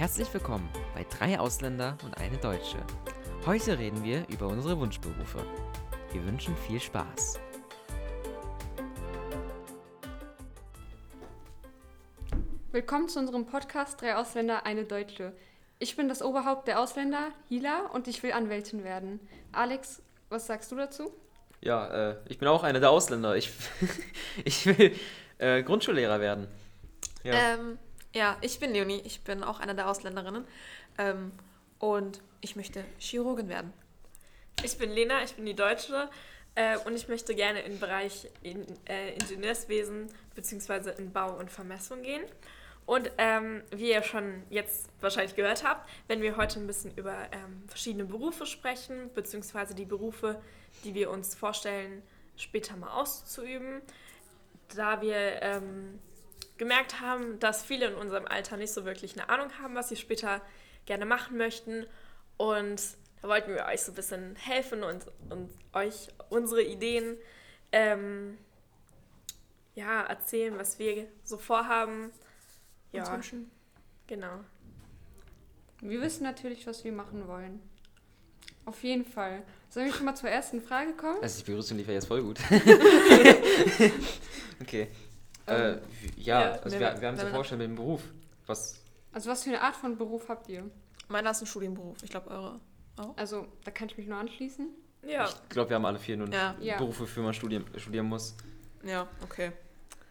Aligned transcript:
Herzlich 0.00 0.32
willkommen 0.32 0.66
bei 0.94 1.04
Drei 1.04 1.38
Ausländer 1.38 1.98
und 2.02 2.16
eine 2.16 2.38
Deutsche. 2.38 2.78
Heute 3.44 3.78
reden 3.78 4.02
wir 4.02 4.26
über 4.30 4.46
unsere 4.46 4.80
Wunschberufe. 4.80 5.44
Wir 6.12 6.24
wünschen 6.24 6.56
viel 6.56 6.80
Spaß. 6.80 7.38
Willkommen 12.72 13.10
zu 13.10 13.18
unserem 13.18 13.44
Podcast 13.44 14.00
Drei 14.00 14.16
Ausländer, 14.16 14.64
eine 14.64 14.84
Deutsche. 14.84 15.34
Ich 15.78 15.96
bin 15.96 16.08
das 16.08 16.22
Oberhaupt 16.22 16.66
der 16.66 16.80
Ausländer, 16.80 17.32
Hila, 17.50 17.80
und 17.92 18.08
ich 18.08 18.22
will 18.22 18.32
Anwältin 18.32 18.84
werden. 18.84 19.20
Alex, 19.52 20.00
was 20.30 20.46
sagst 20.46 20.72
du 20.72 20.76
dazu? 20.76 21.12
Ja, 21.60 22.12
äh, 22.12 22.16
ich 22.26 22.38
bin 22.38 22.48
auch 22.48 22.62
einer 22.62 22.80
der 22.80 22.88
Ausländer. 22.88 23.36
Ich, 23.36 23.50
ich 24.46 24.64
will 24.64 24.96
äh, 25.36 25.62
Grundschullehrer 25.62 26.20
werden. 26.20 26.48
Ja. 27.22 27.34
Ähm, 27.34 27.78
ja, 28.12 28.36
ich 28.40 28.58
bin 28.58 28.72
Leonie. 28.72 29.02
Ich 29.04 29.22
bin 29.22 29.42
auch 29.42 29.60
einer 29.60 29.74
der 29.74 29.88
Ausländerinnen. 29.88 30.44
Ähm, 30.98 31.32
und 31.78 32.20
ich 32.40 32.56
möchte 32.56 32.84
Chirurgin 32.98 33.48
werden. 33.48 33.72
Ich 34.62 34.76
bin 34.78 34.90
Lena, 34.90 35.22
ich 35.22 35.34
bin 35.34 35.46
die 35.46 35.54
Deutsche. 35.54 36.10
Äh, 36.54 36.78
und 36.78 36.94
ich 36.94 37.08
möchte 37.08 37.34
gerne 37.34 37.60
im 37.60 37.78
Bereich 37.78 38.28
in, 38.42 38.66
äh, 38.86 39.14
Ingenieurswesen 39.14 40.08
bzw. 40.34 40.92
in 40.98 41.12
Bau 41.12 41.38
und 41.38 41.50
Vermessung 41.50 42.02
gehen. 42.02 42.24
Und 42.86 43.10
ähm, 43.18 43.62
wie 43.70 43.90
ihr 43.90 44.02
schon 44.02 44.42
jetzt 44.50 44.88
wahrscheinlich 45.00 45.36
gehört 45.36 45.62
habt, 45.62 45.88
werden 46.08 46.22
wir 46.22 46.36
heute 46.36 46.58
ein 46.58 46.66
bisschen 46.66 46.92
über 46.96 47.14
ähm, 47.30 47.62
verschiedene 47.68 48.04
Berufe 48.04 48.46
sprechen, 48.46 49.10
beziehungsweise 49.14 49.76
die 49.76 49.84
Berufe, 49.84 50.42
die 50.82 50.94
wir 50.94 51.10
uns 51.10 51.36
vorstellen, 51.36 52.02
später 52.36 52.76
mal 52.76 52.90
auszuüben. 52.90 53.80
Da 54.74 55.00
wir 55.02 55.40
ähm, 55.40 56.00
gemerkt 56.60 57.00
haben, 57.00 57.40
dass 57.40 57.64
viele 57.64 57.86
in 57.86 57.94
unserem 57.94 58.26
Alter 58.26 58.58
nicht 58.58 58.72
so 58.72 58.84
wirklich 58.84 59.18
eine 59.18 59.30
Ahnung 59.30 59.48
haben, 59.62 59.74
was 59.74 59.88
sie 59.88 59.96
später 59.96 60.42
gerne 60.84 61.06
machen 61.06 61.38
möchten. 61.38 61.86
Und 62.36 62.82
da 63.22 63.28
wollten 63.28 63.54
wir 63.54 63.64
euch 63.64 63.80
so 63.80 63.92
ein 63.92 63.94
bisschen 63.94 64.36
helfen 64.36 64.84
und, 64.84 65.06
und 65.30 65.48
euch 65.72 66.08
unsere 66.28 66.62
Ideen 66.62 67.16
ähm, 67.72 68.36
ja, 69.74 70.02
erzählen, 70.02 70.58
was 70.58 70.78
wir 70.78 71.08
so 71.24 71.38
vorhaben 71.38 72.10
ja. 72.92 73.00
uns 73.00 73.10
wünschen. 73.10 73.50
Genau. 74.06 74.40
Wir 75.80 76.02
wissen 76.02 76.24
natürlich, 76.24 76.66
was 76.66 76.84
wir 76.84 76.92
machen 76.92 77.26
wollen. 77.26 77.62
Auf 78.66 78.82
jeden 78.82 79.06
Fall. 79.06 79.44
Sollen 79.70 79.86
wir 79.86 79.94
schon 79.94 80.04
mal 80.04 80.14
zur 80.14 80.28
ersten 80.28 80.60
Frage 80.60 80.92
kommen? 80.92 81.22
Also 81.22 81.38
die 81.38 81.50
Begrüßung 81.50 81.78
lief 81.78 81.88
ja 81.88 81.94
jetzt 81.94 82.08
voll 82.08 82.22
gut. 82.22 82.38
okay. 84.60 84.90
Ähm, 85.46 85.78
äh, 85.78 86.20
ja, 86.20 86.40
ja, 86.40 86.50
also 86.62 86.78
wir, 86.78 87.00
wir 87.00 87.08
haben 87.08 87.14
uns 87.14 87.22
ja 87.22 87.30
vorgestellt 87.30 87.60
mit 87.60 87.68
dem 87.68 87.76
Beruf. 87.76 88.02
Was? 88.46 88.82
Also 89.12 89.30
was 89.30 89.44
für 89.44 89.50
eine 89.50 89.60
Art 89.60 89.76
von 89.76 89.96
Beruf 89.96 90.28
habt 90.28 90.48
ihr? 90.48 90.70
Meiner 91.08 91.30
ist 91.30 91.40
ein 91.40 91.46
Studienberuf. 91.46 91.96
Ich 92.02 92.10
glaube, 92.10 92.30
eure 92.30 92.60
auch. 92.96 93.16
Also 93.16 93.46
da 93.64 93.70
kann 93.70 93.88
ich 93.88 93.96
mich 93.96 94.06
nur 94.06 94.18
anschließen. 94.18 94.68
Ja. 95.02 95.26
Ich 95.26 95.48
glaube, 95.48 95.70
wir 95.70 95.76
haben 95.76 95.86
alle 95.86 95.98
vier 95.98 96.16
nur 96.16 96.28
ja. 96.28 96.54
Berufe, 96.76 97.06
für 97.06 97.20
man 97.20 97.32
studieren, 97.32 97.64
studieren 97.76 98.06
muss. 98.06 98.34
Ja, 98.84 99.08
okay. 99.24 99.52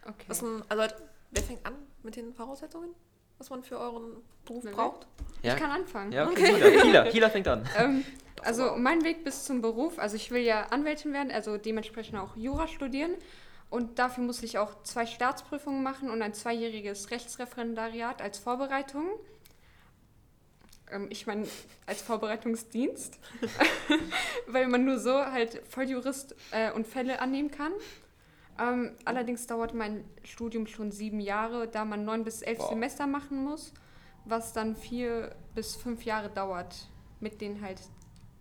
Okay. 0.04 0.24
Was, 0.26 0.42
also, 0.42 0.94
wer 1.30 1.42
fängt 1.42 1.64
an? 1.64 1.74
mit 2.02 2.16
den 2.16 2.32
Voraussetzungen, 2.32 2.90
was 3.38 3.50
man 3.50 3.62
für 3.62 3.78
euren 3.78 4.16
Beruf 4.44 4.64
Will 4.64 4.72
braucht? 4.72 5.06
Ja. 5.42 5.54
Ich 5.54 5.60
kann 5.60 5.70
anfangen. 5.70 6.12
Ja, 6.12 6.28
okay. 6.28 6.54
okay. 6.54 6.80
Hila, 6.82 7.04
Hila 7.04 7.28
fängt 7.30 7.48
an. 7.48 7.68
Ähm, 7.76 8.04
also 8.42 8.74
mein 8.76 9.04
Weg 9.04 9.22
bis 9.22 9.44
zum 9.44 9.60
Beruf, 9.60 9.98
also 9.98 10.16
ich 10.16 10.30
will 10.30 10.40
ja 10.40 10.68
Anwältin 10.70 11.12
werden, 11.12 11.30
also 11.30 11.58
dementsprechend 11.58 12.18
auch 12.18 12.36
Jura 12.36 12.68
studieren. 12.68 13.12
Und 13.70 14.00
dafür 14.00 14.24
muss 14.24 14.42
ich 14.42 14.58
auch 14.58 14.82
zwei 14.82 15.06
Staatsprüfungen 15.06 15.82
machen 15.82 16.10
und 16.10 16.22
ein 16.22 16.34
zweijähriges 16.34 17.10
Rechtsreferendariat 17.12 18.20
als 18.20 18.38
Vorbereitung. 18.38 19.08
Ähm, 20.90 21.06
ich 21.10 21.26
meine, 21.26 21.46
als 21.86 22.02
Vorbereitungsdienst, 22.02 23.18
weil 24.48 24.66
man 24.66 24.84
nur 24.84 24.98
so 24.98 25.14
halt 25.14 25.62
Volljurist 25.68 26.34
äh, 26.50 26.72
und 26.72 26.86
Fälle 26.86 27.20
annehmen 27.20 27.52
kann. 27.52 27.72
Ähm, 28.58 28.96
allerdings 29.04 29.46
dauert 29.46 29.72
mein 29.72 30.04
Studium 30.24 30.66
schon 30.66 30.90
sieben 30.90 31.20
Jahre, 31.20 31.68
da 31.68 31.84
man 31.84 32.04
neun 32.04 32.24
bis 32.24 32.42
elf 32.42 32.58
wow. 32.58 32.70
Semester 32.70 33.06
machen 33.06 33.44
muss, 33.44 33.72
was 34.24 34.52
dann 34.52 34.74
vier 34.74 35.34
bis 35.54 35.76
fünf 35.76 36.04
Jahre 36.04 36.28
dauert 36.28 36.88
mit 37.20 37.40
den 37.40 37.60
halt 37.60 37.80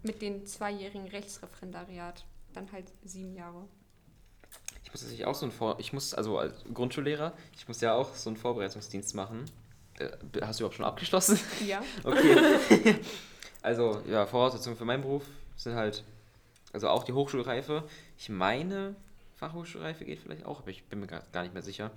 mit 0.02 0.22
den 0.22 0.46
zweijährigen 0.46 1.08
Rechtsreferendariat. 1.08 2.26
Dann 2.54 2.72
halt 2.72 2.92
sieben 3.04 3.36
Jahre. 3.36 3.68
Ich 4.90 4.94
muss 4.94 5.04
natürlich 5.04 5.26
auch 5.26 5.36
so 5.36 5.46
ein 5.46 5.52
Vor 5.52 5.80
ich 5.80 5.94
muss 5.94 6.16
also 6.16 6.40
als 6.40 6.64
Grundschullehrer, 6.74 7.34
ich 7.56 7.68
muss 7.68 7.80
ja 7.80 7.94
auch 7.94 8.16
so 8.16 8.32
einen 8.32 8.38
Vorbereitungsdienst 8.38 9.14
machen. 9.14 9.46
Äh, 10.00 10.10
hast 10.42 10.60
du 10.60 10.64
überhaupt 10.64 10.78
schon 10.78 10.86
abgeschlossen? 10.86 11.40
Ja. 11.66 11.84
okay. 12.04 13.00
also 13.62 14.02
ja, 14.10 14.26
Voraussetzungen 14.26 14.76
für 14.76 14.86
meinen 14.86 15.04
Beruf 15.04 15.26
sind 15.56 15.76
halt 15.76 16.04
also 16.74 16.90
auch 16.90 17.04
die 17.04 17.14
Hochschulreife. 17.14 17.84
Ich 18.18 18.30
meine, 18.30 18.96
Fachhochschulreife 19.36 20.06
geht 20.06 20.20
vielleicht 20.20 20.46
auch, 20.46 20.62
aber 20.62 20.72
ich 20.72 20.84
bin 20.86 21.00
mir 21.00 21.08
gar 21.08 21.44
nicht 21.44 21.54
mehr 21.54 21.64
sicher. 21.64 21.92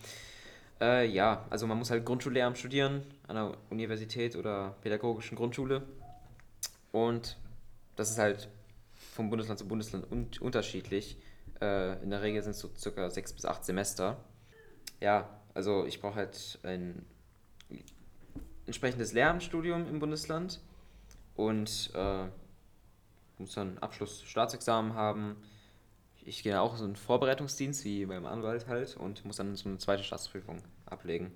Äh, 0.82 1.08
ja, 1.08 1.46
also 1.48 1.66
man 1.66 1.78
muss 1.78 1.90
halt 1.90 2.04
Grundschullehramt 2.04 2.58
studieren 2.58 3.02
an 3.26 3.36
der 3.36 3.54
Universität 3.70 4.36
oder 4.36 4.74
pädagogischen 4.82 5.36
Grundschule. 5.36 5.82
Und 6.90 7.36
das 7.96 8.10
ist 8.10 8.18
halt 8.18 8.48
vom 9.14 9.30
Bundesland 9.30 9.58
zu 9.58 9.66
Bundesland 9.66 10.10
un 10.10 10.28
unterschiedlich. 10.40 11.16
Äh, 11.62 12.02
in 12.02 12.10
der 12.10 12.22
Regel 12.22 12.42
sind 12.42 12.50
es 12.50 12.58
so 12.58 12.70
circa 12.76 13.08
sechs 13.08 13.32
bis 13.32 13.44
acht 13.44 13.64
Semester. 13.64 14.16
Ja, 15.00 15.28
also 15.54 15.86
ich 15.86 16.00
brauche 16.00 16.16
halt 16.16 16.58
ein 16.62 17.06
entsprechendes 18.66 19.12
Lehramtsstudium 19.12 19.88
im 19.88 19.98
Bundesland 20.00 20.60
und 21.36 21.90
äh, 21.94 22.24
muss 23.38 23.54
dann 23.54 23.78
Abschluss-Staatsexamen 23.78 24.94
haben 24.94 25.36
ich 26.24 26.42
gehe 26.42 26.60
auch 26.60 26.76
so 26.76 26.84
einen 26.84 26.96
Vorbereitungsdienst 26.96 27.84
wie 27.84 28.06
beim 28.06 28.26
Anwalt 28.26 28.66
halt 28.68 28.96
und 28.96 29.24
muss 29.24 29.36
dann 29.36 29.54
so 29.56 29.68
eine 29.68 29.78
zweite 29.78 30.04
Staatsprüfung 30.04 30.58
ablegen. 30.86 31.32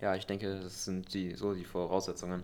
Ja, 0.00 0.14
ich 0.14 0.26
denke, 0.26 0.60
das 0.60 0.84
sind 0.84 1.14
die, 1.14 1.34
so 1.34 1.54
die 1.54 1.64
Voraussetzungen. 1.64 2.42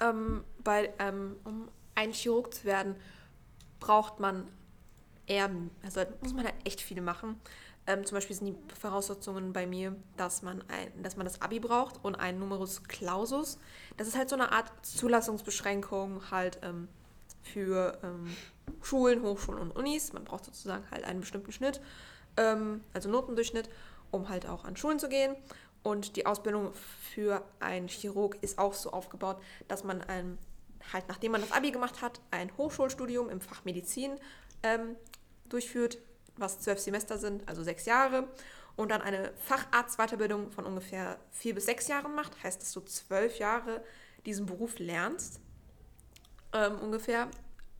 Ähm, 0.00 0.44
bei, 0.62 0.92
ähm, 0.98 1.36
um 1.44 1.68
ein 1.94 2.12
Chirurg 2.12 2.52
zu 2.52 2.64
werden, 2.64 2.96
braucht 3.80 4.18
man 4.18 4.48
eher, 5.26 5.50
also 5.82 6.02
muss 6.20 6.34
man 6.34 6.44
halt 6.44 6.54
echt 6.64 6.80
viel 6.80 7.00
machen. 7.00 7.40
Ähm, 7.86 8.04
zum 8.06 8.16
Beispiel 8.16 8.34
sind 8.34 8.46
die 8.46 8.74
Voraussetzungen 8.80 9.52
bei 9.52 9.66
mir, 9.66 9.94
dass 10.16 10.42
man, 10.42 10.64
ein, 10.68 11.02
dass 11.02 11.16
man 11.16 11.26
das 11.26 11.42
Abi 11.42 11.60
braucht 11.60 12.02
und 12.02 12.14
einen 12.14 12.38
Numerus 12.38 12.82
Clausus. 12.84 13.58
Das 13.96 14.08
ist 14.08 14.16
halt 14.16 14.30
so 14.30 14.36
eine 14.36 14.52
Art 14.52 14.72
Zulassungsbeschränkung 14.82 16.30
halt 16.30 16.58
ähm, 16.62 16.88
für 17.42 17.98
ähm, 18.02 18.34
Schulen, 18.82 19.22
Hochschulen 19.22 19.60
und 19.60 19.76
Unis. 19.76 20.14
Man 20.14 20.24
braucht 20.24 20.46
sozusagen 20.46 20.90
halt 20.90 21.04
einen 21.04 21.20
bestimmten 21.20 21.52
Schnitt, 21.52 21.82
ähm, 22.38 22.82
also 22.94 23.10
Notendurchschnitt, 23.10 23.68
um 24.10 24.30
halt 24.30 24.48
auch 24.48 24.64
an 24.64 24.76
Schulen 24.76 24.98
zu 24.98 25.10
gehen. 25.10 25.36
Und 25.82 26.16
die 26.16 26.24
Ausbildung 26.24 26.72
für 26.72 27.44
einen 27.60 27.88
Chirurg 27.88 28.38
ist 28.40 28.58
auch 28.58 28.72
so 28.72 28.92
aufgebaut, 28.92 29.36
dass 29.68 29.84
man 29.84 30.00
ein, 30.00 30.38
halt 30.94 31.06
nachdem 31.08 31.32
man 31.32 31.42
das 31.42 31.52
Abi 31.52 31.70
gemacht 31.70 32.00
hat, 32.00 32.22
ein 32.30 32.50
Hochschulstudium 32.56 33.28
im 33.28 33.42
Fach 33.42 33.66
Medizin 33.66 34.12
ähm, 34.62 34.96
durchführt, 35.48 35.98
was 36.36 36.60
zwölf 36.60 36.78
Semester 36.78 37.18
sind, 37.18 37.48
also 37.48 37.62
sechs 37.62 37.84
Jahre. 37.86 38.28
Und 38.76 38.90
dann 38.90 39.02
eine 39.02 39.32
Facharztweiterbildung 39.36 40.50
von 40.50 40.66
ungefähr 40.66 41.18
vier 41.30 41.54
bis 41.54 41.66
sechs 41.66 41.86
Jahren 41.86 42.14
macht. 42.14 42.42
Heißt, 42.42 42.60
dass 42.60 42.72
du 42.72 42.80
zwölf 42.80 43.38
Jahre 43.38 43.84
diesen 44.26 44.46
Beruf 44.46 44.78
lernst 44.78 45.40
ähm, 46.52 46.78
ungefähr 46.80 47.28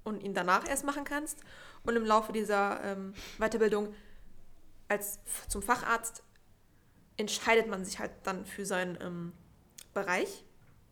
und 0.04 0.22
ihn 0.22 0.34
danach 0.34 0.68
erst 0.68 0.84
machen 0.84 1.04
kannst. 1.04 1.40
Und 1.84 1.96
im 1.96 2.04
Laufe 2.04 2.32
dieser 2.32 2.82
ähm, 2.84 3.14
Weiterbildung 3.38 3.94
als 4.88 5.18
zum 5.48 5.62
Facharzt 5.62 6.22
entscheidet 7.16 7.68
man 7.68 7.84
sich 7.84 7.98
halt 7.98 8.12
dann 8.24 8.44
für 8.46 8.66
seinen 8.66 8.98
ähm, 9.00 9.32
Bereich. 9.92 10.44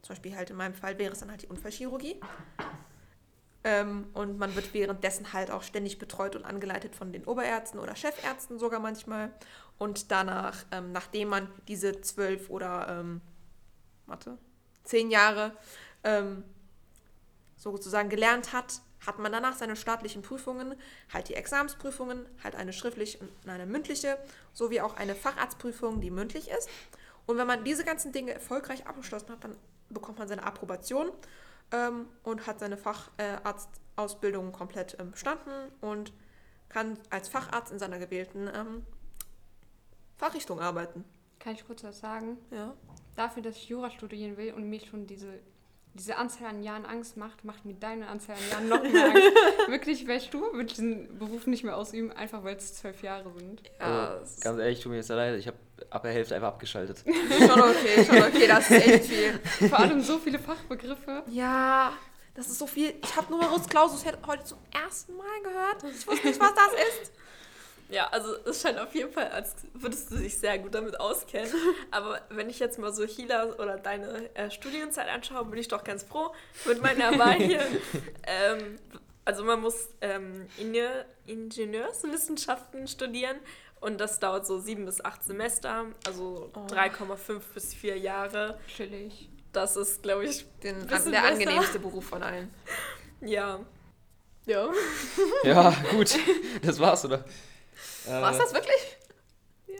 Zum 0.03 0.15
Beispiel 0.15 0.37
halt 0.37 0.51
in 0.51 0.57
meinem 0.57 0.75
Fall 0.75 0.99
wäre 0.99 1.13
es 1.13 1.21
dann 1.21 1.31
halt 1.31 1.43
die 1.43 1.47
Unfallchirurgie. 1.47 2.21
Ähm, 3.65 4.09
und 4.13 4.39
man 4.39 4.55
wird 4.57 4.75
währenddessen 4.75 5.33
halt 5.33 5.51
auch 5.51 5.63
ständig 5.63 5.99
betreut 5.99 6.35
und 6.35 6.45
angeleitet 6.45 6.97
von 6.97 7.13
den 7.13 7.25
Oberärzten 7.25 7.79
oder 7.79 7.95
Chefärzten 7.95 8.59
sogar 8.59 8.81
manchmal. 8.81 9.33
Und 9.79 10.11
danach, 10.11 10.65
ähm, 10.73 10.93
nachdem 10.93 11.29
man 11.29 11.49
diese 11.69 12.01
zwölf 12.01 12.51
oder, 12.51 12.89
ähm, 12.89 13.21
warte, 14.07 14.39
zehn 14.85 15.11
Jahre 15.11 15.53
ähm, 16.03 16.43
sozusagen 17.57 18.09
gelernt 18.09 18.53
hat, 18.53 18.81
hat 19.07 19.19
man 19.19 19.33
danach 19.33 19.57
seine 19.57 19.77
staatlichen 19.77 20.23
Prüfungen, 20.23 20.75
halt 21.13 21.29
die 21.29 21.35
Examsprüfungen, 21.35 22.27
halt 22.43 22.55
eine 22.55 22.73
schriftliche 22.73 23.19
und 23.19 23.31
eine 23.49 23.67
mündliche, 23.67 24.19
sowie 24.53 24.81
auch 24.81 24.97
eine 24.97 25.15
Facharztprüfung, 25.15 26.01
die 26.01 26.11
mündlich 26.11 26.51
ist. 26.51 26.69
Und 27.27 27.39
wenn 27.39 27.47
man 27.47 27.65
diese 27.65 27.85
ganzen 27.85 28.13
Dinge 28.13 28.33
erfolgreich 28.33 28.87
abgeschlossen 28.87 29.31
hat, 29.31 29.45
dann 29.45 29.57
bekommt 29.91 30.19
man 30.19 30.29
seine 30.29 30.45
Approbation 30.45 31.11
ähm, 31.73 32.07
und 32.23 32.47
hat 32.47 32.61
seine 32.61 32.77
Facharztausbildung 32.77 34.53
komplett 34.53 34.97
ähm, 35.01 35.11
bestanden 35.11 35.71
und 35.81 36.13
kann 36.69 36.99
als 37.11 37.29
Facharzt 37.29 37.73
in 37.73 37.79
seiner 37.79 37.99
gewählten 37.99 38.49
ähm, 38.55 38.87
Fachrichtung 40.17 40.61
arbeiten. 40.61 41.05
Kann 41.39 41.55
ich 41.55 41.67
kurz 41.67 41.83
was 41.83 41.99
sagen? 41.99 42.39
Ja. 42.51 42.75
dafür, 43.17 43.43
dass 43.43 43.57
ich 43.57 43.69
Jura 43.69 43.91
studieren 43.91 44.37
will 44.37 44.55
und 44.55 44.69
mir 44.69 44.81
schon 44.81 45.07
diese, 45.07 45.41
diese 45.95 46.17
Anzahl 46.17 46.49
an 46.49 46.63
Jahren 46.63 46.87
Angst 46.87 47.17
macht, 47.17 47.45
macht 47.45 47.65
mir 47.65 47.75
deine 47.75 48.09
Anzahl 48.09 48.37
an 48.37 48.51
Jahren 48.51 48.69
noch 48.69 48.83
mehr 48.83 49.07
Angst. 49.07 49.23
Wirklich, 49.69 50.09
weißt 50.09 50.33
du, 50.33 50.41
würde 50.41 50.67
ich 50.67 50.75
diesen 50.75 51.19
Beruf 51.19 51.47
nicht 51.47 51.65
mehr 51.65 51.77
ausüben, 51.77 52.13
einfach 52.13 52.45
weil 52.45 52.57
es 52.57 52.75
zwölf 52.75 53.03
Jahre 53.03 53.31
sind. 53.37 53.63
Ja, 53.79 54.09
Also, 54.09 54.21
das 54.21 54.31
ist 54.31 54.45
ganz 54.45 54.59
ehrlich, 54.59 54.81
tut 54.81 54.91
mir 54.91 54.97
jetzt 54.97 55.09
leid, 55.09 55.39
ich 55.39 55.47
habe 55.47 55.59
ab 55.91 56.03
der 56.03 56.13
Hälfte 56.13 56.35
einfach 56.35 56.49
abgeschaltet. 56.49 56.99
schon 57.39 57.61
okay, 57.61 58.05
schon 58.05 58.23
okay, 58.23 58.47
das 58.47 58.71
ist 58.71 58.87
echt 58.87 59.05
viel. 59.05 59.69
Vor 59.69 59.79
allem 59.79 60.01
so 60.01 60.19
viele 60.19 60.39
Fachbegriffe. 60.39 61.25
Ja, 61.29 61.93
das 62.35 62.49
ist 62.49 62.59
so 62.59 62.67
viel. 62.67 62.95
Ich 63.03 63.17
habe 63.17 63.31
Numerus 63.31 63.69
Clausus 63.69 64.05
heute 64.27 64.45
zum 64.45 64.59
ersten 64.73 65.17
Mal 65.17 65.43
gehört. 65.43 65.85
Ich 65.95 66.07
wusste 66.07 66.27
nicht, 66.29 66.41
was 66.41 66.55
das 66.55 66.73
ist. 66.89 67.13
Ja, 67.89 68.09
also 68.09 68.35
es 68.47 68.63
scheint 68.63 68.79
auf 68.79 68.95
jeden 68.95 69.13
Fall, 69.13 69.29
als 69.29 69.55
würdest 69.75 70.11
du 70.11 70.17
dich 70.17 70.39
sehr 70.39 70.59
gut 70.59 70.75
damit 70.75 70.99
auskennen. 70.99 71.51
Aber 71.91 72.21
wenn 72.31 72.49
ich 72.49 72.59
jetzt 72.59 72.79
mal 72.79 72.93
so 72.93 73.05
Hila 73.05 73.53
oder 73.57 73.77
deine 73.77 74.35
äh, 74.35 74.51
Studienzeit 74.51 75.09
anschaue, 75.09 75.45
bin 75.45 75.59
ich 75.59 75.69
doch 75.69 75.85
ganz 75.85 76.03
froh 76.03 76.33
mit 76.65 76.81
meiner 76.83 77.19
Wahl 77.19 77.35
hier. 77.35 77.61
ähm, 78.27 78.79
also 79.25 79.45
man 79.45 79.61
muss 79.61 79.89
ähm, 80.01 80.47
Inge- 80.59 81.05
Ingenieurswissenschaften 81.27 82.87
studieren 82.89 83.37
und 83.81 84.01
das 84.01 84.21
dauert 84.21 84.47
so 84.47 84.59
sieben 84.59 84.85
bis 84.87 85.05
acht 85.05 85.23
Semester, 85.25 85.87
also 86.07 86.51
Oh. 86.55 86.61
3,5 86.67 87.41
bis 87.55 87.75
vier 87.75 87.99
Jahre. 87.99 88.59
Chillig. 88.75 89.29
Das 89.53 89.77
ist, 89.77 90.03
glaube 90.03 90.25
ich, 90.25 90.47
Den, 90.63 90.79
der 90.81 90.87
besser. 90.87 91.23
angenehmste 91.25 91.79
Beruf 91.79 92.07
von 92.07 92.23
allen. 92.23 92.53
ja. 93.21 93.61
Ja. 94.45 94.69
ja, 95.45 95.73
gut, 95.93 96.19
das 96.63 96.81
war's, 96.81 97.05
oder? 97.05 97.25
Äh, 98.07 98.11
War's 98.21 98.39
das 98.39 98.53
wirklich? 98.53 98.97
Ja. 99.67 99.77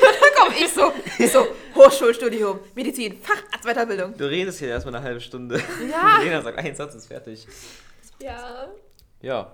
da 0.00 0.08
komm 0.36 0.52
ich 0.58 0.72
so. 0.72 0.92
Ich 1.18 1.32
so, 1.32 1.46
Hochschulstudium, 1.74 2.60
Medizin, 2.74 3.20
Facharzt 3.22 3.64
Weiterbildung. 3.64 4.16
Du 4.16 4.28
redest 4.28 4.58
hier 4.58 4.68
erstmal 4.68 4.96
eine 4.96 5.04
halbe 5.04 5.20
Stunde. 5.20 5.62
Ja. 5.90 6.18
Lena 6.22 6.42
sagt, 6.42 6.58
ein 6.58 6.74
Satz 6.74 6.94
ist 6.94 7.06
fertig. 7.06 7.46
Ja. 8.20 8.68
Ja. 9.20 9.52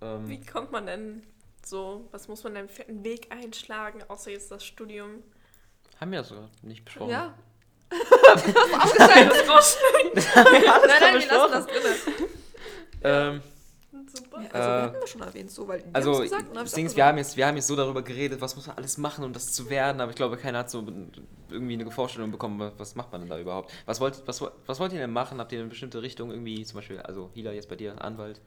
Ähm, 0.00 0.28
Wie 0.28 0.40
kommt 0.44 0.72
man 0.72 0.86
denn 0.86 1.22
so, 1.64 2.08
was 2.10 2.28
muss 2.28 2.42
man 2.44 2.54
denn 2.54 2.68
für 2.68 2.86
einen 2.86 3.04
Weg 3.04 3.28
einschlagen, 3.30 4.02
außer 4.08 4.30
jetzt 4.30 4.50
das 4.50 4.64
Studium? 4.64 5.22
haben 6.00 6.12
wir 6.12 6.20
das 6.20 6.28
sogar 6.30 6.48
nicht 6.62 6.84
besprochen. 6.84 7.10
Ja. 7.10 7.34
Aufgeschaltet. 8.82 9.32
Das 9.32 9.48
rausschneiden. 9.48 10.12
Nein, 10.14 11.00
nein, 11.00 11.20
wir 11.20 11.26
lassen 11.26 11.52
das 11.52 11.66
drin. 11.66 12.28
Ähm, 13.02 13.42
Super. 14.12 14.38
Also, 14.38 14.48
Äh, 14.48 14.52
wir 14.52 14.82
hatten 14.82 15.00
wir 15.00 15.06
schon 15.06 15.20
erwähnt, 15.20 15.50
so, 15.50 15.68
weil 15.68 15.78
wir 15.84 15.86
also, 15.92 16.18
gesagt, 16.18 16.42
und 16.42 16.48
dann 16.48 16.58
hab 16.58 16.64
das 16.64 16.72
ich's 16.72 16.74
Ding 16.74 16.86
auch 16.86 16.90
ist, 16.90 16.96
wir 16.96 17.06
haben, 17.06 17.18
jetzt, 17.18 17.36
wir 17.36 17.46
haben 17.46 17.56
jetzt 17.56 17.66
so 17.66 17.76
darüber 17.76 18.02
geredet, 18.02 18.40
was 18.40 18.56
muss 18.56 18.66
man 18.66 18.76
alles 18.76 18.98
machen, 18.98 19.24
um 19.24 19.32
das 19.32 19.52
zu 19.52 19.70
werden, 19.70 20.00
aber 20.00 20.10
ich 20.10 20.16
glaube, 20.16 20.36
keiner 20.36 20.58
hat 20.58 20.70
so 20.70 20.84
irgendwie 21.48 21.74
eine 21.74 21.90
Vorstellung 21.90 22.30
bekommen, 22.30 22.72
was 22.76 22.94
macht 22.94 23.12
man 23.12 23.22
denn 23.22 23.30
da 23.30 23.38
überhaupt. 23.38 23.72
Was 23.86 24.00
wollt, 24.00 24.22
was, 24.26 24.42
was 24.66 24.80
wollt 24.80 24.92
ihr 24.92 24.98
denn 24.98 25.12
machen? 25.12 25.38
Habt 25.38 25.52
ihr 25.52 25.60
eine 25.60 25.68
bestimmte 25.68 26.02
Richtung 26.02 26.30
irgendwie, 26.30 26.64
zum 26.64 26.76
Beispiel, 26.76 26.98
also 27.00 27.30
Hila 27.34 27.52
jetzt 27.52 27.68
bei 27.68 27.76
dir, 27.76 28.02
Anwalt? 28.02 28.40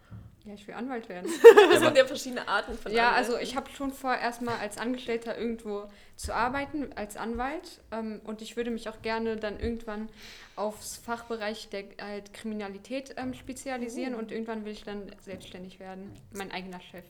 Ja, 0.46 0.54
ich 0.56 0.68
will 0.68 0.74
Anwalt 0.76 1.08
werden. 1.08 1.32
Es 1.74 1.80
sind 1.80 1.96
ja 1.98 2.06
verschiedene 2.06 2.46
Arten 2.48 2.78
von 2.78 2.92
Ja, 2.92 3.12
Anwälten. 3.12 3.34
also 3.34 3.42
ich 3.42 3.56
habe 3.56 3.70
schon 3.72 3.94
vor, 3.94 4.14
erstmal 4.16 4.58
als 4.58 4.78
Angestellter 4.78 5.38
irgendwo 5.38 5.86
zu 6.18 6.36
arbeiten, 6.36 6.92
als 6.96 7.16
Anwalt. 7.16 7.80
Ähm, 7.92 8.20
und 8.26 8.42
ich 8.42 8.58
würde 8.58 8.70
mich 8.70 8.90
auch 8.90 9.02
gerne 9.02 9.38
dann 9.38 9.58
irgendwann 9.60 10.10
aufs 10.58 10.98
Fachbereich 10.98 11.70
der 11.70 11.86
halt 12.02 12.34
Kriminalität 12.34 13.16
ähm, 13.18 13.34
spezialisieren 13.34 14.16
und 14.16 14.32
irgendwann 14.32 14.66
will 14.66 14.74
ich 14.74 14.84
dann 14.84 15.04
selbstständig 15.22 15.80
werden. 15.80 16.12
Mein 16.34 16.52
eigener 16.52 16.82
Chef. 16.82 17.06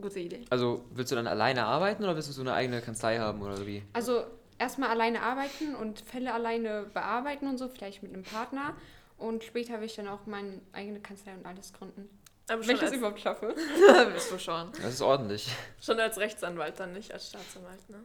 Gute 0.00 0.20
Idee. 0.20 0.44
Also, 0.48 0.84
willst 0.94 1.12
du 1.12 1.16
dann 1.16 1.26
alleine 1.26 1.66
arbeiten 1.66 2.02
oder 2.04 2.14
willst 2.14 2.28
du 2.28 2.32
so 2.32 2.40
eine 2.40 2.54
eigene 2.54 2.80
Kanzlei 2.80 3.18
haben 3.18 3.42
oder 3.42 3.66
wie? 3.66 3.82
Also 3.92 4.24
erstmal 4.58 4.88
alleine 4.88 5.20
arbeiten 5.20 5.74
und 5.74 6.00
Fälle 6.00 6.32
alleine 6.32 6.86
bearbeiten 6.94 7.46
und 7.48 7.58
so, 7.58 7.68
vielleicht 7.68 8.02
mit 8.02 8.14
einem 8.14 8.22
Partner. 8.22 8.74
Und 9.18 9.44
später 9.44 9.80
will 9.80 9.86
ich 9.86 9.94
dann 9.96 10.08
auch 10.08 10.24
meine 10.26 10.60
eigene 10.72 11.00
Kanzlei 11.00 11.34
und 11.34 11.44
alles 11.44 11.72
gründen. 11.74 12.08
Aber 12.48 12.66
Wenn 12.66 12.74
ich 12.74 12.80
das 12.80 12.92
überhaupt 12.92 13.20
schaffe. 13.20 13.54
Wirst 14.12 14.32
du 14.32 14.38
schon. 14.38 14.70
Das 14.82 14.94
ist 14.94 15.02
ordentlich. 15.02 15.48
schon 15.80 15.98
als 16.00 16.18
Rechtsanwalt, 16.18 16.78
dann 16.80 16.92
nicht 16.92 17.12
als 17.12 17.28
Staatsanwalt, 17.28 17.88
ne? 17.88 17.98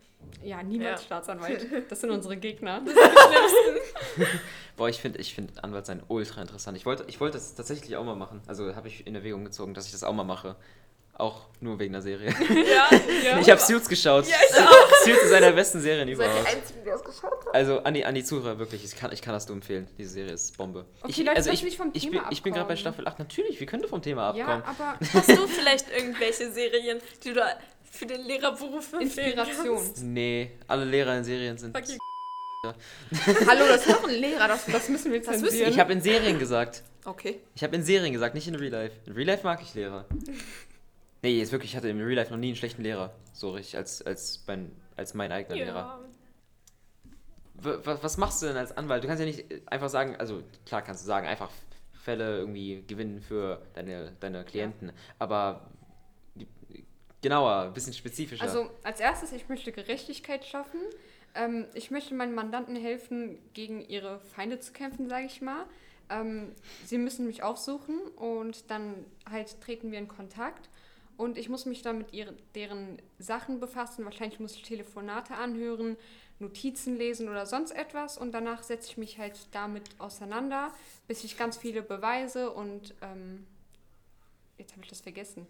Ja, 0.44 0.62
niemals 0.64 1.02
Ja. 1.02 1.06
Staatsanwalt. 1.06 1.66
Das 1.92 2.02
sind 2.02 2.12
unsere 2.12 2.38
Gegner. 2.38 2.82
Boah, 4.78 4.90
ich 4.90 5.02
finde 5.02 5.20
ich 5.20 5.34
find 5.34 5.64
Anwalt 5.64 5.86
sein 5.88 6.04
ultra 6.08 6.42
interessant. 6.42 6.78
Ich 6.78 6.86
wollte, 6.86 7.04
ich 7.08 7.20
wollte 7.20 7.38
das 7.38 7.56
tatsächlich 7.56 7.96
auch 7.98 8.04
mal 8.06 8.16
machen. 8.16 8.42
Also 8.48 8.76
habe 8.76 8.88
ich 8.88 9.08
in 9.08 9.16
Erwägung 9.16 9.44
gezogen, 9.44 9.74
dass 9.74 9.88
ich 9.88 9.92
das 9.92 10.04
auch 10.04 10.14
mal 10.14 10.24
mache. 10.24 10.56
Auch 11.20 11.46
nur 11.62 11.80
wegen 11.80 11.94
der 11.94 12.04
Serie. 12.04 12.30
Ja, 12.30 12.90
ja. 13.26 13.40
Ich 13.40 13.50
habe 13.50 13.60
Suits 13.60 13.90
geschaut. 13.90 14.28
Ja, 14.28 14.36
ich 14.48 14.56
auch. 14.56 14.92
Suits 15.04 15.24
ist 15.24 15.32
einer 15.34 15.48
der 15.48 15.54
besten 15.54 15.82
Serien 15.82 16.08
Ihr 16.08 16.16
seid 16.16 16.28
überhaupt. 16.28 16.48
die 16.52 16.56
Einzigen, 16.58 16.80
die 16.84 16.90
das 16.90 17.04
geschaut 17.04 17.32
haben. 17.46 17.54
Also 17.54 17.80
an 17.80 17.94
die, 17.96 18.06
an 18.06 18.14
die 18.14 18.24
Zuhörer 18.24 18.60
wirklich, 18.60 18.84
ich 18.86 18.96
kann, 18.96 19.12
ich 19.12 19.24
kann 19.24 19.34
das 19.34 19.48
nur 19.48 19.56
empfehlen. 19.56 19.88
Diese 19.98 20.12
Serie 20.12 20.34
ist 20.34 20.56
Bombe. 20.58 20.86
Okay, 21.02 21.10
ich, 21.12 21.18
Leute, 21.18 21.32
also 21.38 21.50
ich, 21.50 21.64
nicht 21.64 21.78
vom 21.78 21.90
ich, 21.94 22.04
Thema 22.04 22.22
bin, 22.22 22.32
ich 22.32 22.44
bin 22.44 22.54
gerade 22.54 22.68
bei. 22.68 22.76
Staffel 22.76 23.08
8. 23.08 23.18
Natürlich, 23.18 23.60
wir 23.60 23.66
können 23.66 23.88
vom 23.88 24.00
Thema 24.04 24.36
Ja, 24.36 24.46
abkommen. 24.60 24.64
aber 24.80 25.00
Hast 25.14 25.30
du 25.30 25.48
vielleicht 25.48 25.90
irgendwelche 25.92 26.52
Serien, 26.52 27.00
die 27.24 27.34
du 27.34 27.42
für 27.92 28.06
den 28.06 28.22
Lehrerberuf 28.22 28.94
Inspiration. 29.00 29.78
kannst? 29.78 30.04
Nee, 30.04 30.52
alle 30.68 30.86
Lehrer 30.86 31.18
in 31.18 31.24
Serien 31.24 31.58
sind. 31.58 31.76
Fuck 31.76 31.88
you. 31.90 31.98
Hallo, 33.48 33.66
das 33.68 33.86
ist 33.86 33.90
noch 33.90 34.08
ein 34.08 34.14
Lehrer. 34.16 34.48
Das, 34.48 34.66
Das 34.68 34.90
müssen 34.90 35.12
wir 35.12 35.20
Das 35.22 35.30
wissen 35.36 35.46
zensieren. 35.46 35.72
Ich 35.72 35.80
habe 35.80 35.94
in 35.94 36.02
Serien 36.02 36.38
gesagt. 36.38 36.84
okay. 37.06 37.40
Ich 37.56 37.64
habe 37.64 37.76
in 37.76 37.84
Serien 37.84 38.12
gesagt, 38.14 38.36
nicht 38.36 38.48
in 38.48 38.56
Real 38.56 38.72
Life. 38.72 38.96
In 39.06 39.14
Real 39.14 39.28
Life 39.28 39.44
mag 39.44 39.62
ich 39.64 39.74
Lehrer. 39.74 40.06
Nee, 41.22 41.38
jetzt 41.40 41.52
wirklich, 41.52 41.72
ich 41.72 41.78
hatte 41.78 41.90
im 41.90 41.98
Real 42.00 42.14
Life 42.14 42.32
noch 42.32 42.38
nie 42.40 42.48
einen 42.48 42.56
schlechten 42.56 42.84
Lehrer. 42.84 43.14
So 43.34 43.52
richtig, 43.52 43.78
als, 43.78 44.02
als, 44.04 44.44
mein, 44.48 44.72
als 44.96 45.14
mein 45.14 45.32
eigener 45.32 45.56
Lehrer. 45.56 45.76
Ja. 45.76 46.00
W- 47.56 47.86
wa- 47.86 47.98
Was 48.02 48.18
machst 48.18 48.42
du 48.42 48.46
denn 48.48 48.58
als 48.58 48.76
Anwalt? 48.76 49.04
Du 49.04 49.08
kannst 49.08 49.20
ja 49.20 49.26
nicht 49.26 49.46
einfach 49.68 49.90
sagen, 49.90 50.16
also 50.18 50.44
klar 50.66 50.82
kannst 50.82 51.04
du 51.04 51.08
sagen, 51.08 51.28
einfach 51.28 51.50
Fälle 52.04 52.38
irgendwie 52.38 52.84
gewinnen 52.88 53.20
für 53.22 53.62
deine, 53.74 54.14
deine 54.20 54.44
Klienten. 54.46 54.92
Aber 55.20 55.70
die- 56.36 56.48
genauer, 57.22 57.64
ein 57.64 57.74
bisschen 57.74 57.94
spezifischer. 57.94 58.44
Also 58.44 58.70
als 58.84 59.00
erstes, 59.00 59.32
ich 59.32 59.50
möchte 59.50 59.72
Gerechtigkeit 59.72 60.46
schaffen. 60.46 60.80
Ähm, 61.36 61.66
ich 61.74 61.92
möchte 61.92 62.14
meinen 62.14 62.36
Mandanten 62.36 62.76
helfen, 62.76 63.38
gegen 63.54 63.82
ihre 63.82 64.20
Feinde 64.20 64.60
zu 64.60 64.72
kämpfen, 64.72 65.10
sage 65.10 65.26
ich 65.26 65.42
mal. 65.42 65.66
Ähm, 66.10 66.54
sie 66.86 66.98
müssen 66.98 67.26
mich 67.28 67.44
aufsuchen 67.44 68.00
und 68.16 68.70
dann 68.72 69.04
halt 69.30 69.60
treten 69.62 69.92
wir 69.92 70.00
in 70.00 70.08
Kontakt. 70.08 70.70
Und 71.18 71.38
ich 71.38 71.50
muss 71.50 71.66
mich 71.66 71.82
dann 71.82 71.98
mit 71.98 72.14
ihren, 72.14 72.38
deren 72.54 73.02
Sachen 73.18 73.60
befassen. 73.60 74.06
Wahrscheinlich 74.06 74.40
muss 74.40 74.54
ich 74.56 74.62
Telefonate 74.64 75.34
anhören, 75.34 75.98
Notizen 76.40 76.96
lesen 76.96 77.28
oder 77.28 77.48
sonst 77.48 77.72
etwas. 77.72 78.18
Und 78.20 78.32
danach 78.34 78.62
setze 78.62 78.92
ich 78.92 78.98
mich 78.98 79.18
halt 79.18 79.36
damit 79.52 79.84
auseinander, 79.98 80.72
bis 81.08 81.24
ich 81.24 81.36
ganz 81.38 81.58
viele 81.58 81.82
Beweise 81.82 82.52
und 82.52 82.94
ähm, 83.02 83.48
jetzt 84.60 84.74
habe 84.74 84.84
ich 84.84 84.90
das 84.90 85.02
vergessen. 85.02 85.48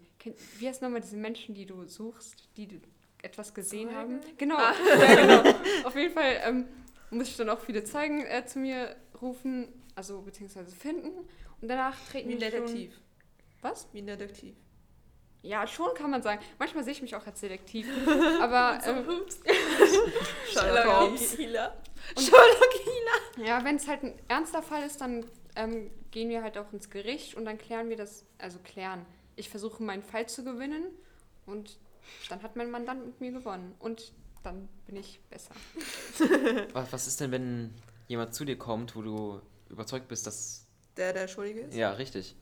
Wie 0.58 0.66
heißt 0.68 0.80
nochmal 0.80 1.02
diese 1.02 1.16
Menschen, 1.18 1.54
die 1.54 1.66
du 1.66 1.86
suchst, 1.86 2.48
die 2.56 2.66
du 2.66 2.76
etwas 3.22 3.52
gesehen 3.52 3.88
Zeugen? 3.90 3.96
haben? 3.98 4.20
Genau, 4.38 4.56
ja, 5.00 5.14
genau. 5.42 5.58
Auf 5.84 5.94
jeden 5.96 6.14
Fall 6.14 6.40
ähm, 6.44 6.64
muss 7.10 7.28
ich 7.28 7.36
dann 7.36 7.50
auch 7.50 7.60
viele 7.60 7.84
Zeugen 7.84 8.24
äh, 8.24 8.46
zu 8.46 8.58
mir 8.58 8.96
rufen, 9.20 9.68
also 9.94 10.22
beziehungsweise 10.22 10.74
finden. 10.74 11.10
Und 11.60 11.68
danach 11.68 11.94
treten 12.08 12.30
Wie 12.30 12.34
ein 12.36 12.40
wir 12.40 12.50
schon- 12.50 12.60
Detektiv. 12.66 13.00
Was? 13.60 13.86
Wie 13.92 13.98
ein 13.98 14.06
Detektiv. 14.06 14.54
Ja, 15.42 15.66
schon 15.66 15.94
kann 15.94 16.10
man 16.10 16.22
sagen. 16.22 16.42
Manchmal 16.58 16.84
sehe 16.84 16.92
ich 16.92 17.02
mich 17.02 17.14
auch 17.14 17.26
als 17.26 17.40
Detektiv. 17.40 17.86
Aber 18.40 18.78
ähm, 18.86 19.04
Sherlock. 20.50 21.18
Healer. 21.36 21.76
Sherlock 22.16 22.74
Hila. 23.36 23.46
ja, 23.46 23.64
wenn 23.64 23.76
es 23.76 23.86
halt 23.86 24.02
ein 24.02 24.18
ernster 24.28 24.62
Fall 24.62 24.82
ist, 24.84 25.00
dann 25.00 25.24
ähm, 25.56 25.90
gehen 26.10 26.28
wir 26.28 26.42
halt 26.42 26.58
auch 26.58 26.72
ins 26.72 26.90
Gericht 26.90 27.34
und 27.34 27.44
dann 27.44 27.58
klären 27.58 27.88
wir 27.88 27.96
das, 27.96 28.24
also 28.38 28.58
klären. 28.58 29.04
Ich 29.36 29.48
versuche 29.48 29.82
meinen 29.82 30.02
Fall 30.02 30.28
zu 30.28 30.44
gewinnen 30.44 30.84
und 31.46 31.78
dann 32.28 32.42
hat 32.42 32.56
mein 32.56 32.70
Mandant 32.70 33.04
mit 33.06 33.20
mir 33.20 33.32
gewonnen. 33.32 33.74
Und 33.78 34.12
dann 34.42 34.68
bin 34.86 34.96
ich 34.96 35.20
besser. 35.30 35.54
was, 36.72 36.92
was 36.92 37.06
ist 37.06 37.20
denn, 37.20 37.30
wenn 37.30 37.74
jemand 38.08 38.34
zu 38.34 38.44
dir 38.44 38.56
kommt, 38.56 38.96
wo 38.96 39.02
du 39.02 39.40
überzeugt 39.68 40.08
bist, 40.08 40.26
dass. 40.26 40.66
Der, 40.96 41.12
der 41.12 41.28
Schuldige 41.28 41.60
ist? 41.60 41.74
Ja, 41.74 41.92
richtig. 41.92 42.34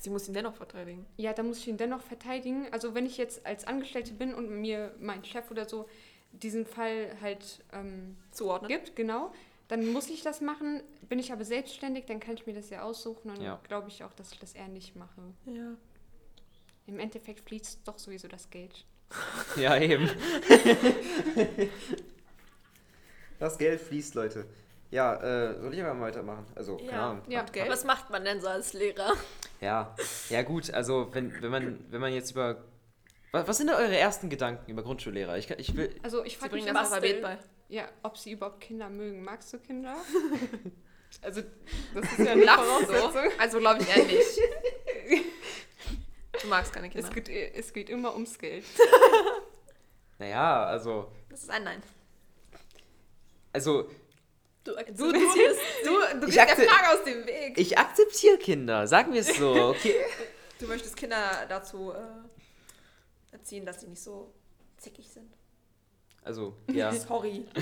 Sie 0.00 0.10
muss 0.10 0.28
ihn 0.28 0.34
dennoch 0.34 0.54
verteidigen. 0.54 1.06
Ja, 1.16 1.32
da 1.32 1.42
muss 1.42 1.58
ich 1.58 1.68
ihn 1.68 1.76
dennoch 1.76 2.02
verteidigen. 2.02 2.66
Also 2.72 2.94
wenn 2.94 3.06
ich 3.06 3.16
jetzt 3.16 3.44
als 3.46 3.66
Angestellte 3.66 4.12
bin 4.12 4.34
und 4.34 4.50
mir 4.50 4.94
mein 4.98 5.24
Chef 5.24 5.50
oder 5.50 5.68
so 5.68 5.88
diesen 6.32 6.66
Fall 6.66 7.16
halt 7.20 7.64
ähm, 7.72 8.16
Zuordnen. 8.30 8.68
gibt, 8.68 8.94
genau, 8.96 9.32
dann 9.68 9.86
muss 9.92 10.10
ich 10.10 10.22
das 10.22 10.40
machen. 10.40 10.82
Bin 11.08 11.18
ich 11.18 11.32
aber 11.32 11.44
selbstständig, 11.44 12.04
dann 12.06 12.20
kann 12.20 12.34
ich 12.34 12.46
mir 12.46 12.52
das 12.54 12.68
ja 12.70 12.82
aussuchen 12.82 13.30
und 13.30 13.40
Ja. 13.42 13.60
glaube 13.66 13.88
ich 13.88 14.04
auch, 14.04 14.12
dass 14.12 14.32
ich 14.32 14.38
das 14.38 14.54
eher 14.54 14.68
nicht 14.68 14.96
mache. 14.96 15.20
Ja. 15.46 15.74
Im 16.86 16.98
Endeffekt 16.98 17.40
fließt 17.48 17.80
doch 17.84 17.98
sowieso 17.98 18.28
das 18.28 18.50
Geld. 18.50 18.84
Ja, 19.56 19.78
eben. 19.80 20.10
das 23.38 23.56
Geld 23.58 23.80
fließt, 23.80 24.14
Leute. 24.14 24.46
Ja, 24.90 25.14
äh, 25.16 25.60
soll 25.60 25.74
ich 25.74 25.80
aber 25.82 25.94
mal 25.94 26.06
weitermachen? 26.08 26.46
Also, 26.54 26.76
keine 26.76 26.90
Ja. 26.92 27.10
Ahnung. 27.10 27.22
Ja. 27.28 27.40
Und 27.40 27.52
Geld? 27.52 27.68
Was 27.70 27.84
macht 27.84 28.10
man 28.10 28.24
denn 28.24 28.40
so 28.40 28.48
als 28.48 28.72
Lehrer? 28.72 29.12
Ja, 29.60 29.94
ja 30.28 30.42
gut, 30.42 30.72
also 30.72 31.08
wenn, 31.12 31.40
wenn 31.42 31.50
man 31.50 31.84
wenn 31.90 32.00
man 32.00 32.12
jetzt 32.12 32.30
über 32.32 32.62
was, 33.32 33.48
was 33.48 33.56
sind 33.58 33.66
denn 33.68 33.76
eure 33.76 33.96
ersten 33.96 34.28
Gedanken 34.30 34.70
über 34.70 34.82
Grundschullehrer? 34.82 35.36
Ich, 35.38 35.50
ich 35.50 35.76
will 35.76 35.94
Also 36.02 36.24
ich 36.24 36.38
frage 36.38 36.54
mich 36.54 36.64
das. 36.66 36.76
Alphabet 36.76 37.20
bei. 37.22 37.38
ja, 37.68 37.88
ob 38.02 38.16
sie 38.16 38.32
überhaupt 38.32 38.60
Kinder 38.60 38.88
mögen. 38.88 39.24
Magst 39.24 39.52
du 39.52 39.58
Kinder? 39.58 39.96
also, 41.22 41.42
das 41.94 42.04
ist 42.12 42.18
ja 42.18 42.32
eine 42.32 42.46
Voraussetzung. 42.46 43.12
so? 43.12 43.18
Also 43.38 43.58
glaube 43.58 43.82
ich 43.82 43.88
eher 43.96 44.04
nicht. 44.04 45.24
Du 46.42 46.48
magst 46.48 46.70
keine 46.70 46.90
Kinder. 46.90 47.08
Es 47.08 47.14
geht, 47.14 47.28
es 47.30 47.72
geht 47.72 47.88
immer 47.88 48.12
ums 48.12 48.38
Geld. 48.38 48.64
Naja, 50.18 50.64
also. 50.64 51.10
Das 51.28 51.42
ist 51.42 51.50
ein 51.50 51.64
Nein. 51.64 51.82
Also, 53.52 53.90
Du, 54.66 54.72
Du, 54.74 55.12
du, 55.12 55.12
du, 55.12 56.20
du, 56.20 56.26
gehst 56.26 56.36
der 56.36 56.48
Frage 56.48 56.98
aus 56.98 57.04
dem 57.04 57.24
Weg. 57.24 57.56
ich 57.56 57.78
akzeptiere 57.78 58.36
Kinder, 58.36 58.88
sagen 58.88 59.12
wir 59.12 59.20
es 59.20 59.36
so, 59.36 59.52
okay? 59.70 59.94
Du 60.58 60.66
möchtest 60.66 60.96
Kinder 60.96 61.46
dazu 61.48 61.92
äh, 61.92 63.32
erziehen, 63.32 63.64
dass 63.64 63.80
sie 63.80 63.86
nicht 63.86 64.02
so 64.02 64.34
zickig 64.76 65.08
sind. 65.08 65.32
Also, 66.24 66.56
ja. 66.70 66.92
Sorry. 67.08 67.46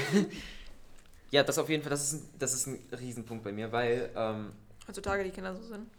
Ja, 1.31 1.43
das 1.43 1.59
auf 1.59 1.69
jeden 1.69 1.83
Fall, 1.83 1.91
das 1.91 2.05
ist 2.05 2.13
ein, 2.13 2.29
das 2.39 2.55
ist 2.55 2.67
ein 2.69 2.89
Riesenpunkt 2.97 3.43
bei 3.43 3.51
mir, 3.51 3.73
weil, 3.73 4.09
ähm, 4.15 4.53
Heutzutage 4.87 5.25
die 5.25 5.31
Kinder 5.31 5.53
so 5.57 5.65
sind. 5.65 5.91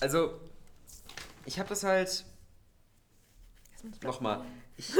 also, 0.00 0.40
ich 1.44 1.60
habe 1.60 1.68
das 1.68 1.84
halt, 1.84 2.24
nochmal, 4.02 4.44
ich, 4.76 4.92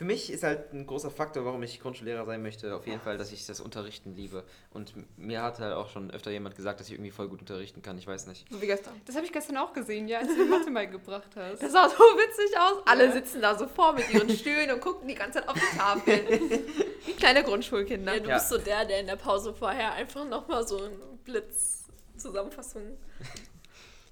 für 0.00 0.06
mich 0.06 0.32
ist 0.32 0.42
halt 0.44 0.72
ein 0.72 0.86
großer 0.86 1.10
Faktor, 1.10 1.44
warum 1.44 1.62
ich 1.62 1.78
Grundschullehrer 1.78 2.24
sein 2.24 2.40
möchte, 2.40 2.74
auf 2.74 2.86
jeden 2.86 3.02
Fall, 3.02 3.18
dass 3.18 3.32
ich 3.32 3.44
das 3.44 3.60
Unterrichten 3.60 4.14
liebe. 4.16 4.44
Und 4.70 4.94
mir 5.18 5.42
hat 5.42 5.58
halt 5.58 5.74
auch 5.74 5.90
schon 5.90 6.10
öfter 6.10 6.30
jemand 6.30 6.56
gesagt, 6.56 6.80
dass 6.80 6.86
ich 6.86 6.94
irgendwie 6.94 7.10
voll 7.10 7.28
gut 7.28 7.40
unterrichten 7.40 7.82
kann, 7.82 7.98
ich 7.98 8.06
weiß 8.06 8.26
nicht. 8.26 8.46
So 8.50 8.62
wie 8.62 8.66
gestern. 8.66 8.98
Das 9.04 9.14
habe 9.14 9.26
ich 9.26 9.32
gestern 9.34 9.58
auch 9.58 9.74
gesehen, 9.74 10.08
ja, 10.08 10.20
als 10.20 10.34
du 10.34 10.46
Mathe 10.46 10.70
mal 10.70 10.88
gebracht 10.88 11.28
hast. 11.36 11.62
Das 11.62 11.72
sah 11.72 11.86
so 11.90 11.96
witzig 11.98 12.58
aus. 12.58 12.82
Alle 12.86 13.04
Ja. 13.08 13.12
sitzen 13.12 13.42
da 13.42 13.58
so 13.58 13.66
vor 13.68 13.92
mit 13.92 14.08
ihren 14.10 14.30
Stühlen 14.30 14.70
und 14.70 14.80
gucken 14.80 15.06
die 15.06 15.14
ganze 15.14 15.40
Zeit 15.40 15.48
auf 15.50 15.54
die 15.56 15.76
Tafel. 15.76 16.40
Wie 17.04 17.12
kleine 17.12 17.44
Grundschulkinder. 17.44 18.14
ja, 18.14 18.20
du 18.20 18.28
Ja. 18.30 18.36
bist 18.36 18.48
so 18.48 18.56
der, 18.56 18.86
der 18.86 19.00
in 19.00 19.06
der 19.06 19.16
Pause 19.16 19.52
vorher 19.52 19.92
einfach 19.92 20.26
nochmal 20.26 20.66
so 20.66 20.82
ein 20.82 20.92
Blitz-Zusammenfassung. 21.24 22.96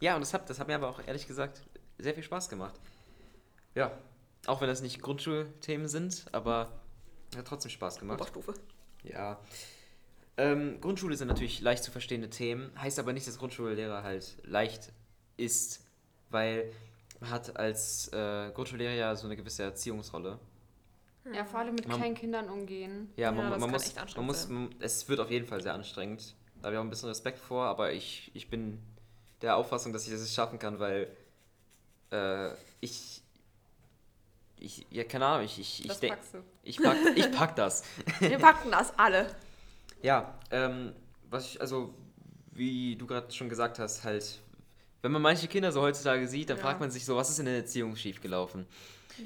Ja, 0.01 0.17
und 0.17 0.21
das 0.21 0.35
hat, 0.35 0.51
das 0.51 0.61
hat 0.61 0.69
mir 0.69 0.75
aber 0.75 0.91
auch 0.91 1.01
ehrlich 1.07 1.27
gesagt 1.27 1.63
sehr 1.97 2.13
viel 2.13 2.23
Spaß 2.25 2.51
gemacht. 2.51 2.75
Ja, 3.75 3.91
auch 4.47 4.61
wenn 4.61 4.69
das 4.69 4.83
nicht 4.83 5.01
Grundschulthemen 5.03 5.89
sind, 5.89 6.27
aber 6.33 6.81
hat 7.37 7.47
trotzdem 7.47 7.71
Spaß 7.71 7.99
gemacht. 7.99 8.21
Oberstufe. 8.21 8.55
Ja. 9.05 9.39
Ähm, 10.37 10.81
Grundschule 10.81 11.17
sind 11.17 11.29
natürlich 11.29 11.61
leicht 11.61 11.83
zu 11.85 11.91
verstehende 11.91 12.31
Themen, 12.31 12.71
heißt 12.81 12.99
aber 12.99 13.13
nicht, 13.13 13.27
dass 13.27 13.39
Grundschullehrer 13.39 14.03
halt 14.05 14.37
leicht 14.45 14.93
ist, 15.37 15.85
weil 16.31 16.73
man 17.21 17.31
hat 17.31 17.57
als 17.57 18.09
äh, 18.13 18.51
Grundschullehrer 18.53 18.93
ja 18.95 19.17
so 19.17 19.27
eine 19.27 19.37
gewisse 19.37 19.65
Erziehungsrolle. 19.65 20.39
Ja, 21.33 21.45
vor 21.45 21.61
allem 21.61 21.75
mit 21.75 21.87
Man- 21.89 21.99
kleinen 21.99 22.15
Kindern 22.15 22.49
umgehen. 22.49 23.13
Ja, 23.17 23.25
Ja, 23.27 23.33
man, 23.33 23.51
das 23.51 23.61
man 23.61 23.61
kann 23.63 23.71
muss, 23.73 23.83
echt 23.87 23.97
man 23.97 24.03
anstrengend 24.05 24.27
muss, 24.29 24.49
man, 24.49 24.75
es 24.81 25.09
wird 25.09 25.21
auf 25.21 25.31
jeden 25.31 25.47
Fall 25.47 25.61
sehr 25.61 25.75
anstrengend. 25.75 26.35
Da 26.61 26.67
habe 26.67 26.75
ich 26.75 26.79
auch 26.79 26.85
ein 26.85 26.91
bisschen 26.91 27.09
Respekt 27.09 27.39
vor, 27.39 27.65
aber 27.67 27.93
ich, 27.93 28.31
ich 28.35 28.49
bin 28.49 28.81
der 29.43 29.57
Auffassung, 29.57 29.93
dass 29.93 30.07
ich 30.07 30.13
das 30.13 30.33
schaffen 30.33 30.59
kann, 30.59 30.79
weil 30.79 31.09
äh, 32.11 32.51
ich, 32.81 33.23
ich, 34.61 34.87
ja, 34.91 35.05
keine 35.05 35.27
Ahnung, 35.27 35.45
ich, 35.47 35.59
ich, 35.59 35.81
ich 35.83 35.87
Das 35.89 36.01
denke, 36.01 36.19
ich 36.63 36.81
pack, 36.83 36.97
ich 37.15 37.31
pack 37.37 37.57
das. 37.57 37.83
Wir 38.21 38.39
packen 38.39 38.71
das 38.71 38.93
alle. 38.99 39.35
Ja, 40.03 40.39
ähm, 40.51 40.93
was 41.31 41.45
ich, 41.47 41.61
also, 41.61 41.95
wie 42.53 42.97
du 42.97 43.07
gerade 43.07 43.31
schon 43.33 43.49
gesagt 43.49 43.79
hast, 43.79 44.05
halt, 44.05 44.41
wenn 45.03 45.13
man 45.13 45.23
manche 45.23 45.49
Kinder 45.49 45.73
so 45.73 45.81
heutzutage 45.83 46.27
sieht, 46.29 46.51
dann 46.51 46.57
Ja. 46.59 46.63
fragt 46.63 46.81
man 46.81 46.91
sich 46.91 47.05
so, 47.05 47.17
was 47.17 47.31
ist 47.31 47.39
in 47.39 47.47
der 47.47 47.57
Erziehung 47.57 47.95
schiefgelaufen? 47.97 48.67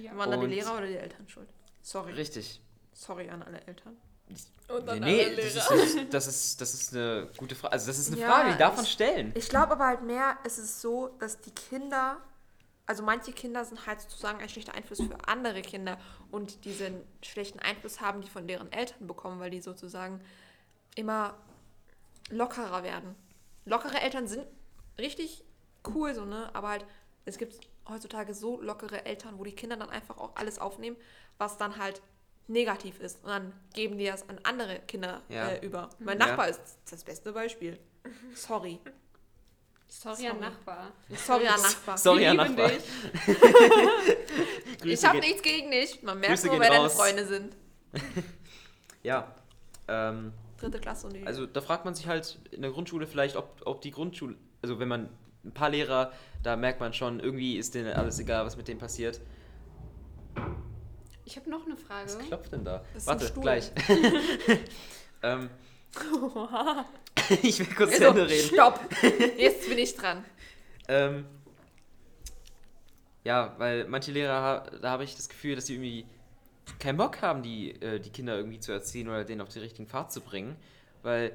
Ja. 0.03 0.17
Waren 0.17 0.31
dann 0.31 0.41
die 0.41 0.47
Lehrer 0.47 0.77
oder 0.77 0.87
die 0.87 0.97
Eltern 0.97 1.29
schuld? 1.29 1.49
Sorry. 1.83 2.13
Richtig. 2.13 2.61
Sorry 2.93 3.29
an 3.29 3.43
alle 3.43 3.61
Eltern. 3.67 3.97
Und 4.69 4.87
dann 4.87 5.01
nee, 5.01 5.25
alle 5.27 5.37
das 5.37 5.55
Lehrer. 5.55 5.83
ist, 5.83 5.95
nicht- 5.97 6.15
das, 6.15 6.27
ist, 6.27 6.61
das 6.61 6.73
ist 6.73 6.95
eine 6.97 7.29
gute 7.37 7.55
Frage. 7.55 7.73
Also, 7.75 7.89
das 7.89 7.99
ist 7.99 8.11
eine 8.13 8.21
Ja, 8.21 8.29
Frage, 8.31 8.53
die 8.53 8.59
darf 8.59 8.77
man 8.77 8.87
stellen. 8.87 9.33
Ich 9.35 9.49
glaube 9.51 9.73
aber 9.73 9.87
halt 9.87 10.03
mehr, 10.03 10.39
es 10.45 10.57
ist 10.59 10.81
so, 10.81 11.09
dass 11.19 11.39
die 11.41 11.51
Kinder, 11.51 12.17
also 12.87 13.03
manche 13.03 13.33
Kinder 13.33 13.65
sind 13.65 13.87
halt 13.87 14.01
sozusagen 14.01 14.41
ein 14.41 14.49
schlechter 14.49 14.75
Einfluss 14.75 15.01
für 15.01 15.17
andere 15.29 15.63
Kinder 15.63 15.99
und 16.31 16.65
diesen 16.65 17.01
schlechten 17.23 17.59
Einfluss 17.61 18.01
haben 18.01 18.21
die 18.21 18.29
von 18.29 18.47
deren 18.47 18.71
Eltern 18.73 19.07
bekommen, 19.07 19.41
weil 19.41 19.51
die 19.51 19.61
sozusagen 19.61 20.21
immer 20.97 21.39
lockerer 22.31 22.83
werden. 22.83 23.15
Lockere 23.65 24.01
Eltern 24.01 24.27
sind 24.27 24.45
richtig 24.99 25.45
cool, 25.87 26.15
so, 26.15 26.25
ne? 26.25 26.51
Aber 26.55 26.69
halt, 26.69 26.87
es 27.25 27.39
gibt 27.39 27.61
heutzutage 27.89 28.35
so 28.35 28.61
lockere 28.61 29.05
Eltern, 29.05 29.39
wo 29.39 29.45
die 29.45 29.55
Kinder 29.55 29.77
dann 29.77 29.91
einfach 29.91 30.19
auch 30.19 30.35
alles 30.37 30.59
aufnehmen, 30.59 30.97
was 31.39 31.57
dann 31.59 31.79
halt 31.79 32.03
negativ 32.49 33.01
ist. 33.01 33.23
Und 33.23 33.29
dann 33.31 33.53
geben 33.75 33.99
die 33.99 34.07
das 34.07 34.29
an 34.29 34.41
andere 34.43 34.81
Kinder 34.81 35.23
Ja. 35.29 35.49
äh, 35.51 35.65
über. 35.65 35.91
Mein 36.01 36.19
Ja. 36.19 36.27
Nachbar 36.27 36.49
ist 36.49 36.61
das 36.91 37.05
beste 37.05 37.33
Beispiel. 37.33 37.79
Sorry. 38.35 38.81
Sorry, 39.95 40.27
an 40.27 40.41
Nachbar. 40.41 40.91
Sorry 41.15 41.47
an 41.47 41.61
Nachbar. 41.61 41.99
Sorry, 41.99 42.21
Wir 42.21 42.27
Herr 42.33 42.45
lieben 42.45 42.57
Nachbar. 42.57 42.69
dich. 42.71 42.83
Ich 44.85 45.05
habe 45.05 45.19
nichts 45.19 45.43
gegen 45.43 45.71
dich. 45.71 46.03
Man 46.03 46.19
merkt 46.19 46.35
Grüße 46.43 46.51
wer 46.51 46.59
deine 46.71 46.77
raus. 46.85 46.95
Freunde 46.95 47.27
sind. 47.27 47.55
Ja. 49.05 49.35
Ähm, 49.89 50.33
Dritte 50.59 50.79
Klasse 50.79 51.09
und 51.09 51.13
die. 51.15 51.27
also 51.27 51.45
da 51.45 51.61
fragt 51.61 51.85
man 51.85 51.95
sich 51.95 52.07
halt 52.07 52.39
in 52.53 52.63
der 52.63 52.71
Grundschule 52.71 53.07
vielleicht, 53.09 53.35
ob, 53.37 53.61
ob 53.65 53.81
die 53.83 53.91
Grundschule, 53.91 54.37
also 54.63 54.79
wenn 54.79 54.87
man 54.89 55.09
ein 55.45 55.53
paar 55.53 55.71
Lehrer, 55.71 56.13
da 56.45 56.55
merkt 56.57 56.79
man 56.79 56.93
schon, 56.95 57.19
irgendwie 57.19 57.57
ist 57.59 57.75
denen 57.75 57.93
alles 57.93 58.19
egal, 58.21 58.47
was 58.47 58.57
mit 58.57 58.69
denen 58.69 58.79
passiert. 58.79 59.21
Ich 61.25 61.37
habe 61.37 61.51
noch 61.51 61.67
eine 61.67 61.77
Frage. 61.77 62.07
Was 62.07 62.19
klopft 62.21 62.53
denn 62.53 62.65
da? 62.65 62.85
Das 62.95 63.03
ist 63.03 63.09
ein 63.09 63.15
Warte, 63.15 63.27
Stuhl. 63.27 63.43
gleich. 63.43 63.73
ähm, 65.25 65.51
ich 67.43 67.59
will 67.59 67.67
kurz 67.75 67.97
zu 67.97 68.07
Also, 68.07 68.21
Ende 68.21 68.29
reden. 68.29 68.49
Stopp. 68.55 68.81
Jetzt 69.39 69.69
bin 69.69 69.79
ich 69.79 69.95
dran. 69.97 70.25
Ähm, 70.89 71.25
ja, 73.25 73.55
weil 73.59 73.87
manche 73.87 74.11
Lehrer, 74.13 74.65
da 74.81 74.91
habe 74.91 75.05
ich 75.05 75.15
das 75.17 75.29
Gefühl, 75.29 75.55
dass 75.55 75.67
sie 75.67 75.75
irgendwie 75.75 76.07
keinen 76.79 76.97
Bock 76.97 77.23
haben, 77.23 77.43
die, 77.43 77.71
äh, 77.81 78.01
die 78.01 78.11
Kinder 78.11 78.37
irgendwie 78.37 78.59
zu 78.61 78.73
erziehen 78.73 79.09
oder 79.09 79.25
denen 79.25 79.41
auf 79.41 79.49
den 79.49 79.63
richtigen 79.63 79.87
Pfad 79.89 80.13
zu 80.13 80.21
bringen. 80.21 80.57
Weil 81.03 81.33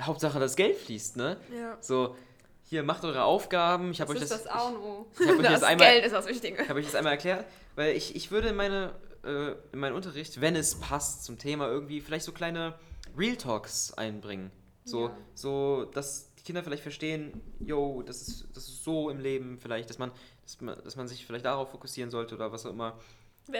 Hauptsache 0.00 0.38
das 0.38 0.56
Geld 0.56 0.76
fließt, 0.76 1.16
ne? 1.16 1.36
Ja. 1.56 1.76
So, 1.80 2.16
hier 2.64 2.82
macht 2.82 3.04
eure 3.04 3.24
Aufgaben. 3.24 3.90
Ich 3.90 4.00
habe 4.00 4.12
Das 4.14 4.18
euch 4.18 4.24
ist 4.24 4.32
das, 4.32 4.44
das 4.44 4.52
A 4.52 4.68
und 4.68 4.76
O. 4.76 5.06
ich, 5.18 5.26
ich 5.28 5.36
Das 5.42 5.52
das 5.52 5.62
einmal, 5.62 5.88
Geld 5.92 6.04
ist 6.04 6.12
das 6.12 6.26
Wichtige. 6.26 6.62
ich 6.62 6.68
habe 6.68 6.78
euch 6.80 6.86
das 6.86 6.94
einmal 6.94 7.12
erklärt, 7.12 7.44
weil 7.76 7.96
ich, 7.96 8.14
ich 8.16 8.30
würde 8.30 8.48
in 8.48 8.56
meine 8.56 8.92
äh, 9.24 9.52
in 9.72 9.80
meinen 9.80 9.94
Unterricht, 9.94 10.40
wenn 10.40 10.54
es 10.54 10.76
passt 10.76 11.24
zum 11.24 11.38
Thema 11.38 11.66
irgendwie 11.66 12.00
vielleicht 12.00 12.24
so 12.24 12.32
kleine 12.32 12.74
Real 13.16 13.36
Talks 13.36 13.92
einbringen. 13.94 14.50
So, 14.88 15.08
Ja. 15.08 15.16
so 15.34 15.84
dass 15.92 16.32
die 16.34 16.42
Kinder 16.44 16.62
vielleicht 16.62 16.82
verstehen, 16.82 17.40
yo, 17.60 18.02
das 18.02 18.22
ist, 18.28 18.46
das 18.54 18.68
ist 18.68 18.84
so 18.84 19.10
im 19.10 19.20
Leben 19.20 19.58
vielleicht, 19.58 19.90
dass 19.90 19.98
man, 19.98 20.10
dass 20.44 20.60
man, 20.60 20.82
dass 20.82 20.96
man 20.96 21.06
sich 21.08 21.26
vielleicht 21.26 21.44
darauf 21.44 21.70
fokussieren 21.70 22.10
sollte 22.10 22.34
oder 22.34 22.50
was 22.52 22.64
auch 22.66 22.70
immer. 22.70 22.98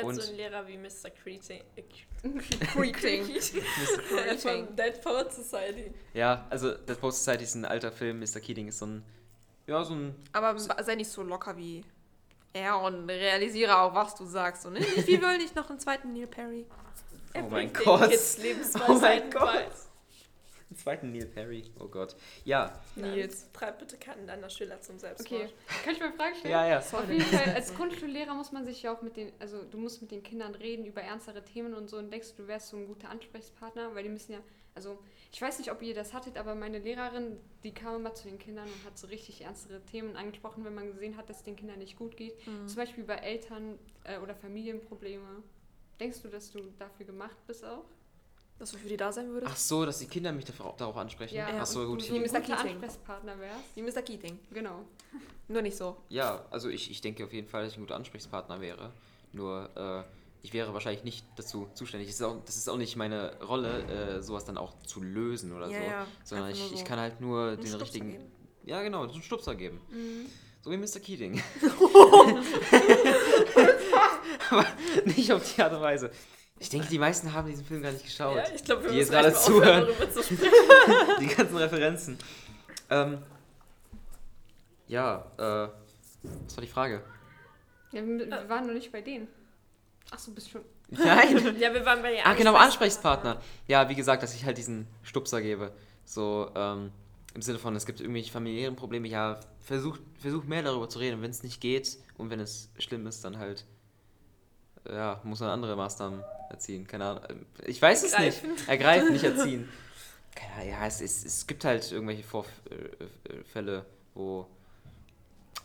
Und- 0.02 0.16
so 0.16 0.30
ein 0.30 0.37
Lehrer 0.37 0.66
wie 0.66 0.76
Mr. 0.76 1.11
Creating. 1.23 1.62
Creating. 2.73 3.25
Von 4.38 4.76
Dead 4.76 5.00
Poet 5.02 5.32
Society. 5.32 5.92
Ja, 6.14 6.47
also 6.50 6.73
The 6.87 6.94
Post 6.94 7.25
Society 7.25 7.44
ist 7.44 7.54
ein 7.54 7.64
alter 7.64 7.90
Film, 7.90 8.20
Mr. 8.20 8.40
Keating 8.40 8.68
ist 8.68 8.78
so 8.78 8.87
ein, 8.87 9.02
ja, 9.66 9.82
so 9.85 9.94
ein, 9.94 10.14
Aber 10.32 10.58
sei 10.58 10.94
nicht 10.94 11.11
so 11.11 11.23
locker 11.23 11.56
wie 11.56 11.82
er 12.52 12.78
und 12.80 13.08
realisiere 13.08 13.78
auch, 13.78 13.94
was 13.94 14.14
du 14.14 14.25
sagst. 14.26 14.66
Und 14.66 14.73
nicht, 14.78 15.06
wie 15.06 15.20
will 15.20 15.40
ich 15.42 15.54
noch 15.54 15.68
einen 15.70 15.78
zweiten 15.78 16.12
Neil 16.12 16.26
Perry? 16.26 16.66
Er 17.32 17.44
Oh 17.44 17.49
mein 17.50 17.73
Gott. 17.73 18.11
Oh 18.88 18.92
mein 18.94 19.30
Gott. 19.30 19.70
Einen 20.70 20.76
zweiten 20.76 21.12
Neil 21.12 21.26
Perry, 21.26 21.64
oh 21.78 21.88
Gott. 21.88 22.16
Ja, 22.44 22.80
Nils, 22.96 23.50
treib 23.52 23.78
bitte 23.78 23.96
keinen 23.96 24.26
deiner 24.26 24.50
Schüler 24.50 24.80
zum 24.80 24.98
Selbstmord. 24.98 25.42
Okay, 25.44 25.52
kann 25.84 25.94
ich 25.94 26.00
mal 26.00 26.06
eine 26.06 26.16
Frage 26.16 26.34
stellen? 26.37 26.52
ja, 26.52 26.66
ja. 26.66 26.78
Auf 26.78 27.08
jeden 27.08 27.20
Fall, 27.22 27.54
als 27.54 27.75
Grundschullehrer 27.75 28.34
muss 28.34 28.52
man 28.52 28.64
sich 28.64 28.82
ja 28.82 28.94
auch 28.94 29.02
mit 29.02 29.16
den, 29.16 29.32
also 29.38 29.62
du 29.64 29.78
musst 29.78 30.00
mit 30.02 30.10
den 30.10 30.22
Kindern 30.22 30.54
reden 30.54 30.84
über 30.84 31.00
ernstere 31.02 31.44
Themen 31.44 31.75
und 31.75 31.88
so 31.88 31.96
und 31.98 32.10
denkst, 32.12 32.34
du 32.37 32.46
wärst 32.46 32.68
so 32.68 32.76
ein 32.76 32.87
guter 32.87 33.08
Ansprechpartner, 33.10 33.94
weil 33.94 34.02
die 34.02 34.08
müssen 34.10 34.32
ja, 34.32 34.38
also 34.75 34.98
ich 35.32 35.42
weiß 35.42 35.58
nicht, 35.58 35.70
ob 35.70 35.82
ihr 35.82 35.94
das 35.94 36.14
hattet, 36.14 36.38
aber 36.38 36.54
meine 36.54 36.78
Lehrerin, 36.78 37.38
die 37.62 37.75
kam 37.75 37.96
immer 37.96 38.14
zu 38.14 38.28
den 38.28 38.38
Kindern 38.38 38.66
und 38.66 38.84
hat 38.87 38.96
so 38.96 39.08
richtig 39.08 39.42
ernstere 39.42 39.80
Themen 39.84 40.16
angesprochen, 40.16 40.64
wenn 40.64 40.75
man 40.75 40.87
gesehen 40.87 41.16
hat, 41.16 41.28
dass 41.28 41.38
es 41.38 41.42
den 41.42 41.56
Kindern 41.56 41.78
nicht 41.78 41.96
gut 41.98 42.16
geht. 42.16 42.34
Zum 42.66 42.76
Beispiel 42.76 43.04
bei 43.04 43.16
Eltern- 43.16 43.78
äh, 44.04 44.18
oder 44.18 44.34
Familienprobleme. 44.34 45.42
Denkst 46.00 46.22
du, 46.22 46.28
dass 46.28 46.50
du 46.52 46.60
dafür 46.78 47.04
gemacht 47.06 47.37
bist 47.46 47.64
auch? 47.64 47.84
Dass 48.58 48.72
du 48.72 48.78
für 48.78 48.88
die 48.88 48.96
da 48.96 49.12
sein 49.12 49.28
würdest? 49.30 49.52
Ach 49.52 49.56
so, 49.56 49.86
dass 49.86 49.98
die 50.00 50.06
Kinder 50.06 50.32
mich 50.32 50.44
darauf, 50.44 50.76
darauf 50.76 50.96
ansprechen. 50.96 51.36
Ja, 51.36 51.46
Ach 51.60 51.66
so, 51.66 51.86
gut. 51.86 52.00
du 52.00 52.04
so 52.06 52.14
ein 52.16 52.22
Mr. 52.22 52.26
guter 52.26 52.40
Keating. 52.40 52.82
Ansprechpartner 52.82 53.38
wärst. 53.38 53.76
Wie 53.76 53.82
Mr. 53.82 54.02
Keating. 54.02 54.38
Genau. 54.52 54.84
Nur 55.48 55.62
nicht 55.62 55.76
so. 55.76 55.96
ja, 56.08 56.44
also 56.50 56.68
ich, 56.68 56.90
ich 56.90 57.00
denke 57.00 57.24
auf 57.24 57.32
jeden 57.32 57.48
Fall, 57.48 57.62
dass 57.64 57.72
ich 57.72 57.78
ein 57.78 57.82
guter 57.82 57.94
Ansprechpartner 57.96 58.60
wäre. 58.60 58.92
Nur, 59.32 59.70
äh, 59.76 60.02
ich 60.42 60.52
wäre 60.52 60.72
wahrscheinlich 60.74 61.04
nicht 61.04 61.24
dazu 61.36 61.68
zuständig. 61.74 62.08
Das 62.08 62.16
ist 62.16 62.22
auch, 62.22 62.36
das 62.44 62.56
ist 62.56 62.68
auch 62.68 62.76
nicht 62.76 62.96
meine 62.96 63.36
Rolle, 63.42 64.16
äh, 64.18 64.22
sowas 64.22 64.44
dann 64.44 64.58
auch 64.58 64.74
zu 64.86 65.00
lösen 65.02 65.52
oder 65.56 65.68
Ja, 65.70 65.78
so. 65.78 65.84
ja. 65.86 66.06
Sondern 66.24 66.50
ich, 66.50 66.58
nur 66.60 66.72
ich 66.72 66.78
so 66.80 66.84
kann 66.84 66.98
halt 66.98 67.20
nur 67.20 67.42
einen 67.48 67.56
den 67.58 67.66
Stupser 67.66 67.84
richtigen. 67.84 68.10
geben. 68.12 68.24
Ja, 68.64 68.82
genau, 68.82 69.06
so 69.06 69.12
einen 69.14 69.22
Stupser 69.22 69.54
geben. 69.54 69.80
So 70.62 70.70
wie 70.72 70.76
Mr. 70.76 70.98
Keating. 71.00 71.40
Aber 74.50 74.66
nicht 75.04 75.32
auf 75.32 75.54
die 75.54 75.62
Art 75.62 75.72
und 75.72 75.80
Weise. 75.80 76.10
Ich 76.60 76.68
denke, 76.70 76.88
die 76.88 76.98
meisten 76.98 77.32
haben 77.32 77.48
diesen 77.48 77.64
Film 77.64 77.82
gar 77.82 77.92
nicht 77.92 78.04
geschaut. 78.04 78.36
Ja, 78.36 78.44
ich 78.54 78.64
glaube, 78.64 78.82
wir 78.84 78.90
die 78.90 78.96
müssen 78.98 79.12
jetzt 79.12 79.22
gerade 79.22 79.36
aufhören, 79.36 79.86
zuhören. 79.86 79.86
darüber 79.86 80.10
zu 80.12 80.22
sprechen. 80.34 80.52
die 81.20 81.26
ganzen 81.28 81.56
Referenzen. 81.56 82.18
Ähm, 82.90 83.18
ja, 84.88 85.18
äh, 85.36 85.68
was 86.46 86.56
war 86.56 86.62
die 86.62 86.70
Frage? 86.70 87.02
Ja, 87.92 88.04
wir, 88.04 88.18
wir 88.18 88.48
waren 88.48 88.66
noch 88.66 88.74
nicht 88.74 88.90
bei 88.90 89.00
denen. 89.02 89.28
Ach 90.10 90.18
so, 90.18 90.32
bist 90.32 90.50
schon. 90.50 90.62
Nein. 90.90 91.56
Ja, 91.58 91.72
wir 91.74 91.84
waren 91.84 92.02
bei 92.02 92.12
den 92.12 92.20
Ah, 92.24 92.32
genau, 92.34 92.54
Ansprechpartner. 92.54 93.30
Ansprechpartner. 93.32 93.42
Ja, 93.66 93.88
wie 93.88 93.94
gesagt, 93.94 94.22
dass 94.22 94.34
ich 94.34 94.44
halt 94.44 94.56
diesen 94.58 94.86
Stupser 95.02 95.42
gebe. 95.42 95.72
So, 96.04 96.50
ähm, 96.56 96.90
im 97.34 97.42
Sinne 97.42 97.58
von, 97.58 97.76
es 97.76 97.84
gibt 97.84 98.00
irgendwelche 98.00 98.32
familiären 98.32 98.74
Probleme. 98.74 99.06
Ja, 99.06 99.38
versuch, 99.60 99.98
versuch 100.20 100.44
mehr 100.44 100.62
darüber 100.62 100.88
zu 100.88 100.98
reden. 100.98 101.20
Wenn 101.22 101.30
es 101.30 101.42
nicht 101.42 101.60
geht 101.60 101.98
und 102.16 102.30
wenn 102.30 102.40
es 102.40 102.70
schlimm 102.78 103.06
ist, 103.06 103.22
dann 103.24 103.38
halt, 103.38 103.66
ja, 104.90 105.21
muss 105.25 105.40
man 105.40 105.50
andere 105.50 105.76
Maßnahmen 105.76 106.23
erziehen. 106.50 106.87
Keine 106.87 107.04
Ahnung. 107.07 107.23
Ich 107.66 107.80
weiß 107.80 108.02
es 108.04 108.12
Ergreifen. 108.12 108.52
nicht. 108.52 108.68
Ergreifen, 108.68 109.12
nicht 109.12 109.25
erziehen. 109.25 109.68
Keine 110.35 110.52
Ahnung, 110.54 110.68
ja, 110.71 110.87
es, 110.87 111.00
es, 111.00 111.25
es 111.25 111.47
gibt 111.47 111.64
halt 111.64 111.90
irgendwelche 111.92 112.23
Vorfälle, 112.25 113.85
wo, 114.14 114.47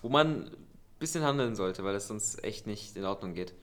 wo 0.02 0.10
man 0.10 0.46
ein 0.48 0.58
bisschen 1.00 1.24
handeln 1.24 1.56
sollte, 1.56 1.84
weil 1.84 1.96
es 1.96 2.08
sonst 2.08 2.44
echt 2.44 2.68
nicht 2.68 2.96
in 2.96 3.06
Ordnung 3.06 3.34
geht. 3.34 3.54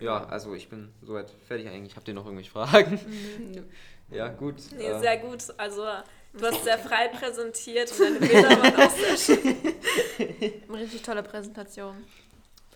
Ja, 0.00 0.24
also 0.26 0.54
ich 0.54 0.68
bin 0.68 0.92
soweit 1.02 1.30
fertig 1.48 1.68
eigentlich. 1.68 1.96
Habt 1.96 2.06
ihr 2.08 2.14
noch 2.14 2.24
irgendwelche 2.24 2.50
Fragen? 2.52 3.00
Nö. 3.52 3.62
Ja, 4.10 4.28
gut. 4.28 4.54
Nee, 4.74 4.84
äh, 4.86 4.98
sehr 5.00 5.18
gut. 5.18 5.44
Also, 5.58 5.84
du 6.32 6.46
hast 6.46 6.64
sehr 6.64 6.78
frei 6.78 7.08
präsentiert 7.08 7.92
und 7.92 8.00
deine 8.00 8.18
Bilder 8.18 8.48
waren 8.48 8.76
auch 8.76 8.90
sehr 8.90 9.16
schön. 9.18 9.56
Eine 10.66 10.78
richtig 10.78 11.02
tolle 11.02 11.22
Präsentation. 11.22 11.94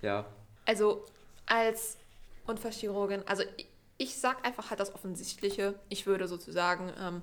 ja, 0.02 0.26
Also 0.66 1.06
als 1.46 1.98
Unfallchirurgin, 2.46 3.22
also 3.26 3.42
ich, 3.56 3.68
ich 3.98 4.16
sag 4.18 4.44
einfach 4.46 4.70
halt 4.70 4.80
das 4.80 4.94
Offensichtliche. 4.94 5.74
Ich 5.88 6.06
würde 6.06 6.26
sozusagen 6.28 6.92
ähm, 6.98 7.22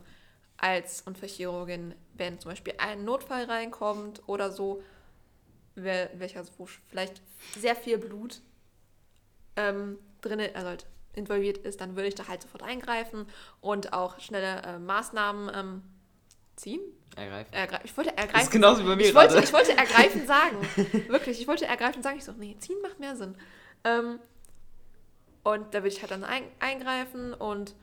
als 0.58 1.02
Unfallchirurgin, 1.02 1.96
wenn 2.14 2.40
zum 2.40 2.52
Beispiel 2.52 2.74
ein 2.78 3.04
Notfall 3.06 3.46
reinkommt 3.46 4.22
oder 4.28 4.52
so, 4.52 4.82
wer, 5.76 6.10
welcher 6.20 6.44
wo 6.58 6.66
vielleicht 6.66 7.22
sehr 7.58 7.76
viel 7.76 7.98
Blut 7.98 8.42
ähm, 9.56 9.98
drin, 10.22 10.42
also 10.54 10.68
halt 10.68 10.86
involviert 11.14 11.58
ist, 11.60 11.82
dann 11.82 11.96
würde 11.96 12.08
ich 12.08 12.16
da 12.16 12.28
halt 12.28 12.42
sofort 12.42 12.64
eingreifen 12.64 13.26
und 13.62 13.94
auch 13.94 14.20
schnelle 14.20 14.62
äh, 14.64 14.80
Maßnahmen 14.80 15.52
ähm, 15.54 15.82
ziehen. 16.56 16.82
ergreifen. 17.16 17.54
Ergre 17.54 17.80
ich 17.84 17.96
wollte 17.98 18.12
Das 18.12 18.20
ergreifen. 18.20 18.46
ist 18.46 18.52
genauso 18.52 18.84
wie 18.84 18.88
bei 18.88 18.96
mir 18.96 19.08
ich 19.08 19.16
wollte, 19.16 19.40
ich 19.40 19.54
wollte 19.54 19.76
ergreifen 19.76 20.28
sagen. 20.28 20.58
Wirklich, 21.08 21.42
ich 21.42 21.48
wollte 21.48 21.66
ergreifen 21.66 22.04
sagen. 22.04 22.18
Ich 22.18 22.26
so, 22.26 22.34
nee, 22.34 22.56
ziehen 22.60 22.78
macht 22.82 23.00
mehr 23.00 23.16
Sinn. 23.16 23.36
Ähm, 23.84 24.20
und 25.44 25.74
da 25.74 25.80
würde 25.80 25.88
ich 25.90 26.02
halt 26.02 26.12
dann 26.12 26.24
ein, 26.24 26.44
eingreifen 26.60 27.34
und 27.34 27.76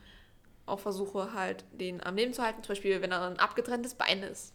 auch 0.65 0.79
versuche 0.79 1.33
halt, 1.33 1.65
den 1.71 2.03
am 2.03 2.15
Leben 2.15 2.33
zu 2.33 2.43
halten. 2.43 2.61
Zum 2.63 2.69
Beispiel, 2.69 3.01
wenn 3.01 3.11
er 3.11 3.23
ein 3.23 3.39
abgetrenntes 3.39 3.95
Bein 3.95 4.23
ist. 4.23 4.53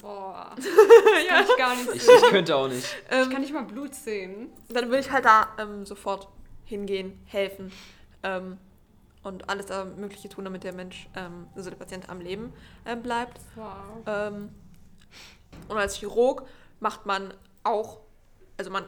Boah. 0.00 0.54
Das 0.56 1.28
kann 1.28 1.44
ich 1.44 1.56
gar 1.56 1.76
nicht 1.76 1.94
Ich, 1.94 2.02
sehen. 2.02 2.14
ich 2.22 2.30
könnte 2.30 2.56
auch 2.56 2.68
nicht. 2.68 2.86
Ich 3.10 3.30
kann 3.30 3.40
nicht 3.40 3.52
mal 3.52 3.64
Blut 3.64 3.94
sehen. 3.94 4.50
Dann 4.68 4.86
würde 4.86 5.00
ich 5.00 5.10
halt 5.10 5.24
da 5.24 5.48
ähm, 5.58 5.86
sofort 5.86 6.28
hingehen, 6.64 7.20
helfen 7.26 7.72
ähm, 8.22 8.58
und 9.22 9.48
alles 9.48 9.66
da 9.66 9.84
Mögliche 9.84 10.28
tun, 10.28 10.44
damit 10.44 10.64
der 10.64 10.72
Mensch, 10.74 11.08
ähm, 11.14 11.46
also 11.54 11.70
der 11.70 11.76
Patient 11.76 12.08
am 12.08 12.20
Leben 12.20 12.52
ähm, 12.86 13.02
bleibt. 13.02 13.40
Wow. 13.54 13.74
Ähm, 14.06 14.50
und 15.68 15.76
als 15.76 15.96
Chirurg 15.96 16.46
macht 16.80 17.06
man 17.06 17.32
auch, 17.62 18.00
also 18.58 18.70
man 18.70 18.84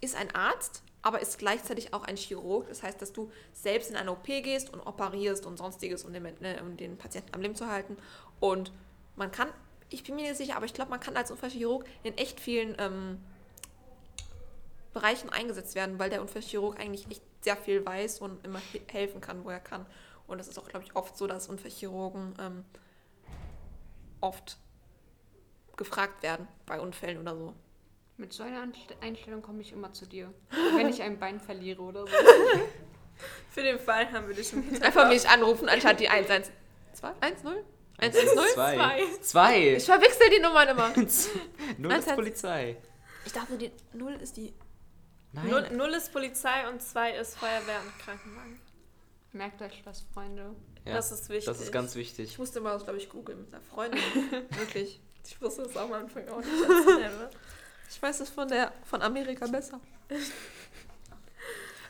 ist 0.00 0.14
ein 0.16 0.32
Arzt, 0.34 0.82
aber 1.02 1.20
ist 1.20 1.38
gleichzeitig 1.38 1.94
auch 1.94 2.04
ein 2.04 2.16
Chirurg. 2.16 2.68
Das 2.68 2.82
heißt, 2.82 3.00
dass 3.00 3.12
du 3.12 3.30
selbst 3.52 3.90
in 3.90 3.96
eine 3.96 4.12
OP 4.12 4.24
gehst 4.24 4.72
und 4.72 4.80
operierst 4.80 5.46
und 5.46 5.56
sonstiges, 5.56 6.04
um 6.04 6.12
den, 6.12 6.24
äh, 6.44 6.60
um 6.60 6.76
den 6.76 6.96
Patienten 6.98 7.34
am 7.34 7.40
Leben 7.40 7.54
zu 7.54 7.66
halten. 7.66 7.96
Und 8.38 8.72
man 9.16 9.30
kann, 9.30 9.48
ich 9.88 10.04
bin 10.04 10.14
mir 10.16 10.22
nicht 10.22 10.36
sicher, 10.36 10.56
aber 10.56 10.66
ich 10.66 10.74
glaube, 10.74 10.90
man 10.90 11.00
kann 11.00 11.16
als 11.16 11.30
Unfallchirurg 11.30 11.84
in 12.02 12.16
echt 12.18 12.40
vielen 12.40 12.76
ähm, 12.78 13.18
Bereichen 14.92 15.30
eingesetzt 15.30 15.74
werden, 15.74 15.98
weil 15.98 16.10
der 16.10 16.20
Unfallchirurg 16.20 16.78
eigentlich 16.78 17.06
echt 17.10 17.22
sehr 17.42 17.56
viel 17.56 17.84
weiß 17.84 18.20
und 18.20 18.44
immer 18.44 18.58
he- 18.72 18.82
helfen 18.88 19.20
kann, 19.20 19.44
wo 19.44 19.50
er 19.50 19.60
kann. 19.60 19.86
Und 20.26 20.38
es 20.38 20.48
ist 20.48 20.58
auch, 20.58 20.68
glaube 20.68 20.84
ich, 20.84 20.94
oft 20.96 21.16
so, 21.16 21.26
dass 21.26 21.48
Unfallchirurgen 21.48 22.34
ähm, 22.38 22.64
oft 24.20 24.58
gefragt 25.76 26.22
werden 26.22 26.46
bei 26.66 26.78
Unfällen 26.80 27.18
oder 27.18 27.36
so. 27.36 27.54
Mit 28.20 28.34
so 28.34 28.42
einer 28.42 28.70
Einstellung 29.00 29.40
komme 29.40 29.62
ich 29.62 29.72
immer 29.72 29.94
zu 29.94 30.04
dir. 30.04 30.30
Wenn 30.76 30.90
ich 30.90 31.00
ein 31.00 31.18
Bein 31.18 31.40
verliere 31.40 31.80
oder 31.80 32.06
so. 32.06 32.12
Für 33.50 33.62
den 33.62 33.78
Fall 33.78 34.12
haben 34.12 34.28
wir 34.28 34.34
dich 34.34 34.52
im 34.52 34.62
Einfach 34.82 35.08
mich 35.08 35.26
anrufen, 35.26 35.70
anstatt 35.70 36.00
die 36.00 36.08
112. 36.10 36.52
10? 36.92 37.10
110? 37.18 37.52
Zwei. 37.98 38.74
Zwei. 38.74 39.02
Zwei. 39.22 39.68
Ich 39.76 39.86
verwechsel 39.86 40.28
die 40.36 40.40
Nummern 40.40 40.68
immer. 40.68 40.88
Null 40.98 41.06
ist 41.06 41.30
110. 41.78 42.14
Polizei. 42.14 42.76
Ich 43.24 43.32
dachte, 43.32 43.56
die 43.56 43.72
0 43.94 44.12
ist 44.20 44.36
die. 44.36 44.52
Nein. 45.32 45.48
Null, 45.48 45.70
null 45.70 45.94
ist 45.94 46.12
Polizei 46.12 46.68
und 46.68 46.82
zwei 46.82 47.12
ist 47.12 47.38
Feuerwehr 47.38 47.80
und 47.80 47.98
Krankenwagen. 48.04 48.60
Merkt 49.32 49.62
euch 49.62 49.80
das, 49.84 50.04
Freunde. 50.12 50.56
Ja, 50.84 50.94
das 50.94 51.12
ist 51.12 51.28
wichtig. 51.30 51.46
das 51.46 51.60
ist 51.60 51.72
ganz 51.72 51.94
wichtig. 51.94 52.30
Ich 52.30 52.38
musste 52.38 52.60
mal 52.60 52.76
glaube 52.78 52.98
ich, 52.98 53.08
googeln 53.08 53.42
mit 53.42 53.54
einer 53.54 53.62
Freundin. 53.62 54.02
Wirklich. 54.58 55.00
Ich 55.24 55.40
wusste 55.40 55.62
das 55.62 55.76
auch 55.76 55.82
am 55.82 55.92
Anfang 55.92 56.28
auch 56.28 56.38
nicht. 56.38 56.48
Ich 57.90 58.00
weiß 58.00 58.20
es 58.20 58.30
von, 58.30 58.48
der, 58.48 58.72
von 58.84 59.02
Amerika 59.02 59.46
besser. 59.46 59.80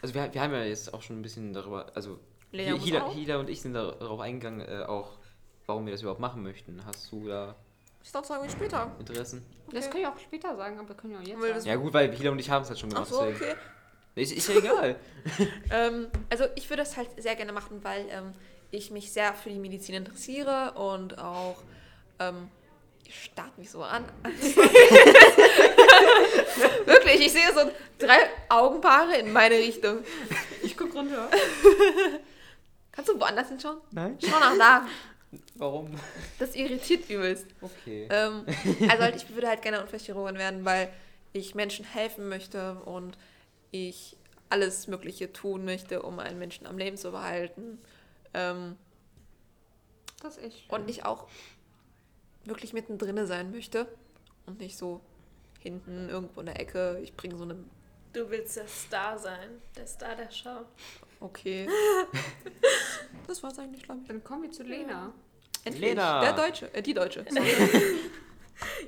Also 0.03 0.15
wir, 0.15 0.33
wir 0.33 0.41
haben 0.41 0.55
ja 0.55 0.65
jetzt 0.65 0.95
auch 0.95 1.03
schon 1.03 1.19
ein 1.19 1.23
bisschen 1.23 1.53
darüber, 1.53 1.93
also 1.95 2.19
Lea 2.53 2.73
Hila. 2.79 3.11
Hila 3.11 3.37
und 3.37 3.51
ich 3.51 3.61
sind 3.61 3.75
darauf 3.75 4.19
eingegangen, 4.21 4.61
äh, 4.67 4.85
auch 4.85 5.19
warum 5.67 5.85
wir 5.85 5.93
das 5.93 6.01
überhaupt 6.01 6.21
machen 6.23 6.43
möchten. 6.43 6.81
Hast 6.87 7.13
du 7.13 7.29
da 7.29 7.55
Ich 8.03 8.11
glaube, 8.11 8.27
sagen 8.27 8.43
wir 8.43 8.51
später. 8.51 8.91
Interessen? 8.99 9.45
Das 9.71 9.85
Okay. 9.85 9.91
können 9.93 10.05
wir 10.05 10.13
auch 10.15 10.19
später 10.19 10.57
sagen, 10.57 10.79
aber 10.79 10.89
wir 10.89 10.97
können 10.97 11.13
ja 11.13 11.19
auch 11.19 11.23
jetzt 11.23 11.43
das- 11.43 11.65
sagen. 11.65 11.67
Ja 11.69 11.77
gut, 11.77 11.93
weil 11.93 12.11
Hila 12.17 12.31
und 12.31 12.39
ich 12.39 12.49
haben 12.49 12.63
es 12.63 12.71
halt 12.71 12.79
schon 12.79 12.89
Ach 12.95 12.95
gemacht. 12.95 13.11
so, 13.11 13.25
deswegen. 13.27 13.51
okay. 13.51 13.61
Ist, 14.15 14.33
ist 14.33 14.49
ja 14.49 14.55
egal. 14.57 14.97
Ähm, 15.71 16.07
also 16.31 16.45
ich 16.57 16.71
würde 16.71 16.83
das 16.83 16.97
halt 16.97 17.11
sehr 17.23 17.37
gerne 17.37 17.53
machen, 17.53 17.85
weil 17.85 18.07
ähm, 18.09 18.33
ich 18.71 18.91
mich 18.91 19.13
sehr 19.13 19.35
für 19.35 19.51
die 19.51 19.59
Medizin 19.59 19.95
interessiere 19.97 20.73
und 20.77 21.19
auch 21.19 21.59
ähm, 22.19 22.49
ich 23.07 23.25
starte 23.25 23.61
mich 23.61 23.71
so 23.71 23.83
an. 23.83 24.05
Wirklich, 26.87 27.27
ich 27.27 27.33
sehe 27.33 27.53
so 27.55 27.71
drei 27.99 28.19
Augenpaare 28.49 29.17
in 29.19 29.33
meine 29.33 29.57
Richtung. 29.57 29.99
Ich 30.63 30.77
guck 30.77 30.95
runter. 30.95 31.29
Kannst 32.93 33.11
du 33.11 33.21
woanders 33.21 33.49
hinschauen? 33.49 33.79
Nein. 33.91 34.19
Schau 34.23 34.39
nach 34.39 34.57
da. 34.59 34.87
Warum? 35.55 35.95
Das 36.39 36.55
irritiert 36.57 37.09
übelst. 37.09 37.47
Okay. 37.61 38.09
Ähm, 38.11 38.45
also 38.89 39.03
halt, 39.03 39.17
ich 39.17 39.29
würde 39.35 39.49
halt 39.49 39.63
gerne 39.63 39.81
Unfallchirurgin 39.81 40.39
werden, 40.39 40.65
weil 40.65 40.93
ich 41.33 41.55
Menschen 41.55 41.85
helfen 41.85 42.29
möchte 42.29 42.75
und 42.85 43.17
ich 43.71 44.17
alles 44.49 44.89
Mögliche 44.89 45.33
tun 45.33 45.65
möchte, 45.65 46.03
um 46.03 46.19
einen 46.19 46.39
Menschen 46.39 46.67
am 46.67 46.77
Leben 46.77 46.97
zu 46.97 47.13
behalten. 47.13 47.79
Ähm, 48.35 48.77
Das 50.21 50.37
ist 50.37 50.45
echt 50.45 50.59
schön. 50.61 50.71
und 50.71 50.91
ich 50.91 51.05
auch 51.05 51.29
wirklich 52.45 52.73
mittendrin 52.73 53.25
sein 53.27 53.53
möchte 53.53 53.87
und 54.47 54.59
nicht 54.59 54.77
so 54.77 55.01
hinten 55.61 56.09
irgendwo 56.09 56.41
in 56.41 56.47
der 56.47 56.59
Ecke. 56.61 56.99
Ich 57.03 57.15
bringe 57.15 57.37
so 57.37 57.45
eine. 57.45 57.57
Du 58.13 58.29
willst 58.29 58.57
der 58.57 58.67
Star 58.67 59.19
sein. 59.19 59.61
Der 59.77 59.87
Star 59.87 60.17
der 60.17 60.31
Show. 60.31 60.65
Okay. 61.21 61.69
das 63.27 63.43
war's 63.43 63.59
eigentlich, 63.59 63.83
glaube 63.85 64.01
ich. 64.03 64.09
Dann 64.09 64.25
kommen 64.25 64.43
wir 64.43 64.51
zu 64.51 64.63
Lena. 64.63 65.13
Endlich. 65.65 65.91
Lena. 65.91 66.21
Der 66.21 66.33
Deutsche, 66.33 66.73
äh, 66.75 66.83
die 66.83 66.95
Deutsche. 66.95 67.25
Sorry. 67.31 67.99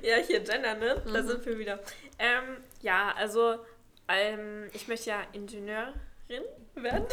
Ja, 0.01 0.17
hier 0.17 0.39
Gender, 0.41 0.75
ne? 0.75 1.01
Da 1.05 1.21
Mhm. 1.21 1.27
sind 1.27 1.45
wir 1.45 1.57
wieder. 1.57 1.79
Ähm, 2.19 2.57
ja, 2.81 3.13
also 3.15 3.57
ähm, 4.07 4.69
ich 4.73 4.87
möchte 4.87 5.11
ja 5.11 5.21
Ingenieurin 5.31 5.93
werden. 6.75 7.05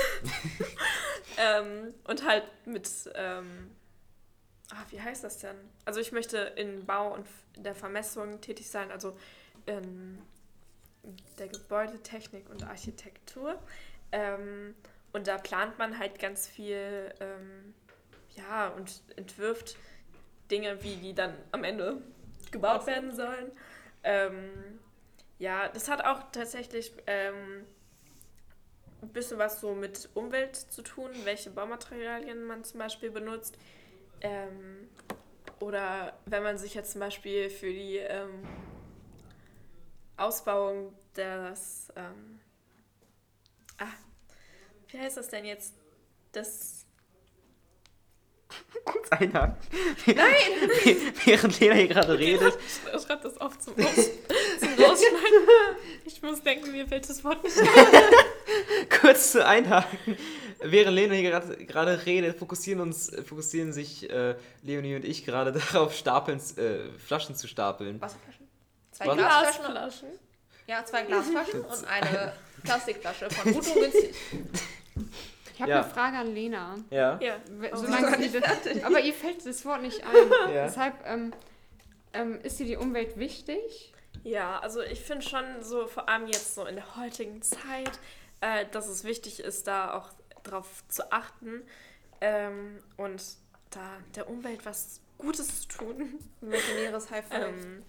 ähm, 1.39 1.95
und 2.05 2.27
halt 2.27 2.45
mit, 2.67 2.89
ähm, 3.15 3.71
ah, 4.73 4.85
wie 4.91 5.01
heißt 5.01 5.25
das 5.25 5.39
denn? 5.39 5.57
Also 5.85 6.01
ich 6.01 6.13
möchte 6.13 6.39
in 6.57 6.85
Bau 6.87 7.15
und 7.15 7.27
der 7.57 7.75
Vermessung 7.75 8.41
tätig 8.41 8.69
sein, 8.69 8.91
also 8.91 9.17
in 9.67 10.19
der 11.39 11.49
Gebäudetechnik 11.49 12.49
und 12.51 12.65
Architektur. 12.65 13.59
Ähm, 14.13 14.75
und 15.13 15.27
da 15.27 15.39
plant 15.39 15.79
man 15.79 15.99
halt 15.99 16.19
ganz 16.19 16.47
viel, 16.47 17.13
ähm, 17.21 17.75
ja, 18.37 18.69
und 18.69 19.03
entwirft 19.17 19.77
Dinge, 20.51 20.83
wie 20.83 20.97
die 20.97 21.15
dann 21.15 21.35
am 21.53 21.65
Ende 21.65 22.03
gebaut 22.51 22.87
werden 22.87 23.15
sollen. 23.15 23.51
Ähm, 24.03 24.79
ja, 25.39 25.69
das 25.69 25.89
hat 25.89 26.05
auch 26.05 26.31
tatsächlich 26.33 26.93
ähm, 27.07 27.65
ein 29.03 29.09
bisschen 29.09 29.39
was 29.39 29.61
so 29.61 29.75
mit 29.75 30.09
Umwelt 30.15 30.57
zu 30.57 30.83
tun, 30.83 31.11
welche 31.25 31.51
Baumaterialien 31.51 32.45
man 32.45 32.65
zum 32.65 32.79
Beispiel 32.81 33.11
benutzt. 33.11 33.57
Ähm, 34.21 34.89
oder 35.61 36.19
wenn 36.27 36.43
man 36.43 36.59
sich 36.59 36.75
jetzt 36.75 36.93
zum 36.93 37.01
Beispiel 37.01 37.51
für 37.51 37.71
die 37.71 37.97
ähm, 37.97 38.43
Ausbauung 40.21 40.93
des, 41.17 41.89
ähm, 41.97 42.41
ah, 43.79 43.87
wie 44.89 44.99
heißt 44.99 45.17
das 45.17 45.29
denn 45.29 45.45
jetzt? 45.45 45.75
das. 46.33 46.87
Kurz 48.85 49.09
einhaken. 49.11 49.57
Nein! 50.07 50.17
Während 51.25 51.61
Lena 51.61 51.75
hier 51.75 51.89
gerade 51.89 52.19
redet. 52.19 52.57
Schreib 53.05 53.23
das 53.23 53.37
auf 53.41 53.59
zum, 53.59 53.75
Aus 53.75 53.95
zum 53.95 54.69
Rausschneiden. 54.85 55.77
Ich 56.05 56.21
muss 56.23 56.43
denken, 56.43 56.73
mir 56.73 56.87
fällt 56.87 57.09
das 57.09 57.23
Wort 57.23 57.43
nicht 57.45 57.57
kurz 59.01 59.33
zu 59.33 59.47
einhaken. 59.47 60.17
Während 60.63 60.95
Lena 60.97 61.15
hier 61.15 61.31
gerade- 61.31 61.65
gerade 61.65 62.07
redet, 62.07 62.39
fokussieren 62.39 62.81
uns, 62.81 63.11
fokussieren 63.27 63.73
sich 63.73 64.11
äh, 64.11 64.35
Leonie 64.63 64.97
und 64.97 65.05
ich 65.05 65.25
gerade 65.25 65.53
darauf, 65.53 65.95
Stapeln, 65.95 66.41
äh, 66.57 66.91
Flaschen 66.99 67.35
zu 67.37 67.47
stapeln. 67.49 68.01
Wasserflaschen. 68.01 68.40
Zwei 69.01 69.09
Was? 69.09 69.17
Glasflaschen. 69.17 69.73
Glasflaschen. 69.73 70.09
Ja, 70.67 70.85
zwei 70.85 71.03
Glasflaschen 71.03 71.61
und 71.63 71.85
eine 71.89 72.33
Plastikflasche 72.63 73.31
von 73.31 73.53
gut 73.55 73.67
und 73.67 73.75
günstig. 73.75 74.15
Ich 75.55 75.61
habe 75.63 75.71
Ja. 75.71 75.81
eine 75.83 75.91
Frage 75.91 76.17
an 76.19 76.35
Lena. 76.35 76.77
Ja. 76.91 77.19
Ja. 77.21 77.37
Oh, 77.73 77.77
sie 77.77 78.31
das, 78.41 78.85
aber 78.85 79.01
ihr 79.01 79.15
fällt 79.15 79.45
das 79.47 79.65
Wort 79.65 79.83
nicht 79.83 80.03
ein. 80.05 80.15
Ja. 80.55 80.65
Deshalb 80.67 80.95
ähm, 81.07 81.33
ähm, 82.13 82.41
ist 82.43 82.59
dir 82.59 82.67
die 82.67 82.77
Umwelt 82.77 83.19
wichtig? 83.19 83.93
Ja, 84.23 84.59
also 84.59 84.83
ich 84.83 85.01
finde 85.01 85.27
schon 85.27 85.45
so, 85.63 85.87
vor 85.87 86.09
allem 86.09 86.27
jetzt 86.27 86.55
so 86.55 86.67
in 86.67 86.75
der 86.77 86.97
heutigen 86.97 87.41
Zeit, 87.43 87.99
äh, 88.43 88.67
dass 88.71 88.87
es 88.89 89.05
wichtig 89.05 89.41
ist, 89.41 89.67
da 89.67 89.95
auch 89.95 90.11
drauf 90.43 90.83
zu 90.89 91.11
achten 91.13 91.63
ähm, 92.21 92.83
und 92.97 93.23
da 93.71 93.81
der 94.15 94.29
Umwelt 94.29 94.67
was 94.67 95.01
Gutes 95.19 95.63
zu 95.63 95.69
tun. 95.69 96.19
Imaginäres 96.41 97.11
High 97.11 97.25
Five. 97.27 97.49
Ähm, 97.49 97.83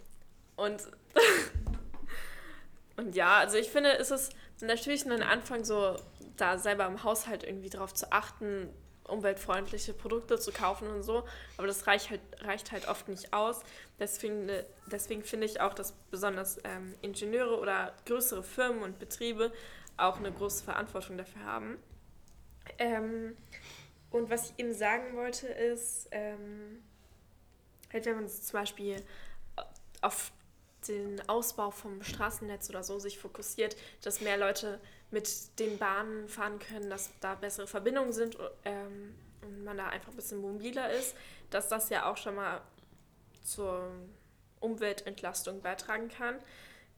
und, 0.61 0.87
und 2.97 3.15
ja, 3.15 3.37
also 3.37 3.57
ich 3.57 3.69
finde, 3.69 3.97
es 3.97 4.11
ist 4.11 4.33
natürlich 4.61 5.05
nur 5.05 5.15
ein 5.15 5.23
Anfang, 5.23 5.65
so 5.65 5.97
da 6.37 6.57
selber 6.57 6.85
im 6.85 7.03
Haushalt 7.03 7.43
irgendwie 7.43 7.69
drauf 7.69 7.93
zu 7.93 8.11
achten, 8.11 8.69
umweltfreundliche 9.07 9.93
Produkte 9.93 10.39
zu 10.39 10.51
kaufen 10.51 10.87
und 10.87 11.03
so, 11.03 11.23
aber 11.57 11.67
das 11.67 11.87
reicht 11.87 12.11
halt, 12.11 12.21
reicht 12.41 12.71
halt 12.71 12.87
oft 12.87 13.09
nicht 13.09 13.33
aus. 13.33 13.61
Deswegen, 13.99 14.47
äh, 14.49 14.63
deswegen 14.87 15.23
finde 15.23 15.47
ich 15.47 15.59
auch, 15.59 15.73
dass 15.73 15.93
besonders 16.11 16.59
ähm, 16.63 16.95
Ingenieure 17.01 17.59
oder 17.59 17.93
größere 18.05 18.43
Firmen 18.43 18.83
und 18.83 18.99
Betriebe 18.99 19.51
auch 19.97 20.17
eine 20.17 20.31
große 20.31 20.63
Verantwortung 20.63 21.17
dafür 21.17 21.43
haben. 21.43 21.77
Ähm, 22.77 23.35
und 24.11 24.29
was 24.29 24.51
ich 24.51 24.59
eben 24.59 24.73
sagen 24.73 25.15
wollte 25.15 25.47
ist, 25.47 26.07
ähm, 26.11 26.83
halt 27.91 28.05
wenn 28.05 28.15
man 28.15 28.25
es 28.25 28.43
zum 28.43 28.59
Beispiel 28.59 29.03
auf 30.01 30.31
den 30.87 31.21
Ausbau 31.29 31.71
vom 31.71 32.03
Straßennetz 32.03 32.69
oder 32.69 32.83
so 32.83 32.99
sich 32.99 33.19
fokussiert, 33.19 33.75
dass 34.01 34.21
mehr 34.21 34.37
Leute 34.37 34.79
mit 35.11 35.59
den 35.59 35.77
Bahnen 35.77 36.27
fahren 36.27 36.59
können, 36.59 36.89
dass 36.89 37.11
da 37.19 37.35
bessere 37.35 37.67
Verbindungen 37.67 38.13
sind 38.13 38.37
ähm, 38.65 39.15
und 39.41 39.63
man 39.63 39.77
da 39.77 39.87
einfach 39.89 40.11
ein 40.11 40.15
bisschen 40.15 40.41
mobiler 40.41 40.91
ist, 40.91 41.15
dass 41.49 41.67
das 41.67 41.89
ja 41.89 42.09
auch 42.11 42.17
schon 42.17 42.35
mal 42.35 42.61
zur 43.43 43.91
Umweltentlastung 44.59 45.61
beitragen 45.61 46.09
kann. 46.09 46.39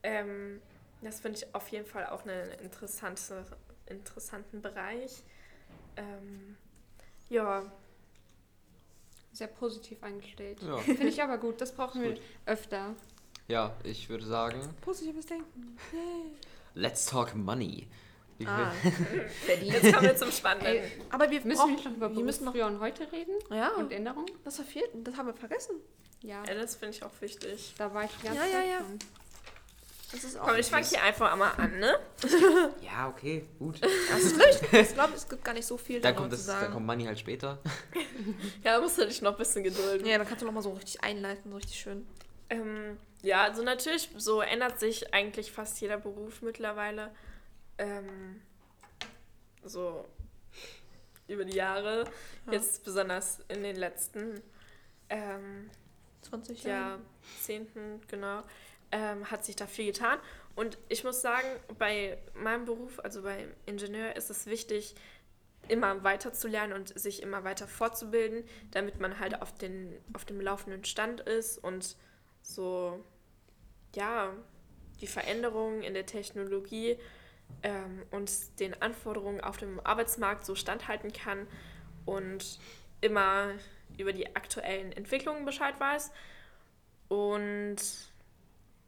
Ähm, 0.04 0.62
das 1.02 1.20
finde 1.22 1.40
ich 1.40 1.56
auf 1.56 1.68
jeden 1.70 1.86
Fall 1.86 2.08
auch 2.08 2.24
einen 2.26 2.52
interessante, 2.60 3.46
interessanten 3.88 4.62
Bereich. 4.62 5.24
Ähm, 5.98 6.58
ja, 7.30 7.72
Sehr 9.32 9.48
positiv 9.48 10.04
eingestellt. 10.04 10.62
Ja. 10.62 10.78
Finde 10.78 11.08
ich 11.08 11.22
aber 11.24 11.38
gut, 11.40 11.60
das 11.60 11.74
brauchen 11.74 12.02
wir 12.04 12.14
Gut. 12.14 12.22
öfter. 12.46 12.96
Ja, 13.48 13.74
ich 13.84 14.10
würde 14.10 14.26
sagen, 14.26 14.60
Positives 14.82 15.26
Denken. 15.26 15.78
let's 16.76 17.06
talk 17.06 17.36
money. 17.36 17.88
Ah, 18.46 18.72
viel- 19.46 19.64
jetzt 19.72 19.94
kommen 19.94 20.08
wir 20.08 20.16
zum 20.18 20.32
Spannenden. 20.32 20.68
Ey, 20.84 20.92
Aber 21.12 21.30
wir 21.30 21.40
müssen 21.46 21.58
brauchen, 21.60 21.78
wir 21.78 21.90
noch 21.92 21.96
über 21.98 22.16
wir 22.16 22.24
müssen 22.24 22.46
noch, 22.46 22.52
früher 22.52 22.66
und 22.66 22.80
heute 22.82 23.10
reden? 23.12 23.32
ja, 23.52 23.70
Und 23.76 23.92
Änderungen? 23.92 24.26
das 24.44 24.56
verfehlt, 24.58 24.90
das 24.96 25.16
haben 25.16 25.28
wir 25.28 25.34
vergessen. 25.34 25.76
Ja, 26.22 26.44
Ja, 26.46 26.54
das 26.56 26.76
finde 26.76 26.96
ich 26.98 27.04
auch 27.04 27.12
wichtig. 27.22 27.74
da 27.78 27.94
war 27.94 28.04
ich 28.06 28.12
die 28.12 28.24
ganze 28.28 28.40
Ja, 28.40 28.46
ja, 28.46 28.52
Zeit 28.60 28.68
ja. 28.70 28.78
schon. 28.80 29.00
Das 30.12 30.24
ist 30.26 30.38
auch 30.40 30.48
Komm, 30.48 30.56
ich 30.58 30.66
fange 30.68 30.86
hier 30.86 31.02
einfach 31.02 31.36
mal 31.38 31.52
an, 31.52 31.80
ne? 31.80 31.98
Ja, 32.82 33.08
okay, 33.10 33.46
gut. 33.60 33.80
Das 33.82 34.22
ist 34.22 34.38
richtig. 34.40 34.74
Ich 34.90 34.94
glaube, 34.94 35.14
es 35.16 35.28
gibt 35.30 35.44
gar 35.44 35.54
nicht 35.54 35.66
so 35.66 35.78
viel 35.78 36.02
Dann 36.02 36.16
kommt, 36.16 36.34
das, 36.34 36.46
zu 36.46 36.52
dann 36.52 36.72
kommt 36.72 36.86
Money 36.86 37.06
halt 37.06 37.20
später. 37.20 37.60
Ja, 38.64 38.80
musst 38.82 38.98
du 38.98 39.06
dich 39.08 39.22
noch 39.22 39.32
ein 39.32 39.38
bisschen 39.38 39.64
gedulden. 39.64 40.06
Ja, 40.06 40.18
dann 40.18 40.28
kannst 40.28 40.42
du 40.42 40.46
noch 40.46 40.54
mal 40.54 40.62
so 40.62 40.72
richtig 40.74 41.02
einleiten, 41.04 41.50
so 41.50 41.58
richtig 41.58 41.80
schön. 41.80 42.06
Ähm, 42.54 42.98
ja, 43.22 43.44
also 43.44 43.64
natürlich, 43.64 44.10
so 44.18 44.42
ändert 44.42 44.80
sich 44.80 45.14
eigentlich 45.14 45.52
fast 45.52 45.80
jeder 45.82 45.98
Beruf 45.98 46.42
mittlerweile. 46.42 47.12
Ähm, 47.78 48.42
so 49.64 50.06
über 51.28 51.46
die 51.46 51.56
Jahre. 51.56 52.06
Ja. 52.46 52.54
Jetzt 52.54 52.84
besonders 52.84 53.40
in 53.48 53.64
den 53.64 53.76
letzten 53.76 54.42
ähm, 55.10 55.70
20 56.22 56.64
Jahre. 56.64 57.00
Jahrzehnten, 57.38 58.02
genau, 58.08 58.44
ähm, 58.92 59.30
hat 59.32 59.46
sich 59.46 59.56
da 59.56 59.68
viel 59.68 59.88
getan. 59.88 60.20
Und 60.56 60.78
ich 60.90 61.04
muss 61.04 61.22
sagen, 61.22 61.48
bei 61.80 62.20
meinem 62.36 62.66
Beruf, 62.66 63.00
also 63.00 63.24
beim 63.24 63.52
Ingenieur, 63.66 64.16
ist 64.16 64.30
es 64.30 64.46
wichtig, 64.46 64.96
immer 65.70 66.04
weiter 66.04 66.34
zu 66.34 66.48
lernen 66.48 66.74
und 66.74 67.00
sich 67.00 67.24
immer 67.24 67.44
weiter 67.44 67.68
fortzubilden, 67.68 68.44
damit 68.72 69.00
man 69.00 69.20
halt 69.20 69.42
auf, 69.42 69.56
den, 69.56 69.98
auf 70.14 70.26
dem 70.26 70.42
laufenden 70.42 70.84
Stand 70.84 71.22
ist 71.22 71.58
und 71.58 71.96
so, 72.44 73.04
ja, 73.96 74.32
die 75.02 75.08
Veränderungen 75.08 75.82
in 75.82 75.96
der 75.96 76.06
Technologie 76.06 76.98
ähm, 77.64 78.04
und 78.12 78.60
den 78.60 78.80
Anforderungen 78.82 79.42
auf 79.42 79.58
dem 79.58 79.80
Arbeitsmarkt 79.80 80.46
so 80.46 80.54
standhalten 80.54 81.12
kann 81.12 81.48
und 82.06 82.60
immer 83.02 83.50
über 83.98 84.14
die 84.14 84.36
aktuellen 84.36 84.92
Entwicklungen 84.92 85.46
Bescheid 85.46 85.80
weiß. 85.80 86.12
Und 87.08 87.78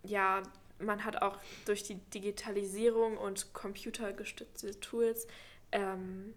ja, 0.04 0.44
man 0.80 1.04
hat 1.04 1.22
auch 1.22 1.38
durch 1.66 1.84
die 1.84 1.96
Digitalisierung 1.96 3.18
und 3.18 3.54
computergestützte 3.54 4.80
Tools 4.80 5.28
ähm, 5.72 6.34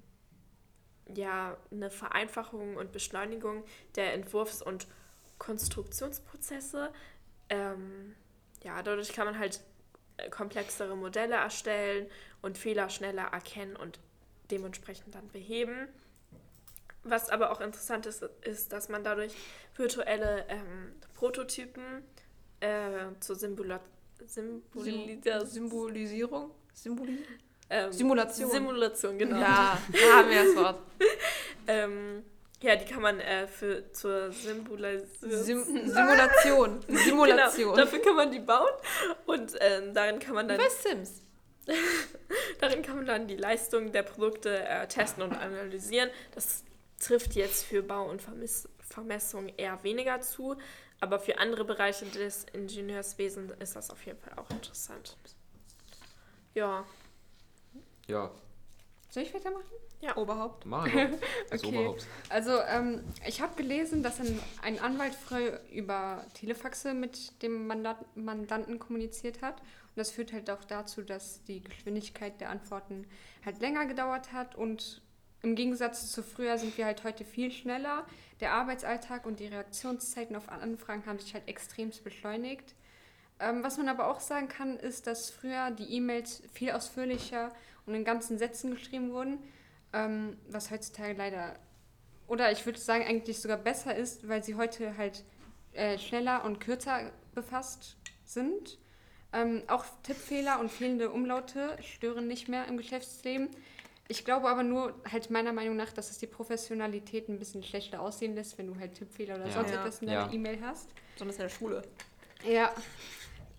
ja 1.15 1.57
eine 1.71 1.91
Vereinfachung 1.91 2.77
und 2.77 2.93
Beschleunigung 2.93 3.65
der 3.95 4.15
Entwurfs- 4.15 4.63
und 4.63 4.87
Konstruktionsprozesse. 5.39 6.91
Ähm, 7.49 8.15
ja, 8.63 8.83
dadurch 8.83 9.13
kann 9.13 9.27
man 9.27 9.39
halt 9.39 9.61
äh, 10.17 10.29
komplexere 10.31 10.97
Modelle 10.97 11.37
erstellen 11.37 12.07
und 12.43 12.59
Fehler 12.59 12.89
schneller 12.91 13.25
erkennen 13.25 13.77
und 13.77 13.99
dementsprechend 14.51 15.15
dann 15.15 15.29
beheben. 15.29 15.89
Was 17.05 17.31
aber 17.31 17.53
auch 17.53 17.61
interessant 17.61 18.07
ist, 18.07 18.23
ist, 18.43 18.73
dass 18.73 18.89
man 18.89 19.05
dadurch 19.05 19.33
virtuelle 19.77 20.45
ähm, 20.49 20.93
Prototypen 21.15 22.03
äh, 22.61 23.07
zur 23.21 23.37
Symbula 23.37 23.81
Symbolisation, 24.27 25.47
Symbolisierung? 25.47 26.51
Symboli 26.75 27.19
ähm, 27.71 27.93
Simulation. 27.93 28.51
Simulation, 28.51 29.19
genau. 29.19 29.41
Ja, 29.41 29.81
da 29.93 30.17
haben 30.17 30.31
wir 30.31 30.45
das 30.45 30.57
Wort. 30.57 30.83
Ähm, 31.71 32.25
ja, 32.63 32.77
die 32.77 32.85
kann 32.85 33.03
man 33.03 33.21
äh, 33.21 33.47
für, 33.47 33.91
zur 33.93 34.33
Symbolisation. 34.33 35.31
Sim 35.31 35.65
Simulation. 35.89 36.81
Simulation. 36.89 37.75
Genau, 37.75 37.77
dafür 37.77 38.01
kann 38.01 38.17
man 38.17 38.31
die 38.33 38.41
bauen 38.41 38.73
und 39.27 39.55
ähm, 39.61 39.95
darin 39.95 40.19
kann 40.19 40.35
man 40.35 40.49
dann 40.49 40.59
Bei 40.59 40.69
Sims. 40.69 41.23
Darin 42.61 42.83
kann 42.83 42.97
man 42.97 43.07
dann 43.07 43.29
die 43.29 43.37
Leistung 43.37 43.93
der 43.93 44.03
Produkte 44.03 44.67
äh, 44.67 44.87
testen 44.89 45.23
und 45.23 45.35
analysieren. 45.35 46.09
Das 46.35 46.65
trifft 46.99 47.35
jetzt 47.35 47.65
für 47.65 47.83
Bau- 47.83 48.09
und 48.09 48.23
Vermiss 48.23 48.69
Vermessung 48.81 49.51
eher 49.59 49.83
weniger 49.85 50.23
zu, 50.23 50.57
aber 51.01 51.19
für 51.21 51.39
andere 51.39 51.65
Bereiche 51.67 52.07
des 52.07 52.45
Ingenieurswesens 52.55 53.53
ist 53.61 53.77
das 53.77 53.91
auf 53.91 54.05
jeden 54.07 54.19
Fall 54.19 54.33
auch 54.37 54.49
interessant. 54.51 55.17
Ja, 56.55 56.87
Ja, 58.07 58.31
Soll 59.11 59.25
ich 59.25 59.35
weitermachen? 59.35 59.65
Oberhaupt. 60.17 60.65
mach 60.67 60.87
ich. 60.87 60.95
Das 61.51 61.63
Okay. 61.63 61.77
Oberhaupt. 61.77 62.07
Also, 62.29 62.61
ähm, 62.69 63.03
ich 63.27 63.41
habe 63.41 63.55
gelesen, 63.57 64.03
dass 64.03 64.21
ein, 64.21 64.39
ein 64.63 64.79
Anwalt 64.79 65.15
früher 65.15 65.61
über 65.73 66.25
Telefaxe 66.35 66.95
mit 66.95 67.43
dem 67.43 67.67
Mandat 67.67 67.99
Mandanten 68.17 68.79
kommuniziert 68.79 69.43
hat. 69.43 69.61
Und 69.61 69.97
das 69.97 70.11
führt 70.11 70.33
halt 70.33 70.51
auch 70.51 70.65
dazu, 70.65 71.03
dass 71.03 71.43
die 71.45 71.63
Geschwindigkeit 71.63 72.41
der 72.41 72.51
Antworten 72.51 73.07
halt 73.45 73.61
länger 73.61 73.87
gedauert 73.87 74.33
hat. 74.33 74.55
Und 74.55 75.03
im 75.43 75.55
Gegensatz 75.55 76.13
zu 76.13 76.23
früher 76.23 76.59
sind 76.59 76.77
wir 76.79 76.85
halt 76.85 77.05
heute 77.05 77.25
viel 77.25 77.51
schneller. 77.51 78.07
Der 78.41 78.53
Arbeitsalltag 78.53 79.27
und 79.27 79.41
die 79.41 79.47
Reaktionszeiten 79.47 80.37
auf 80.37 80.49
Anfragen 80.49 81.07
haben 81.07 81.19
sich 81.19 81.35
halt 81.35 81.49
extremst 81.49 82.05
beschleunigt. 82.05 82.75
Ähm, 83.41 83.63
was 83.63 83.77
man 83.77 83.89
aber 83.89 84.09
auch 84.09 84.21
sagen 84.21 84.49
kann, 84.49 84.77
ist, 84.77 85.07
dass 85.07 85.31
früher 85.31 85.71
die 85.71 85.93
E-Mails 85.95 86.43
viel 86.53 86.73
ausführlicher 86.73 87.53
und 87.87 87.95
in 87.95 88.05
ganzen 88.05 88.39
Sätzen 88.39 88.73
geschrieben 88.73 89.13
wurden, 89.13 89.39
ähm, 89.93 90.37
was 90.49 90.71
heutzutage 90.71 91.15
leider, 91.15 91.59
oder 92.27 92.53
ich 92.53 92.65
würde 92.67 92.79
sagen 92.79 93.05
eigentlich 93.05 93.41
sogar 93.41 93.57
besser 93.57 93.95
ist, 93.95 94.29
weil 94.29 94.43
sie 94.45 94.55
heute 94.55 94.97
halt 94.97 95.25
äh, 95.73 95.99
schneller 95.99 96.45
und 96.45 96.61
kürzer 96.61 97.11
befasst 97.35 97.97
sind. 98.25 98.79
Ähm, 99.33 99.63
auch 99.67 99.85
Tippfehler 100.03 100.59
und 100.59 100.71
fehlende 100.71 101.11
Umlaute 101.11 101.77
stören 101.83 102.27
nicht 102.29 102.49
mehr 102.49 102.67
im 102.67 102.79
Geschäftsleben. 102.79 103.49
Ich 104.11 104.25
glaube 104.25 104.49
aber 104.49 104.63
nur, 104.63 104.95
halt 105.11 105.31
meiner 105.31 105.53
Meinung 105.53 105.77
nach, 105.77 105.93
dass 105.93 106.11
es 106.11 106.17
die 106.19 106.27
Professionalität 106.27 107.29
ein 107.29 107.39
bisschen 107.39 107.63
schlechter 107.63 108.01
aussehen 108.01 108.35
lässt, 108.35 108.57
wenn 108.57 108.67
du 108.67 108.79
halt 108.79 108.95
Tippfehler 108.95 109.35
oder 109.35 109.47
Ja. 109.49 109.53
sonst 109.53 109.71
Ja. 109.71 109.81
etwas 109.81 110.01
in 110.01 110.07
deiner 110.07 110.27
Ja. 110.29 110.33
E-Mail 110.33 110.59
hast. 110.63 110.89
Besonders 111.13 111.37
in 111.37 111.43
der 111.43 111.49
Schule. 111.51 111.83
Ja. 112.47 112.73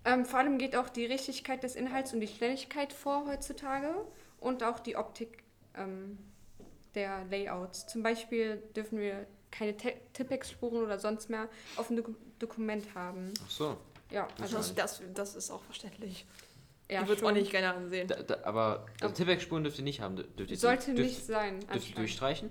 Ähm, 0.05 0.25
vor 0.25 0.39
allem 0.39 0.57
geht 0.57 0.75
auch 0.75 0.89
die 0.89 1.05
Richtigkeit 1.05 1.61
des 1.61 1.75
Inhalts 1.75 2.13
und 2.13 2.21
die 2.21 2.27
Schnelligkeit 2.27 2.93
vor 2.93 3.27
heutzutage 3.27 3.93
und 4.39 4.63
auch 4.63 4.79
die 4.79 4.95
Optik 4.95 5.43
ähm, 5.79 6.17
der 6.95 7.25
Layouts. 7.25 7.87
Zum 7.87 8.03
Beispiel 8.03 8.57
dürfen 8.75 8.99
wir 8.99 9.25
keine 9.51 9.75
Tippex-Spuren 9.77 10.83
oder 10.83 10.99
sonst 10.99 11.29
mehr 11.29 11.49
auf 11.77 11.87
dem 11.87 11.97
Doku 11.97 12.13
Dokument 12.39 12.93
haben. 12.95 13.33
Ach 13.45 13.49
so. 13.49 13.77
Ja, 14.11 14.27
also 14.39 14.57
Das, 14.57 14.73
das, 14.75 15.01
das 15.13 15.35
ist 15.35 15.51
auch 15.51 15.61
verständlich. 15.63 16.25
ja, 16.89 17.01
ich 17.01 17.07
würde 17.07 17.21
es 17.21 17.27
auch 17.27 17.31
nicht 17.33 17.51
gerne 17.51 17.73
ansehen. 17.73 18.07
Da, 18.07 18.23
da, 18.23 18.37
aber 18.43 18.85
also 19.01 19.13
Tippweg-Spuren 19.13 19.63
dürft 19.63 19.77
ihr 19.77 19.83
nicht 19.83 19.99
haben. 20.01 20.15
Dür- 20.17 20.23
Dürft 20.37 20.51
ihr 20.51 20.57
Sollte 20.57 20.93
dürft, 20.95 21.09
nicht 21.09 21.25
sein. 21.25 21.59
Dürft 21.73 21.89
ihr 21.89 21.95
durchstreichen? 21.95 22.49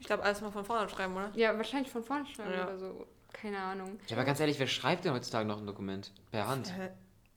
Ich 0.00 0.06
glaube, 0.06 0.22
alles 0.24 0.40
mal 0.40 0.50
von 0.50 0.64
vorne 0.64 0.88
schreiben, 0.88 1.14
oder? 1.14 1.30
Ja, 1.36 1.56
wahrscheinlich 1.56 1.90
von 1.90 2.02
vorne 2.02 2.26
schreiben 2.26 2.52
Ja. 2.52 2.64
oder 2.66 2.78
so. 2.78 3.06
Keine 3.32 3.58
Ahnung. 3.58 3.98
Ja, 4.08 4.16
aber 4.16 4.24
ganz 4.24 4.40
ehrlich, 4.40 4.58
wer 4.58 4.66
schreibt 4.66 5.04
denn 5.04 5.12
heutzutage 5.12 5.46
noch 5.46 5.58
ein 5.58 5.66
Dokument? 5.66 6.12
Per 6.30 6.46
Hand. 6.48 6.68
Äh, 6.78 6.90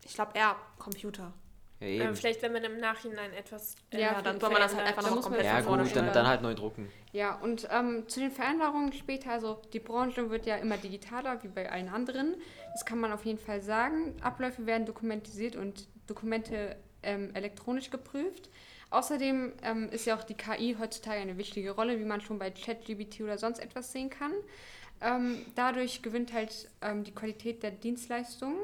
Ich 0.03 0.13
glaube 0.15 0.31
eher 0.35 0.55
Computer. 0.79 1.33
Ja, 1.79 1.87
eben. 1.87 2.07
Ähm, 2.07 2.15
vielleicht, 2.15 2.41
wenn 2.41 2.53
man 2.53 2.63
im 2.63 2.79
Nachhinein 2.79 3.33
etwas. 3.33 3.75
äh, 3.91 4.01
Ja, 4.01 4.21
dann 4.21 4.39
soll 4.39 4.51
man 4.51 4.61
das 4.61 4.75
halt 4.75 4.87
einfach 4.87 5.09
noch 5.09 5.21
komplett 5.21 5.45
ja, 5.45 5.61
gut, 5.61 5.95
dann, 5.95 6.13
dann 6.13 6.27
halt 6.27 6.41
neu 6.41 6.55
drucken. 6.55 6.91
Ja, 7.11 7.35
und 7.35 7.67
ähm, 7.71 8.07
zu 8.07 8.19
den 8.19 8.31
Veränderungen 8.31 8.93
später, 8.93 9.31
also 9.31 9.61
die 9.73 9.79
Branche 9.79 10.29
wird 10.29 10.45
ja 10.45 10.55
immer 10.57 10.77
digitaler, 10.77 11.41
wie 11.43 11.47
bei 11.47 11.71
allen 11.71 11.89
anderen. 11.89 12.35
Das 12.73 12.85
kann 12.85 12.99
man 12.99 13.11
auf 13.11 13.25
jeden 13.25 13.39
Fall 13.39 13.61
sagen. 13.61 14.15
Abläufe 14.21 14.65
werden 14.65 14.85
dokumentisiert 14.85 15.55
und 15.55 15.87
Dokumente 16.07 16.75
ähm, 17.03 17.31
elektronisch 17.33 17.89
geprüft. 17.89 18.49
Außerdem 18.89 19.53
ähm, 19.63 19.89
ist 19.89 20.05
ja 20.05 20.15
auch 20.17 20.23
die 20.23 20.33
KI 20.33 20.77
heutzutage 20.79 21.19
eine 21.19 21.37
wichtige 21.37 21.71
Rolle, 21.71 21.99
wie 21.99 22.05
man 22.05 22.21
schon 22.21 22.39
bei 22.39 22.49
ChatGPT 22.49 23.21
oder 23.21 23.37
sonst 23.37 23.59
etwas 23.59 23.91
sehen 23.91 24.09
kann. 24.09 24.31
Ähm, 25.01 25.45
dadurch 25.55 26.01
gewinnt 26.01 26.33
halt 26.33 26.69
ähm, 26.81 27.03
die 27.03 27.13
Qualität 27.13 27.61
der 27.63 27.71
Dienstleistungen. 27.71 28.57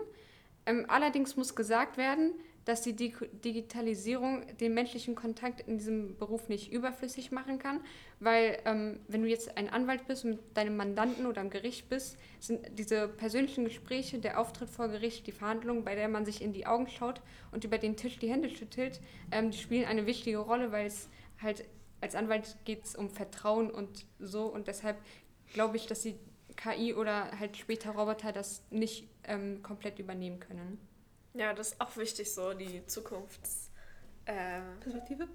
Ähm, 0.65 0.85
allerdings 0.87 1.35
muss 1.35 1.55
gesagt 1.55 1.97
werden, 1.97 2.33
dass 2.65 2.81
die 2.81 2.93
Di 2.93 3.13
Digitalisierung 3.43 4.43
den 4.57 4.73
menschlichen 4.73 5.15
Kontakt 5.15 5.61
in 5.61 5.77
diesem 5.77 6.17
Beruf 6.17 6.49
nicht 6.49 6.71
überflüssig 6.71 7.31
machen 7.31 7.59
kann, 7.59 7.81
weil 8.19 8.59
ähm, 8.65 8.99
wenn 9.07 9.21
du 9.21 9.27
jetzt 9.27 9.57
ein 9.57 9.69
Anwalt 9.69 10.07
bist 10.07 10.25
und 10.25 10.31
mit 10.31 10.57
deinem 10.57 10.77
Mandanten 10.77 11.25
oder 11.25 11.41
am 11.41 11.49
Gericht 11.49 11.89
bist, 11.89 12.17
sind 12.39 12.61
diese 12.77 13.07
persönlichen 13.07 13.65
Gespräche, 13.65 14.19
der 14.19 14.39
Auftritt 14.39 14.69
vor 14.69 14.87
Gericht, 14.87 15.27
die 15.27 15.31
Verhandlungen, 15.31 15.83
bei 15.83 15.95
der 15.95 16.07
man 16.07 16.25
sich 16.25 16.41
in 16.41 16.53
die 16.53 16.65
Augen 16.65 16.87
schaut 16.87 17.21
und 17.51 17.63
über 17.63 17.77
den 17.77 17.97
Tisch 17.97 18.17
die 18.19 18.29
Hände 18.29 18.49
schüttelt, 18.49 19.01
ähm, 19.31 19.51
die 19.51 19.57
spielen 19.57 19.85
eine 19.85 20.05
wichtige 20.05 20.37
Rolle, 20.37 20.71
weil 20.71 20.87
es 20.87 21.09
halt 21.41 21.65
als 22.01 22.15
Anwalt 22.15 22.57
geht 22.65 22.83
es 22.83 22.95
um 22.95 23.09
Vertrauen 23.09 23.71
und 23.71 24.05
so 24.19 24.45
und 24.47 24.67
deshalb 24.67 24.97
glaube 25.53 25.77
ich, 25.77 25.87
dass 25.87 26.01
die 26.01 26.15
KI 26.55 26.93
oder 26.93 27.31
halt 27.39 27.57
später 27.57 27.91
Roboter 27.91 28.31
das 28.31 28.61
nicht 28.69 29.07
ähm, 29.23 29.63
komplett 29.63 29.99
übernehmen 29.99 30.39
können. 30.39 30.79
Ja, 31.33 31.53
das 31.53 31.69
ist 31.73 31.81
auch 31.81 31.95
wichtig, 31.97 32.31
so 32.33 32.53
die 32.53 32.85
Zukunfts. 32.87 33.69
Äh, 34.25 34.61
Perspektive? 34.79 35.27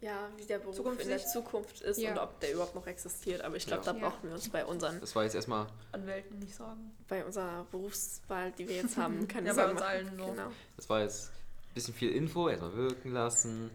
ja, 0.00 0.28
wie 0.36 0.44
der 0.44 0.58
Beruf 0.58 0.74
in 0.76 0.82
Zukunftssicht? 0.82 1.10
der 1.10 1.26
Zukunft 1.26 1.80
ist 1.80 1.98
Ja. 1.98 2.12
und 2.12 2.18
ob 2.18 2.38
der 2.40 2.52
überhaupt 2.52 2.74
noch 2.74 2.86
existiert. 2.86 3.40
Aber 3.40 3.56
ich 3.56 3.66
glaube, 3.66 3.84
Ja. 3.86 3.92
da 3.94 3.98
Ja. 3.98 4.08
brauchen 4.08 4.22
wir 4.28 4.32
uns 4.34 4.48
bei 4.50 4.64
unseren, 4.64 5.00
Das 5.00 5.14
war 5.16 5.24
jetzt 5.24 5.34
erstmal, 5.34 5.66
Anwälten 5.92 6.38
nicht 6.40 6.54
sagen. 6.54 6.94
bei 7.08 7.24
unserer 7.24 7.64
Berufswahl, 7.70 8.52
die 8.52 8.68
wir 8.68 8.76
jetzt 8.76 8.96
haben, 8.98 9.26
keine 9.28 9.48
Ja, 9.48 9.54
bei 9.54 9.62
Sorgen 9.62 9.70
uns 9.72 9.80
machen. 9.80 9.90
allen 9.90 10.18
so. 10.18 10.26
Genau. 10.26 10.50
das 10.76 10.88
war 10.90 11.00
jetzt 11.00 11.30
ein 11.30 11.74
bisschen 11.74 11.94
viel 11.94 12.10
Info, 12.12 12.48
erstmal 12.48 12.74
wirken 12.74 13.12
lassen. 13.12 13.70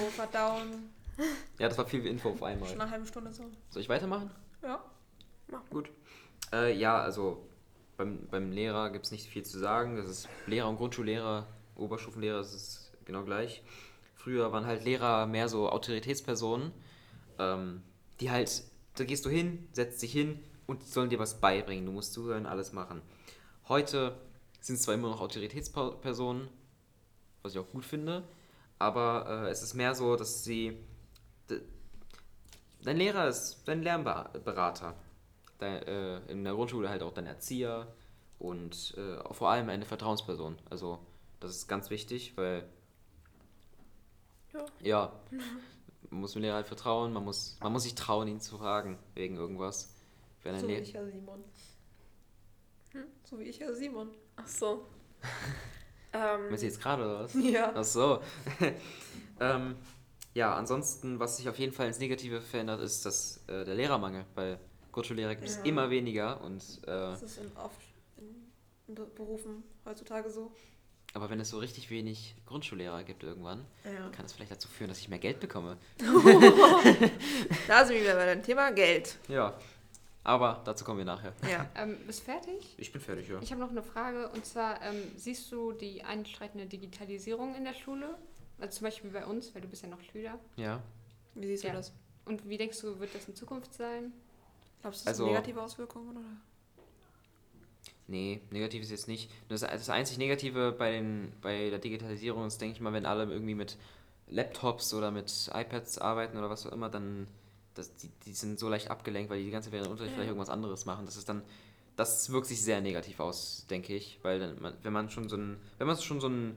So 0.00 0.06
verdauen. 0.10 0.90
Ja, 1.60 1.68
das 1.68 1.78
war 1.78 1.86
viel 1.86 2.04
Info 2.06 2.30
auf 2.30 2.42
einmal. 2.42 2.68
Schon 2.68 2.80
eine 2.80 2.90
halbe 2.90 3.06
Stunde 3.06 3.32
so. 3.32 3.44
Soll 3.70 3.82
ich 3.82 3.88
weitermachen? 3.88 4.32
Ja. 4.62 4.82
Gut. 5.70 5.88
Äh, 6.52 6.72
ja, 6.76 7.00
also 7.00 7.46
beim, 7.96 8.26
beim 8.30 8.52
Lehrer 8.52 8.90
gibt 8.90 9.06
es 9.06 9.12
nicht 9.12 9.26
viel 9.26 9.44
zu 9.44 9.58
sagen. 9.58 9.96
Das 9.96 10.08
ist 10.08 10.28
Lehrer 10.46 10.68
und 10.68 10.76
Grundschullehrer, 10.76 11.46
Oberstufenlehrer, 11.76 12.38
das 12.38 12.54
ist 12.54 12.92
genau 13.04 13.24
gleich. 13.24 13.62
Früher 14.14 14.52
waren 14.52 14.66
halt 14.66 14.84
Lehrer 14.84 15.26
mehr 15.26 15.48
so 15.48 15.68
Autoritätspersonen, 15.68 16.72
ähm, 17.38 17.82
die 18.20 18.30
halt, 18.30 18.64
da 18.96 19.04
gehst 19.04 19.24
du 19.26 19.30
hin, 19.30 19.68
setzt 19.72 20.02
dich 20.02 20.12
hin 20.12 20.42
und 20.66 20.82
die 20.82 20.86
sollen 20.86 21.10
dir 21.10 21.18
was 21.18 21.40
beibringen. 21.40 21.84
Du 21.86 21.92
musst 21.92 22.12
zuhören, 22.12 22.46
alles 22.46 22.72
machen. 22.72 23.02
Heute 23.68 24.16
sind 24.60 24.76
es 24.76 24.82
zwar 24.82 24.94
immer 24.94 25.10
noch 25.10 25.20
Autoritätspersonen, 25.20 26.48
was 27.42 27.52
ich 27.52 27.58
auch 27.58 27.70
gut 27.70 27.84
finde, 27.84 28.24
aber 28.78 29.44
äh, 29.46 29.50
es 29.50 29.62
ist 29.62 29.74
mehr 29.74 29.94
so, 29.94 30.16
dass 30.16 30.44
sie. 30.44 30.78
Dein 32.82 32.96
Lehrer 32.98 33.28
ist 33.28 33.62
dein 33.66 33.82
Lernberater. 33.82 34.94
Dein, 35.58 35.82
äh, 35.82 36.18
in 36.30 36.44
der 36.44 36.54
Grundschule 36.54 36.88
halt 36.88 37.02
auch 37.02 37.12
dein 37.12 37.26
Erzieher 37.26 37.86
und 38.38 38.94
äh, 38.96 39.32
vor 39.32 39.50
allem 39.50 39.68
eine 39.68 39.84
Vertrauensperson. 39.84 40.58
Also, 40.70 40.98
das 41.40 41.52
ist 41.52 41.68
ganz 41.68 41.90
wichtig, 41.90 42.36
weil. 42.36 42.68
Ja. 44.52 44.64
Ja. 44.80 45.12
Man 46.10 46.20
muss 46.20 46.32
dem 46.34 46.42
Lehrer 46.42 46.56
halt 46.56 46.68
vertrauen, 46.68 47.12
man 47.12 47.24
muss, 47.24 47.56
man 47.60 47.72
muss 47.72 47.82
sich 47.82 47.96
trauen, 47.96 48.28
ihn 48.28 48.38
zu 48.38 48.56
fragen, 48.56 48.98
wegen 49.14 49.36
irgendwas. 49.36 49.92
Wenn 50.44 50.56
So 50.60 50.68
wie 50.68 50.72
Lehrer. 50.72 50.82
ich, 50.82 50.94
Herr 50.94 51.06
Simon. 51.06 51.44
So 53.24 53.38
wie 53.40 53.44
ich, 53.44 53.58
Herr 53.58 53.74
Simon. 53.74 54.10
Ach 54.36 54.46
so. 54.46 54.86
ähm, 56.12 56.46
Meinst 56.48 56.62
du 56.62 56.66
jetzt 56.66 56.80
gerade 56.80 57.02
oder 57.02 57.24
was? 57.24 57.34
Ja. 57.34 57.72
Ach 57.74 57.82
so. 57.82 58.20
ähm, 59.40 59.74
ja, 60.34 60.54
ansonsten, 60.54 61.18
was 61.18 61.38
sich 61.38 61.48
auf 61.48 61.58
jeden 61.58 61.72
Fall 61.72 61.88
ins 61.88 61.98
Negative 61.98 62.40
verändert, 62.40 62.80
ist 62.80 63.04
dass 63.06 63.42
äh, 63.48 63.64
der 63.64 63.74
Lehrermangel. 63.74 64.24
Weil 64.36 64.60
Grundschullehrer 64.94 65.34
gibt 65.34 65.48
es 65.48 65.56
Ja. 65.56 65.62
immer 65.64 65.90
weniger. 65.90 66.40
Und, 66.42 66.62
äh, 66.82 66.86
Das 66.86 67.22
ist 67.22 67.38
in, 67.38 67.50
oft 67.56 67.80
in, 68.16 68.24
in 68.88 68.94
Be- 68.94 69.06
Berufen 69.14 69.62
heutzutage 69.84 70.30
so. 70.30 70.52
aber 71.14 71.30
wenn 71.30 71.38
es 71.40 71.50
so 71.50 71.58
richtig 71.58 71.90
wenig 71.90 72.34
Grundschullehrer 72.46 73.02
gibt 73.04 73.22
irgendwann, 73.24 73.64
Ja. 73.84 74.08
kann 74.10 74.24
es 74.24 74.32
vielleicht 74.32 74.52
dazu 74.52 74.68
führen, 74.68 74.88
dass 74.88 74.98
ich 74.98 75.08
mehr 75.08 75.18
Geld 75.18 75.40
bekomme. 75.40 75.76
Da 77.68 77.84
sind 77.84 77.96
wir 77.96 78.02
wieder 78.02 78.14
bei 78.14 78.34
dem 78.34 78.42
Thema 78.42 78.70
Geld. 78.72 79.16
Ja, 79.28 79.54
aber 80.22 80.62
dazu 80.64 80.84
kommen 80.84 80.98
wir 80.98 81.04
nachher. 81.04 81.32
Ja. 81.50 81.68
Ähm, 81.76 81.96
bist 82.06 82.22
fertig? 82.22 82.74
Ich 82.78 82.92
bin 82.92 83.00
fertig, 83.00 83.28
ja. 83.28 83.38
Ich 83.42 83.50
habe 83.50 83.60
noch 83.60 83.70
eine 83.70 83.82
Frage 83.82 84.28
und 84.30 84.44
zwar, 84.46 84.80
ähm, 84.82 85.02
siehst 85.16 85.50
du 85.52 85.72
die 85.72 86.02
einschreitende 86.04 86.66
Digitalisierung 86.66 87.54
in 87.56 87.64
der 87.64 87.74
Schule? 87.74 88.16
Also 88.58 88.78
zum 88.78 88.84
Beispiel 88.84 89.10
bei 89.10 89.26
uns, 89.26 89.52
weil 89.54 89.62
du 89.62 89.68
bist 89.68 89.82
ja 89.82 89.88
noch 89.88 90.00
Schüler. 90.00 90.38
Ja. 90.56 90.80
Wie 91.34 91.46
siehst 91.48 91.64
Ja. 91.64 91.70
du 91.70 91.76
das? 91.78 91.92
Und 92.26 92.48
wie 92.48 92.56
denkst 92.56 92.80
du, 92.80 92.98
wird 93.00 93.14
das 93.14 93.26
in 93.28 93.34
Zukunft 93.34 93.74
sein? 93.74 94.12
Glaubst 94.84 95.00
du, 95.00 95.04
das 95.06 95.14
Also- 95.14 95.24
sind 95.24 95.32
negative 95.32 95.62
Auswirkungen? 95.62 96.10
Oder? 96.10 96.20
Nee, 98.06 98.42
negativ 98.50 98.82
ist 98.82 98.90
jetzt 98.90 99.08
nicht. 99.08 99.30
Das, 99.48 99.62
das 99.62 99.88
einzig 99.88 100.18
Negative 100.18 100.72
bei, 100.72 100.92
den, 100.92 101.32
bei 101.40 101.70
der 101.70 101.78
Digitalisierung 101.78 102.46
ist, 102.46 102.60
denke 102.60 102.74
ich 102.74 102.80
mal, 102.82 102.92
wenn 102.92 103.06
alle 103.06 103.24
irgendwie 103.24 103.54
mit 103.54 103.78
Laptops 104.28 104.92
oder 104.92 105.10
mit 105.10 105.50
iPads 105.54 105.96
arbeiten 105.98 106.36
oder 106.36 106.50
was 106.50 106.66
auch 106.66 106.72
immer, 106.72 106.90
dann 106.90 107.26
das, 107.72 107.94
die, 107.96 108.10
die 108.26 108.34
sind 108.34 108.58
so 108.58 108.68
leicht 108.68 108.90
abgelenkt, 108.90 109.30
weil 109.30 109.38
die 109.38 109.46
die 109.46 109.50
ganze 109.50 109.72
während 109.72 109.88
Unterricht 109.88 110.10
Ja. 110.12 110.16
vielleicht 110.16 110.28
irgendwas 110.28 110.50
anderes 110.50 110.84
machen. 110.84 111.06
Das 111.06 111.16
ist 111.16 111.30
dann, 111.30 111.40
das 111.96 112.28
wirkt 112.30 112.46
sich 112.46 112.62
sehr 112.62 112.82
negativ 112.82 113.20
aus, 113.20 113.64
denke 113.70 113.94
ich, 113.96 114.18
weil 114.22 114.38
dann, 114.38 114.74
wenn 114.82 114.92
man 114.92 115.08
schon 115.08 115.30
so 115.30 115.36
ein, 115.36 115.56
wenn 115.78 115.86
man 115.86 115.96
schon 115.96 116.20
so 116.20 116.28
ein 116.28 116.54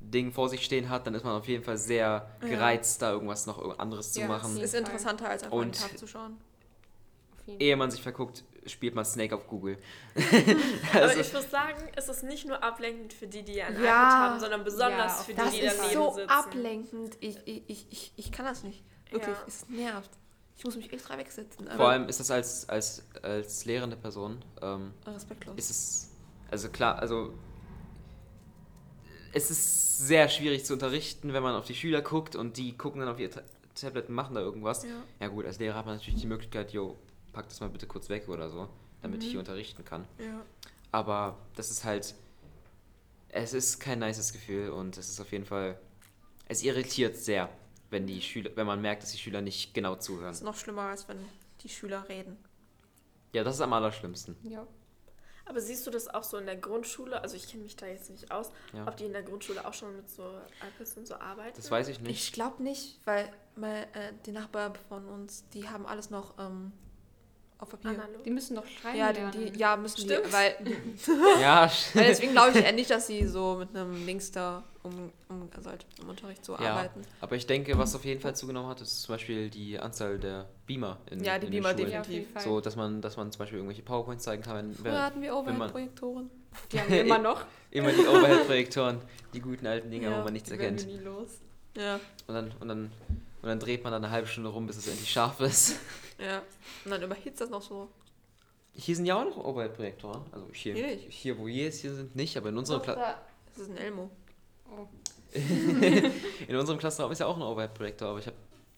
Ding 0.00 0.32
vor 0.32 0.48
sich 0.48 0.64
stehen 0.64 0.88
hat, 0.88 1.06
dann 1.06 1.14
ist 1.14 1.24
man 1.24 1.34
auf 1.36 1.46
jeden 1.46 1.62
Fall 1.62 1.76
sehr 1.76 2.26
Ja. 2.40 2.48
gereizt, 2.48 3.02
da 3.02 3.12
irgendwas 3.12 3.44
noch 3.46 3.78
anderes 3.78 4.14
zu 4.14 4.20
Ja, 4.20 4.28
machen. 4.28 4.56
auf 4.56 4.62
Ist 4.62 4.74
interessanter 4.74 5.28
als 5.28 5.42
einfach 5.42 5.54
Und- 5.58 5.62
einen 5.64 5.72
Tag 5.90 5.98
zu 5.98 6.06
schauen. 6.06 6.38
Jeden 7.46 7.60
Ehe 7.60 7.76
man 7.76 7.90
sich 7.90 8.02
verguckt, 8.02 8.44
spielt 8.66 8.94
man 8.94 9.04
Snake 9.04 9.34
auf 9.34 9.46
Google. 9.46 9.78
Aber 10.92 11.02
Also- 11.02 11.20
ich 11.20 11.32
muss 11.32 11.50
sagen, 11.50 11.78
es 11.94 12.08
ist 12.08 12.22
nicht 12.24 12.46
nur 12.46 12.62
ablenkend 12.62 13.12
für 13.12 13.26
die, 13.26 13.42
die 13.42 13.62
ein 13.62 13.80
Ja. 13.82 13.92
haben, 14.30 14.40
sondern 14.40 14.64
besonders 14.64 15.18
Ja, 15.18 15.22
für 15.24 15.32
die, 15.32 15.36
Das 15.38 15.50
die 15.52 15.60
ist 15.60 15.78
daneben 15.78 15.94
so 15.94 16.14
sitzen. 16.14 16.28
ablenkend. 16.30 17.16
Ich, 17.20 17.38
ich, 17.46 17.62
ich, 17.90 18.12
ich, 18.16 18.32
kann 18.32 18.44
das 18.46 18.62
nicht. 18.64 18.82
Wirklich, 19.10 19.36
Ja. 19.36 19.44
es 19.46 19.68
nervt. 19.68 20.10
Ich 20.58 20.64
muss 20.64 20.74
mich 20.76 20.92
extra 20.92 21.16
wegsetzen. 21.18 21.68
Vor 21.76 21.88
allem 21.90 22.08
ist 22.08 22.18
das 22.18 22.30
als, 22.30 22.68
als, 22.68 23.04
als 23.22 23.64
lehrende 23.66 23.96
Person 23.96 24.42
ähm, 24.62 24.92
respektlos. 25.06 25.54
ist 25.56 25.70
es, 25.70 26.10
also 26.50 26.68
klar, 26.70 26.98
also 26.98 27.34
es 29.32 29.50
ist 29.50 29.98
sehr 29.98 30.28
schwierig 30.28 30.64
zu 30.64 30.72
unterrichten, 30.72 31.32
wenn 31.32 31.42
man 31.42 31.54
auf 31.54 31.66
die 31.66 31.74
Schüler 31.74 32.00
guckt 32.02 32.36
und 32.36 32.56
die 32.56 32.76
gucken 32.76 33.00
dann 33.00 33.10
auf 33.10 33.18
ihr 33.20 33.30
Ta 33.30 33.42
Tablet 33.78 34.08
und 34.08 34.14
machen 34.14 34.34
da 34.34 34.40
irgendwas. 34.40 34.84
ja. 34.84 34.90
Ja 35.20 35.28
gut, 35.28 35.44
als 35.44 35.58
Lehrer 35.58 35.76
hat 35.76 35.84
man 35.84 35.96
natürlich 35.96 36.18
die 36.22 36.26
Möglichkeit, 36.26 36.72
jo, 36.72 36.96
pack 37.36 37.48
das 37.50 37.60
mal 37.60 37.68
bitte 37.68 37.86
kurz 37.86 38.08
weg 38.08 38.28
oder 38.28 38.48
so, 38.48 38.66
damit 39.02 39.22
ich 39.22 39.30
hier 39.30 39.38
unterrichten 39.38 39.84
kann. 39.84 40.06
ja. 40.18 40.40
Aber 40.92 41.36
das 41.54 41.70
ist 41.70 41.84
halt, 41.84 42.14
es 43.28 43.52
ist 43.52 43.78
kein 43.80 43.98
nices 43.98 44.32
Gefühl 44.32 44.70
und 44.70 44.96
es 44.96 45.10
ist 45.10 45.20
auf 45.20 45.30
jeden 45.32 45.44
Fall, 45.44 45.78
es 46.48 46.62
irritiert 46.62 47.16
sehr, 47.16 47.50
wenn 47.90 48.06
die 48.06 48.22
Schüler, 48.22 48.50
wenn 48.54 48.66
man 48.66 48.80
merkt, 48.80 49.02
dass 49.02 49.12
die 49.12 49.18
Schüler 49.18 49.42
nicht 49.42 49.74
genau 49.74 49.96
zuhören. 49.96 50.28
Das 50.28 50.38
ist 50.38 50.44
noch 50.44 50.56
schlimmer, 50.56 50.82
als 50.82 51.06
wenn 51.08 51.18
die 51.60 51.68
Schüler 51.68 52.08
reden. 52.08 52.38
Ja, 53.34 53.44
das 53.44 53.56
ist 53.56 53.60
am 53.60 53.74
allerschlimmsten. 53.74 54.36
Ja. 54.44 54.66
Aber 55.44 55.60
siehst 55.60 55.86
du 55.86 55.90
das 55.90 56.08
auch 56.08 56.24
so 56.24 56.38
in 56.38 56.46
der 56.46 56.56
Grundschule? 56.56 57.20
Also 57.20 57.36
ich 57.36 57.46
kenne 57.46 57.64
mich 57.64 57.76
da 57.76 57.86
jetzt 57.86 58.08
nicht 58.10 58.30
aus, 58.32 58.50
Ja. 58.72 58.86
ob 58.88 58.96
die 58.96 59.04
in 59.04 59.12
der 59.12 59.22
Grundschule 59.22 59.66
auch 59.66 59.74
schon 59.74 59.94
mit 59.96 60.08
so 60.08 60.22
iPads 60.66 60.96
und 60.96 61.06
so 61.06 61.16
arbeiten. 61.16 61.54
Das 61.56 61.70
weiß 61.70 61.88
ich 61.88 62.00
nicht. 62.00 62.10
Ich 62.28 62.32
glaube 62.32 62.62
nicht, 62.62 62.98
weil 63.04 63.30
mein, 63.54 63.82
äh, 63.94 64.12
die 64.24 64.32
Nachbarn 64.32 64.72
von 64.88 65.06
uns, 65.06 65.46
die 65.50 65.68
haben 65.68 65.84
alles 65.86 66.08
noch 66.10 66.38
ähm, 66.38 66.72
auf 67.58 67.70
Papier. 67.70 67.90
Analog. 67.90 68.22
Die 68.24 68.30
müssen 68.30 68.54
doch 68.56 68.66
schreiben 68.66 68.98
Ja, 68.98 69.12
die, 69.12 69.50
die, 69.52 69.58
ja, 69.58 69.76
müssen 69.76 70.02
Stimmt. 70.02 70.26
die, 70.26 70.32
weil, 70.32 70.54
Ja, 71.40 71.70
weil 71.94 72.04
deswegen 72.06 72.32
glaube 72.32 72.58
ich 72.58 72.64
eher 72.64 72.72
nicht, 72.72 72.90
dass 72.90 73.06
sie 73.06 73.26
so 73.26 73.54
mit 73.56 73.74
einem 73.74 74.04
Links 74.04 74.30
da 74.30 74.62
um, 74.82 75.10
um, 75.28 75.48
also 75.56 75.70
halt 75.70 75.84
im 76.00 76.08
Unterricht 76.10 76.44
so 76.44 76.52
Ja. 76.54 76.72
arbeiten. 76.76 77.02
aber 77.20 77.34
ich 77.36 77.46
denke, 77.46 77.76
was 77.78 77.94
auf 77.96 78.04
jeden 78.04 78.20
Fall 78.20 78.36
zugenommen 78.36 78.68
hat, 78.68 78.80
ist 78.82 79.02
zum 79.02 79.14
Beispiel 79.14 79.48
die 79.50 79.78
Anzahl 79.78 80.18
der 80.18 80.46
Beamer 80.66 80.98
in, 81.10 81.24
Ja, 81.24 81.38
die 81.38 81.46
in 81.46 81.52
Beamer 81.52 81.74
den 81.74 81.88
Schulen. 81.88 82.02
Definitiv. 82.02 82.42
So, 82.42 82.60
dass 82.60 82.76
man, 82.76 83.00
dass 83.00 83.16
man 83.16 83.32
zum 83.32 83.38
Beispiel 83.40 83.58
irgendwelche 83.58 83.82
PowerPoints 83.82 84.24
zeigen 84.24 84.42
kann. 84.42 84.72
Früher 84.74 84.84
Wenn, 84.84 85.02
hatten 85.02 85.22
wir 85.22 85.34
Overhead-Projektoren. 85.34 86.30
Die 86.72 86.80
haben 86.80 86.90
wir 86.90 87.00
immer 87.04 87.18
noch. 87.18 87.44
immer 87.70 87.90
die 87.92 88.06
Overhead-Projektoren, 88.06 89.00
die 89.34 89.40
guten 89.40 89.66
alten 89.66 89.90
Dinger, 89.90 90.10
Ja, 90.10 90.18
wo 90.20 90.24
man 90.24 90.32
nichts 90.34 90.48
Die 90.50 90.54
erkennt. 90.54 90.86
nie 90.86 90.98
los. 90.98 91.30
Ja, 91.76 91.98
Und 92.26 92.34
dann, 92.34 92.52
und, 92.60 92.68
dann, 92.68 92.92
und 93.42 93.48
dann 93.48 93.58
dreht 93.60 93.82
man 93.82 93.92
dann 93.92 94.04
eine 94.04 94.12
halbe 94.12 94.26
Stunde 94.28 94.50
rum, 94.50 94.66
bis 94.66 94.76
es 94.76 94.86
endlich 94.88 95.10
scharf 95.10 95.40
ist. 95.40 95.76
Ja. 96.18 96.42
Und 96.84 96.90
dann 96.90 97.02
überhitzt 97.02 97.40
das 97.40 97.50
noch 97.50 97.62
so. 97.62 97.88
Hier 98.72 98.94
sind 98.94 99.06
ja 99.06 99.16
auch 99.20 99.24
noch 99.24 99.42
Overhead-Projektoren. 99.44 100.22
Also 100.32 100.48
hier, 100.52 100.74
Hier 100.74 100.86
nicht. 100.88 101.10
hier, 101.12 101.38
wo 101.38 101.46
wir 101.46 101.54
jetzt 101.64 101.80
hier 101.80 101.94
sind, 101.94 102.14
nicht, 102.14 102.36
aber 102.36 102.50
in 102.50 102.58
unserem, 102.58 102.82
Kla 102.82 103.18
Das 103.54 103.62
ist 103.62 103.70
ein 103.70 103.78
Elmo. 103.78 104.10
Oh. 104.70 104.86
in 106.48 106.56
unserem 106.56 106.78
Klassenraum 106.78 107.12
ist 107.12 107.18
ja 107.20 107.26
auch 107.26 107.36
ein 107.36 107.42
Overhead-Projektor, 107.42 108.08
aber 108.08 108.18
ich 108.18 108.26
habe 108.26 108.36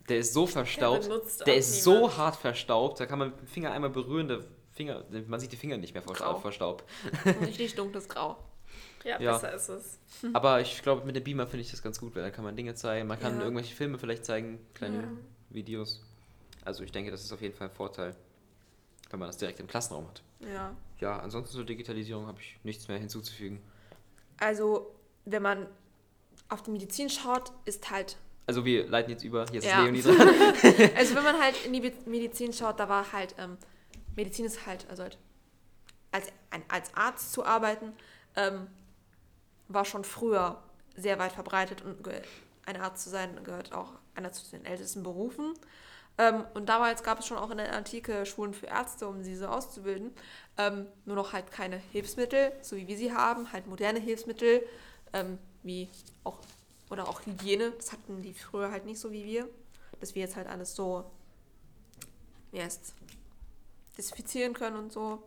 der 0.09 0.19
ist 0.19 0.33
so 0.33 0.47
verstaubt. 0.47 1.05
Der 1.47 1.55
auch 1.55 1.59
ist 1.59 1.85
niemand. 1.87 2.13
so 2.13 2.17
hart 2.17 2.37
verstaubt, 2.37 2.99
da 3.01 3.07
kann 3.07 3.19
man 3.19 3.31
mit 3.31 3.41
dem 3.41 3.47
Finger 3.47 3.73
einmal 3.73 3.91
berühren, 3.91 4.29
der 4.29 4.41
Finger, 4.73 5.05
man 5.27 5.39
sieht 5.41 5.53
die 5.53 5.57
Finger 5.57 5.77
nicht 5.77 5.93
mehr 5.93 6.03
vor, 6.03 6.15
Grau. 6.15 6.51
Staub. 6.51 6.85
Richtig 7.43 7.75
dunkles 7.75 8.09
Grau. 8.09 8.37
Ja, 9.05 9.21
Ja. 9.21 9.33
besser 9.33 9.53
ist 9.53 9.69
es. 9.69 9.99
Aber 10.33 10.61
ich 10.61 10.83
glaube, 10.83 11.05
mit 11.05 11.15
dem 11.17 11.25
Beamer 11.25 11.47
finde 11.47 11.63
ich 11.63 11.71
das 11.71 11.83
ganz 11.83 12.01
gut, 12.01 12.15
weil 12.17 12.23
da 12.23 12.31
kann 12.31 12.45
man 12.45 12.57
Dinge 12.57 12.75
zeigen, 12.75 13.07
man 13.09 13.19
kann 13.21 13.37
Ja. 13.39 13.43
irgendwelche 13.45 13.75
Filme 13.75 13.99
vielleicht 13.99 14.25
zeigen, 14.25 14.61
kleine 14.75 14.97
Ja. 15.03 15.09
Videos. 15.51 16.05
Also 16.69 16.85
ich 16.85 16.93
denke, 16.93 17.11
das 17.11 17.25
ist 17.25 17.33
auf 17.33 17.41
jeden 17.41 17.55
Fall 17.55 17.69
ein 17.69 17.75
Vorteil, 17.75 18.15
wenn 19.09 19.19
man 19.19 19.31
das 19.31 19.39
direkt 19.39 19.59
im 19.59 19.67
Klassenraum 19.67 20.07
hat. 20.07 20.23
Ja. 20.41 20.77
Ja, 21.01 21.19
ansonsten 21.19 21.57
zur 21.57 21.65
Digitalisierung 21.65 22.27
habe 22.27 22.39
ich 22.43 22.59
nichts 22.63 22.89
mehr 22.89 22.99
hinzuzufügen. 22.99 23.59
Also, 24.39 24.95
wenn 25.25 25.41
man 25.41 25.67
auf 26.51 26.63
die 26.63 26.71
Medizin 26.71 27.09
schaut, 27.09 27.53
ist 27.65 27.91
halt 27.91 28.19
Also 28.47 28.67
wir 28.67 28.87
leiten 28.87 29.11
jetzt 29.11 29.25
über, 29.25 29.47
jetzt 29.51 29.65
Ja. 29.65 29.79
ist 29.79 29.85
Leonie 29.85 30.03
dran. 30.03 30.17
Also 30.95 31.15
wenn 31.15 31.25
man 31.25 31.41
halt 31.41 31.65
in 31.65 31.73
die 31.73 31.91
Medizin 32.05 32.53
schaut, 32.53 32.79
da 32.79 32.87
war 32.87 33.13
halt, 33.13 33.35
ähm, 33.39 33.57
Medizin 34.15 34.45
ist 34.45 34.67
halt, 34.67 34.87
also 34.91 35.05
halt, 35.05 35.17
als, 36.13 36.27
ein, 36.51 36.63
als 36.69 36.95
Arzt 36.95 37.33
zu 37.33 37.47
arbeiten, 37.47 37.95
ähm, 38.37 38.67
war 39.69 39.87
schon 39.87 40.05
früher 40.05 40.63
sehr 40.97 41.19
weit 41.19 41.33
verbreitet 41.33 41.81
und 41.81 42.07
ein 42.67 42.77
Arzt 42.77 43.05
zu 43.05 43.09
sein 43.09 43.43
gehört 43.43 43.73
auch 43.73 43.93
einer 44.15 44.33
zu 44.33 44.51
den 44.51 44.67
ältesten 44.67 45.03
Berufen. 45.03 45.55
Ähm, 46.19 46.45
und 46.55 46.69
damals 46.69 47.03
gab 47.03 47.21
es 47.21 47.27
schon 47.27 47.37
auch 47.39 47.51
in 47.51 47.59
der 47.59 47.75
Antike 47.75 48.27
Schulen 48.27 48.53
für 48.53 48.67
Ärzte, 48.67 49.07
um 49.09 49.23
diese 49.23 49.51
auszubilden. 49.51 50.13
Ähm, 50.57 50.87
nur 51.05 51.17
noch 51.17 51.33
halt 51.33 51.51
keine 51.51 51.77
Hilfsmittel, 51.77 52.53
so 52.63 52.77
wie 52.77 52.89
wir 52.89 52.97
sie 52.97 53.13
haben, 53.13 53.53
halt 53.53 53.67
moderne 53.67 54.01
Hilfsmittel, 54.01 54.63
ähm, 55.13 55.39
wie 55.63 55.89
auch, 56.25 56.39
oder 56.91 57.09
auch 57.09 57.25
Hygiene. 57.25 57.73
Das 57.73 57.93
hatten 57.93 58.23
die 58.23 58.35
früher 58.35 58.71
halt 58.71 58.85
nicht 58.85 58.99
so 58.99 59.13
wie 59.13 59.25
wir 59.25 59.49
dass 60.01 60.15
wir 60.15 60.23
jetzt 60.23 60.37
halt 60.37 60.49
alles 60.49 60.75
so 60.75 61.11
wie 62.53 62.63
desinfizieren 63.97 64.55
können 64.55 64.77
und 64.77 64.93
so. 64.93 65.23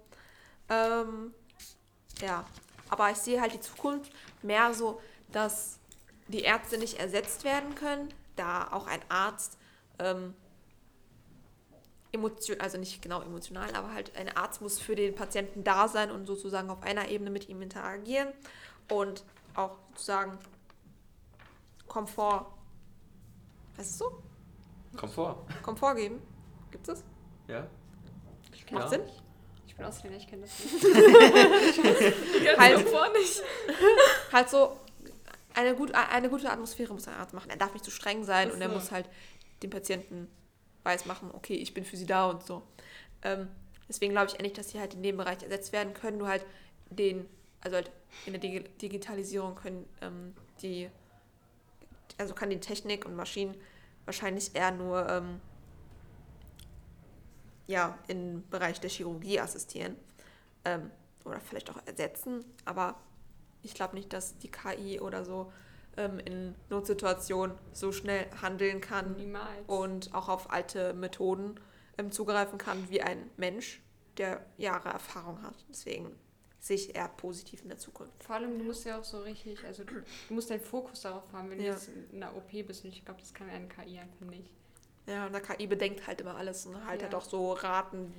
Ähm, 0.70 1.34
ja, 2.22 2.46
aber 2.90 3.12
ich 3.12 3.18
sehe 3.18 3.42
halt 3.42 3.54
die 3.54 3.60
Zukunft 3.60 4.12
mehr 4.42 4.74
so, 4.74 5.02
dass 5.32 5.78
die 6.28 6.42
Ärzte 6.42 6.78
nicht 6.78 7.00
ersetzt 7.00 7.44
werden 7.44 7.76
können, 7.76 8.14
da 8.36 8.72
auch 8.72 8.88
ein 8.88 9.02
Arzt 9.10 9.58
ähm, 10.00 10.34
emotion, 12.12 12.60
also 12.60 12.78
nicht 12.78 13.02
genau 13.02 13.22
emotional, 13.22 13.74
aber 13.76 13.94
halt 13.94 14.16
ein 14.18 14.36
Arzt 14.36 14.62
muss 14.62 14.80
für 14.80 14.96
den 14.96 15.16
Patienten 15.16 15.64
da 15.64 15.88
sein 15.88 16.12
und 16.12 16.26
sozusagen 16.26 16.70
auf 16.70 16.84
einer 16.84 17.08
Ebene 17.10 17.30
mit 17.30 17.48
ihm 17.50 17.62
interagieren 17.62 18.30
und 18.90 19.24
auch 19.56 19.78
sozusagen 19.94 20.38
Komfort, 21.88 22.46
was 23.78 23.88
ist 23.88 23.98
so? 23.98 24.22
Komfort. 24.98 25.46
Komfort 25.64 25.96
geben. 25.96 26.22
Gibt's 26.72 26.88
das? 26.88 27.04
Ja. 27.48 27.68
Ich 28.54 28.70
Ja. 28.70 28.80
Macht 28.80 28.90
Sinn? 28.90 29.02
Ich 29.68 29.76
bin 29.76 29.86
Ausländer, 29.86 30.18
ich 30.18 30.28
kenne 30.28 30.42
das 30.44 30.60
nicht. 30.60 30.84
Ganz 32.46 32.60
Halt. 32.60 32.86
davor 32.86 33.10
nicht. 33.14 33.42
Halt 34.34 34.50
so, 34.50 34.78
eine, 35.54 35.76
gut, 35.76 35.94
eine 35.94 36.30
gute 36.30 36.50
Atmosphäre 36.50 36.94
muss 36.94 37.08
ein 37.08 37.14
Arzt 37.16 37.34
machen. 37.34 37.50
Er 37.50 37.58
darf 37.58 37.74
nicht 37.74 37.86
zu 37.86 37.92
streng 37.92 38.24
sein 38.24 38.50
Ach 38.50 38.54
und 38.56 38.62
er 38.62 38.70
so. 38.70 38.76
muss 38.76 38.92
halt 38.92 39.10
dem 39.64 39.70
Patienten 39.70 40.30
weiß 40.84 41.06
machen, 41.06 41.30
okay, 41.34 41.56
ich 41.56 41.74
bin 41.74 41.86
für 41.86 41.98
sie 41.98 42.06
da 42.06 42.30
und 42.30 42.44
so. 42.44 42.64
Ähm, 43.24 43.48
deswegen 43.88 44.14
glaube 44.14 44.28
ich 44.32 44.40
eigentlich, 44.40 44.54
dass 44.54 44.70
sie 44.70 44.80
halt 44.80 44.94
in 44.94 45.04
dem 45.04 45.18
Bereich 45.18 45.44
ersetzt 45.44 45.72
werden 45.74 45.94
können, 45.94 46.18
nur 46.18 46.28
halt 46.28 46.46
den, 46.90 47.28
also 47.62 47.76
halt 47.76 47.92
in 48.26 48.34
der 48.34 48.42
Digi 48.42 48.64
Digitalisierung 48.82 49.56
können 49.56 49.88
ähm, 50.02 50.34
die, 50.62 50.90
also 52.18 52.34
kann 52.34 52.50
die 52.50 52.60
Technik 52.60 53.06
und 53.06 53.16
Maschinen 53.16 53.56
wahrscheinlich 54.06 54.56
eher 54.56 54.72
nur 54.72 55.08
ähm, 55.08 55.40
ja, 57.68 57.98
im 58.08 58.44
Bereich 58.50 58.80
der 58.80 58.90
Chirurgie 58.90 59.40
assistieren 59.40 59.96
ähm, 60.66 60.92
oder 61.24 61.40
vielleicht 61.40 61.70
auch 61.70 61.80
ersetzen, 61.86 62.44
aber 62.66 62.96
ich 63.64 63.74
glaube 63.74 63.96
nicht, 63.96 64.12
dass 64.12 64.38
die 64.40 64.50
KI 64.50 65.00
oder 65.00 65.24
so 65.24 65.52
ähm, 65.98 66.20
in 66.20 66.56
Notsituationen 66.70 67.58
so 67.74 67.92
schnell 67.92 68.26
handeln 68.42 68.82
kann 68.82 69.16
Niemals. 69.18 69.50
und 69.68 70.14
auch 70.14 70.30
auf 70.30 70.52
alte 70.52 70.94
Methoden 70.94 71.60
ähm, 71.98 72.12
zugreifen 72.12 72.58
kann 72.58 72.90
wie 72.90 73.02
ein 73.02 73.30
Mensch, 73.38 73.82
der 74.18 74.46
Jahre 74.58 74.90
Erfahrung 74.90 75.42
hat. 75.44 75.56
Deswegen 75.70 76.16
sehe 76.60 76.76
ich 76.76 76.96
eher 76.96 77.08
positiv 77.08 77.62
in 77.64 77.70
der 77.70 77.78
Zukunft. 77.78 78.24
Vor 78.24 78.36
allem, 78.36 78.58
du 78.60 78.64
musst 78.66 78.86
ja 78.86 79.00
auch 79.00 79.04
so 79.04 79.22
richtig, 79.22 79.64
also 79.66 79.84
du, 79.84 79.96
du 80.28 80.34
musst 80.34 80.50
deinen 80.50 80.62
Fokus 80.62 81.02
darauf 81.02 81.24
haben, 81.34 81.50
wenn 81.50 81.60
Ja. 81.60 81.72
du 81.74 81.80
jetzt 81.80 81.90
in 82.12 82.22
einer 82.24 82.36
OP 82.36 82.52
bist. 82.68 82.84
Und 82.86 82.92
ich 82.92 83.04
glaube, 83.04 83.20
das 83.20 83.34
kann 83.34 83.50
eine 83.50 83.68
KI 83.68 84.00
einfach 84.00 84.26
nicht. 84.28 84.50
Ja, 85.08 85.26
und 85.26 85.32
der 85.34 85.42
KI 85.42 85.66
bedenkt 85.66 86.06
halt 86.06 86.22
immer 86.22 86.36
alles 86.36 86.66
und 86.68 86.76
halt 86.86 87.02
Ja. 87.02 87.08
halt 87.08 87.16
auch 87.16 87.24
so 87.24 87.54
Raten. 87.54 88.14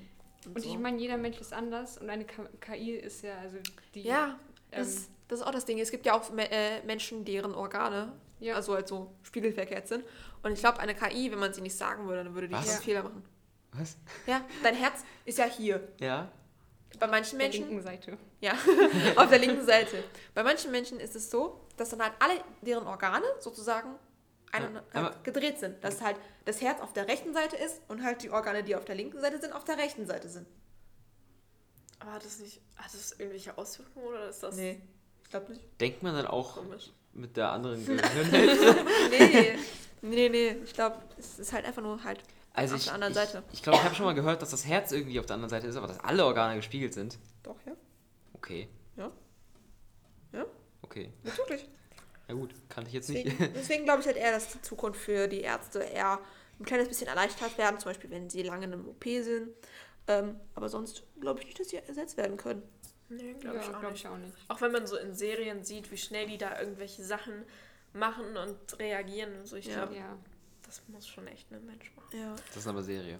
Und, 0.44 0.56
Und 0.56 0.62
so. 0.62 0.68
ich 0.70 0.76
meine, 0.78 0.98
jeder 0.98 1.16
Mensch 1.16 1.40
ist 1.40 1.52
anders 1.52 1.98
und 1.98 2.10
eine 2.10 2.24
KI 2.60 2.92
ist 2.96 3.22
ja, 3.22 3.38
also 3.38 3.58
die. 3.94 4.02
ja, 4.02 4.36
ähm, 4.72 4.84
das, 4.84 5.08
das 5.32 5.40
ist 5.40 5.46
auch 5.46 5.50
das 5.50 5.64
Ding. 5.64 5.80
Es 5.80 5.90
gibt 5.90 6.04
ja 6.04 6.12
auch 6.12 6.30
äh, 6.36 6.82
Menschen, 6.82 7.24
deren 7.24 7.54
Organe 7.54 8.12
ja. 8.38 8.54
also 8.54 8.74
halt 8.74 8.86
so 8.86 9.14
spiegelverkehrt 9.22 9.88
sind. 9.88 10.04
Und 10.42 10.52
ich 10.52 10.60
glaube, 10.60 10.78
eine 10.78 10.94
KI, 10.94 11.32
wenn 11.32 11.38
man 11.38 11.54
sie 11.54 11.62
nicht 11.62 11.74
sagen 11.76 12.06
würde, 12.06 12.24
dann 12.24 12.34
würde 12.34 12.48
die 12.48 12.54
einen 12.54 12.66
Fehler 12.66 13.04
machen. 13.04 13.24
Was? 13.72 13.96
Ja, 14.26 14.42
dein 14.62 14.74
Herz 14.74 15.04
ist 15.24 15.38
ja 15.38 15.46
hier. 15.46 15.88
Ja? 15.98 16.30
Bei 16.98 17.06
manchen 17.06 17.38
der 17.38 17.48
Menschen 17.48 17.68
linken 17.68 17.82
Seite. 17.82 18.18
Ja, 18.42 18.52
auf 19.16 19.30
der 19.30 19.38
linken 19.38 19.64
Seite. 19.64 20.04
Bei 20.34 20.42
manchen 20.42 20.70
Menschen 20.70 21.00
ist 21.00 21.16
es 21.16 21.30
so, 21.30 21.66
dass 21.78 21.88
dann 21.88 22.02
halt 22.02 22.12
alle 22.18 22.34
deren 22.60 22.86
Organe 22.86 23.24
sozusagen 23.40 23.94
ein, 24.50 24.74
Ja, 24.92 25.02
halt 25.04 25.24
gedreht 25.24 25.58
sind. 25.58 25.82
Dass 25.82 26.02
halt 26.02 26.18
das 26.44 26.60
Herz 26.60 26.82
auf 26.82 26.92
der 26.92 27.08
rechten 27.08 27.32
Seite 27.32 27.56
ist 27.56 27.80
und 27.88 28.02
halt 28.02 28.22
die 28.22 28.28
Organe, 28.28 28.62
die 28.62 28.76
auf 28.76 28.84
der 28.84 28.96
linken 28.96 29.18
Seite 29.18 29.40
sind, 29.40 29.54
auf 29.54 29.64
der 29.64 29.78
rechten 29.78 30.06
Seite 30.06 30.28
sind. 30.28 30.46
Aber 32.00 32.12
hat 32.12 32.24
das 32.24 32.40
nicht. 32.40 32.60
Hat 32.76 32.92
das 32.92 33.12
irgendwelche 33.12 33.56
Auswirkungen 33.56 34.04
oder 34.04 34.28
ist 34.28 34.42
das 34.42 34.56
Nee, 34.56 34.82
glaube 35.32 35.52
nicht. 35.52 35.64
Denkt 35.80 36.02
man 36.02 36.14
dann 36.14 36.26
auch 36.26 36.56
komisch? 36.56 36.90
mit 37.14 37.36
der 37.36 37.50
anderen 37.52 37.84
Gehirnhälfte? 37.86 38.86
Nee, 39.10 39.58
nee, 40.00 40.28
nee. 40.28 40.56
Ich 40.64 40.72
glaube, 40.72 40.96
es 41.18 41.38
ist 41.38 41.52
halt 41.52 41.64
einfach 41.66 41.82
nur 41.82 42.02
halt 42.02 42.20
Also 42.54 42.74
auf 42.74 42.80
ich, 42.80 42.86
der 42.86 42.94
anderen 42.94 43.12
ich, 43.12 43.18
Seite. 43.18 43.42
Ich 43.52 43.62
glaube, 43.62 43.78
ich 43.78 43.84
habe 43.84 43.94
schon 43.94 44.06
mal 44.06 44.14
gehört, 44.14 44.40
dass 44.40 44.50
das 44.50 44.64
Herz 44.66 44.92
irgendwie 44.92 45.18
auf 45.20 45.26
der 45.26 45.34
anderen 45.34 45.50
Seite 45.50 45.66
ist, 45.66 45.76
aber 45.76 45.88
dass 45.88 46.00
alle 46.00 46.24
Organe 46.24 46.56
gespiegelt 46.56 46.94
sind. 46.94 47.18
Doch, 47.42 47.56
ja. 47.66 47.72
Okay. 48.34 48.68
Ja. 48.96 49.10
Ja. 50.32 50.46
Okay. 50.82 51.12
Natürlich. 51.22 51.68
Na 52.28 52.34
gut, 52.34 52.54
kannte 52.68 52.88
ich 52.88 52.94
jetzt 52.94 53.10
nicht. 53.10 53.26
Deswegen, 53.26 53.52
deswegen 53.54 53.84
glaube 53.84 54.00
ich 54.00 54.06
halt 54.06 54.16
eher, 54.16 54.32
dass 54.32 54.48
die 54.48 54.62
Zukunft 54.62 55.00
für 55.00 55.28
die 55.28 55.40
Ärzte 55.40 55.80
eher 55.80 56.18
ein 56.58 56.64
kleines 56.64 56.88
bisschen 56.88 57.08
erleichtert 57.08 57.58
werden, 57.58 57.78
zum 57.78 57.90
Beispiel 57.90 58.10
wenn 58.10 58.30
sie 58.30 58.42
lange 58.42 58.64
in 58.66 58.72
einem 58.72 58.88
OP 58.88 59.04
sind. 59.04 59.50
Ähm, 60.08 60.40
aber 60.54 60.68
sonst 60.68 61.04
glaube 61.20 61.40
ich 61.40 61.46
nicht, 61.46 61.60
dass 61.60 61.68
sie 61.68 61.76
ersetzt 61.76 62.16
werden 62.16 62.36
können. 62.36 62.62
Nee, 63.16 63.34
glaube 63.34 63.56
Ja, 63.56 63.62
ich 63.62 63.68
auch 63.68 63.80
glaube 63.80 63.92
nicht. 63.92 64.04
ich 64.04 64.08
auch 64.08 64.16
nicht. 64.18 64.34
Auch 64.48 64.60
wenn 64.60 64.72
man 64.72 64.86
so 64.86 64.96
in 64.96 65.14
Serien 65.14 65.64
sieht, 65.64 65.90
wie 65.90 65.96
schnell 65.98 66.26
die 66.26 66.38
da 66.38 66.58
irgendwelche 66.60 67.02
Sachen 67.04 67.44
machen 67.92 68.36
und 68.36 68.78
reagieren 68.78 69.34
und 69.40 69.46
so. 69.46 69.56
Ich 69.56 69.66
Ja. 69.66 69.74
glaube, 69.84 69.96
Ja. 69.96 70.18
das 70.66 70.82
muss 70.88 71.06
schon 71.06 71.26
echt 71.26 71.50
ein 71.52 71.64
Mensch 71.66 71.92
machen. 71.96 72.16
Ja. 72.18 72.34
Das 72.48 72.56
ist 72.56 72.66
aber 72.66 72.82
Serie. 72.82 73.18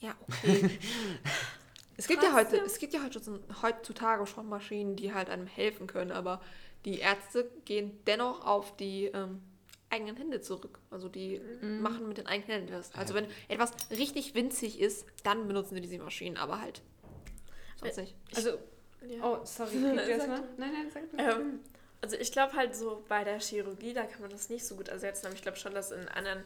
Ja, 0.00 0.14
okay. 0.28 0.78
es, 1.96 2.06
gibt 2.06 2.22
ja 2.22 2.32
heute, 2.32 2.58
es 2.58 2.78
gibt 2.78 2.94
ja 2.94 3.02
heute 3.02 3.22
schon, 3.22 3.42
heutzutage 3.62 4.26
schon 4.26 4.48
Maschinen, 4.48 4.94
die 4.94 5.12
halt 5.12 5.28
einem 5.30 5.46
helfen 5.48 5.86
können, 5.88 6.12
aber 6.12 6.40
die 6.84 7.00
Ärzte 7.00 7.50
gehen 7.64 7.98
dennoch 8.06 8.46
auf 8.46 8.76
die 8.76 9.06
ähm, 9.06 9.42
eigenen 9.90 10.16
Hände 10.16 10.40
zurück. 10.40 10.78
Also 10.90 11.08
die 11.08 11.40
machen 11.62 12.06
mit 12.06 12.18
den 12.18 12.26
eigenen 12.28 12.50
Händen 12.58 12.72
das. 12.72 12.94
Also 12.94 13.14
wenn 13.14 13.26
etwas 13.48 13.72
richtig 13.90 14.34
winzig 14.36 14.78
ist, 14.78 15.04
dann 15.24 15.48
benutzen 15.48 15.74
sie 15.74 15.80
diese 15.80 15.98
Maschinen, 15.98 16.36
aber 16.36 16.60
halt 16.60 16.82
sonst 17.80 17.98
Äh, 17.98 18.02
nicht. 18.02 18.14
Also 18.36 18.50
Ja. 19.06 19.24
Oh, 19.24 19.44
sorry, 19.44 19.76
red 19.84 19.96
du 19.98 20.02
erst 20.02 20.20
Sag 20.20 20.28
mal? 20.28 20.40
du. 20.40 20.46
Nein, 20.56 20.72
nein, 20.72 20.90
sag 20.92 21.10
du. 21.10 21.16
Ähm, 21.18 21.60
also 22.00 22.16
ich 22.16 22.32
glaube 22.32 22.54
halt 22.54 22.74
so 22.74 23.04
bei 23.08 23.24
der 23.24 23.40
Chirurgie, 23.40 23.92
da 23.92 24.04
kann 24.04 24.20
man 24.20 24.30
das 24.30 24.48
nicht 24.48 24.64
so 24.66 24.76
gut 24.76 24.88
ersetzen, 24.88 25.26
aber 25.26 25.34
ich 25.34 25.42
glaube 25.42 25.58
schon, 25.58 25.74
dass 25.74 25.90
in 25.90 26.08
anderen 26.08 26.42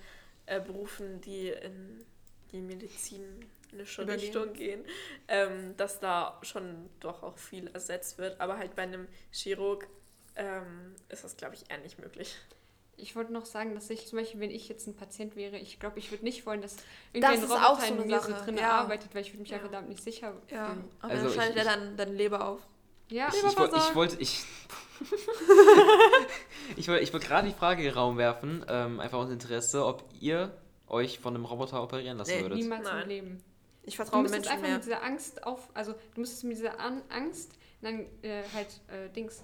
äh, 0.46 0.60
Berufen, 0.60 1.20
die 1.20 1.48
in 1.48 2.04
die 2.52 2.60
medizinische 2.60 4.02
Übergehen. 4.02 4.20
Richtung 4.20 4.52
gehen, 4.52 4.84
ähm, 5.28 5.76
dass 5.76 6.00
da 6.00 6.38
schon 6.42 6.88
doch 7.00 7.22
auch 7.22 7.38
viel 7.38 7.68
ersetzt 7.68 8.18
wird. 8.18 8.40
Aber 8.40 8.58
halt 8.58 8.74
bei 8.74 8.82
einem 8.82 9.08
Chirurg 9.30 9.86
ähm, 10.36 10.94
ist 11.08 11.24
das, 11.24 11.36
glaube 11.36 11.54
ich, 11.54 11.70
eher 11.70 11.78
nicht 11.78 11.98
möglich. 11.98 12.36
Ich 12.96 13.16
wollte 13.16 13.32
noch 13.32 13.46
sagen, 13.46 13.74
dass 13.74 13.88
ich 13.90 14.06
zum 14.06 14.18
Beispiel, 14.18 14.38
wenn 14.40 14.50
ich 14.50 14.68
jetzt 14.68 14.86
ein 14.86 14.94
Patient 14.94 15.34
wäre, 15.34 15.56
ich 15.58 15.80
glaube, 15.80 15.98
ich 15.98 16.10
würde 16.10 16.24
nicht 16.24 16.44
wollen, 16.46 16.60
dass 16.62 16.76
Das 16.76 16.84
irgendein 17.12 17.38
ist 17.38 17.44
Roboter 17.50 17.70
auch 17.70 17.80
so 17.80 17.86
in 17.86 17.92
eine 18.00 18.04
mir 18.06 18.20
so 18.20 18.28
Sache, 18.30 18.44
drin 18.44 18.56
ja. 18.58 18.70
arbeitet, 18.70 19.14
weil 19.14 19.22
ich 19.22 19.30
würde 19.32 19.40
mich 19.40 19.50
Ja. 19.50 19.56
einfach 19.56 19.70
damit 19.72 19.88
nicht 19.88 20.02
sicher 20.04 20.34
Ja, 20.50 20.66
fühlen. 20.66 20.84
aber 21.00 21.10
Also 21.12 21.22
dann 21.24 21.26
ich- 21.28 21.34
schneidet 21.34 21.56
er 21.56 21.62
ich- 21.62 21.68
dann 21.68 21.96
deine 21.96 22.12
Leber 22.12 22.46
auf. 22.48 22.60
Ja, 23.08 23.28
Ich, 23.28 23.34
ich, 23.42 23.44
ich 23.44 23.94
wollte, 23.94 24.16
ich, 24.20 24.44
ich 26.76 26.88
wollte, 26.88 27.02
ich 27.02 27.12
wollte 27.12 27.26
gerade 27.26 27.48
die 27.48 27.54
Frage 27.54 27.82
in 27.82 27.88
den 27.88 27.94
Raum 27.94 28.16
werfen, 28.16 28.64
ähm, 28.68 29.00
einfach 29.00 29.18
aus 29.18 29.30
Interesse, 29.30 29.84
ob 29.84 30.04
ihr 30.20 30.56
euch 30.86 31.18
von 31.18 31.34
einem 31.34 31.44
Roboter 31.44 31.82
operieren 31.82 32.18
lassen 32.18 32.30
Nee, 32.34 32.42
würdet. 32.42 32.58
niemals 32.58 32.88
im 32.88 32.94
Nein. 32.94 33.08
Leben. 33.08 33.44
Ich 33.84 33.94
Du 33.96 34.02
vertraue 34.02 34.22
müsstest 34.22 34.44
Menschen 34.44 34.52
einfach 34.52 34.68
mehr. 34.68 34.76
mit 34.76 34.86
dieser 34.86 35.02
Angst 35.02 35.44
auf, 35.44 35.68
also 35.74 35.92
du 36.14 36.20
müsstest 36.20 36.44
mit 36.44 36.56
dieser 36.56 36.78
An 36.78 37.02
Angst 37.08 37.52
dann 37.80 38.06
äh, 38.22 38.42
halt 38.54 38.68
äh, 38.88 39.08
Dings 39.10 39.42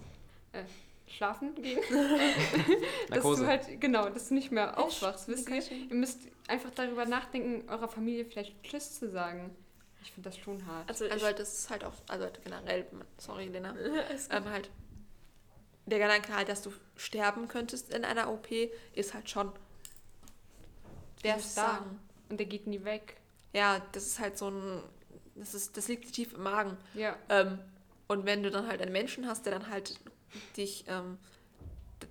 äh, 0.52 0.62
schlafen 1.08 1.54
gehen, 1.56 1.80
dass 3.08 3.10
Narkose. 3.10 3.42
du 3.42 3.48
halt 3.48 3.80
genau, 3.80 4.08
dass 4.08 4.28
du 4.28 4.34
nicht 4.34 4.50
mehr 4.52 4.78
aufwachst, 4.78 5.28
wisst 5.28 5.48
ihr? 5.48 5.62
Ihr 5.62 5.94
müsst 5.94 6.20
einfach 6.48 6.70
darüber 6.74 7.04
nachdenken, 7.06 7.68
eurer 7.68 7.88
Familie 7.88 8.24
vielleicht 8.24 8.62
Tschüss 8.62 8.98
zu 8.98 9.10
sagen. 9.10 9.54
Ich 10.02 10.12
finde 10.12 10.30
das 10.30 10.38
schon 10.38 10.64
hart. 10.66 10.88
Also, 10.88 11.06
Also 11.08 11.26
halt, 11.26 11.38
das 11.38 11.58
ist 11.58 11.70
halt 11.70 11.84
auch, 11.84 11.92
also 12.08 12.24
halt 12.24 12.42
generell, 12.44 12.86
sorry 13.18 13.46
Lena, 13.46 13.74
ähm, 14.30 14.44
halt, 14.44 14.70
der 15.86 15.98
Gedanke 15.98 16.34
halt, 16.34 16.48
dass 16.48 16.62
du 16.62 16.72
sterben 16.96 17.48
könntest 17.48 17.92
in 17.92 18.04
einer 18.04 18.30
OP, 18.30 18.48
ist 18.94 19.14
halt 19.14 19.28
schon, 19.28 19.52
Der 21.24 21.36
ist 21.36 21.56
da. 21.56 21.62
sagen? 21.62 21.98
Und 22.28 22.38
der 22.38 22.46
geht 22.46 22.66
nie 22.66 22.84
weg. 22.84 23.16
Ja, 23.52 23.80
das 23.92 24.06
ist 24.06 24.18
halt 24.18 24.38
so 24.38 24.50
ein, 24.50 24.82
das 25.34 25.54
ist, 25.54 25.76
das 25.76 25.88
liegt 25.88 26.12
tief 26.12 26.34
im 26.34 26.42
Magen. 26.42 26.76
Ja. 26.94 27.16
Ähm, 27.28 27.58
und 28.06 28.24
wenn 28.26 28.42
du 28.42 28.50
dann 28.50 28.66
halt 28.68 28.80
einen 28.80 28.92
Menschen 28.92 29.26
hast, 29.26 29.46
der 29.46 29.52
dann 29.58 29.70
halt 29.70 29.98
dich 30.56 30.84
ähm, 30.88 31.18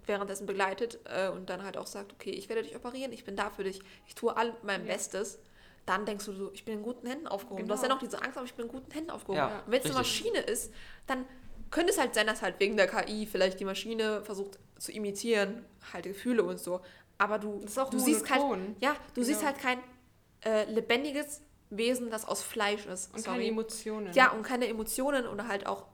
währenddessen 0.05 0.45
begleitet 0.45 0.99
äh, 1.05 1.29
und 1.29 1.49
dann 1.49 1.63
halt 1.63 1.77
auch 1.77 1.87
sagt, 1.87 2.13
okay, 2.13 2.31
ich 2.31 2.49
werde 2.49 2.63
dich 2.63 2.75
operieren, 2.75 3.11
ich 3.13 3.23
bin 3.23 3.35
da 3.35 3.49
für 3.49 3.63
dich, 3.63 3.81
ich 4.07 4.15
tue 4.15 4.35
all 4.35 4.53
mein 4.63 4.85
Ja. 4.85 4.93
Bestes, 4.93 5.39
dann 5.85 6.05
denkst 6.05 6.25
du 6.25 6.33
so, 6.33 6.51
ich 6.53 6.65
bin 6.65 6.75
in 6.75 6.83
guten 6.83 7.07
Händen 7.07 7.27
aufgehoben. 7.27 7.65
Du 7.67 7.73
hast 7.73 7.81
ja 7.81 7.87
Genau. 7.87 7.95
noch 7.95 8.01
diese 8.01 8.21
Angst, 8.21 8.37
aber 8.37 8.45
ich 8.45 8.53
bin 8.53 8.65
in 8.65 8.71
guten 8.71 8.91
Händen 8.91 9.09
aufgehoben. 9.09 9.37
Ja, 9.37 9.63
und 9.65 9.71
wenn 9.71 9.79
es 9.79 9.85
eine. 9.85 9.95
Maschine 9.95 10.39
ist, 10.39 10.73
dann 11.07 11.25
könnte 11.71 11.91
es 11.91 11.97
halt 11.99 12.13
sein, 12.13 12.27
dass 12.27 12.41
halt 12.41 12.59
wegen 12.59 12.75
der 12.77 12.87
KI 12.87 13.25
vielleicht 13.25 13.59
die 13.59 13.65
Maschine 13.65 14.21
versucht 14.23 14.59
zu 14.77 14.91
imitieren, 14.91 15.63
halt 15.93 16.03
Gefühle 16.03 16.43
und 16.43 16.59
so. 16.59 16.81
Aber 17.17 17.39
du, 17.39 17.59
Das 17.61 17.71
ist 17.71 17.77
auch 17.79 17.89
du 17.89 17.99
siehst 17.99 18.29
halt, 18.29 18.41
monoton. 18.41 18.75
ja, 18.79 18.95
du 19.13 19.23
siehst 19.23 19.39
Genau. 19.39 19.51
halt 19.53 19.61
kein 19.61 19.79
äh, 20.45 20.69
lebendiges 20.71 21.41
Wesen, 21.69 22.09
das 22.09 22.25
aus 22.25 22.43
Fleisch 22.43 22.85
ist. 22.85 23.13
Und 23.13 23.21
Sorry. 23.21 23.37
keine 23.37 23.47
Emotionen. 23.49 24.13
Ja, 24.13 24.31
und 24.31 24.43
keine 24.43 24.67
Emotionen 24.67 25.25
oder 25.27 25.47
halt 25.47 25.65
auch 25.67 25.85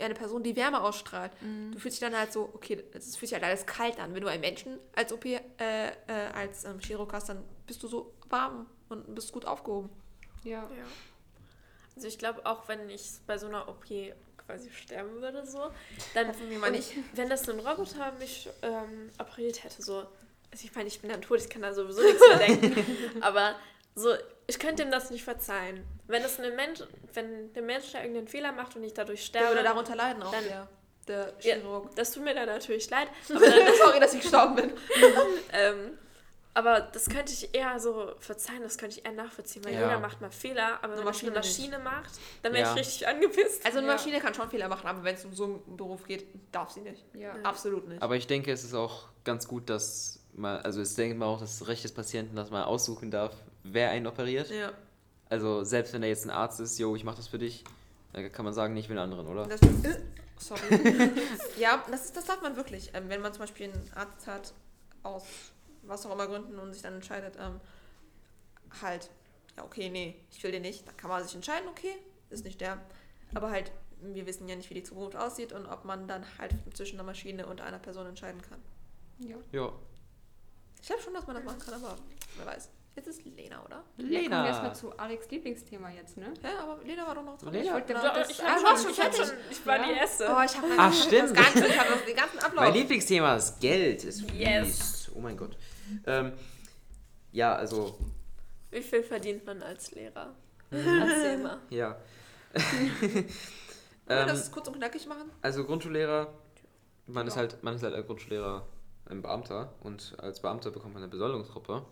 eine 0.00 0.14
Person, 0.14 0.42
die 0.42 0.56
Wärme 0.56 0.80
ausstrahlt. 0.80 1.32
Mhm. 1.42 1.72
Du 1.72 1.78
fühlst 1.78 2.00
dich 2.00 2.08
dann 2.08 2.18
halt 2.18 2.32
so, 2.32 2.50
okay, 2.54 2.84
es 2.92 3.16
fühlt 3.16 3.30
sich 3.30 3.34
halt 3.34 3.44
alles 3.44 3.66
kalt 3.66 3.98
an. 3.98 4.14
Wenn 4.14 4.22
du 4.22 4.28
einen 4.28 4.40
Menschen 4.40 4.78
als 4.94 5.12
OP, 5.12 5.24
äh, 5.24 5.38
äh, 5.38 5.92
als 6.34 6.64
ähm, 6.64 6.78
Chirurg 6.80 7.12
hast, 7.12 7.28
dann 7.28 7.42
bist 7.66 7.82
du 7.82 7.88
so 7.88 8.14
warm 8.28 8.66
und 8.88 9.14
bist 9.14 9.32
gut 9.32 9.44
aufgehoben. 9.44 9.90
Ja. 10.44 10.62
Ja. 10.62 10.84
Also 11.96 12.08
ich 12.08 12.18
glaube, 12.18 12.44
auch 12.44 12.68
wenn 12.68 12.88
ich 12.90 13.10
bei 13.26 13.38
so 13.38 13.46
einer 13.46 13.68
OP 13.68 13.86
quasi 14.46 14.70
sterben 14.70 15.20
würde, 15.20 15.46
so, 15.46 15.70
dann, 16.14 16.32
wenn 17.14 17.28
das 17.28 17.48
ein 17.48 17.58
Roboter 17.58 18.12
mich 18.12 18.48
ähm, 18.62 19.10
operiert 19.18 19.64
hätte, 19.64 19.82
so, 19.82 20.06
also 20.52 20.64
ich 20.64 20.74
meine, 20.74 20.88
ich 20.88 21.00
bin 21.00 21.10
dann 21.10 21.22
tot, 21.22 21.40
ich 21.40 21.48
kann 21.48 21.62
da 21.62 21.74
sowieso 21.74 22.02
nichts 22.02 22.20
mehr 22.28 22.38
denken, 22.38 23.22
aber 23.22 23.56
so, 23.96 24.10
ich 24.46 24.58
könnte 24.60 24.84
ihm 24.84 24.90
das 24.92 25.10
nicht 25.10 25.24
verzeihen. 25.24 25.84
Wenn 26.06 26.22
es 26.22 26.38
ein 26.38 26.54
Mensch, 26.54 26.80
wenn 27.14 27.52
der 27.54 27.62
Mensch 27.62 27.90
da 27.92 27.98
irgendeinen 27.98 28.28
Fehler 28.28 28.52
macht 28.52 28.76
und 28.76 28.84
ich 28.84 28.94
dadurch 28.94 29.24
sterbe, 29.24 29.48
würde 29.48 29.64
darunter 29.64 29.96
leiden 29.96 30.22
auch, 30.22 30.30
dann- 30.30 30.44
der, 30.44 30.68
der 31.08 31.32
Ja. 31.40 31.54
Chirurg. 31.56 31.96
das 31.96 32.12
tut 32.12 32.22
mir 32.22 32.34
dann 32.34 32.46
natürlich 32.46 32.88
leid, 32.90 33.08
aber 33.30 33.40
dann, 33.40 33.74
Sorry, 33.84 33.98
dass 33.98 34.14
ich 34.14 34.20
gestorben 34.20 34.54
bin. 34.56 34.72
ähm, 35.52 35.98
aber 36.54 36.80
das 36.80 37.08
könnte 37.10 37.32
ich 37.32 37.54
eher 37.54 37.78
so 37.80 38.12
verzeihen, 38.18 38.62
das 38.62 38.78
könnte 38.78 38.98
ich 38.98 39.04
eher 39.04 39.12
nachvollziehen, 39.12 39.62
weil 39.64 39.74
Ja. 39.74 39.80
jeder 39.82 39.98
macht 40.00 40.20
mal 40.22 40.30
Fehler, 40.30 40.78
aber 40.82 40.94
Eine 40.94 41.04
wenn 41.04 41.08
es 41.10 41.22
eine 41.22 41.30
Maschine 41.32 41.32
Maschine 41.32 41.78
macht, 41.80 42.12
dann 42.42 42.52
wäre 42.54 42.64
Ja. 42.64 42.72
ich 42.72 42.78
richtig 42.78 43.06
angepisst. 43.08 43.66
Also 43.66 43.78
eine 43.78 43.88
Ja. 43.88 43.92
Maschine 43.94 44.20
kann 44.20 44.32
schon 44.32 44.48
Fehler 44.48 44.68
machen, 44.68 44.86
aber 44.86 45.04
wenn 45.04 45.14
es 45.16 45.24
um 45.24 45.34
so 45.34 45.44
einen 45.44 45.76
Beruf 45.76 46.04
geht, 46.04 46.26
darf 46.52 46.70
sie 46.70 46.80
nicht. 46.80 47.04
Ja. 47.14 47.34
Absolut 47.42 47.86
nicht. 47.88 48.00
Aber 48.02 48.16
ich 48.16 48.26
denke, 48.26 48.52
es 48.52 48.64
ist 48.64 48.72
auch 48.74 49.08
ganz 49.24 49.46
gut, 49.48 49.68
dass 49.68 50.20
man, 50.32 50.60
also 50.62 50.80
es 50.80 50.94
denkt 50.94 51.18
man 51.18 51.28
auch 51.28 51.40
das 51.40 51.66
Recht 51.68 51.84
des 51.84 51.92
Patienten, 51.92 52.36
dass 52.36 52.50
man 52.50 52.62
aussuchen 52.64 53.10
darf, 53.10 53.32
wer 53.72 53.90
einen 53.90 54.06
operiert. 54.06 54.50
Ja. 54.50 54.72
Also 55.28 55.64
selbst 55.64 55.92
wenn 55.92 56.02
er 56.02 56.08
jetzt 56.08 56.24
ein 56.24 56.30
Arzt 56.30 56.60
ist, 56.60 56.78
yo, 56.78 56.94
ich 56.94 57.04
mach 57.04 57.14
das 57.14 57.28
für 57.28 57.38
dich, 57.38 57.64
dann 58.12 58.30
kann 58.32 58.44
man 58.44 58.54
sagen, 58.54 58.74
nee, 58.74 58.80
ich 58.80 58.88
will 58.88 58.98
einen 58.98 59.12
anderen, 59.12 59.26
oder? 59.26 59.46
Das, 59.46 59.60
äh, 59.60 60.00
sorry. 60.38 61.12
ja, 61.58 61.84
das, 61.90 62.12
das 62.12 62.24
darf 62.24 62.42
man 62.42 62.56
wirklich. 62.56 62.90
Ähm, 62.94 63.08
wenn 63.08 63.20
man 63.20 63.32
zum 63.32 63.40
Beispiel 63.40 63.72
einen 63.72 63.90
Arzt 63.94 64.26
hat, 64.26 64.52
aus 65.02 65.24
was 65.82 66.06
auch 66.06 66.12
immer 66.12 66.26
Gründen 66.26 66.58
und 66.58 66.72
sich 66.72 66.82
dann 66.82 66.94
entscheidet, 66.94 67.36
ähm, 67.40 67.60
halt, 68.82 69.10
ja, 69.56 69.64
okay, 69.64 69.88
nee, 69.88 70.16
ich 70.30 70.42
will 70.42 70.52
den 70.52 70.62
nicht, 70.62 70.86
dann 70.86 70.96
kann 70.96 71.10
man 71.10 71.22
sich 71.22 71.34
entscheiden, 71.34 71.68
okay, 71.68 71.94
ist 72.30 72.44
nicht 72.44 72.60
der. 72.60 72.80
Aber 73.34 73.50
halt, 73.50 73.72
wir 74.00 74.26
wissen 74.26 74.48
ja 74.48 74.56
nicht, 74.56 74.70
wie 74.70 74.74
die 74.74 74.82
Zukunft 74.82 75.16
aussieht 75.16 75.52
und 75.52 75.66
ob 75.66 75.84
man 75.84 76.06
dann 76.06 76.24
halt 76.38 76.54
zwischen 76.74 76.96
einer 76.96 77.06
Maschine 77.06 77.46
und 77.46 77.60
einer 77.60 77.78
Person 77.78 78.06
entscheiden 78.06 78.42
kann. 78.42 78.60
ja. 79.18 79.36
Ja. 79.52 79.72
Ich 80.80 80.88
glaube 80.88 81.02
schon, 81.02 81.14
dass 81.14 81.26
man 81.26 81.34
das 81.34 81.44
machen 81.44 81.58
kann, 81.58 81.74
aber 81.74 81.96
wer 82.36 82.46
weiß. 82.46 82.68
Jetzt 82.96 83.08
ist 83.08 83.24
Lena, 83.26 83.62
oder? 83.62 83.84
Kommen 83.96 84.10
wir 84.10 84.20
erstmal 84.22 84.44
Lena! 84.62 84.72
zu 84.74 84.98
Alex 84.98 85.30
Lieblingsthema 85.30 85.90
jetzt, 85.90 86.16
ne? 86.16 86.32
Ja, 86.42 86.60
aber 86.62 86.82
Lena 86.82 87.06
war 87.06 87.14
doch 87.14 87.22
noch 87.24 87.36
dran. 87.38 87.52
Lena? 87.52 87.64
Ich 87.66 87.72
wollte 87.72 87.86
Genau, 87.88 88.00
genau 88.00 88.14
das- 88.14 88.30
ich, 88.30 88.42
ah, 88.42 88.56
schon, 88.58 88.90
ich, 88.90 88.96
schon 88.96 89.36
ich 89.50 89.66
war 89.66 89.76
Ja. 89.76 89.84
die 89.84 89.92
Erste. 89.98 90.24
Oh, 90.24 90.42
ich 90.42 90.56
habe 90.56 90.66
Ach, 90.78 90.92
stimmt. 90.94 91.22
das 91.22 91.32
Ganze, 91.34 91.66
ich 91.68 91.78
habe 91.78 91.90
noch 91.90 92.00
den 92.06 92.16
ganzen 92.16 92.38
Ablauf. 92.38 92.64
Mein 92.64 92.72
Lieblingsthema 92.74 93.36
ist 93.36 93.60
Geld. 93.60 94.00
Fließt. 94.00 94.30
Yes. 94.34 95.10
Oh 95.14 95.20
mein 95.20 95.36
Gott. 95.36 95.56
Ähm, 96.06 96.32
ja, 97.32 97.54
also, 97.54 97.98
Wie 98.70 98.80
viel 98.82 99.02
verdient 99.02 99.44
man 99.44 99.62
als 99.62 99.90
Lehrer? 99.92 100.34
Erzähl 100.70 101.38
mal. 101.38 101.58
ja. 101.68 101.96
Wollen 102.54 103.26
wir 104.06 104.16
ähm, 104.22 104.26
das 104.28 104.50
kurz 104.50 104.68
und 104.68 104.76
knackig 104.76 105.06
machen? 105.06 105.30
also 105.42 105.64
Grundschullehrer, 105.64 106.32
man 107.06 107.26
ist 107.26 107.34
Ja. 107.34 107.40
halt, 107.40 107.62
man 107.62 107.74
ist 107.74 107.82
halt 107.82 107.94
als 107.94 108.06
Grundschullehrer 108.06 108.66
ein 109.10 109.20
Beamter 109.20 109.74
und 109.80 110.14
als 110.18 110.40
Beamter 110.40 110.70
bekommt 110.70 110.94
man 110.94 111.02
eine 111.02 111.10
Besoldungsgruppe. 111.10 111.84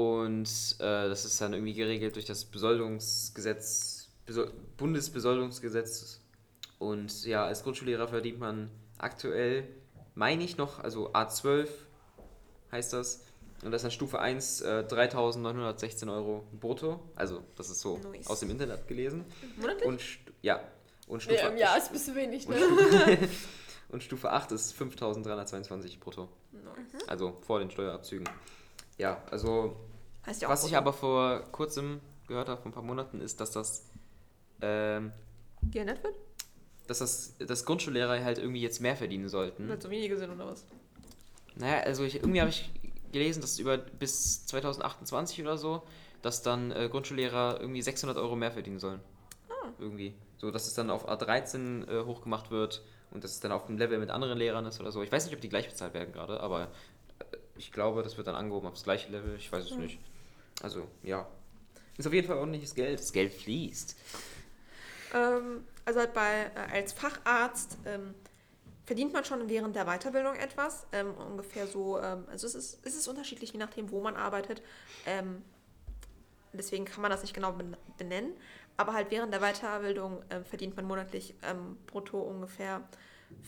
Und 0.00 0.76
äh, 0.78 1.08
das 1.08 1.26
ist 1.26 1.38
dann 1.42 1.52
irgendwie 1.52 1.74
geregelt 1.74 2.14
durch 2.14 2.24
das 2.24 2.46
Besoldungsgesetz, 2.46 4.08
Besol 4.24 4.50
Bundesbesoldungsgesetz. 4.78 6.20
Und 6.78 7.26
ja, 7.26 7.44
als 7.44 7.62
Grundschullehrer 7.62 8.08
verdient 8.08 8.38
man 8.38 8.70
aktuell, 8.96 9.68
meine 10.14 10.42
ich 10.42 10.56
noch, 10.56 10.78
also 10.78 11.12
A12 11.12 11.68
heißt 12.72 12.94
das. 12.94 13.26
Und 13.62 13.72
das 13.72 13.80
ist 13.80 13.84
dann 13.84 13.90
Stufe 13.90 14.20
1, 14.20 14.62
äh, 14.62 14.84
3.916 14.88 16.10
Euro 16.10 16.46
brutto. 16.58 17.00
Also, 17.14 17.42
das 17.56 17.68
ist 17.68 17.80
so 17.80 17.98
Nice. 17.98 18.26
aus 18.26 18.40
dem 18.40 18.48
Internet 18.48 18.88
gelesen. 18.88 19.26
Monatlich? 19.58 19.86
Und 19.86 20.02
ja, 20.40 20.60
und 21.08 21.22
Stufe, 21.22 21.36
Ja, 21.36 21.48
im 21.48 21.58
Jahr 21.58 21.76
ist 21.76 21.88
ein 21.88 21.92
bisschen 21.92 22.16
wenig, 22.16 22.48
ne? 22.48 22.56
Und 23.90 24.02
Stufe 24.02 24.30
8 24.30 24.52
ist 24.52 24.80
5.322 24.80 25.98
brutto. 25.98 26.28
Nice. 26.52 27.06
Also 27.08 27.36
vor 27.42 27.58
den 27.58 27.70
Steuerabzügen. 27.70 28.26
Ja, 28.96 29.22
also 29.30 29.76
Heißt 30.26 30.42
ja 30.42 30.48
auch 30.48 30.52
was 30.52 30.66
ich 30.66 30.76
aber 30.76 30.92
vor 30.92 31.40
kurzem 31.52 32.00
gehört 32.26 32.48
habe, 32.48 32.60
vor 32.60 32.70
ein 32.70 32.74
paar 32.74 32.82
Monaten, 32.82 33.20
ist, 33.20 33.40
dass 33.40 33.50
das, 33.50 33.86
ähm, 34.60 35.12
geändert 35.70 36.02
wird? 36.04 36.16
dass 36.90 36.98
das 36.98 37.36
dass 37.38 37.64
Grundschullehrer 37.64 38.22
halt 38.24 38.38
irgendwie 38.38 38.60
jetzt 38.60 38.80
mehr 38.80 38.96
verdienen 38.96 39.28
sollten. 39.28 39.68
Wird 39.68 39.80
so 39.80 39.90
wenige 39.90 40.18
sind 40.18 40.30
oder 40.30 40.46
was? 40.46 40.64
Naja, 41.54 41.82
also 41.82 42.02
ich, 42.02 42.16
irgendwie 42.16 42.40
habe 42.40 42.50
ich 42.50 42.68
gelesen, 43.12 43.40
dass 43.40 43.60
über 43.60 43.78
bis 43.78 44.44
2028 44.46 45.40
oder 45.40 45.56
so, 45.56 45.82
dass 46.20 46.42
dann 46.42 46.72
äh, 46.72 46.88
Grundschullehrer 46.90 47.58
irgendwie 47.60 47.80
600 47.80 48.16
Euro 48.16 48.34
mehr 48.34 48.50
verdienen 48.50 48.80
sollen. 48.80 49.00
Irgendwie. 49.78 50.14
So, 50.36 50.50
dass 50.50 50.66
es 50.66 50.74
dann 50.74 50.90
auf 50.90 51.08
A13 51.08 51.88
äh, 51.88 52.04
hochgemacht 52.04 52.50
wird 52.50 52.82
und 53.12 53.24
dass 53.24 53.32
es 53.32 53.40
dann 53.40 53.52
auf 53.52 53.66
dem 53.66 53.78
Level 53.78 53.98
mit 53.98 54.10
anderen 54.10 54.36
Lehrern 54.36 54.66
ist 54.66 54.80
oder 54.80 54.90
so. 54.90 55.02
Ich 55.02 55.12
weiß 55.12 55.24
nicht, 55.24 55.34
ob 55.34 55.40
die 55.40 55.48
gleich 55.48 55.68
bezahlt 55.68 55.94
werden 55.94 56.12
gerade, 56.12 56.40
aber 56.40 56.64
äh, 57.18 57.36
ich 57.56 57.72
glaube, 57.72 58.02
das 58.02 58.16
wird 58.16 58.26
dann 58.26 58.34
angehoben 58.34 58.68
aufs 58.68 58.82
gleiche 58.82 59.10
Level. 59.10 59.36
Ich 59.36 59.50
weiß 59.50 59.70
es 59.70 59.76
nicht. 59.76 60.00
Also, 60.62 60.86
ja. 61.02 61.26
Ist 61.96 62.06
auf 62.06 62.12
jeden 62.12 62.26
Fall 62.26 62.36
ordentliches 62.38 62.74
Geld. 62.74 62.98
Das 62.98 63.12
Geld 63.12 63.32
fließt. 63.32 63.96
Ähm, 65.14 65.64
also 65.84 66.00
halt 66.00 66.14
bei, 66.14 66.50
äh, 66.54 66.72
als 66.76 66.92
Facharzt 66.92 67.76
ähm, 67.84 68.14
verdient 68.86 69.12
man 69.12 69.24
schon 69.24 69.48
während 69.48 69.76
der 69.76 69.84
Weiterbildung 69.84 70.34
etwas. 70.36 70.86
Ähm, 70.92 71.14
ungefähr 71.14 71.66
so, 71.66 71.98
ähm, 72.00 72.24
also 72.30 72.46
es 72.46 72.54
ist, 72.54 72.78
es 72.84 72.94
ist 72.94 73.08
unterschiedlich, 73.08 73.52
je 73.52 73.58
nachdem, 73.58 73.90
wo 73.90 74.00
man 74.00 74.16
arbeitet. 74.16 74.62
Ähm, 75.06 75.42
deswegen 76.52 76.84
kann 76.84 77.02
man 77.02 77.10
das 77.10 77.22
nicht 77.22 77.34
genau 77.34 77.52
ben- 77.52 77.76
benennen. 77.98 78.32
aber 78.76 78.94
halt 78.94 79.10
während 79.10 79.32
der 79.32 79.40
Weiterbildung 79.40 80.22
ähm, 80.30 80.44
verdient 80.44 80.74
man 80.76 80.86
monatlich 80.86 81.34
ähm, 81.42 81.76
brutto 81.86 82.18
ungefähr 82.20 82.82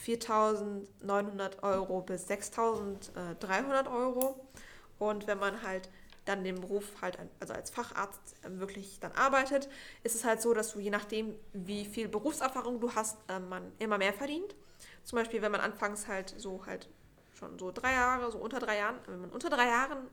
4.900 0.05 1.63
Euro 1.63 2.03
bis 2.03 2.29
6.300 2.29 3.91
Euro. 3.93 4.39
Und 4.99 5.27
wenn 5.27 5.39
man 5.39 5.63
halt 5.63 5.89
dann 6.25 6.45
den 6.45 6.61
Beruf 6.61 6.85
halt, 7.01 7.19
also 7.41 7.53
als 7.53 7.71
Facharzt 7.71 8.37
ähm, 8.45 8.61
wirklich 8.61 9.01
dann 9.01 9.13
arbeitet, 9.13 9.69
ist 10.03 10.15
es 10.15 10.25
halt 10.25 10.41
so, 10.41 10.55
dass 10.55 10.73
du 10.73 10.79
je 10.79 10.91
nachdem, 10.91 11.35
wie 11.53 11.85
viel 11.85 12.09
Berufserfahrung 12.09 12.81
du 12.81 12.95
hast, 12.95 13.19
ähm, 13.29 13.49
man 13.49 13.73
immer 13.79 13.99
mehr 13.99 14.13
verdient. 14.13 14.55
Zum 15.05 15.19
Beispiel, 15.19 15.43
wenn 15.43 15.53
man 15.53 15.61
anfangs 15.61 16.07
halt 16.07 16.35
so 16.37 16.65
halt 16.67 16.89
schon 17.35 17.59
so 17.59 17.73
drei 17.73 17.93
Jahre, 17.93 18.31
so 18.31 18.39
unter 18.39 18.61
drei 18.61 18.79
Jahren, 18.79 18.97
wenn 19.07 19.21
man 19.21 19.31
unter 19.31 19.51
drei 19.51 19.67
Jahren 19.67 20.09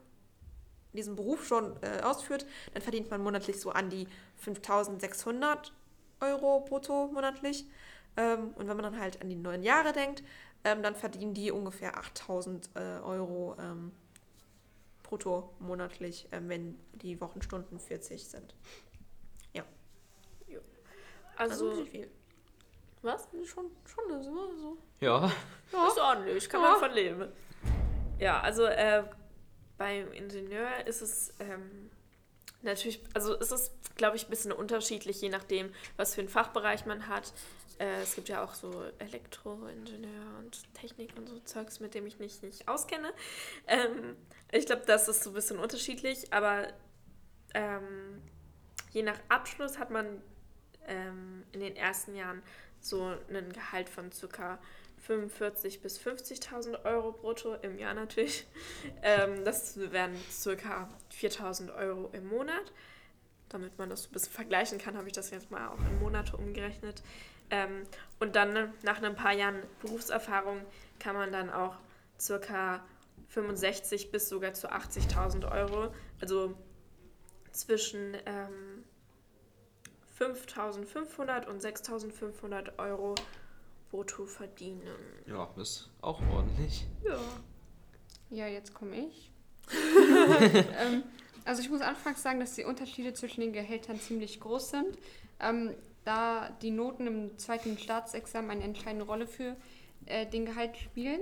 diesen 0.94 1.16
Beruf 1.16 1.46
schon 1.46 1.76
äh, 1.84 2.02
ausführt, 2.02 2.46
dann 2.74 2.82
verdient 2.82 3.12
man 3.12 3.22
monatlich 3.22 3.60
so 3.60 3.72
an 3.72 3.90
die 3.90 4.08
5600 4.38 5.72
Euro 6.22 6.62
brutto 6.62 7.08
monatlich. 7.08 7.66
Ähm, 8.18 8.52
und 8.56 8.68
wenn 8.68 8.76
man 8.78 8.84
dann 8.84 9.00
halt 9.00 9.22
an 9.22 9.30
die 9.30 9.36
neun 9.36 9.62
Jahre 9.62 9.94
denkt, 9.94 10.24
ähm, 10.64 10.82
dann 10.82 10.96
verdienen 10.96 11.34
die 11.34 11.52
ungefähr 11.52 11.98
8000 11.98 12.72
äh, 12.74 12.80
Euro 13.04 13.56
ähm, 13.60 13.92
brutto 15.10 15.52
monatlich, 15.60 16.28
ähm, 16.32 16.50
wenn 16.50 16.80
die 16.94 17.20
Wochenstunden 17.20 17.80
40 17.80 18.28
sind. 18.28 18.54
Also, 21.36 21.72
nicht 21.74 21.92
viel. 21.92 22.12
was? 23.02 23.30
Schon, 23.46 23.72
schon 23.86 24.04
das 24.10 24.22
ist 24.24 24.28
immer 24.28 24.50
so. 24.58 24.78
Ja. 25.00 25.26
Ist 25.88 25.98
ordentlich, 25.98 26.50
kann 26.50 26.62
Ja. 26.62 26.72
man 26.72 26.80
von 26.82 26.92
leben. 26.92 27.32
Ja, 28.20 28.42
also 28.42 28.66
äh, 28.66 29.06
beim 29.78 30.12
Ingenieur 30.12 30.86
ist 30.86 31.02
es 31.02 31.34
ähm, 31.40 31.90
natürlich, 32.62 33.02
also 33.14 33.36
ist 33.36 33.54
es, 33.54 33.72
glaube 33.96 34.18
ich, 34.18 34.26
ein 34.28 34.30
bisschen 34.30 34.52
unterschiedlich, 34.52 35.22
je 35.22 35.30
nachdem, 35.30 35.72
was 35.96 36.14
für 36.14 36.20
einen 36.20 36.30
Fachbereich 36.30 36.86
man 36.86 37.08
hat. 37.08 37.32
Äh, 37.78 38.02
es 38.02 38.16
gibt 38.16 38.28
ja 38.28 38.44
auch 38.44 38.54
so 38.54 38.84
Elektroingenieur 38.98 40.40
und 40.40 40.62
Technik 40.74 41.14
und 41.18 41.30
so 41.30 41.40
Zeugs, 41.40 41.80
mit 41.80 41.94
dem 41.94 42.06
ich 42.06 42.20
mich 42.20 42.42
nicht 42.42 42.68
auskenne. 42.68 43.14
Ähm, 43.68 44.18
ich 44.52 44.66
glaube, 44.66 44.84
das 44.86 45.08
ist 45.08 45.24
so 45.24 45.32
ein 45.32 45.34
bisschen 45.34 45.60
unterschiedlich, 45.60 46.34
aber 46.34 46.68
ähm, 47.54 48.22
je 48.92 49.04
nach 49.04 49.20
Abschluss 49.30 49.78
hat 49.78 49.92
man 49.92 50.22
ähm, 50.88 51.44
in 51.52 51.60
den 51.60 51.76
ersten 51.76 52.16
Jahren 52.16 52.42
so 52.82 53.16
ein 53.30 53.54
Gehalt 53.54 53.90
von 53.90 54.10
ca. 54.10 54.60
45.000 55.08 55.82
bis 55.82 56.00
50.000 56.00 56.86
Euro 56.86 57.12
brutto 57.12 57.56
im 57.56 57.78
Jahr 57.78 57.94
natürlich. 57.94 58.46
Ähm, 59.02 59.46
das 59.46 59.78
wären 59.78 60.14
ca. 60.44 60.90
4.000 61.12 61.76
Euro 61.76 62.10
im 62.12 62.28
Monat. 62.28 62.72
Damit 63.50 63.78
man 63.78 63.90
das 63.90 64.04
so 64.04 64.10
ein 64.10 64.12
bisschen 64.14 64.34
vergleichen 64.34 64.78
kann, 64.78 64.98
habe 64.98 65.08
ich 65.08 65.14
das 65.14 65.32
jetzt 65.32 65.52
mal 65.52 65.68
auch 65.70 65.80
in 65.80 66.00
Monate 66.00 66.38
umgerechnet. 66.38 67.02
Ähm, 67.50 67.84
und 68.20 68.36
dann 68.36 68.74
nach 68.84 69.02
ein 69.02 69.16
paar 69.16 69.34
Jahren 69.34 69.64
Berufserfahrung 69.82 70.62
kann 71.00 71.16
man 71.16 71.32
dann 71.32 71.50
auch 71.50 71.76
ca. 72.26 72.84
65 73.30 74.12
bis 74.12 74.30
sogar 74.30 74.54
zu 74.54 74.72
80.000 74.72 75.52
Euro, 75.52 75.94
also 76.20 76.56
zwischen 77.52 78.16
ähm, 78.26 78.84
5.500 80.20 81.48
und 81.48 81.62
6.500 81.62 82.78
Euro 82.78 83.16
brutto 83.90 84.26
verdienen. 84.26 84.82
Ja, 85.26 85.50
ist 85.58 85.90
auch 86.02 86.22
ordentlich. 86.32 86.86
Ja. 87.04 87.20
Ja, 88.30 88.48
jetzt 88.48 88.74
komme 88.74 89.08
ich. 89.08 89.32
ähm, 89.72 91.04
also 91.46 91.62
ich 91.62 91.70
muss 91.70 91.82
anfangs 91.82 92.22
sagen, 92.22 92.40
dass 92.40 92.54
die 92.54 92.64
Unterschiede 92.64 93.14
zwischen 93.14 93.42
den 93.42 93.54
Gehältern 93.54 94.00
ziemlich 94.00 94.40
groß 94.40 94.70
sind, 94.70 94.98
ähm, 95.40 95.74
da 96.04 96.50
die 96.62 96.72
Noten 96.72 97.08
im 97.08 97.38
zweiten 97.38 97.78
Staatsexamen 97.78 98.52
eine 98.52 98.64
entscheidende 98.64 99.06
Rolle 99.06 99.28
für 99.28 99.56
äh, 100.06 100.26
den 100.26 100.46
Gehalt 100.46 100.78
spielen. 100.78 101.22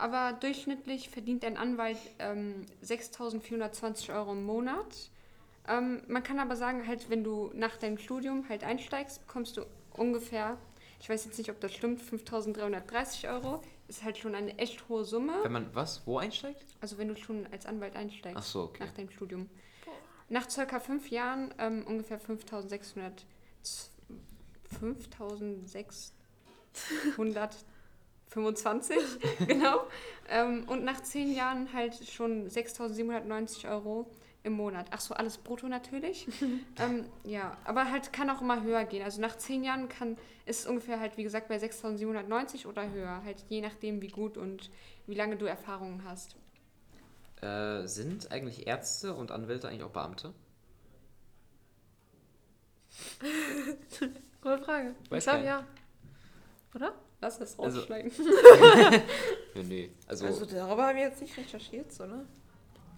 Aber 0.00 0.32
durchschnittlich 0.32 1.10
verdient 1.10 1.44
ein 1.44 1.58
Anwalt 1.58 1.98
ähm, 2.18 2.64
6.420 2.82 4.14
Euro 4.14 4.32
im 4.32 4.44
Monat. 4.44 5.10
Ähm, 5.68 6.00
man 6.08 6.22
kann 6.22 6.38
aber 6.38 6.56
sagen, 6.56 6.86
halt, 6.86 7.10
wenn 7.10 7.22
du 7.22 7.50
nach 7.54 7.76
deinem 7.76 7.98
Studium 7.98 8.48
halt 8.48 8.64
einsteigst, 8.64 9.26
bekommst 9.26 9.58
du 9.58 9.66
ungefähr, 9.92 10.56
ich 11.00 11.10
weiß 11.10 11.26
jetzt 11.26 11.36
nicht, 11.36 11.50
ob 11.50 11.60
das 11.60 11.74
stimmt, 11.74 12.00
5.330 12.00 13.30
Euro. 13.30 13.62
Ist 13.88 14.02
halt 14.02 14.16
schon 14.16 14.34
eine 14.34 14.56
echt 14.56 14.88
hohe 14.88 15.04
Summe. 15.04 15.34
Wenn 15.42 15.52
man 15.52 15.74
was? 15.74 16.00
Wo 16.06 16.16
einsteigt? 16.16 16.64
Also 16.80 16.96
wenn 16.96 17.08
du 17.08 17.16
schon 17.16 17.46
als 17.52 17.66
Anwalt 17.66 17.94
einsteigst 17.94 18.38
Ach 18.38 18.42
so, 18.42 18.62
okay. 18.62 18.84
nach 18.84 18.92
deinem 18.92 19.10
Studium. 19.10 19.50
Nach 20.30 20.48
circa 20.48 20.80
fünf 20.80 21.10
Jahren 21.10 21.52
ähm, 21.58 21.84
ungefähr 21.86 22.18
5600 22.18 23.26
5625, 28.30 28.98
genau. 29.48 29.86
Ähm, 30.28 30.64
und 30.68 30.84
nach 30.84 31.02
zehn 31.02 31.32
Jahren 31.34 31.72
halt 31.72 31.94
schon 32.08 32.48
6790 32.48 33.66
Euro 33.68 34.10
im 34.42 34.54
Monat. 34.54 34.86
Ach 34.90 35.00
so, 35.00 35.14
alles 35.14 35.36
brutto 35.36 35.68
natürlich. 35.68 36.28
ähm, 36.78 37.06
ja, 37.24 37.56
aber 37.64 37.90
halt 37.90 38.12
kann 38.12 38.30
auch 38.30 38.40
immer 38.40 38.62
höher 38.62 38.84
gehen. 38.84 39.02
Also 39.02 39.20
nach 39.20 39.36
zehn 39.36 39.64
Jahren 39.64 39.88
kann 39.88 40.16
ist 40.46 40.60
es 40.60 40.66
ungefähr 40.66 41.00
halt, 41.00 41.16
wie 41.16 41.24
gesagt, 41.24 41.48
bei 41.48 41.58
6790 41.58 42.66
oder 42.66 42.88
höher. 42.90 43.22
Halt 43.24 43.44
je 43.48 43.60
nachdem, 43.60 44.00
wie 44.00 44.08
gut 44.08 44.38
und 44.38 44.70
wie 45.06 45.14
lange 45.14 45.36
du 45.36 45.46
Erfahrungen 45.46 46.04
hast. 46.04 46.36
Äh, 47.42 47.86
sind 47.86 48.30
eigentlich 48.30 48.66
Ärzte 48.66 49.14
und 49.14 49.30
Anwälte 49.32 49.68
eigentlich 49.68 49.82
auch 49.82 49.90
Beamte? 49.90 50.32
Gute 54.40 54.58
Frage. 54.58 54.94
Weiß 55.08 55.24
ich 55.24 55.30
glaube 55.30 55.46
ja. 55.46 55.66
Oder? 56.74 56.94
Lass 57.20 57.38
das 57.38 57.58
Also- 57.58 57.78
rausschneiden. 57.80 58.10
Ja, 59.54 59.62
nee. 59.64 59.90
Also, 60.06 60.26
Also 60.26 60.46
darüber 60.46 60.86
haben 60.86 60.96
wir 60.96 61.04
jetzt 61.04 61.20
nicht 61.20 61.36
recherchiert, 61.36 61.92
so, 61.92 62.06
ne? 62.06 62.24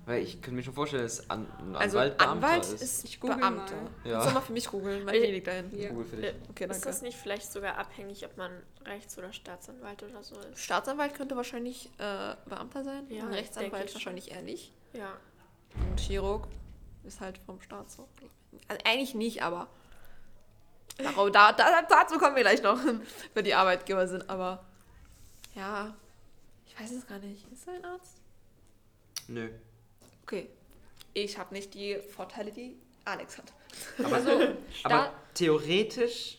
weil 0.05 0.23
ich 0.23 0.43
könnte 0.43 0.57
mir 0.57 0.63
schon 0.65 0.75
vorstellen, 0.75 1.05
dass 1.05 1.31
An 1.31 1.47
ein 1.61 1.77
Also 1.77 1.97
Anwalt 1.99 2.19
Beamter 2.19 2.47
Anwalt 2.49 2.65
ist. 2.65 2.83
ist, 2.83 3.05
Ich 3.05 3.21
Beamter. 3.21 3.51
mal. 3.51 3.67
Ja. 4.05 4.19
Kannst 4.19 4.35
mal 4.35 4.41
für 4.41 4.53
mich 4.53 4.67
googeln, 4.69 5.07
weil 5.07 5.15
ich 5.17 5.31
liegt 5.31 5.47
dahin. 5.47 5.71
Ja. 5.79 5.91
Google 5.91 6.05
für 6.05 6.17
dich. 6.17 6.35
Okay, 6.51 6.65
Ist 6.65 6.71
danke. 6.73 6.87
das 6.87 7.03
nicht 7.03 7.17
vielleicht 7.17 7.51
sogar 7.53 7.79
abhängig, 7.79 8.25
ob 8.27 8.37
man 8.37 8.51
Rechts- 8.85 9.17
oder 9.17 9.33
Staatsanwalt 9.33 10.03
oder 10.03 10.23
so 10.25 10.35
ist? 10.41 10.59
Staatsanwalt 10.59 11.15
könnte 11.15 11.37
wahrscheinlich 11.37 11.87
äh, 11.99 12.35
Beamter 12.49 12.83
sein. 12.83 13.07
Ja, 13.11 13.27
Rechtsanwalt 13.29 13.91
schon. 13.91 13.95
wahrscheinlich 13.95 14.33
eher 14.33 14.43
nicht. 14.43 14.73
Ja. 14.93 15.13
Und 15.89 16.01
Chirurg 16.01 16.49
ist 17.05 17.21
halt 17.21 17.39
vom 17.39 17.61
Staat 17.61 17.91
so. 17.93 18.09
Also 18.69 18.83
eigentlich 18.85 19.15
nicht, 19.15 19.43
aber. 19.45 19.69
Darauf, 20.99 21.31
da, 21.31 21.53
da, 21.53 21.83
dazu 21.83 22.19
kommen 22.19 22.37
wir 22.37 22.43
gleich 22.43 22.63
noch, 22.63 22.79
wenn 23.35 23.45
die 23.45 23.55
Arbeitgeber 23.55 24.07
sind, 24.07 24.29
aber. 24.29 24.65
Ja. 25.55 25.95
Ich 26.67 26.79
weiß 26.81 26.91
es 26.93 27.07
gar 27.07 27.19
nicht. 27.19 27.45
Ist 27.53 27.67
er 27.69 27.75
ein 27.75 27.85
Arzt? 27.85 28.15
Nö. 29.29 29.51
Okay. 30.23 30.49
Ich 31.15 31.37
habe 31.39 31.53
nicht 31.55 31.75
die 31.75 31.97
Vorteile, 31.99 32.51
die 32.51 32.77
Alex 33.05 33.37
hat. 33.39 33.53
Aber, 34.03 34.15
Also, 34.17 34.31
aber 34.85 35.13
theoretisch 35.35 36.39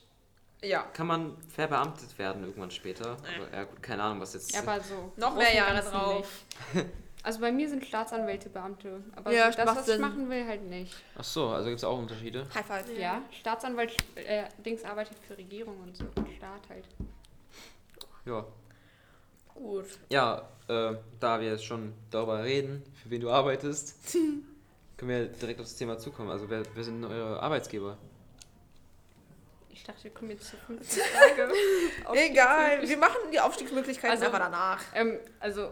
Ja. 0.63 0.81
kann 0.93 1.05
man 1.07 1.37
verbeamtet 1.49 2.17
werden 2.17 2.43
irgendwann 2.43 2.71
später. 2.71 3.11
Aber, 3.11 3.53
ja, 3.55 3.63
gut, 3.65 3.83
keine 3.83 4.01
Ahnung, 4.03 4.21
was 4.21 4.33
jetzt. 4.33 4.51
ja, 4.53 4.61
aber 4.61 4.79
so. 4.81 5.11
Noch 5.17 5.35
mehr 5.35 5.53
Jahre 5.53 5.81
drauf. 5.83 6.27
Also 7.23 7.39
bei 7.39 7.51
mir 7.53 7.69
sind 7.69 7.85
Staatsanwälte 7.85 8.49
Beamte. 8.49 9.01
Aber 9.15 9.31
Ja, 9.31 9.49
das, 9.49 9.65
was 9.75 9.85
Sinn. 9.85 9.95
ich 9.95 10.01
machen 10.01 10.29
will, 10.29 10.45
halt 10.45 10.63
nicht. 10.63 10.93
Ach 11.17 11.23
so, 11.23 11.47
also 11.49 11.69
gibt 11.69 11.77
es 11.77 11.83
auch 11.85 11.97
Unterschiede. 11.97 12.45
High 12.53 12.65
five. 12.65 12.97
Ja, 12.99 13.21
Staatsanwalt, 13.31 13.95
äh, 14.15 14.43
Dings 14.65 14.83
arbeitet 14.83 15.17
für 15.25 15.37
Regierung 15.37 15.79
und 15.81 15.95
so. 15.95 16.03
Und 16.15 16.27
Staat 16.35 16.61
halt. 16.69 16.85
Ja. 18.25 18.45
Gut. 19.55 19.85
Ja, 20.09 20.49
äh, 20.67 20.95
da 21.19 21.39
wir 21.39 21.47
jetzt 21.51 21.63
schon 21.63 21.93
darüber 22.11 22.43
reden, 22.43 22.83
für 23.01 23.09
wen 23.09 23.21
du 23.21 23.29
arbeitest, 23.29 23.95
können 24.97 25.09
wir 25.09 25.25
direkt 25.27 25.59
auf 25.61 25.65
das 25.67 25.75
Thema 25.77 25.97
zukommen. 25.97 26.29
Also, 26.29 26.49
wer, 26.49 26.63
wer 26.75 26.83
sind 26.83 27.05
eure 27.05 27.41
Arbeitsgeber? 27.41 27.97
Ich 29.69 29.83
dachte, 29.83 30.03
wir 30.05 30.11
kommen 30.11 30.31
jetzt 30.31 30.49
zur 30.49 30.59
fünften 30.59 30.99
Frage. 30.99 31.51
Egal, 32.13 32.87
wir 32.87 32.97
machen 32.97 33.31
die 33.31 33.39
Aufstiegsmöglichkeiten 33.39 34.11
Also- 34.11 34.25
einfach 34.25 34.39
danach. 34.39 34.81
Ähm, 34.93 35.19
also, 35.39 35.71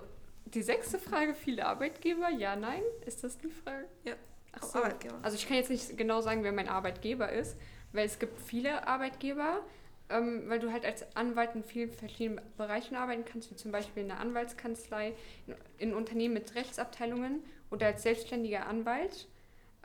die 0.54 0.62
sechste 0.62 1.00
Frage, 1.00 1.34
viele 1.34 1.66
Arbeitgeber, 1.66 2.30
ja, 2.30 2.56
nein? 2.56 2.82
Ist 3.06 3.24
das 3.24 3.38
die 3.38 3.50
Frage? 3.50 3.86
Ja. 4.04 4.14
Ach 4.54 4.64
so. 4.64 4.80
Arbeitgeber. 4.80 5.18
Also 5.22 5.38
ich 5.38 5.48
kann 5.48 5.58
jetzt 5.58 5.70
nicht 5.70 5.98
genau 5.98 6.22
sagen, 6.22 6.44
wer 6.44 6.52
mein 6.52 6.68
Arbeitgeber 6.68 7.32
ist, 7.32 7.58
weil 7.94 8.06
es 8.06 8.20
gibt 8.20 8.40
viele 8.42 8.88
Arbeitgeber, 8.88 9.62
ähm, 10.10 10.44
weil 10.48 10.60
du 10.60 10.72
halt 10.72 10.86
als 10.86 11.16
Anwalt 11.16 11.56
in 11.56 11.64
vielen 11.64 11.92
verschiedenen 11.92 12.42
Bereichen 12.58 12.96
arbeiten 12.96 13.24
kannst, 13.26 13.50
wie 13.52 13.56
zum 13.56 13.72
Beispiel 13.72 14.04
in 14.04 14.12
einer 14.12 14.20
Anwaltskanzlei, 14.20 15.14
in, 15.48 15.56
in 15.78 15.94
Unternehmen 15.94 16.34
mit 16.34 16.56
Rechtsabteilungen 16.56 17.44
oder 17.70 17.88
als 17.88 18.04
selbstständiger 18.04 18.66
Anwalt. 18.66 19.28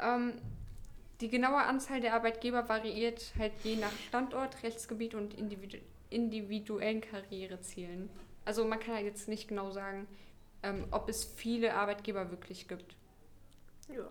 Ähm, 0.01 0.35
die 1.21 1.29
genaue 1.29 1.63
Anzahl 1.63 2.01
der 2.01 2.15
Arbeitgeber 2.15 2.69
variiert 2.69 3.33
halt 3.39 3.53
je 3.63 3.77
nach 3.77 3.93
Standort, 4.09 4.63
Rechtsgebiet 4.63 5.15
und 5.15 5.35
individu 5.35 5.79
individuellen 6.09 7.01
Karrierezielen. 7.01 8.09
Also 8.45 8.65
man 8.65 8.79
kann 8.79 8.95
halt 8.95 9.07
jetzt 9.07 9.27
nicht 9.27 9.49
genau 9.49 9.73
sagen, 9.73 10.07
ähm, 10.67 10.87
ob 10.91 11.09
es 11.09 11.25
viele 11.25 11.75
Arbeitgeber 11.75 12.31
wirklich 12.31 12.69
gibt. 12.69 12.97
Ja. 13.89 14.09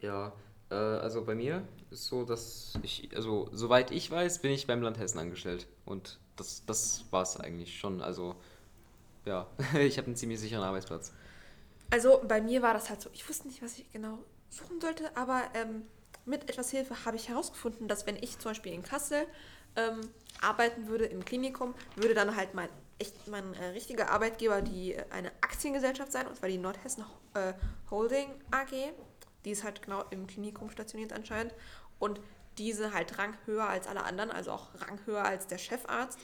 Ja, 0.00 0.32
Äh, 0.70 0.74
also 0.76 1.24
bei 1.24 1.34
mir 1.34 1.68
ist 1.90 2.06
so, 2.06 2.24
dass 2.24 2.78
ich, 2.82 3.10
also 3.14 3.48
soweit 3.52 3.90
ich 3.90 4.10
weiß, 4.10 4.40
bin 4.40 4.50
ich 4.52 4.66
beim 4.66 4.82
Land 4.82 4.98
Hessen 4.98 5.18
angestellt. 5.18 5.68
Und 5.84 6.18
das, 6.36 6.64
das 6.66 7.04
war 7.10 7.22
es 7.22 7.38
eigentlich 7.38 7.78
schon. 7.78 8.00
Also 8.02 8.36
ja, 9.26 9.48
ich 9.78 9.98
habe 9.98 10.06
einen 10.08 10.16
ziemlich 10.16 10.40
sicheren 10.40 10.64
Arbeitsplatz. 10.64 11.12
Also 11.90 12.20
bei 12.26 12.40
mir 12.40 12.62
war 12.62 12.74
das 12.74 12.90
halt 12.90 13.00
so, 13.00 13.10
ich 13.12 13.28
wusste 13.28 13.48
nicht, 13.48 13.62
was 13.62 13.78
ich 13.78 13.90
genau 13.92 14.18
suchen 14.50 14.80
sollte, 14.80 15.16
aber 15.16 15.42
ähm, 15.54 15.82
mit 16.24 16.48
etwas 16.50 16.70
Hilfe 16.70 17.04
habe 17.04 17.16
ich 17.16 17.28
herausgefunden, 17.28 17.88
dass 17.88 18.06
wenn 18.06 18.16
ich 18.16 18.38
zum 18.38 18.50
Beispiel 18.50 18.72
in 18.72 18.82
Kassel 18.82 19.26
ähm, 19.76 20.00
arbeiten 20.40 20.88
würde 20.88 21.06
im 21.06 21.24
Klinikum, 21.24 21.74
würde 21.96 22.14
dann 22.14 22.36
halt 22.36 22.54
mein 22.54 22.68
echt 22.98 23.28
mein 23.28 23.54
äh, 23.54 23.66
richtiger 23.66 24.10
Arbeitgeber 24.10 24.62
die 24.62 24.94
äh, 24.94 25.04
eine 25.10 25.30
Aktiengesellschaft 25.40 26.12
sein, 26.12 26.26
und 26.26 26.36
zwar 26.36 26.48
die 26.48 26.58
Nordhessen 26.58 27.04
äh, 27.34 27.52
Holding 27.90 28.28
AG. 28.50 28.72
Die 29.44 29.50
ist 29.50 29.64
halt 29.64 29.82
genau 29.82 30.04
im 30.10 30.26
Klinikum 30.26 30.70
stationiert 30.70 31.12
anscheinend. 31.12 31.54
Und 31.98 32.20
diese 32.58 32.92
halt 32.92 33.18
Rang 33.18 33.36
höher 33.46 33.68
als 33.68 33.86
alle 33.86 34.04
anderen, 34.04 34.30
also 34.30 34.52
auch 34.52 34.68
Rang 34.80 34.98
höher 35.06 35.24
als 35.24 35.46
der 35.46 35.58
Chefarzt. 35.58 36.18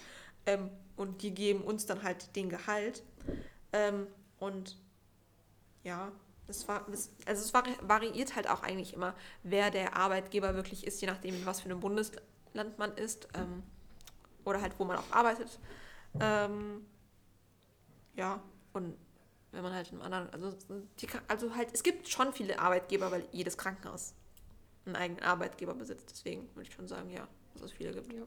Ähm, 0.46 0.70
und 0.96 1.22
die 1.22 1.34
geben 1.34 1.62
uns 1.62 1.86
dann 1.86 2.02
halt 2.02 2.34
den 2.36 2.48
Gehalt. 2.48 3.02
Ähm, 3.72 4.06
und 4.38 4.76
ja, 5.82 6.12
das 6.46 6.66
war, 6.66 6.86
das, 6.90 7.10
also 7.26 7.42
es 7.42 7.54
vari 7.54 7.70
variiert 7.82 8.34
halt 8.34 8.48
auch 8.48 8.62
eigentlich 8.62 8.94
immer, 8.94 9.14
wer 9.42 9.70
der 9.70 9.96
Arbeitgeber 9.96 10.54
wirklich 10.54 10.86
ist, 10.86 11.00
je 11.00 11.06
nachdem, 11.06 11.46
was 11.46 11.60
für 11.60 11.66
einem 11.66 11.80
Bundesland 11.80 12.78
man 12.78 12.92
ist 12.96 13.28
ähm, 13.34 13.62
oder 14.44 14.60
halt 14.60 14.72
wo 14.78 14.84
man 14.84 14.96
auch 14.96 15.12
arbeitet. 15.12 15.58
Ähm, 16.18 16.86
ja, 18.14 18.42
und 18.72 18.96
wenn 19.52 19.62
man 19.62 19.72
halt 19.72 19.90
in 19.92 20.00
einem 20.00 20.12
anderen, 20.12 20.30
also, 20.30 20.56
die, 21.00 21.08
also 21.28 21.54
halt, 21.54 21.68
es 21.72 21.82
gibt 21.82 22.08
schon 22.08 22.32
viele 22.32 22.58
Arbeitgeber, 22.58 23.11
weil 23.11 23.24
jedes 23.32 23.58
Krankenhaus 23.58 24.14
einen 24.86 24.96
eigenen 24.96 25.22
Arbeitgeber 25.22 25.74
besitzt. 25.74 26.11
Deswegen 26.11 26.48
würde 26.54 26.68
ich 26.68 26.74
schon 26.74 26.88
sagen, 26.88 27.11
ja, 27.11 27.28
dass 27.54 27.62
es 27.62 27.72
viele 27.72 27.92
gibt. 27.92 28.12
Ja. 28.12 28.22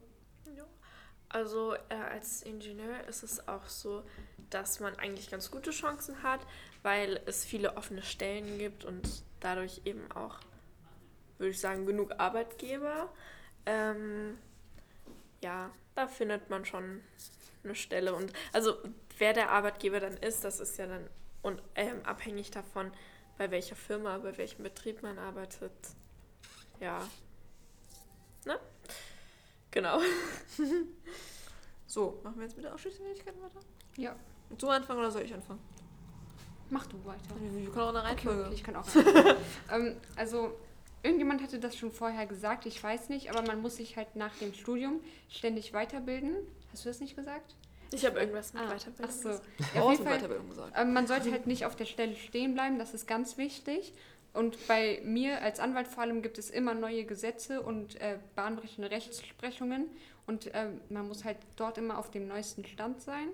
Also 1.34 1.73
äh, 1.89 1.95
als 1.95 2.43
Ingenieur 2.43 3.07
ist 3.07 3.23
es 3.23 3.47
auch 3.47 3.67
so, 3.67 4.03
dass 4.51 4.79
man 4.79 4.95
eigentlich 4.99 5.31
ganz 5.31 5.49
gute 5.49 5.71
Chancen 5.71 6.21
hat, 6.21 6.41
weil 6.84 7.19
es 7.25 7.43
viele 7.43 7.75
offene 7.75 8.03
Stellen 8.03 8.59
gibt 8.59 8.86
und 8.86 9.23
dadurch 9.39 9.81
eben 9.86 10.11
auch, 10.11 10.38
würde 11.39 11.49
ich 11.49 11.59
sagen, 11.59 11.88
genug 11.88 12.11
Arbeitgeber. 12.19 13.11
Ähm, 13.65 14.38
ja, 15.41 15.71
da 15.95 16.07
findet 16.07 16.51
man 16.51 16.65
schon 16.65 17.01
eine 17.64 17.76
Stelle. 17.76 18.14
Und 18.14 18.32
also 18.51 18.78
wer 19.18 19.34
der 19.34 19.51
Arbeitgeber 19.51 19.99
dann 19.99 20.18
ist, 20.18 20.43
das 20.43 20.59
ist 20.59 20.78
ja 20.78 20.88
dann 20.88 21.07
und, 21.41 21.61
ähm, 21.76 22.01
abhängig 22.05 22.51
davon, 22.51 22.91
bei 23.38 23.51
welcher 23.51 23.76
Firma, 23.76 24.18
bei 24.20 24.38
welchem 24.38 24.64
Betrieb 24.64 25.03
man 25.03 25.18
arbeitet. 25.20 25.72
Ja. 26.80 26.99
Ne? 28.45 28.59
Genau. 29.72 29.99
So, 31.86 32.20
machen 32.24 32.38
wir 32.38 32.45
jetzt 32.45 32.55
mit 32.55 32.66
der 32.66 32.74
Ausschlussfähigkeit 32.74 33.36
weiter? 33.39 33.59
Ja, 33.97 34.16
Willst 34.49 34.64
du 34.64 34.70
anfangen 34.70 34.99
oder 34.99 35.11
soll 35.11 35.22
ich 35.22 35.34
anfangen? 35.34 35.59
mach 36.72 36.88
du 36.88 36.97
weiter. 37.05 37.36
Wir 37.39 37.70
können 37.70 37.82
auch 37.82 37.89
eine 37.89 37.99
Okay, 37.99 38.07
Reihenfolge. 38.07 38.45
okay, 38.45 38.53
ich 38.55 38.64
kann 38.64 38.76
auch. 38.76 38.86
ähm, 39.72 39.95
also, 40.16 40.57
irgendjemand 41.03 41.43
hatte 41.43 41.59
das 41.59 41.78
schon 41.78 41.91
vorher 41.91 42.26
gesagt, 42.26 42.66
ich 42.66 42.84
weiß 42.84 43.09
nicht, 43.09 43.30
aber 43.30 43.43
man 43.43 43.61
muss 43.61 43.76
sich 43.76 43.95
halt 43.95 44.16
nach 44.16 44.36
dem 44.38 44.53
Studium 44.55 45.01
ständig 45.30 45.74
weiterbilden. 45.74 46.36
Hast 46.74 46.84
du 46.86 46.89
das 46.89 46.99
nicht 46.99 47.15
gesagt? 47.15 47.55
Ich 47.91 48.03
habe 48.05 48.19
irgendwas 48.19 48.53
mit 48.53 48.63
Ah, 48.63 48.67
Weiterbildung. 48.76 49.05
Ach 49.07 49.11
so. 49.11 49.30
gesagt. 49.30 49.47
Ja, 49.76 49.82
auf 49.84 49.91
jeden 49.91 50.03
Fall, 50.03 50.17
Weiterbildung 50.17 50.49
gesagt. 50.49 50.74
ähm, 50.76 50.93
man 50.93 51.07
sollte 51.07 51.32
halt 51.32 51.45
nicht 51.47 51.65
auf 51.65 51.76
der 51.76 51.86
Stelle 51.86 52.15
stehen 52.15 52.55
bleiben, 52.55 52.80
das 52.80 52.93
ist 52.93 53.07
ganz 53.07 53.38
wichtig. 53.38 53.93
Und 54.34 54.67
bei 54.67 54.99
mir 55.05 55.41
als 55.43 55.59
Anwalt 55.59 55.88
vor 55.88 56.01
allem 56.01 56.24
gibt 56.24 56.39
es 56.39 56.49
immer 56.49 56.74
neue 56.74 57.05
Gesetze 57.05 57.61
und 57.61 58.01
äh, 58.01 58.17
bahnbrechende 58.36 58.89
Rechtsprechungen. 58.89 59.86
Und 60.26 60.49
ähm, 60.53 60.82
man 60.89 61.07
muss 61.07 61.24
halt 61.24 61.38
dort 61.55 61.78
immer 61.78 61.99
auf 61.99 62.09
dem 62.09 62.28
neuesten 62.28 62.65
Stand 62.65 62.99
sein. 63.01 63.28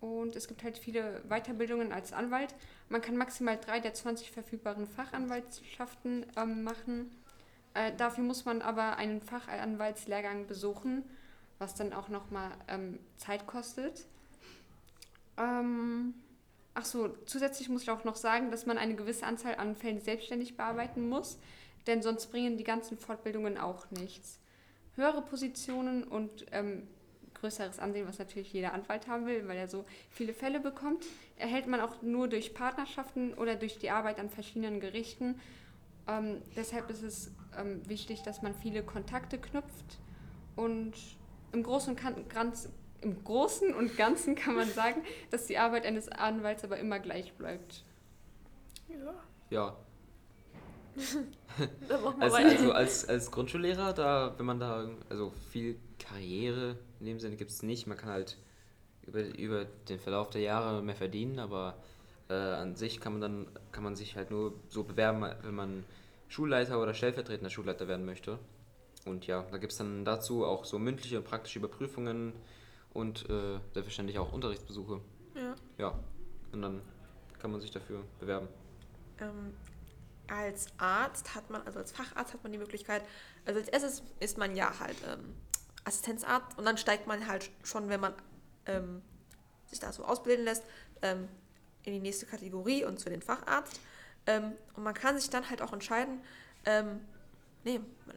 Und 0.00 0.34
es 0.34 0.48
gibt 0.48 0.62
halt 0.62 0.78
viele 0.78 1.20
Weiterbildungen 1.28 1.92
als 1.92 2.14
Anwalt. 2.14 2.54
Man 2.88 3.02
kann 3.02 3.16
maximal 3.18 3.58
drei 3.62 3.80
der 3.80 3.92
20 3.92 4.30
verfügbaren 4.30 4.86
Fachanwaltschaften 4.86 6.24
ähm, 6.36 6.62
machen. 6.62 7.10
Äh, 7.74 7.92
dafür 7.98 8.24
muss 8.24 8.46
man 8.46 8.62
aber 8.62 8.96
einen 8.96 9.20
Fachanwaltslehrgang 9.20 10.46
besuchen, 10.46 11.02
was 11.58 11.74
dann 11.74 11.92
auch 11.92 12.08
nochmal 12.08 12.50
ähm, 12.68 12.98
Zeit 13.16 13.46
kostet. 13.46 14.06
Ähm, 15.36 16.14
ach 16.74 16.84
so, 16.84 17.08
zusätzlich 17.26 17.68
muss 17.68 17.82
ich 17.82 17.90
auch 17.90 18.04
noch 18.04 18.16
sagen, 18.16 18.50
dass 18.50 18.66
man 18.66 18.78
eine 18.78 18.94
gewisse 18.94 19.26
Anzahl 19.26 19.56
an 19.56 19.76
Fällen 19.76 20.00
selbstständig 20.00 20.56
bearbeiten 20.56 21.08
muss, 21.08 21.38
denn 21.86 22.02
sonst 22.02 22.28
bringen 22.28 22.56
die 22.56 22.64
ganzen 22.64 22.98
Fortbildungen 22.98 23.58
auch 23.58 23.90
nichts. 23.90 24.38
Höhere 24.96 25.22
Positionen 25.22 26.04
und 26.04 26.46
ähm, 26.52 26.88
größeres 27.34 27.78
Ansehen, 27.78 28.06
was 28.06 28.18
natürlich 28.18 28.52
jeder 28.52 28.72
Anwalt 28.72 29.06
haben 29.06 29.26
will, 29.26 29.46
weil 29.46 29.56
er 29.56 29.68
so 29.68 29.84
viele 30.10 30.34
Fälle 30.34 30.60
bekommt, 30.60 31.04
erhält 31.36 31.66
man 31.66 31.80
auch 31.80 32.02
nur 32.02 32.28
durch 32.28 32.54
Partnerschaften 32.54 33.34
oder 33.34 33.56
durch 33.56 33.78
die 33.78 33.90
Arbeit 33.90 34.18
an 34.18 34.28
verschiedenen 34.28 34.80
Gerichten. 34.80 35.40
Ähm, 36.08 36.42
deshalb 36.56 36.90
ist 36.90 37.02
es 37.02 37.30
ähm, 37.56 37.88
wichtig, 37.88 38.22
dass 38.22 38.42
man 38.42 38.54
viele 38.54 38.82
Kontakte 38.82 39.38
knüpft 39.38 39.98
und 40.56 40.94
im 41.52 41.62
Großen, 41.62 41.90
und 41.94 42.00
Kan- 42.00 42.28
Ganz, 42.28 42.68
im 43.00 43.22
Großen 43.24 43.74
und 43.74 43.96
Ganzen 43.96 44.34
kann 44.34 44.54
man 44.56 44.68
sagen, 44.68 45.02
dass 45.30 45.46
die 45.46 45.58
Arbeit 45.58 45.86
eines 45.86 46.08
Anwalts 46.08 46.64
aber 46.64 46.78
immer 46.78 46.98
gleich 46.98 47.32
bleibt. 47.34 47.84
Ja, 48.88 49.14
Ja, 49.50 49.76
also, 52.20 52.36
also 52.36 52.72
als, 52.72 53.08
als 53.08 53.30
Grundschullehrer, 53.30 53.92
da, 53.92 54.34
wenn 54.36 54.46
man 54.46 54.58
da, 54.58 54.90
also 55.08 55.32
viel 55.50 55.78
Karriere 55.98 56.76
in 57.00 57.06
dem 57.06 57.20
Sinne 57.20 57.36
gibt 57.36 57.50
es 57.50 57.62
nicht. 57.62 57.86
Man 57.86 57.96
kann 57.96 58.10
halt 58.10 58.36
über, 59.06 59.20
über 59.36 59.64
den 59.88 60.00
Verlauf 60.00 60.30
der 60.30 60.42
Jahre 60.42 60.82
mehr 60.82 60.96
verdienen, 60.96 61.38
aber 61.38 61.76
äh, 62.28 62.34
an 62.34 62.74
sich 62.74 63.00
kann 63.00 63.12
man 63.12 63.20
dann, 63.20 63.46
kann 63.72 63.84
man 63.84 63.94
sich 63.96 64.16
halt 64.16 64.30
nur 64.30 64.54
so 64.68 64.82
bewerben, 64.84 65.24
wenn 65.42 65.54
man 65.54 65.84
Schulleiter 66.28 66.82
oder 66.82 66.94
stellvertretender 66.94 67.50
Schulleiter 67.50 67.86
werden 67.88 68.04
möchte. 68.04 68.38
Und 69.04 69.26
ja, 69.26 69.42
da 69.50 69.58
gibt 69.58 69.72
es 69.72 69.78
dann 69.78 70.04
dazu 70.04 70.44
auch 70.44 70.64
so 70.64 70.78
mündliche 70.78 71.18
und 71.18 71.24
praktische 71.24 71.58
Überprüfungen 71.58 72.32
und 72.92 73.28
äh, 73.30 73.58
selbstverständlich 73.72 74.18
auch 74.18 74.32
Unterrichtsbesuche. 74.32 75.00
Ja. 75.34 75.54
Ja, 75.78 75.98
und 76.52 76.62
dann 76.62 76.82
kann 77.38 77.50
man 77.50 77.60
sich 77.60 77.70
dafür 77.70 78.02
bewerben. 78.20 78.48
Ähm, 79.20 79.54
als 80.28 80.66
Arzt 80.78 81.34
hat 81.34 81.48
man, 81.50 81.62
also 81.62 81.78
als 81.78 81.92
Facharzt 81.92 82.34
hat 82.34 82.42
man 82.42 82.52
die 82.52 82.58
Möglichkeit, 82.58 83.02
also 83.46 83.60
als 83.60 83.68
erstes 83.68 84.02
ist 84.20 84.36
man 84.36 84.54
ja 84.54 84.78
halt 84.78 84.96
ähm, 85.06 85.34
Assistenzarzt 85.84 86.58
und 86.58 86.64
dann 86.64 86.76
steigt 86.76 87.06
man 87.06 87.26
halt 87.26 87.50
schon, 87.62 87.88
wenn 87.88 88.00
man 88.00 88.12
ähm, 88.66 89.02
sich 89.66 89.80
da 89.80 89.92
so 89.92 90.04
ausbilden 90.04 90.44
lässt, 90.44 90.64
ähm, 91.02 91.28
in 91.84 91.94
die 91.94 92.00
nächste 92.00 92.26
Kategorie 92.26 92.84
und 92.84 92.98
zu 92.98 93.08
den 93.08 93.22
Facharzt. 93.22 93.80
Ähm, 94.26 94.52
und 94.74 94.82
man 94.82 94.94
kann 94.94 95.18
sich 95.18 95.30
dann 95.30 95.48
halt 95.48 95.62
auch 95.62 95.72
entscheiden, 95.72 96.20
ähm, 96.66 97.00
nee, 97.64 97.80
man, 98.06 98.16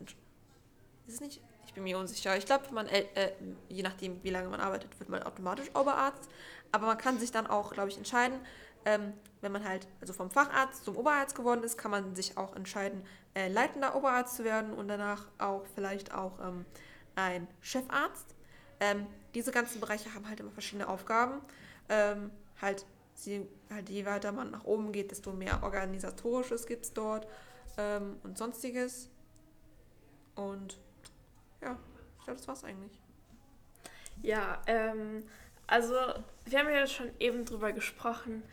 ist 1.12 1.16
es 1.16 1.22
nicht, 1.22 1.42
ich 1.68 1.74
bin 1.74 1.84
mir 1.84 1.98
unsicher. 1.98 2.38
Ich 2.38 2.46
glaube, 2.46 2.66
man, 2.74 2.88
äh, 2.88 3.06
äh, 3.16 3.32
je 3.70 3.84
nachdem, 3.84 4.24
wie 4.24 4.30
lange 4.30 4.50
man 4.50 4.60
arbeitet, 4.60 4.98
wird 5.00 5.10
man 5.10 5.24
automatisch 5.24 5.70
Oberarzt. 5.76 6.30
Aber 6.72 6.88
man 6.88 6.98
kann 6.98 7.20
sich 7.20 7.32
dann 7.32 7.48
auch, 7.48 7.74
glaube 7.74 7.90
ich, 7.90 7.98
entscheiden, 7.98 8.40
ähm, 8.86 9.14
wenn 9.42 9.52
man 9.52 9.64
halt 9.64 9.88
also 10.00 10.14
vom 10.14 10.32
Facharzt 10.32 10.86
zum 10.86 10.96
Oberarzt 10.96 11.36
geworden 11.36 11.64
ist, 11.64 11.78
kann 11.78 11.92
man 11.92 12.16
sich 12.16 12.38
auch 12.38 12.56
entscheiden, 12.56 13.04
äh, 13.36 13.48
leitender 13.48 13.96
Oberarzt 13.96 14.38
zu 14.38 14.44
werden 14.44 14.74
und 14.74 14.88
danach 14.88 15.28
auch 15.38 15.66
vielleicht 15.76 16.14
auch 16.14 16.40
ähm, 16.40 16.66
ein 17.16 17.48
Chefarzt. 17.60 18.36
Ähm, 18.80 19.06
diese 19.36 19.52
ganzen 19.52 19.80
Bereiche 19.82 20.14
haben 20.14 20.28
halt 20.28 20.40
immer 20.40 20.52
verschiedene 20.52 20.88
Aufgaben. 20.88 21.42
Ähm, 21.90 22.32
halt, 22.62 22.86
sie, 23.14 23.48
halt, 23.70 23.90
je 23.90 24.06
weiter 24.06 24.32
man 24.32 24.52
nach 24.52 24.64
oben 24.64 24.92
geht, 24.92 25.12
desto 25.12 25.32
mehr 25.32 25.62
Organisatorisches 25.62 26.66
gibt 26.66 26.86
es 26.86 26.94
dort 26.94 27.28
ähm, 27.78 28.18
und 28.24 28.38
sonstiges. 28.38 29.10
Und 30.36 30.80
ja, 31.62 31.78
ich 32.20 32.26
glaube, 32.26 32.40
das 32.40 32.48
war's 32.48 32.64
eigentlich. 32.64 33.00
Ja, 34.22 34.62
ähm, 34.68 35.24
also 35.68 35.96
wir 36.46 36.60
haben 36.60 36.70
ja 36.70 36.86
schon 36.88 37.10
eben 37.20 37.46
drüber 37.46 37.72
gesprochen, 37.72 38.44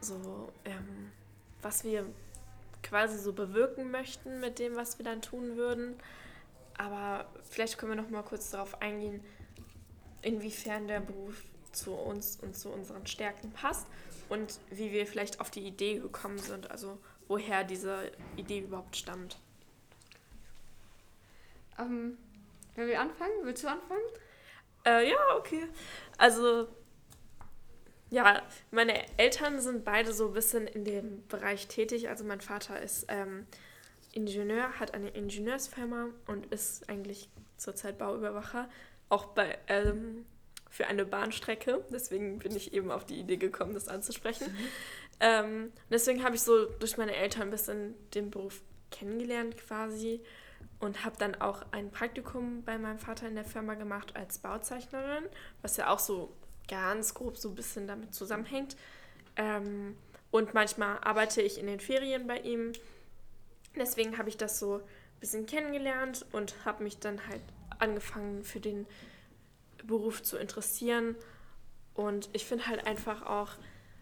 so, 0.00 0.52
ähm, 0.64 1.10
was 1.62 1.84
wir 1.84 2.06
quasi 2.82 3.18
so 3.18 3.32
bewirken 3.32 3.90
möchten 3.90 4.40
mit 4.40 4.58
dem, 4.58 4.76
was 4.76 4.98
wir 4.98 5.04
dann 5.04 5.20
tun 5.20 5.56
würden. 5.56 5.98
Aber 6.76 7.26
vielleicht 7.50 7.76
können 7.76 7.92
wir 7.92 8.02
noch 8.02 8.10
mal 8.10 8.22
kurz 8.22 8.50
darauf 8.50 8.80
eingehen, 8.80 9.22
inwiefern 10.22 10.86
der 10.86 11.00
Beruf 11.00 11.42
zu 11.72 11.92
uns 11.92 12.38
und 12.40 12.56
zu 12.56 12.70
unseren 12.70 13.06
Stärken 13.06 13.50
passt 13.50 13.86
und 14.28 14.60
wie 14.70 14.92
wir 14.92 15.06
vielleicht 15.06 15.40
auf 15.40 15.50
die 15.50 15.66
Idee 15.66 15.98
gekommen 15.98 16.38
sind, 16.38 16.70
also 16.70 16.98
woher 17.26 17.64
diese 17.64 18.10
Idee 18.36 18.60
überhaupt 18.60 18.96
stammt. 18.96 19.38
Ähm, 21.78 22.18
wer 22.74 22.86
will 22.86 22.96
anfangen? 22.96 23.32
Willst 23.42 23.62
du 23.64 23.68
anfangen? 23.68 24.00
Äh, 24.84 25.10
ja, 25.10 25.36
okay. 25.36 25.66
Also, 26.18 26.68
Ja, 28.10 28.42
meine 28.70 28.94
Eltern 29.18 29.60
sind 29.60 29.84
beide 29.84 30.12
so 30.14 30.28
ein 30.28 30.32
bisschen 30.32 30.66
in 30.66 30.84
dem 30.84 31.26
Bereich 31.28 31.68
tätig. 31.68 32.08
Also 32.08 32.24
mein 32.24 32.40
Vater 32.40 32.80
ist 32.80 33.04
ähm, 33.08 33.46
Ingenieur, 34.12 34.80
hat 34.80 34.94
eine 34.94 35.10
Ingenieursfirma 35.10 36.08
und 36.26 36.46
ist 36.46 36.88
eigentlich 36.88 37.28
zurzeit 37.58 37.98
Bauüberwacher, 37.98 38.70
auch 39.10 39.26
bei 39.26 39.58
ähm, 39.68 40.24
für 40.70 40.86
eine 40.86 41.04
Bahnstrecke. 41.04 41.84
Deswegen 41.92 42.38
bin 42.38 42.56
ich 42.56 42.72
eben 42.72 42.90
auf 42.90 43.04
die 43.04 43.18
Idee 43.20 43.36
gekommen, 43.36 43.74
das 43.74 43.88
anzusprechen. 43.88 44.56
Ähm, 45.20 45.72
deswegen 45.90 46.22
habe 46.24 46.36
ich 46.36 46.42
so 46.42 46.66
durch 46.78 46.96
meine 46.96 47.14
Eltern 47.16 47.42
ein 47.42 47.50
bisschen 47.50 47.94
den 48.14 48.30
Beruf 48.30 48.62
kennengelernt 48.90 49.56
quasi 49.58 50.22
und 50.80 51.04
habe 51.04 51.16
dann 51.18 51.34
auch 51.40 51.64
ein 51.72 51.90
Praktikum 51.90 52.62
bei 52.64 52.78
meinem 52.78 52.98
Vater 52.98 53.26
in 53.26 53.34
der 53.34 53.44
Firma 53.44 53.74
gemacht 53.74 54.14
als 54.16 54.38
Bauzeichnerin, 54.38 55.24
was 55.62 55.76
ja 55.76 55.90
auch 55.90 55.98
so 55.98 56.32
ganz 56.68 57.14
grob 57.14 57.36
so 57.36 57.48
ein 57.48 57.54
bisschen 57.54 57.86
damit 57.86 58.14
zusammenhängt. 58.14 58.76
Ähm, 59.36 59.96
und 60.30 60.54
manchmal 60.54 60.98
arbeite 60.98 61.42
ich 61.42 61.58
in 61.58 61.66
den 61.66 61.80
Ferien 61.80 62.26
bei 62.26 62.38
ihm. 62.40 62.72
Deswegen 63.76 64.18
habe 64.18 64.28
ich 64.28 64.36
das 64.36 64.58
so 64.58 64.76
ein 64.76 64.82
bisschen 65.20 65.46
kennengelernt 65.46 66.26
und 66.32 66.54
habe 66.64 66.84
mich 66.84 66.98
dann 66.98 67.26
halt 67.26 67.42
angefangen 67.78 68.44
für 68.44 68.60
den 68.60 68.86
Beruf 69.84 70.22
zu 70.22 70.36
interessieren. 70.36 71.16
Und 71.94 72.28
ich 72.32 72.44
finde 72.44 72.66
halt 72.66 72.86
einfach 72.86 73.22
auch, 73.22 73.52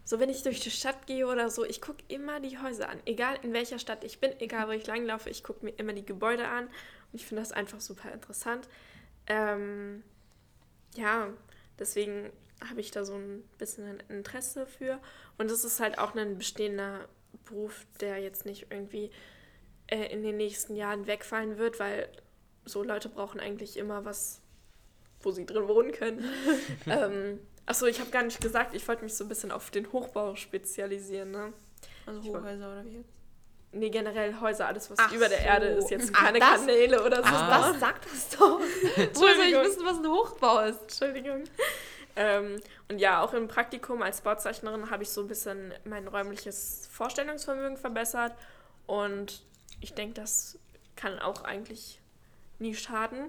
so 0.07 0.21
wenn 0.21 0.31
ich 0.31 0.45
durch 0.45 0.61
die 0.61 0.71
Stadt 0.71 1.09
gehe 1.09 1.27
oder 1.27 1.51
so, 1.51 1.65
ich 1.65 1.81
gucke 1.81 2.05
immer 2.07 2.39
die 2.39 2.59
Häuser 2.59 2.89
an. 2.89 3.01
Egal 3.07 3.41
in 3.43 3.53
welcher 3.53 3.81
Stadt 3.81 4.05
ich 4.05 4.21
bin, 4.21 4.31
egal 4.39 4.69
wo 4.69 4.71
ich 4.71 4.87
langlaufe, 4.87 5.29
ich 5.29 5.43
gucke 5.43 5.65
mir 5.65 5.73
immer 5.73 5.93
die 5.95 6.07
Gebäude 6.07 6.47
an. 6.47 6.67
Und 6.67 7.15
ich 7.15 7.27
finde 7.27 7.43
das 7.43 7.51
einfach 7.51 7.81
super 7.81 8.13
interessant. 8.13 8.69
Ähm, 9.27 10.05
ja, 10.95 11.29
deswegen 11.81 12.31
habe 12.65 12.81
ich 12.81 12.93
da 12.93 13.05
so 13.05 13.15
ein 13.15 13.43
bisschen 13.59 13.85
ein 13.85 14.03
Interesse 14.09 14.69
für. 14.69 15.01
Und 15.39 15.51
es 15.51 15.65
ist 15.65 15.81
halt 15.81 15.99
auch 15.99 16.15
ein 16.15 16.39
bestehender 16.39 17.09
Beruf, 17.45 17.85
der 18.01 18.19
jetzt 18.19 18.47
nicht 18.47 18.69
irgendwie 18.71 19.11
äh, 19.89 20.07
in 20.13 20.23
den 20.23 20.37
nächsten 20.37 20.77
Jahren 20.77 21.09
wegfallen 21.09 21.59
wird, 21.59 21.81
weil 21.81 22.09
so 22.65 22.85
Leute 22.85 23.09
brauchen 23.09 23.41
eigentlich 23.41 23.77
immer 23.77 24.05
was, 24.05 24.41
wo 25.19 25.33
sie 25.33 25.47
drin 25.47 25.67
wohnen 25.67 25.91
können. 25.91 26.25
ähm, 26.87 27.41
achso, 27.67 27.87
ich 27.87 28.01
habe 28.01 28.11
gar 28.11 28.23
nicht 28.23 28.41
gesagt, 28.41 28.75
ich 28.75 28.87
wollte 28.89 29.05
mich 29.05 29.15
so 29.15 29.25
ein 29.25 29.29
bisschen 29.29 29.51
auf 29.53 29.71
den 29.71 29.91
Hochbau 29.93 30.35
spezialisieren. 30.37 31.31
Ne? 31.31 31.53
Also 32.07 32.21
Ich 32.21 32.29
Hochhäuser 32.29 32.71
oder 32.73 32.85
wie 32.85 32.97
jetzt? 32.97 33.11
Nee, 33.73 33.91
generell 33.91 34.41
Häuser, 34.41 34.69
alles 34.69 34.91
was 34.91 34.99
Ach 34.99 35.13
über 35.13 35.29
der 35.29 35.39
so. 35.41 35.45
Erde 35.45 35.67
ist, 35.67 35.91
jetzt 35.91 36.11
Ach, 36.15 36.25
keine 36.25 36.39
das- 36.39 36.49
Kanäle 36.49 37.05
oder 37.05 37.17
so. 37.19 37.29
Ah. 37.29 37.71
Das 37.73 37.81
sagt 37.81 38.07
das 38.11 38.29
doch. 38.31 38.61
Woher 39.15 39.35
soll 39.35 39.45
ich 39.45 39.55
wissen, 39.55 39.85
was 39.85 39.99
ein 39.99 40.07
Hochbau 40.07 40.61
ist? 40.61 40.81
Entschuldigung. 40.83 41.45
Ähm, 42.15 42.59
und 42.89 42.99
ja, 42.99 43.23
auch 43.23 43.35
im 43.35 43.49
Praktikum 43.49 44.01
als 44.01 44.23
Bauzeichnerin 44.23 44.91
habe 44.91 45.03
ich 45.03 45.11
so 45.11 45.21
ein 45.21 45.29
bisschen 45.29 45.75
mein 45.85 46.09
räumliches 46.09 46.89
Vorstellungsvermögen 46.91 47.77
verbessert. 47.77 48.33
Und 48.87 49.43
ich 49.81 49.93
denke, 49.93 50.15
das 50.15 50.59
kann 50.95 51.19
auch 51.19 51.43
eigentlich 51.45 52.01
nie 52.59 52.75
schaden. 52.75 53.29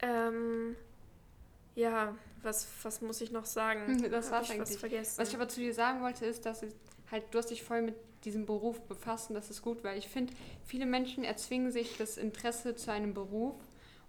Ähm, 0.00 0.76
ja, 1.74 2.14
was, 2.44 2.66
was 2.82 3.00
muss 3.00 3.20
ich 3.20 3.30
noch 3.30 3.44
sagen? 3.44 3.86
Hm, 3.86 4.10
das 4.10 4.26
Hab 4.26 4.32
war's 4.32 4.50
ich 4.50 4.58
was 4.58 4.68
eigentlich. 4.68 4.78
vergessen. 4.78 5.18
Was 5.18 5.28
ich 5.28 5.34
aber 5.34 5.48
zu 5.48 5.60
dir 5.60 5.74
sagen 5.74 6.02
wollte, 6.02 6.26
ist, 6.26 6.46
dass 6.46 6.64
halt, 7.10 7.24
du 7.30 7.38
hast 7.38 7.50
dich 7.50 7.62
voll 7.62 7.82
mit 7.82 7.94
diesem 8.24 8.46
Beruf 8.46 8.80
befasst 8.82 9.30
und 9.30 9.34
das 9.34 9.50
ist 9.50 9.62
gut, 9.62 9.84
weil 9.84 9.98
ich 9.98 10.08
finde, 10.08 10.32
viele 10.64 10.86
Menschen 10.86 11.24
erzwingen 11.24 11.70
sich 11.70 11.96
das 11.98 12.16
Interesse 12.16 12.74
zu 12.74 12.90
einem 12.90 13.14
Beruf 13.14 13.56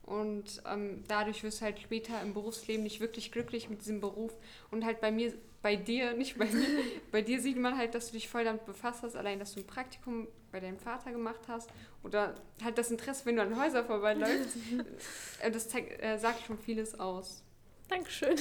und 0.03 0.61
ähm, 0.71 1.03
dadurch 1.07 1.43
wirst 1.43 1.61
du 1.61 1.65
halt 1.65 1.79
später 1.79 2.21
im 2.21 2.33
Berufsleben 2.33 2.83
nicht 2.83 2.99
wirklich 2.99 3.31
glücklich 3.31 3.69
mit 3.69 3.81
diesem 3.81 4.01
Beruf 4.01 4.33
und 4.71 4.85
halt 4.85 5.01
bei 5.01 5.11
mir, 5.11 5.33
bei 5.61 5.75
dir, 5.75 6.13
nicht 6.13 6.37
bei 6.37 6.45
mir, 6.45 6.65
bei 7.11 7.21
dir 7.21 7.41
sieht 7.41 7.57
man 7.57 7.77
halt, 7.77 7.95
dass 7.95 8.07
du 8.07 8.13
dich 8.13 8.29
voll 8.29 8.43
damit 8.43 8.65
befasst 8.65 9.03
hast, 9.03 9.15
allein, 9.15 9.39
dass 9.39 9.53
du 9.53 9.61
ein 9.61 9.67
Praktikum 9.67 10.27
bei 10.51 10.59
deinem 10.59 10.77
Vater 10.77 11.11
gemacht 11.11 11.41
hast 11.47 11.69
oder 12.03 12.35
halt 12.63 12.77
das 12.77 12.91
Interesse, 12.91 13.25
wenn 13.25 13.35
du 13.35 13.41
an 13.41 13.59
Häuser 13.59 13.83
vorbeiläufst, 13.83 14.57
äh, 15.41 15.51
das 15.51 15.67
zeigt, 15.67 16.01
äh, 16.01 16.17
sagt 16.17 16.45
schon 16.45 16.57
vieles 16.59 16.97
aus. 16.99 17.43
Dankeschön. 17.89 18.37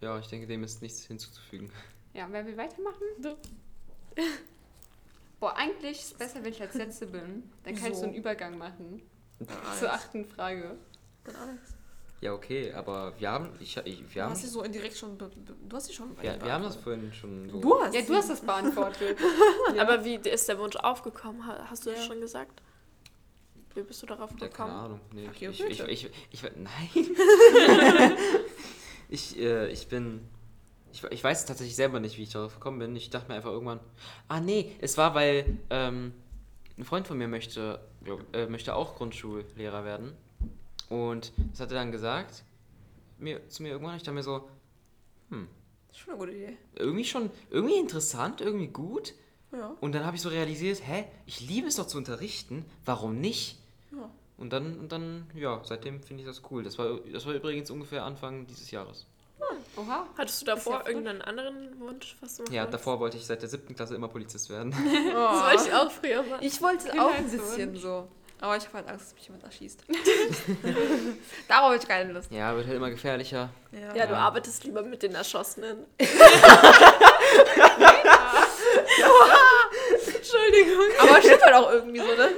Ja, 0.00 0.18
ich 0.18 0.26
denke, 0.26 0.46
dem 0.46 0.64
ist 0.64 0.82
nichts 0.82 1.04
hinzuzufügen. 1.04 1.70
Ja, 2.14 2.26
wer 2.30 2.44
will 2.46 2.56
weitermachen? 2.56 3.02
Du. 3.20 3.36
Boah, 5.40 5.56
eigentlich 5.56 5.98
ist 6.00 6.12
es 6.12 6.14
besser, 6.14 6.44
wenn 6.44 6.52
ich 6.52 6.60
als 6.60 6.74
Letzte 6.74 7.06
bin. 7.06 7.50
Dann 7.64 7.74
kann 7.74 7.92
ich 7.92 7.98
so 7.98 8.04
einen 8.04 8.14
Übergang 8.14 8.58
machen 8.58 9.02
zur 9.78 9.92
achten 9.92 10.24
Frage. 10.24 10.76
Dann 11.24 11.34
Alex. 11.36 11.60
Ja, 12.20 12.32
okay, 12.34 12.72
aber 12.72 13.18
wir 13.18 13.28
haben, 13.32 13.48
ich, 13.58 13.76
ich, 13.78 13.98
wir 14.00 14.06
Du 14.14 14.20
haben, 14.22 14.30
hast 14.30 14.42
sie 14.42 14.46
so 14.48 14.62
indirekt 14.62 14.96
schon. 14.96 15.18
be- 15.18 15.28
be- 15.28 15.56
Du 15.68 15.76
hast 15.76 15.86
sie 15.86 15.92
schon. 15.92 16.16
ja, 16.22 16.40
wir 16.40 16.52
haben 16.52 16.62
das 16.62 16.76
vorhin 16.76 17.12
schon 17.12 17.50
so. 17.50 17.60
Du 17.60 17.80
hast 17.82 17.92
Ja, 17.94 18.02
du 18.02 18.14
hast 18.14 18.30
das 18.30 18.40
beantwortet. 18.42 19.18
Aber 19.78 20.04
wie 20.04 20.14
ist 20.14 20.48
der 20.48 20.56
Wunsch 20.60 20.76
aufgekommen? 20.76 21.44
Ha- 21.44 21.66
Hast 21.68 21.84
du 21.84 21.90
das 21.90 21.98
Ja. 22.00 22.06
schon 22.06 22.20
gesagt? 22.20 22.62
Wie 23.74 23.82
bist 23.82 24.02
du 24.02 24.06
darauf 24.06 24.30
Ja, 24.32 24.36
keine 24.36 24.50
gekommen? 24.50 24.70
Ahnung. 24.70 25.00
Nee, 25.12 25.28
Okay, 25.28 25.48
ich, 25.50 25.60
ich, 25.64 25.80
ich, 25.80 26.04
ich, 26.04 26.10
ich, 26.30 26.42
nein. 26.56 26.90
ich, 29.08 29.38
äh, 29.38 29.70
ich 29.70 29.88
bin. 29.88 30.20
Ich, 30.92 31.02
ich 31.04 31.24
weiß 31.24 31.46
tatsächlich 31.46 31.74
selber 31.76 32.00
nicht, 32.00 32.18
wie 32.18 32.22
ich 32.24 32.30
darauf 32.30 32.54
gekommen 32.54 32.78
bin. 32.78 32.94
Ich 32.96 33.08
dachte 33.10 33.28
mir 33.28 33.34
einfach 33.36 33.50
irgendwann. 33.50 33.80
Ah, 34.28 34.40
nee, 34.40 34.76
es 34.80 34.98
war, 34.98 35.14
weil 35.14 35.58
ähm, 35.70 36.12
ein 36.76 36.84
Freund 36.84 37.06
von 37.06 37.16
mir 37.16 37.28
möchte, 37.28 37.80
äh, 38.34 38.46
möchte 38.46 38.74
auch 38.74 38.96
Grundschullehrer 38.96 39.84
werden. 39.84 40.12
Und 40.90 41.32
das 41.52 41.60
hat 41.60 41.70
er 41.70 41.76
dann 41.78 41.92
gesagt. 41.92 42.44
Mir, 43.18 43.48
zu 43.48 43.62
mir 43.62 43.70
irgendwann. 43.70 43.96
Ich 43.96 44.02
dachte 44.02 44.14
mir 44.14 44.22
so, 44.22 44.48
Das 45.30 45.38
ist 45.92 45.98
schon 45.98 46.10
eine 46.10 46.18
gute 46.18 46.32
Idee. 46.32 46.56
irgendwie 46.74 47.04
schon, 47.04 47.30
irgendwie 47.50 47.78
interessant, 47.78 48.40
irgendwie 48.42 48.68
gut. 48.68 49.14
Ja. 49.52 49.74
Und 49.80 49.94
dann 49.94 50.04
habe 50.04 50.16
ich 50.16 50.22
so 50.22 50.28
realisiert, 50.28 50.82
hä, 50.86 51.04
ich 51.26 51.40
liebe 51.40 51.68
es 51.68 51.76
doch 51.76 51.86
zu 51.86 51.96
unterrichten, 51.98 52.64
warum 52.84 53.18
nicht? 53.20 53.58
Ja. 53.92 54.10
Und 54.38 54.52
dann, 54.52 54.78
und 54.80 54.90
dann, 54.92 55.30
ja, 55.34 55.60
seitdem 55.64 56.02
finde 56.02 56.22
ich 56.22 56.28
das 56.28 56.42
cool. 56.50 56.62
Das 56.64 56.78
war, 56.78 56.98
das 57.12 57.24
war 57.26 57.34
übrigens 57.34 57.70
ungefähr 57.70 58.04
Anfang 58.04 58.46
dieses 58.46 58.70
Jahres. 58.70 59.06
Oha. 59.76 60.06
Hattest 60.18 60.42
du 60.42 60.46
ja 60.46 60.54
davor 60.54 60.78
frisch. 60.80 60.88
irgendeinen 60.88 61.22
anderen 61.22 61.78
Wunsch, 61.80 62.16
was 62.20 62.36
du 62.36 62.42
machen 62.42 62.54
Ja, 62.54 62.62
wolltest? 62.62 62.74
davor 62.80 63.00
wollte 63.00 63.16
ich 63.16 63.26
seit 63.26 63.42
der 63.42 63.48
siebten 63.48 63.74
Klasse 63.74 63.94
immer 63.94 64.08
Polizist 64.08 64.50
werden. 64.50 64.70
Das 65.12 65.42
wollte 65.44 65.68
ich 65.68 65.74
auch 65.74 65.90
früher 65.90 66.22
machen. 66.22 66.38
Ich 66.44 66.60
wollte 66.62 66.88
Genau 66.90 67.06
auch 67.08 67.14
ein 67.14 67.28
so. 67.30 67.36
bisschen 67.38 67.76
so. 67.76 68.08
Aber 68.40 68.56
ich 68.56 68.64
habe 68.66 68.78
halt 68.78 68.88
Angst, 68.88 69.06
dass 69.06 69.14
mich 69.14 69.24
jemand 69.26 69.44
erschießt. 69.44 69.84
Darauf 71.48 71.64
habe 71.66 71.76
ich 71.76 71.86
keine 71.86 72.12
Lust. 72.12 72.30
Ja, 72.32 72.54
wird 72.56 72.66
halt 72.66 72.76
immer 72.76 72.90
gefährlicher. 72.90 73.50
Ja, 73.94 74.06
du 74.06 74.16
arbeitest 74.16 74.64
lieber 74.64 74.82
mit 74.82 75.02
den 75.02 75.14
Erschossenen. 75.14 75.84
Entschuldigung. 80.14 80.86
Aber 81.00 81.18
es 81.18 81.24
stimmt 81.24 81.42
halt 81.42 81.54
auch 81.54 81.70
irgendwie 81.72 81.98
so, 82.00 82.06
ne? 82.06 82.30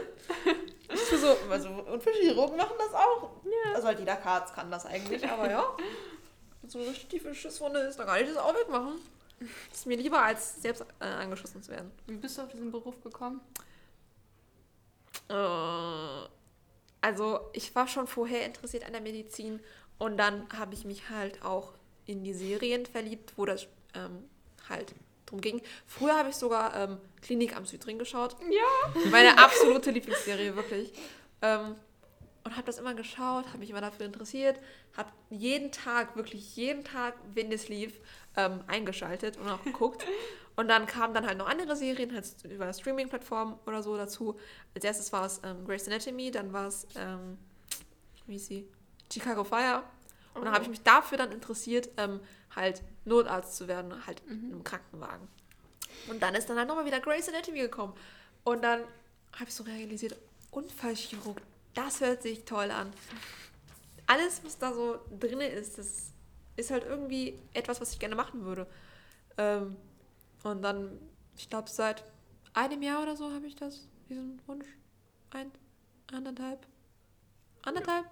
Für 1.04 1.18
so, 1.18 1.36
also, 1.50 1.68
und 1.68 2.02
für 2.02 2.12
Chirurgen 2.12 2.56
machen 2.56 2.74
das 2.78 2.94
auch. 2.94 3.30
Ja. 3.44 3.74
Also 3.74 3.88
halt 3.88 3.98
jeder 3.98 4.16
Karz 4.16 4.52
kann 4.52 4.70
das 4.70 4.86
eigentlich, 4.86 5.28
aber 5.28 5.50
ja. 5.50 5.64
Wenn 6.60 6.70
so 6.70 6.78
eine 6.78 6.88
richtig 6.88 7.08
tiefe 7.08 7.34
Schusswunde 7.34 7.80
ist, 7.80 7.98
dann 7.98 8.06
kann 8.06 8.20
ich 8.22 8.28
das 8.28 8.36
auch 8.36 8.54
wegmachen. 8.54 8.94
Das 9.70 9.80
ist 9.80 9.86
mir 9.86 9.96
lieber, 9.96 10.22
als 10.22 10.62
selbst 10.62 10.84
äh, 11.00 11.04
angeschossen 11.04 11.62
zu 11.62 11.72
werden. 11.72 11.90
Wie 12.06 12.16
bist 12.16 12.38
du 12.38 12.42
auf 12.42 12.48
diesen 12.48 12.70
Beruf 12.70 13.02
gekommen? 13.02 13.40
Äh, 15.28 15.34
also 17.00 17.40
ich 17.52 17.74
war 17.74 17.86
schon 17.86 18.06
vorher 18.06 18.46
interessiert 18.46 18.86
an 18.86 18.92
der 18.92 19.02
Medizin 19.02 19.60
und 19.98 20.16
dann 20.16 20.48
habe 20.56 20.74
ich 20.74 20.84
mich 20.84 21.10
halt 21.10 21.42
auch 21.44 21.74
in 22.06 22.24
die 22.24 22.34
Serien 22.34 22.86
verliebt, 22.86 23.34
wo 23.36 23.44
das 23.44 23.66
ähm, 23.94 24.24
halt 24.68 24.94
drum 25.34 25.40
ging. 25.40 25.62
Früher 25.86 26.16
habe 26.16 26.30
ich 26.30 26.36
sogar 26.36 26.74
ähm, 26.76 26.98
Klinik 27.22 27.56
am 27.56 27.66
Südring 27.66 27.98
geschaut. 27.98 28.36
Ja. 28.50 29.10
Meine 29.10 29.38
absolute 29.38 29.90
Lieblingsserie, 29.90 30.54
wirklich. 30.56 30.92
Ähm, 31.42 31.74
und 32.44 32.56
habe 32.56 32.66
das 32.66 32.78
immer 32.78 32.94
geschaut, 32.94 33.46
habe 33.48 33.58
mich 33.58 33.70
immer 33.70 33.80
dafür 33.80 34.04
interessiert, 34.04 34.58
habe 34.96 35.10
jeden 35.30 35.72
Tag, 35.72 36.14
wirklich 36.14 36.56
jeden 36.56 36.84
Tag, 36.84 37.14
wenn 37.32 37.50
es 37.50 37.68
lief, 37.68 37.98
ähm, 38.36 38.60
eingeschaltet 38.66 39.38
und 39.38 39.48
auch 39.48 39.62
geguckt. 39.64 40.04
Und 40.56 40.68
dann 40.68 40.86
kamen 40.86 41.14
dann 41.14 41.26
halt 41.26 41.36
noch 41.36 41.48
andere 41.48 41.74
Serien, 41.74 42.14
halt 42.14 42.26
über 42.44 42.72
Streaming-Plattformen 42.72 43.58
oder 43.66 43.82
so 43.82 43.96
dazu. 43.96 44.38
Als 44.72 44.84
erstes 44.84 45.12
war 45.12 45.26
es 45.26 45.40
ähm, 45.42 45.66
Grey's 45.66 45.88
Anatomy, 45.88 46.30
dann 46.30 46.52
war 46.52 46.68
es, 46.68 46.86
ähm, 46.94 47.38
wie 48.28 48.38
sie? 48.38 48.68
Chicago 49.12 49.42
Fire. 49.42 49.82
Und 50.34 50.44
dann 50.44 50.52
habe 50.52 50.64
ich 50.64 50.70
mich 50.70 50.82
dafür 50.82 51.18
dann 51.18 51.32
interessiert, 51.32 51.88
ähm, 51.96 52.20
halt 52.54 52.82
Notarzt 53.04 53.56
zu 53.56 53.68
werden, 53.68 54.06
halt 54.06 54.22
in 54.28 54.52
einem 54.52 54.64
Krankenwagen. 54.64 55.28
Und 56.08 56.22
dann 56.22 56.34
ist 56.34 56.48
dann 56.50 56.58
halt 56.58 56.68
nochmal 56.68 56.86
wieder 56.86 57.00
Grey's 57.00 57.28
Anatomy 57.28 57.60
gekommen. 57.60 57.94
Und 58.42 58.62
dann 58.62 58.80
habe 59.32 59.44
ich 59.48 59.54
so 59.54 59.64
realisiert, 59.64 60.16
Unfallchirurg, 60.50 61.40
das 61.74 62.00
hört 62.00 62.22
sich 62.22 62.44
toll 62.44 62.70
an. 62.70 62.92
Alles, 64.06 64.42
was 64.44 64.58
da 64.58 64.72
so 64.72 64.98
drin 65.18 65.40
ist, 65.40 65.78
das 65.78 66.12
ist 66.56 66.70
halt 66.70 66.84
irgendwie 66.84 67.38
etwas, 67.52 67.80
was 67.80 67.92
ich 67.92 67.98
gerne 67.98 68.14
machen 68.14 68.44
würde. 68.44 68.66
Ähm, 69.38 69.76
und 70.42 70.62
dann, 70.62 70.98
ich 71.36 71.48
glaube, 71.48 71.70
seit 71.70 72.04
einem 72.52 72.82
Jahr 72.82 73.02
oder 73.02 73.16
so 73.16 73.32
habe 73.32 73.46
ich 73.46 73.56
das, 73.56 73.88
diesen 74.08 74.40
Wunsch. 74.46 74.66
Ein, 75.30 75.50
anderthalb. 76.12 76.66
Anderthalb? 77.62 78.06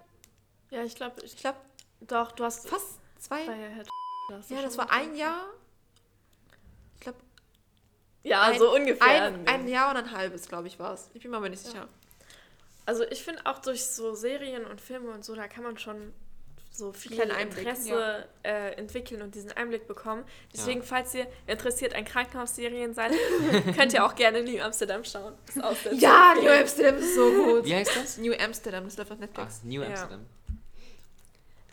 Ja, 0.71 0.83
ich 0.83 0.95
glaube, 0.95 1.21
ich 1.21 1.35
Ich 1.35 1.39
glaube, 1.39 1.59
doch, 2.07 2.31
du 2.31 2.43
hast 2.43 2.67
fast 2.67 2.99
zwei. 3.19 3.45
bei 3.45 3.53
Herr 3.55 3.83
Da 4.29 4.37
hast 4.37 4.49
du 4.49 4.55
Ja, 4.55 4.61
das 4.61 4.77
war 4.77 4.91
ein 4.91 5.15
Jahr. 5.15 5.45
Ich 6.95 7.01
glaube, 7.01 7.19
Ja, 8.23 8.41
ein, 8.43 8.59
so 8.59 8.73
ungefähr. 8.73 9.05
Ein, 9.25 9.47
ein 9.47 9.67
Jahr 9.67 9.91
und 9.91 9.97
ein 9.97 10.11
halbes, 10.11 10.47
glaube 10.47 10.67
ich, 10.67 10.79
war 10.79 10.93
es. 10.93 11.09
Ich 11.13 11.21
bin 11.21 11.31
mir 11.31 11.37
aber 11.37 11.49
nicht 11.49 11.63
sicher. 11.65 11.87
Also 12.85 13.03
ich 13.09 13.23
finde 13.23 13.45
auch 13.45 13.59
durch 13.59 13.85
so 13.85 14.13
Serien 14.13 14.65
und 14.65 14.81
Filme 14.81 15.09
und 15.11 15.23
so, 15.23 15.35
da 15.35 15.47
kann 15.47 15.63
man 15.63 15.77
schon 15.77 16.13
so 16.69 16.91
viel 16.91 17.11
Kleinen 17.15 17.31
Einblick, 17.31 17.59
Interesse 17.67 18.27
äh, 18.43 18.71
entwickeln 18.77 19.21
und 19.21 19.35
diesen 19.35 19.51
Einblick 19.51 19.87
bekommen. 19.87 20.25
Deswegen, 20.51 20.79
Ja. 20.81 20.85
falls 20.87 21.13
ihr 21.13 21.27
interessiert 21.45 21.93
an 21.95 22.03
Krankenhausserien 22.03 22.93
seid, 22.95 23.13
könnt 23.77 23.93
ihr 23.93 24.03
auch 24.03 24.15
gerne 24.15 24.41
New 24.43 24.59
Amsterdam 24.59 25.03
schauen. 25.05 25.33
Das 25.45 25.55
ist 25.55 25.63
auch 25.63 25.75
sehr 25.75 25.93
Ja, 25.93 26.33
New. 26.35 26.49
Amsterdam 26.49 26.97
ist 26.97 27.13
so 27.15 27.31
gut. 27.31 27.65
Wie 27.65 27.75
heißt 27.75 27.95
das? 27.95 28.17
New 28.17 28.33
Amsterdam, 28.33 28.85
das 28.85 28.97
läuft 28.97 29.11
auf 29.11 29.17
Ach, 29.17 29.21
Netflix. 29.21 29.63
New 29.63 29.81
Ja. 29.81 29.87
Amsterdam. 29.89 30.25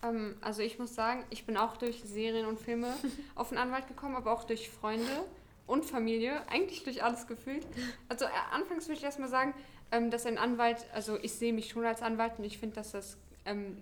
Ähm, 0.02 0.36
also 0.40 0.62
ich 0.62 0.78
muss 0.78 0.94
sagen, 0.94 1.24
ich 1.30 1.46
bin 1.46 1.56
auch 1.56 1.76
durch 1.76 2.02
Serien 2.04 2.46
und 2.46 2.60
Filme 2.60 2.94
auf 3.34 3.50
den 3.50 3.58
Anwalt 3.58 3.88
gekommen, 3.88 4.16
aber 4.16 4.32
auch 4.32 4.44
durch 4.44 4.70
Freunde 4.70 5.24
und 5.66 5.84
Familie, 5.84 6.42
eigentlich 6.48 6.82
durch 6.82 7.02
alles 7.02 7.26
gefühlt. 7.26 7.66
Also 8.08 8.24
äh, 8.24 8.28
anfangs 8.52 8.88
würde 8.88 8.98
ich 8.98 9.04
erstmal 9.04 9.28
sagen, 9.28 9.54
ähm, 9.92 10.10
dass 10.10 10.26
ein 10.26 10.38
Anwalt, 10.38 10.84
also 10.92 11.18
ich 11.22 11.32
sehe 11.32 11.52
mich 11.52 11.68
schon 11.68 11.84
als 11.84 12.02
Anwalt 12.02 12.32
und 12.38 12.44
ich 12.44 12.58
finde, 12.58 12.76
dass 12.76 12.92
das 12.92 13.16
ähm, 13.44 13.78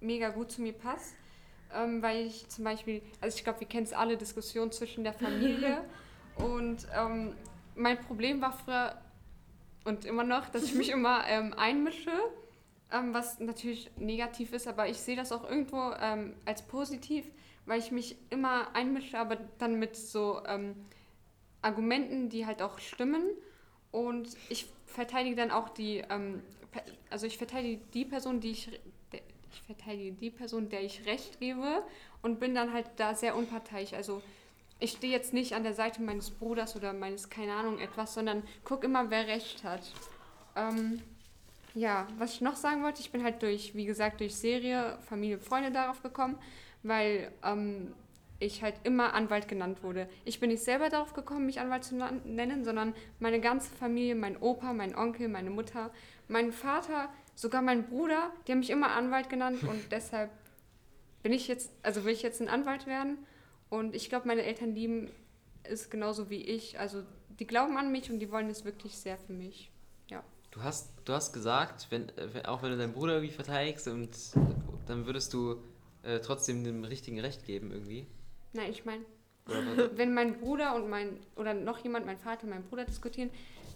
mega 0.00 0.30
gut 0.30 0.50
zu 0.50 0.62
mir 0.62 0.72
passt. 0.72 1.14
Ähm, 1.74 2.00
weil 2.00 2.26
ich 2.26 2.48
zum 2.48 2.64
Beispiel, 2.64 3.02
also 3.20 3.36
ich 3.36 3.42
glaube, 3.42 3.60
wir 3.60 3.66
kennen 3.66 3.84
es 3.84 3.92
alle, 3.92 4.16
Diskussionen 4.16 4.70
zwischen 4.70 5.02
der 5.02 5.12
Familie 5.12 5.82
und 6.36 6.86
ähm, 6.96 7.34
mein 7.74 8.00
Problem 8.00 8.40
war 8.40 8.52
früher 8.52 8.96
und 9.84 10.04
immer 10.04 10.24
noch, 10.24 10.48
dass 10.48 10.62
ich 10.62 10.74
mich 10.74 10.90
immer 10.92 11.26
ähm, 11.26 11.54
einmische 11.54 12.12
ähm, 12.92 13.12
was 13.12 13.40
natürlich 13.40 13.90
negativ 13.96 14.52
ist, 14.52 14.68
aber 14.68 14.88
ich 14.88 14.98
sehe 14.98 15.16
das 15.16 15.32
auch 15.32 15.48
irgendwo 15.48 15.92
ähm, 16.00 16.34
als 16.44 16.62
positiv, 16.62 17.24
weil 17.64 17.80
ich 17.80 17.90
mich 17.90 18.16
immer 18.30 18.74
einmische, 18.74 19.18
aber 19.18 19.36
dann 19.58 19.78
mit 19.78 19.96
so 19.96 20.42
ähm, 20.46 20.74
Argumenten, 21.62 22.28
die 22.28 22.46
halt 22.46 22.62
auch 22.62 22.78
stimmen. 22.78 23.24
Und 23.90 24.28
ich 24.48 24.66
verteidige 24.86 25.36
dann 25.36 25.50
auch 25.50 25.68
die, 25.68 26.04
ähm, 26.10 26.42
also 27.10 27.26
ich 27.26 27.38
verteidige 27.38 27.82
die 27.92 28.04
Person, 28.04 28.40
die 28.40 28.50
ich, 28.50 28.80
ich 29.50 29.62
verteidige 29.62 30.12
die 30.12 30.30
Person, 30.30 30.68
der 30.68 30.82
ich 30.84 31.06
Recht 31.06 31.40
gebe 31.40 31.82
und 32.22 32.38
bin 32.38 32.54
dann 32.54 32.72
halt 32.72 32.86
da 32.96 33.14
sehr 33.14 33.34
unparteiisch. 33.36 33.94
Also 33.94 34.22
ich 34.78 34.92
stehe 34.92 35.12
jetzt 35.12 35.32
nicht 35.32 35.54
an 35.54 35.62
der 35.62 35.74
Seite 35.74 36.02
meines 36.02 36.30
Bruders 36.30 36.76
oder 36.76 36.92
meines, 36.92 37.30
keine 37.30 37.54
Ahnung, 37.54 37.78
etwas, 37.78 38.14
sondern 38.14 38.42
guck 38.64 38.84
immer, 38.84 39.10
wer 39.10 39.26
Recht 39.26 39.64
hat. 39.64 39.82
Ähm, 40.54 41.02
ja, 41.76 42.08
was 42.16 42.32
ich 42.32 42.40
noch 42.40 42.56
sagen 42.56 42.82
wollte, 42.82 43.02
ich 43.02 43.12
bin 43.12 43.22
halt 43.22 43.42
durch, 43.42 43.74
wie 43.74 43.84
gesagt, 43.84 44.20
durch 44.20 44.34
Serie, 44.34 44.96
Familie, 45.06 45.38
Freunde 45.38 45.70
darauf 45.70 46.02
gekommen, 46.02 46.38
weil 46.82 47.30
ähm, 47.44 47.92
ich 48.38 48.62
halt 48.62 48.76
immer 48.84 49.12
Anwalt 49.12 49.46
genannt 49.46 49.82
wurde. 49.82 50.08
Ich 50.24 50.40
bin 50.40 50.48
nicht 50.48 50.62
selber 50.62 50.88
darauf 50.88 51.12
gekommen, 51.12 51.44
mich 51.44 51.60
Anwalt 51.60 51.84
zu 51.84 51.94
nennen, 52.24 52.64
sondern 52.64 52.94
meine 53.20 53.40
ganze 53.40 53.70
Familie, 53.74 54.14
mein 54.14 54.38
Opa, 54.38 54.72
mein 54.72 54.96
Onkel, 54.96 55.28
meine 55.28 55.50
Mutter, 55.50 55.90
mein 56.28 56.50
Vater, 56.50 57.10
sogar 57.34 57.60
mein 57.60 57.86
Bruder, 57.86 58.32
die 58.46 58.52
haben 58.52 58.60
mich 58.60 58.70
immer 58.70 58.92
Anwalt 58.92 59.28
genannt 59.28 59.62
und 59.62 59.80
deshalb 59.92 60.30
bin 61.22 61.34
ich 61.34 61.46
jetzt, 61.46 61.70
also 61.82 62.06
will 62.06 62.12
ich 62.14 62.22
jetzt 62.22 62.40
ein 62.40 62.48
Anwalt 62.48 62.86
werden 62.86 63.18
und 63.68 63.94
ich 63.94 64.08
glaube, 64.08 64.28
meine 64.28 64.44
Eltern 64.44 64.74
lieben 64.74 65.10
es 65.62 65.90
genauso 65.90 66.30
wie 66.30 66.40
ich. 66.40 66.78
Also 66.78 67.02
die 67.38 67.46
glauben 67.46 67.76
an 67.76 67.92
mich 67.92 68.10
und 68.10 68.18
die 68.18 68.30
wollen 68.32 68.48
es 68.48 68.64
wirklich 68.64 68.96
sehr 68.96 69.18
für 69.18 69.34
mich. 69.34 69.70
Du 70.50 70.62
hast, 70.62 70.90
du 71.04 71.12
hast 71.12 71.32
gesagt, 71.32 71.88
wenn, 71.90 72.10
auch 72.46 72.62
wenn 72.62 72.70
du 72.70 72.78
deinen 72.78 72.92
Bruder 72.92 73.14
irgendwie 73.14 73.34
verteidigst 73.34 73.88
und 73.88 74.10
dann 74.86 75.06
würdest 75.06 75.32
du 75.34 75.56
äh, 76.02 76.20
trotzdem 76.20 76.64
dem 76.64 76.84
richtigen 76.84 77.20
Recht 77.20 77.44
geben 77.44 77.70
irgendwie. 77.72 78.06
Nein, 78.52 78.70
ich 78.70 78.84
meine, 78.84 79.04
wenn 79.96 80.14
mein 80.14 80.38
Bruder 80.38 80.74
und 80.74 80.88
mein, 80.88 81.18
oder 81.36 81.54
noch 81.54 81.78
jemand, 81.78 82.06
mein 82.06 82.18
Vater 82.18 82.44
und 82.44 82.50
mein 82.50 82.64
Bruder 82.64 82.84
diskutieren, 82.84 83.30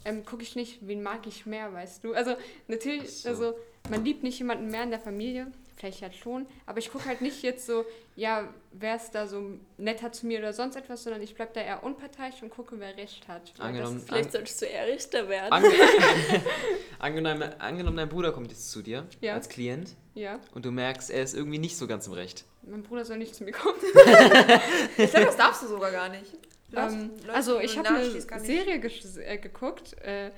ähm, 0.05 0.25
gucke 0.25 0.43
ich 0.43 0.57
nicht, 0.57 0.79
wen 0.87 1.03
mag 1.03 1.27
ich 1.27 1.47
mehr, 1.47 1.73
weißt 1.73 2.05
du. 2.05 2.15
Also 2.15 2.37
natürlich, 2.69 3.23
so. 3.23 3.29
also 3.29 3.55
man 3.91 4.05
liebt 4.05 4.23
nicht 4.23 4.39
jemanden 4.39 4.71
mehr 4.71 4.85
in 4.85 4.91
der 4.91 5.01
Familie, 5.01 5.53
vielleicht 5.81 6.03
halt 6.03 6.15
schon, 6.15 6.47
aber 6.67 6.79
ich 6.79 6.91
gucke 6.93 7.07
halt 7.07 7.21
nicht 7.23 7.43
jetzt 7.43 7.67
so, 7.67 7.85
ja, 8.15 8.53
wer 8.73 8.97
ist 8.97 9.13
da 9.13 9.27
so 9.27 9.59
netter 9.79 10.13
zu 10.13 10.27
mir 10.27 10.39
oder 10.39 10.53
sonst 10.53 10.77
etwas, 10.77 11.03
sondern 11.03 11.23
ich 11.23 11.35
bleibe 11.35 11.53
da 11.55 11.61
eher 11.63 11.83
unparteiisch 11.83 12.43
und 12.43 12.51
gucke, 12.51 12.79
wer 12.79 12.97
recht 12.97 13.27
hat. 13.29 13.53
Angenommen, 13.59 13.97
das- 13.97 14.05
Vielleicht 14.05 14.33
solltest 14.33 14.61
du 14.63 14.67
eher 14.67 14.87
Richter 14.87 15.29
werden. 15.29 15.53
Ange 15.53 15.69
angenommen, 16.99 17.43
angenommen, 17.59 17.97
dein 17.97 18.09
Bruder 18.09 18.33
kommt 18.33 18.51
jetzt 18.51 18.71
zu 18.71 18.83
dir 18.83 19.07
Ja. 19.21 19.35
als 19.35 19.49
Klient 19.49 19.97
Ja, 20.15 20.39
und 20.55 20.65
du 20.65 20.71
merkst, 20.71 21.11
er 21.11 21.23
ist 21.23 21.35
irgendwie 21.35 21.59
nicht 21.59 21.77
so 21.77 21.87
ganz 21.87 22.07
im 22.07 22.13
Recht. 22.13 22.45
mein 22.63 22.83
Bruder 22.83 23.05
soll 23.05 23.17
nicht 23.19 23.35
zu 23.35 23.45
mir 23.45 23.53
kommen. 23.53 23.79
Ich 24.99 25.11
glaube, 25.11 25.27
das 25.27 25.37
darfst 25.37 25.63
du 25.63 25.67
sogar 25.69 25.91
gar 25.91 26.09
nicht. 26.11 26.33
Ähm, 26.77 27.11
Leute, 27.23 27.33
also 27.35 27.59
die 27.59 27.65
ich 27.65 27.77
habe 27.79 27.89
eine. 27.89 28.21
Serie 28.41 28.75
äh, 28.77 29.39
geguckt 29.39 29.97
äh, 30.03 30.31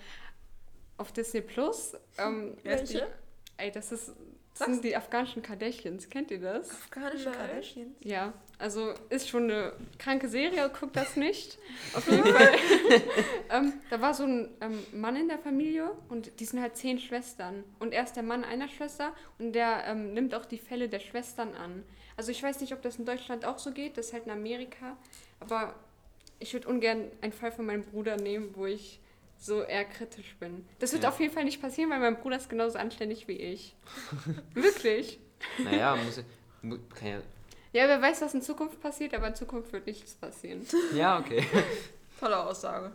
auf 0.97 1.13
Disney 1.13 1.41
Plus. 1.43 1.95
Ähm, 2.17 2.57
Welche? 2.63 3.07
Ey, 3.59 3.71
das 3.71 3.93
ist 3.93 4.13
das 4.53 4.59
Sag's. 4.59 4.73
sind 4.73 4.85
die 4.85 4.95
afghanischen 4.95 5.43
Kardashians. 5.43 6.09
Kennt 6.11 6.31
ihr 6.31 6.41
das? 6.41 6.71
Afghanische 6.71 7.31
Nein. 7.31 7.39
Kardashians. 7.39 7.97
Ja, 8.01 8.33
also 8.59 8.93
ist 9.09 9.29
schon 9.29 9.45
eine 9.45 9.73
kranke 9.99 10.29
Serie, 10.29 10.71
guckt 10.79 10.95
das 10.95 11.17
nicht. 11.17 11.59
Auf 11.95 12.07
jeden 12.09 12.27
Fall. 12.27 12.53
ähm, 13.51 13.73
da 13.91 14.01
war 14.01 14.15
so 14.15 14.25
ein 14.25 14.51
ähm, 14.61 14.79
Mann 14.93 15.17
in 15.17 15.29
der 15.29 15.39
Familie 15.39 15.91
und 16.09 16.39
die 16.39 16.45
sind 16.45 16.61
halt 16.61 16.77
zehn 16.77 16.99
Schwestern. 16.99 17.65
Und 17.79 17.93
er 17.93 18.05
ist 18.05 18.15
der 18.15 18.23
Mann 18.23 18.45
einer 18.45 18.69
Schwester 18.69 19.15
und 19.39 19.53
der 19.53 19.85
ähm, 19.87 20.13
nimmt 20.13 20.35
auch 20.35 20.45
die 20.45 20.59
Fälle 20.59 20.89
der 20.89 21.01
Schwestern 21.01 21.55
an. 21.55 21.83
Also 22.17 22.31
ich 22.31 22.43
weiß 22.43 22.61
nicht, 22.61 22.73
ob 22.73 22.83
das 22.83 22.97
in 22.97 23.07
Deutschland 23.07 23.45
auch 23.45 23.59
so 23.59 23.73
geht, 23.73 23.97
das 23.97 24.07
ist 24.07 24.13
halt 24.13 24.27
in 24.27 24.33
Amerika. 24.33 24.97
Aber 25.41 25.75
ich 26.39 26.53
würde 26.53 26.69
ungern 26.69 27.11
einen 27.21 27.33
Fall 27.33 27.53
von 27.53 27.65
meinem 27.67 27.85
Bruder 27.85 28.17
nehmen, 28.17 28.51
wo 28.55 28.67
ich 28.67 29.01
so 29.43 29.63
eher 29.63 29.85
kritisch 29.85 30.37
bin. 30.39 30.65
Das 30.79 30.93
wird 30.93 31.03
Ja. 31.03 31.09
auf 31.09 31.19
jeden 31.19 31.33
Fall 31.35 31.45
nicht 31.45 31.61
passieren, 31.61 31.91
weil 31.91 31.99
mein 31.99 32.17
Bruder 32.21 32.37
ist 32.37 32.49
genauso 32.49 32.79
anständig 32.79 33.27
wie 33.27 33.33
ich. 33.39 33.75
Wirklich. 34.55 35.19
Naja, 35.63 35.97
muss, 35.97 36.17
ja- 36.19 36.23
mu- 36.63 36.79
kann 36.95 37.09
ja. 37.09 37.19
Ja, 37.73 37.89
wer 37.89 38.01
weiß, 38.01 38.21
was 38.23 38.35
in 38.35 38.43
Zukunft 38.43 38.81
passiert, 38.81 39.15
aber 39.15 39.27
in 39.29 39.35
Zukunft 39.35 39.73
wird 39.73 39.87
nichts 39.87 40.15
passieren. 40.15 40.65
Ja, 40.95 41.19
okay. 41.19 41.43
Tolle 42.21 42.39
Aussage. 42.39 42.93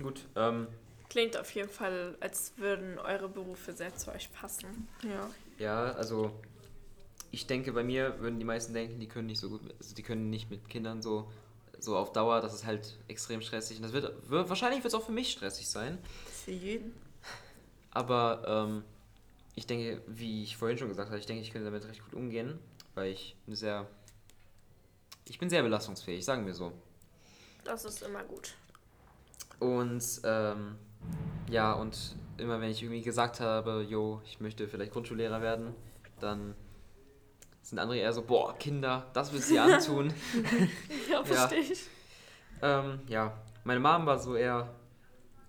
Gut, 0.00 0.20
ähm, 0.36 0.68
Klingt 1.10 1.36
auf 1.36 1.50
jeden 1.52 1.70
Fall, 1.70 2.16
als 2.20 2.52
würden 2.58 2.98
eure 2.98 3.28
Berufe 3.28 3.72
sehr 3.72 3.96
zu 3.96 4.12
euch 4.12 4.30
passen. 4.32 4.86
Ja. 5.02 5.30
ja, 5.58 5.92
also 5.94 6.30
ich 7.32 7.46
denke, 7.46 7.72
bei 7.72 7.82
mir 7.82 8.20
würden 8.20 8.38
die 8.38 8.44
meisten 8.44 8.72
denken, 8.74 9.00
die 9.00 9.08
können 9.08 9.26
nicht 9.26 9.40
so 9.40 9.48
gut, 9.48 9.62
also 9.78 9.94
die 9.94 10.02
können 10.02 10.30
nicht 10.30 10.50
mit 10.50 10.68
Kindern 10.68 11.02
so, 11.02 11.28
so 11.80 11.96
auf 11.96 12.12
Dauer, 12.12 12.40
das 12.40 12.54
ist 12.54 12.66
halt 12.66 12.96
extrem 13.08 13.40
stressig. 13.40 13.78
Und 13.78 13.84
das 13.84 13.92
wird, 13.92 14.30
wird 14.30 14.48
wahrscheinlich 14.48 14.82
wird 14.82 14.92
es 14.92 14.98
auch 14.98 15.04
für 15.04 15.12
mich 15.12 15.30
stressig 15.30 15.68
sein. 15.68 15.98
Für 16.44 16.50
jeden. 16.50 16.94
Aber 17.90 18.42
ähm, 18.46 18.84
ich 19.54 19.66
denke, 19.66 20.02
wie 20.06 20.42
ich 20.42 20.56
vorhin 20.56 20.78
schon 20.78 20.88
gesagt 20.88 21.08
habe, 21.08 21.18
ich 21.18 21.26
denke, 21.26 21.42
ich 21.42 21.50
könnte 21.50 21.66
damit 21.66 21.86
recht 21.86 22.02
gut 22.04 22.14
umgehen, 22.14 22.58
weil 22.94 23.12
ich 23.12 23.36
eine 23.46 23.56
sehr. 23.56 23.86
Ich 25.24 25.38
bin 25.38 25.50
sehr 25.50 25.62
belastungsfähig, 25.62 26.24
sagen 26.24 26.46
wir 26.46 26.54
so. 26.54 26.72
Das 27.64 27.84
ist 27.84 28.02
immer 28.02 28.24
gut. 28.24 28.54
Und 29.58 30.02
ähm, 30.24 30.76
ja, 31.50 31.72
und 31.72 32.16
immer 32.38 32.60
wenn 32.60 32.70
ich 32.70 32.82
irgendwie 32.82 33.02
gesagt 33.02 33.40
habe, 33.40 33.84
yo, 33.88 34.22
ich 34.24 34.40
möchte 34.40 34.68
vielleicht 34.68 34.92
Grundschullehrer 34.92 35.42
werden, 35.42 35.74
dann 36.20 36.54
sind 37.68 37.78
andere 37.78 37.98
eher 37.98 38.12
so, 38.14 38.22
boah, 38.22 38.56
Kinder, 38.56 39.06
das 39.12 39.30
willst 39.30 39.50
du 39.50 39.54
dir 39.54 39.62
antun. 39.62 40.12
Ja, 41.10 41.22
verstehe 41.22 41.60
ich. 41.60 41.86
ähm, 42.62 43.00
ja, 43.08 43.36
meine 43.64 43.80
Mom 43.80 44.06
war 44.06 44.18
so 44.18 44.36
eher, 44.36 44.74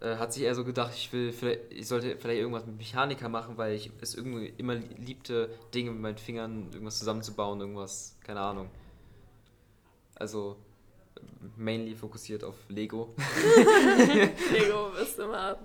äh, 0.01 0.17
hat 0.17 0.33
sich 0.33 0.43
eher 0.43 0.53
so 0.53 0.65
gedacht, 0.65 0.91
ich 0.93 1.13
will, 1.13 1.31
vielleicht, 1.31 1.71
ich 1.71 1.87
sollte 1.87 2.17
vielleicht 2.17 2.41
irgendwas 2.41 2.65
mit 2.65 2.77
Mechaniker 2.77 3.29
machen, 3.29 3.57
weil 3.57 3.73
ich 3.73 3.91
es 4.01 4.15
irgendwie 4.15 4.47
immer 4.57 4.75
liebte, 4.75 5.49
Dinge 5.73 5.91
mit 5.91 6.01
meinen 6.01 6.17
Fingern, 6.17 6.67
irgendwas 6.73 6.99
zusammenzubauen, 6.99 7.61
irgendwas, 7.61 8.17
keine 8.21 8.41
Ahnung. 8.41 8.69
Also 10.15 10.57
mainly 11.55 11.95
fokussiert 11.95 12.43
auf 12.43 12.55
Lego. 12.67 13.15
Lego 14.51 14.89
ist 15.01 15.17
immer 15.19 15.57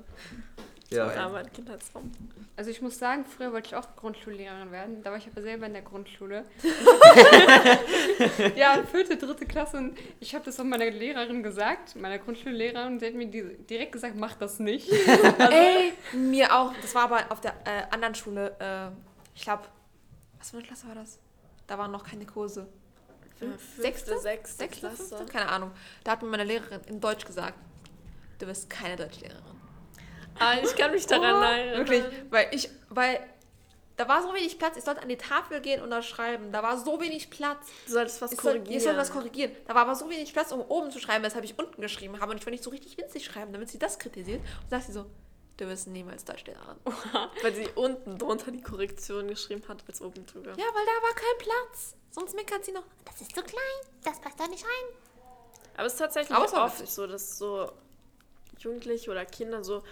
Ja, 0.96 1.42
Kindheitsraum. 1.52 2.12
Also 2.56 2.70
ich 2.70 2.80
muss 2.80 2.98
sagen, 2.98 3.24
früher 3.24 3.52
wollte 3.52 3.68
ich 3.68 3.74
auch 3.74 3.96
Grundschullehrerin 3.96 4.70
werden. 4.70 5.02
Da 5.02 5.10
war 5.10 5.18
ich 5.18 5.26
aber 5.26 5.42
selber 5.42 5.66
in 5.66 5.72
der 5.72 5.82
Grundschule. 5.82 6.44
ja, 8.56 8.82
vierte, 8.84 9.16
dritte 9.16 9.46
Klasse. 9.46 9.78
Und 9.78 9.98
ich 10.20 10.34
habe 10.34 10.44
das 10.44 10.60
auch 10.60 10.64
meiner 10.64 10.90
Lehrerin 10.90 11.42
gesagt, 11.42 11.96
meiner 11.96 12.18
Grundschullehrerin. 12.18 12.94
Und 12.94 13.00
sie 13.00 13.06
hat 13.06 13.14
mir 13.14 13.26
direkt 13.26 13.92
gesagt, 13.92 14.14
mach 14.16 14.34
das 14.34 14.60
nicht. 14.60 14.90
Ey, 15.38 15.94
mir 16.12 16.54
auch. 16.54 16.72
Das 16.80 16.94
war 16.94 17.04
aber 17.04 17.20
auf 17.30 17.40
der 17.40 17.54
äh, 17.64 17.90
anderen 17.90 18.14
Schule. 18.14 18.54
Äh, 18.60 18.90
ich 19.34 19.42
glaube, 19.42 19.64
was 20.38 20.50
für 20.50 20.58
eine 20.58 20.66
Klasse 20.66 20.86
war 20.88 20.94
das? 20.94 21.18
Da 21.66 21.78
waren 21.78 21.90
noch 21.90 22.04
keine 22.04 22.26
Kurse. 22.26 22.68
Fünf, 23.36 23.60
Fünfte, 23.60 23.82
sechste? 23.82 24.18
sechste 24.20 24.58
Sechste, 24.58 24.80
Klasse. 24.86 25.16
fünfte? 25.16 25.32
Keine 25.32 25.48
Ahnung. 25.48 25.72
Da 26.04 26.12
hat 26.12 26.22
mir 26.22 26.28
meine 26.28 26.44
Lehrerin 26.44 26.82
in 26.86 27.00
Deutsch 27.00 27.24
gesagt, 27.24 27.58
du 28.38 28.46
wirst 28.46 28.70
keine 28.70 28.96
Deutschlehrerin. 28.96 29.42
Ah, 30.38 30.54
ich 30.62 30.74
kann 30.76 30.90
mich 30.90 31.06
daran 31.06 31.36
Oh, 31.36 31.42
erinnern. 31.44 31.78
Wirklich, 31.78 32.04
weil 32.30 32.48
ich, 32.52 32.68
weil 32.88 33.20
da 33.96 34.08
war 34.08 34.22
so 34.22 34.34
wenig 34.34 34.58
Platz, 34.58 34.76
ich 34.76 34.82
sollte 34.84 35.02
an 35.02 35.08
die 35.08 35.16
Tafel 35.16 35.60
gehen 35.60 35.80
und 35.82 35.90
da 35.90 36.02
schreiben. 36.02 36.50
Da 36.50 36.62
war 36.62 36.76
so 36.78 37.00
wenig 37.00 37.30
Platz. 37.30 37.68
Du 37.86 37.92
solltest 37.92 38.20
was 38.20 38.32
Ich, 38.32 38.40
soll, 38.40 38.54
korrigieren. 38.54 38.76
ich 38.76 38.82
sollte 38.82 38.98
was 38.98 39.12
korrigieren. 39.12 39.52
Da 39.66 39.74
war 39.74 39.82
aber 39.82 39.94
so 39.94 40.10
wenig 40.10 40.32
Platz, 40.32 40.50
um 40.50 40.60
oben 40.62 40.90
zu 40.90 40.98
schreiben, 40.98 41.22
weshalb 41.24 41.44
ich 41.44 41.56
unten 41.58 41.80
geschrieben 41.80 42.20
habe. 42.20 42.32
Und 42.32 42.38
ich 42.38 42.42
wollte 42.42 42.52
nicht 42.52 42.64
so 42.64 42.70
richtig 42.70 42.98
winzig 42.98 43.24
schreiben, 43.24 43.52
damit 43.52 43.68
sie 43.70 43.78
das 43.78 43.98
kritisiert. 43.98 44.40
Und 44.64 44.70
sagt 44.70 44.86
sie 44.86 44.92
so, 44.92 45.06
du 45.58 45.68
wirst 45.68 45.86
niemals 45.86 46.24
Deutschlehrerin. 46.24 46.76
Weil 47.42 47.54
sie 47.54 47.68
unten 47.76 48.18
drunter 48.18 48.50
die 48.50 48.62
Korrektion 48.62 49.28
geschrieben 49.28 49.62
hat, 49.68 49.84
als 49.86 50.00
oben 50.02 50.26
drüber. 50.26 50.50
Ja, 50.50 50.56
weil 50.56 50.84
da 50.86 51.02
war 51.06 51.14
kein 51.14 51.38
Platz. 51.38 51.94
Sonst 52.10 52.34
meckert 52.34 52.64
sie 52.64 52.72
noch, 52.72 52.84
das 53.04 53.20
ist 53.20 53.34
so 53.34 53.42
klein, 53.42 53.62
das 54.02 54.20
passt 54.20 54.38
da 54.40 54.46
nicht 54.48 54.64
rein. 54.64 54.96
Aber 55.76 55.86
es 55.86 55.92
ist 55.94 55.98
tatsächlich 56.00 56.36
war 56.36 56.64
oft 56.64 56.86
so, 56.88 57.06
dass 57.06 57.38
so 57.38 57.70
Jugendliche 58.58 59.10
oder 59.10 59.24
Kinder 59.24 59.62
so 59.64 59.82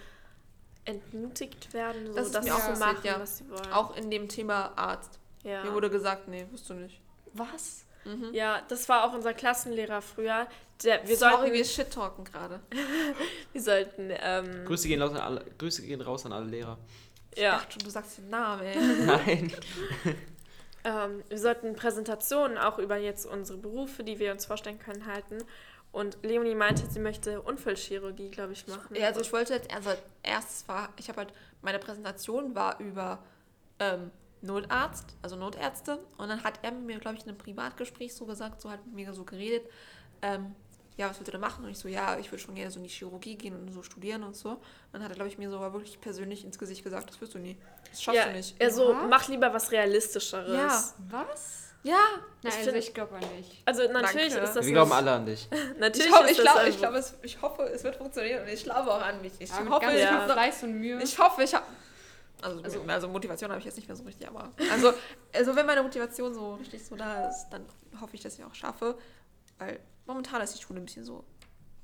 entmutigt 0.85 1.73
werden, 1.73 2.07
so 2.07 2.13
Das 2.13 2.27
ist 2.27 2.35
dass 2.35 2.45
sie 2.45 2.51
auch 2.51 2.59
so 2.59 2.69
passiert, 2.69 2.79
machen, 2.79 3.05
ja. 3.05 3.19
was 3.19 3.37
sie 3.37 3.49
wollen. 3.49 3.71
Auch 3.71 3.95
in 3.95 4.11
dem 4.11 4.27
Thema 4.27 4.71
Arzt. 4.75 5.19
ja. 5.43 5.63
Mir 5.63 5.73
wurde 5.73 5.89
gesagt, 5.89 6.27
nee, 6.27 6.45
wirst 6.51 6.69
du 6.69 6.73
nicht. 6.73 6.99
Was? 7.33 7.85
ja, 8.33 8.61
das 8.67 8.89
war 8.89 9.05
auch 9.05 9.13
unser 9.13 9.33
Klassenlehrer 9.33 10.01
früher. 10.01 10.45
Der, 10.83 11.07
wir 11.07 11.15
Sorry, 11.15 11.35
sollten, 11.35 11.53
wir 11.53 11.63
shit-talken 11.63 12.25
gerade. 12.25 12.59
wir 13.53 13.61
sollten, 13.61 14.11
ähm, 14.11 14.65
Grüße 14.65 14.89
gehen, 14.89 15.01
raus 15.01 15.11
an 15.11 15.21
alle, 15.21 15.45
Grüße 15.57 15.83
gehen 15.83 16.01
raus 16.01 16.25
an 16.25 16.33
alle 16.33 16.47
Lehrer. 16.47 16.77
ja, 17.37 17.61
Ach, 17.61 17.77
du 17.77 17.89
sagst 17.89 18.17
den 18.17 18.29
Namen, 18.29 18.63
ey. 18.63 18.75
Nein. 19.05 19.53
ähm, 20.83 21.23
wir 21.29 21.39
sollten 21.39 21.75
Präsentationen 21.75 22.57
auch 22.57 22.77
über 22.77 22.97
jetzt 22.97 23.25
unsere 23.25 23.57
Berufe, 23.57 24.03
die 24.03 24.19
wir 24.19 24.33
uns 24.33 24.45
vorstellen 24.45 24.79
können, 24.79 25.05
halten. 25.05 25.37
Und 25.93 26.17
Leonie 26.23 26.55
meinte, 26.55 26.87
sie 26.87 26.99
möchte 26.99 27.39
Unfallchirurgie, 27.39 28.29
glaube 28.29 28.53
ich, 28.53 28.67
machen. 28.67 28.95
Ja, 28.95 29.07
also 29.07 29.21
ich 29.21 29.31
wollte 29.31 29.53
jetzt, 29.53 29.71
also 29.73 29.91
erstes 30.23 30.67
war, 30.67 30.89
ich 30.97 31.07
habe 31.07 31.19
halt, 31.19 31.33
meine 31.61 31.77
Präsentation 31.77 32.55
war 32.55 32.79
über 32.79 33.19
ähm, 33.79 34.09
Notarzt, 34.41 35.15
also 35.21 35.35
Notärzte. 35.35 35.99
Und 36.17 36.29
dann 36.29 36.43
hat 36.43 36.59
er 36.63 36.71
mir, 36.71 36.97
glaube 36.97 37.17
ich, 37.17 37.23
in 37.23 37.29
einem 37.29 37.37
Privatgespräch 37.37 38.13
so 38.15 38.25
gesagt, 38.25 38.59
so 38.59 38.71
hat 38.71 38.83
mit 38.87 38.95
mir 38.95 39.13
so 39.13 39.23
geredet, 39.23 39.69
ähm, 40.23 40.55
ja, 40.97 41.09
was 41.09 41.17
würdest 41.17 41.27
du 41.27 41.31
da 41.33 41.37
machen? 41.37 41.63
Und 41.63 41.69
ich 41.69 41.77
so, 41.77 41.87
ja, 41.87 42.17
ich 42.17 42.31
würde 42.31 42.43
schon 42.43 42.55
gerne 42.55 42.71
so 42.71 42.77
in 42.77 42.83
die 42.83 42.89
Chirurgie 42.89 43.35
gehen 43.35 43.55
und 43.55 43.71
so 43.71 43.83
studieren 43.83 44.23
und 44.23 44.35
so. 44.35 44.49
Und 44.49 44.59
dann 44.93 45.03
hat 45.03 45.11
er, 45.11 45.15
glaube 45.15 45.29
ich, 45.29 45.37
mir 45.37 45.51
sogar 45.51 45.73
wirklich 45.73 46.01
persönlich 46.01 46.43
ins 46.43 46.57
Gesicht 46.57 46.83
gesagt, 46.83 47.09
das 47.09 47.21
wirst 47.21 47.35
du 47.35 47.39
nie. 47.39 47.55
Das 47.91 48.01
schaffst 48.01 48.17
ja, 48.17 48.25
du 48.25 48.33
nicht. 48.33 48.55
Er 48.59 48.71
so, 48.71 48.89
Oha. 48.89 49.07
mach 49.07 49.27
lieber 49.27 49.53
was 49.53 49.71
Realistischeres. 49.71 50.55
Ja. 50.55 50.93
Was? 51.09 51.62
Ja, 51.83 51.95
Nein, 51.95 52.23
Ich 52.43 52.53
also 52.59 52.71
find- 52.71 52.83
ich 52.83 52.93
glaube 52.93 53.17
nicht. 53.35 53.61
Also 53.65 53.83
natürlich 53.91 54.33
Danke. 54.33 54.45
ist 54.47 54.55
das 54.55 54.65
Wir 54.65 54.71
glauben 54.73 54.91
alle 54.93 55.11
an 55.11 55.25
dich. 55.25 55.47
Natürlich 55.79 56.07
ich, 56.07 56.13
hoffe, 56.13 56.29
ich, 56.31 56.49
also- 56.49 56.67
ich, 56.69 56.77
glaube, 56.77 56.97
es, 56.97 57.13
ich 57.21 57.41
hoffe, 57.41 57.63
es 57.63 57.83
wird 57.83 57.95
funktionieren 57.97 58.43
und 58.43 58.49
ich 58.49 58.63
glaube 58.63 58.91
auch 58.93 59.01
an 59.01 59.21
mich. 59.21 59.33
Ich 59.39 59.51
Aber 59.51 59.63
mit 59.63 59.73
hoffe, 59.73 59.85
ganz 59.85 59.95
ich 59.95 60.01
ja. 60.01 60.27
Fleiß 60.27 60.63
und 60.63 60.73
Mühe. 60.79 61.01
Ich 61.03 61.19
hoffe, 61.19 61.43
ich 61.43 61.53
habe. 61.53 61.65
Also, 62.41 62.61
also, 62.61 62.81
also 62.87 63.07
Motivation 63.09 63.49
habe 63.51 63.59
ich 63.59 63.65
jetzt 63.65 63.75
nicht 63.75 63.87
mehr 63.87 63.95
so 63.97 64.03
richtig, 64.03 64.27
aber. 64.27 64.51
Also, 64.71 64.93
also 65.33 65.55
wenn 65.55 65.65
meine 65.65 65.83
Motivation 65.83 66.33
so 66.33 66.55
richtig 66.55 66.85
so 66.85 66.95
da 66.95 67.27
ist, 67.29 67.47
dann 67.51 67.65
hoffe 67.99 68.15
ich, 68.15 68.21
dass 68.21 68.37
ich 68.37 68.43
auch 68.45 68.55
schaffe. 68.55 68.97
Weil 69.59 69.79
momentan 70.05 70.41
ist 70.41 70.57
die 70.57 70.61
Schule 70.61 70.79
ein 70.79 70.85
bisschen 70.85 71.05
so. 71.05 71.23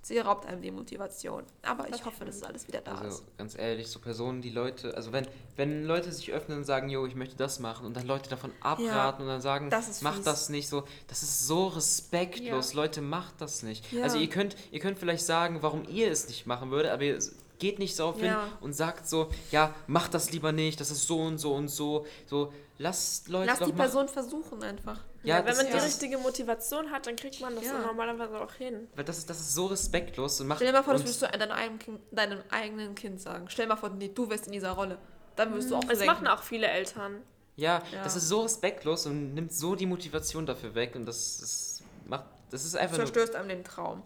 Sie 0.02 0.18
raubt 0.18 0.46
einem 0.46 0.62
die 0.62 0.72
Motivation. 0.72 1.44
Aber 1.62 1.86
ich 1.86 1.92
Das 1.92 2.06
hoffe, 2.06 2.24
dass 2.26 2.42
alles 2.42 2.68
wieder 2.68 2.82
da 2.82 2.96
Also 2.96 3.18
ist. 3.18 3.38
ganz 3.38 3.58
ehrlich, 3.58 3.88
so 3.90 4.00
Personen, 4.00 4.42
die 4.42 4.50
Leute, 4.50 4.96
also 4.96 5.12
wenn, 5.12 5.28
wenn 5.58 5.84
Leute 5.84 6.12
sich 6.12 6.32
öffnen 6.32 6.60
und 6.60 6.64
sagen, 6.64 6.90
jo, 6.90 7.06
ich 7.06 7.16
möchte 7.16 7.36
das 7.36 7.60
machen 7.60 7.86
und 7.86 7.96
dann 7.98 8.08
Leute 8.08 8.30
davon 8.30 8.52
abraten 8.62 9.24
und 9.24 9.28
dann 9.28 9.42
sagen, 9.42 9.70
das 9.70 10.02
mach 10.02 10.16
fies. 10.16 10.24
das 10.24 10.50
nicht 10.50 10.70
so, 10.70 10.84
das 11.08 11.22
ist 11.24 11.48
so 11.48 11.68
respektlos, 11.68 12.74
Leute, 12.74 13.02
macht 13.02 13.42
das 13.42 13.62
nicht. 13.62 13.92
Ja. 13.92 14.04
Also 14.04 14.18
ihr 14.18 14.30
könnt, 14.30 14.56
ihr 14.72 14.80
könnt 14.80 14.98
vielleicht 15.00 15.26
sagen, 15.26 15.62
warum 15.62 15.84
ihr 15.90 16.10
es 16.10 16.28
nicht 16.28 16.46
machen 16.48 16.72
würdet, 16.72 16.92
aber 16.92 17.04
ihr 17.04 17.20
geht 17.60 17.78
nicht 17.80 17.96
so 17.96 18.06
auf 18.06 18.16
hin 18.18 18.26
Ja. 18.28 18.48
und 18.62 18.74
sagt 18.74 19.08
so, 19.08 19.30
ja, 19.52 19.74
mach 19.88 20.08
das 20.08 20.32
lieber 20.32 20.52
nicht, 20.52 20.80
das 20.80 20.92
ist 20.92 21.06
so 21.06 21.20
und 21.22 21.38
so 21.38 21.54
und 21.54 21.68
so, 21.68 22.06
so, 22.26 22.52
lasst 22.78 23.28
Leute 23.28 23.48
Lass 23.48 23.60
doch 23.60 23.66
die 23.68 23.74
machen. 23.74 23.78
Person 23.82 24.08
versuchen 24.08 24.64
einfach. 24.64 25.00
Ja, 25.24 25.38
wenn 25.40 25.46
das- 25.48 25.58
man 25.58 25.66
die 25.68 25.74
das- 25.74 25.86
richtige 25.86 26.18
Motivation 26.18 26.90
hat, 26.92 27.06
dann 27.06 27.16
kriegt 27.18 27.40
man 27.42 27.54
das 27.56 27.66
Ja. 27.66 27.80
normalerweise 27.80 28.40
auch 28.40 28.54
hin. 28.54 28.88
Weil 28.96 29.04
das, 29.04 29.18
ist- 29.20 29.30
das 29.30 29.40
ist 29.40 29.54
so 29.54 29.66
respektlos 29.68 30.40
und 30.42 30.48
macht 30.48 30.60
Stell 30.60 30.68
dir 30.72 30.78
mal 30.78 30.84
vor, 30.84 30.94
das 30.94 31.04
würdest 31.04 31.22
du 31.22 31.28
deinem 31.28 31.52
eigenen, 31.52 31.80
kind, 31.80 32.00
deinem 32.12 32.40
eigenen 32.50 32.96
Kind 32.96 33.20
sagen. 33.22 33.46
Stell 33.50 33.66
dir 33.66 33.70
mal 33.70 33.76
vor, 33.80 33.90
nee, 33.90 34.10
du 34.14 34.30
wärst 34.30 34.48
in 34.48 34.54
dieser 34.54 34.72
Rolle. 34.72 34.98
Dann 35.36 35.54
wirst 35.54 35.70
du 35.72 35.76
auch 35.76 35.84
Das 35.84 36.04
machen 36.06 36.28
auch 36.28 36.42
viele 36.44 36.68
Eltern. 36.68 37.22
Ja, 37.58 37.82
Ja. 37.92 38.04
das 38.04 38.16
ist 38.16 38.30
so 38.30 38.42
respektlos 38.44 39.06
und 39.06 39.34
nimmt 39.34 39.52
so 39.54 39.76
die 39.76 39.86
Motivation 39.86 40.46
dafür 40.46 40.76
weg 40.76 40.96
und 40.96 41.06
das 41.06 41.42
ist, 41.42 41.84
macht, 42.08 42.24
das 42.52 42.64
ist 42.64 42.76
einfach 42.78 42.96
nur, 42.98 43.06
zerstörst 43.06 43.36
einem 43.36 43.50
den 43.50 43.64
Traum. 43.66 44.02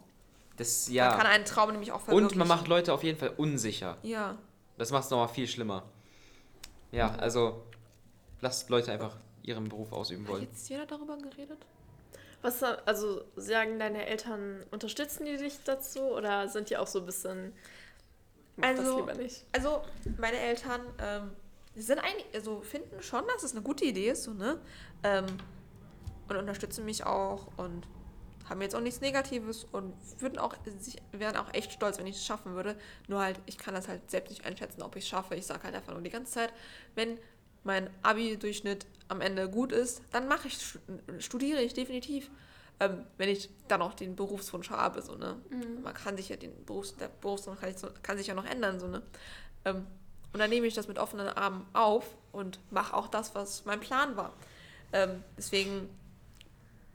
Das, 0.57 0.87
Man 0.89 0.97
kann 0.97 1.17
ja. 1.25 1.31
einen 1.31 1.45
Traum 1.45 1.71
nämlich 1.71 1.91
auch 1.91 1.99
Und 1.99 2.05
verwirklichen. 2.05 2.37
man 2.39 2.47
macht 2.47 2.67
Leute 2.67 2.93
auf 2.93 3.03
jeden 3.03 3.17
Fall 3.17 3.33
unsicher. 3.37 3.97
Ja. 4.03 4.37
Das 4.77 4.91
macht 4.91 5.05
es 5.05 5.09
nochmal 5.09 5.27
viel 5.29 5.47
schlimmer. 5.47 5.83
Ja, 6.91 7.15
also 7.15 7.63
lasst 8.41 8.69
Leute 8.69 8.91
einfach 8.91 9.17
ihren 9.41 9.67
Beruf 9.69 9.91
ausüben 9.91 10.23
Hat 10.25 10.31
wollen. 10.33 10.43
jetzt 10.43 10.69
jeder 10.69 10.85
darüber 10.85 11.17
geredet? 11.17 11.57
Was, 12.41 12.61
also 12.61 13.23
sagen 13.35 13.79
deine 13.79 14.05
Eltern, 14.05 14.63
unterstützen 14.71 15.25
die 15.25 15.37
dich 15.37 15.59
dazu 15.63 16.01
oder 16.01 16.47
sind 16.49 16.69
die 16.69 16.77
auch 16.77 16.87
so 16.87 16.99
ein 16.99 17.05
bisschen, 17.05 17.53
mach 18.57 18.69
das 18.69 18.79
Also- 18.79 18.97
lieber 18.99 19.13
nicht? 19.15 19.45
Also, 19.53 19.81
meine 20.17 20.37
Eltern 20.37 20.81
ähm, 20.99 21.31
sind 21.75 21.99
eigentlich, 21.99 22.25
also 22.33 22.61
finden 22.61 23.01
schon, 23.01 23.23
dass 23.33 23.43
es 23.43 23.53
eine 23.53 23.61
gute 23.61 23.85
Idee 23.85 24.09
ist, 24.09 24.23
so, 24.23 24.33
ne? 24.33 24.59
Ähm, 25.03 25.25
und 26.29 26.35
unterstützen 26.37 26.85
mich 26.85 27.05
auch 27.05 27.47
und 27.57 27.87
haben 28.49 28.61
jetzt 28.61 28.75
auch 28.75 28.81
nichts 28.81 29.01
Negatives 29.01 29.63
und 29.63 29.93
würden 30.19 30.37
auch, 30.37 30.55
wären 31.11 31.37
auch 31.37 31.53
echt 31.53 31.71
stolz, 31.71 31.97
wenn 31.97 32.07
ich 32.07 32.17
es 32.17 32.25
schaffen 32.25 32.55
würde. 32.55 32.75
Nur 33.07 33.21
halt, 33.21 33.39
ich 33.45 33.57
kann 33.57 33.73
das 33.73 33.87
halt 33.87 34.09
selbst 34.11 34.29
nicht 34.29 34.45
einschätzen, 34.45 34.81
ob 34.81 34.95
ich 34.95 35.03
es 35.03 35.09
schaffe. 35.09 35.35
Ich 35.35 35.45
sage 35.45 35.63
halt 35.63 35.75
einfach 35.75 35.93
nur 35.93 36.01
die 36.01 36.09
ganze 36.09 36.33
Zeit, 36.33 36.53
wenn 36.95 37.17
mein 37.63 37.89
Abi-Durchschnitt 38.01 38.85
am 39.07 39.21
Ende 39.21 39.49
gut 39.49 39.71
ist, 39.71 40.01
dann 40.11 40.27
mache 40.27 40.47
ich, 40.47 40.55
stu- 40.55 40.79
studiere 41.19 41.61
ich 41.61 41.73
definitiv. 41.73 42.29
Ähm, 42.79 43.05
wenn 43.17 43.29
ich 43.29 43.49
dann 43.67 43.81
auch 43.81 43.93
den 43.93 44.15
Berufswunsch 44.15 44.71
habe, 44.71 45.01
so, 45.01 45.15
ne? 45.15 45.37
Man 45.83 45.93
kann 45.93 46.17
sich 46.17 46.29
ja 46.29 46.35
den 46.35 46.65
Berufs, 46.65 46.95
der 46.97 47.07
Berufswunsch 47.07 47.59
kann, 47.59 47.71
sich 47.71 47.79
so, 47.79 47.87
kann 48.01 48.17
sich 48.17 48.27
ja 48.27 48.33
noch 48.33 48.45
ändern, 48.45 48.79
so, 48.79 48.87
ne? 48.87 49.03
Ähm, 49.63 49.85
und 50.33 50.39
dann 50.39 50.49
nehme 50.49 50.65
ich 50.65 50.73
das 50.73 50.87
mit 50.87 50.97
offenen 50.97 51.27
Armen 51.29 51.67
auf 51.73 52.17
und 52.31 52.59
mache 52.71 52.95
auch 52.95 53.07
das, 53.07 53.35
was 53.35 53.63
mein 53.65 53.79
Plan 53.79 54.17
war. 54.17 54.33
Ähm, 54.91 55.23
deswegen, 55.37 55.87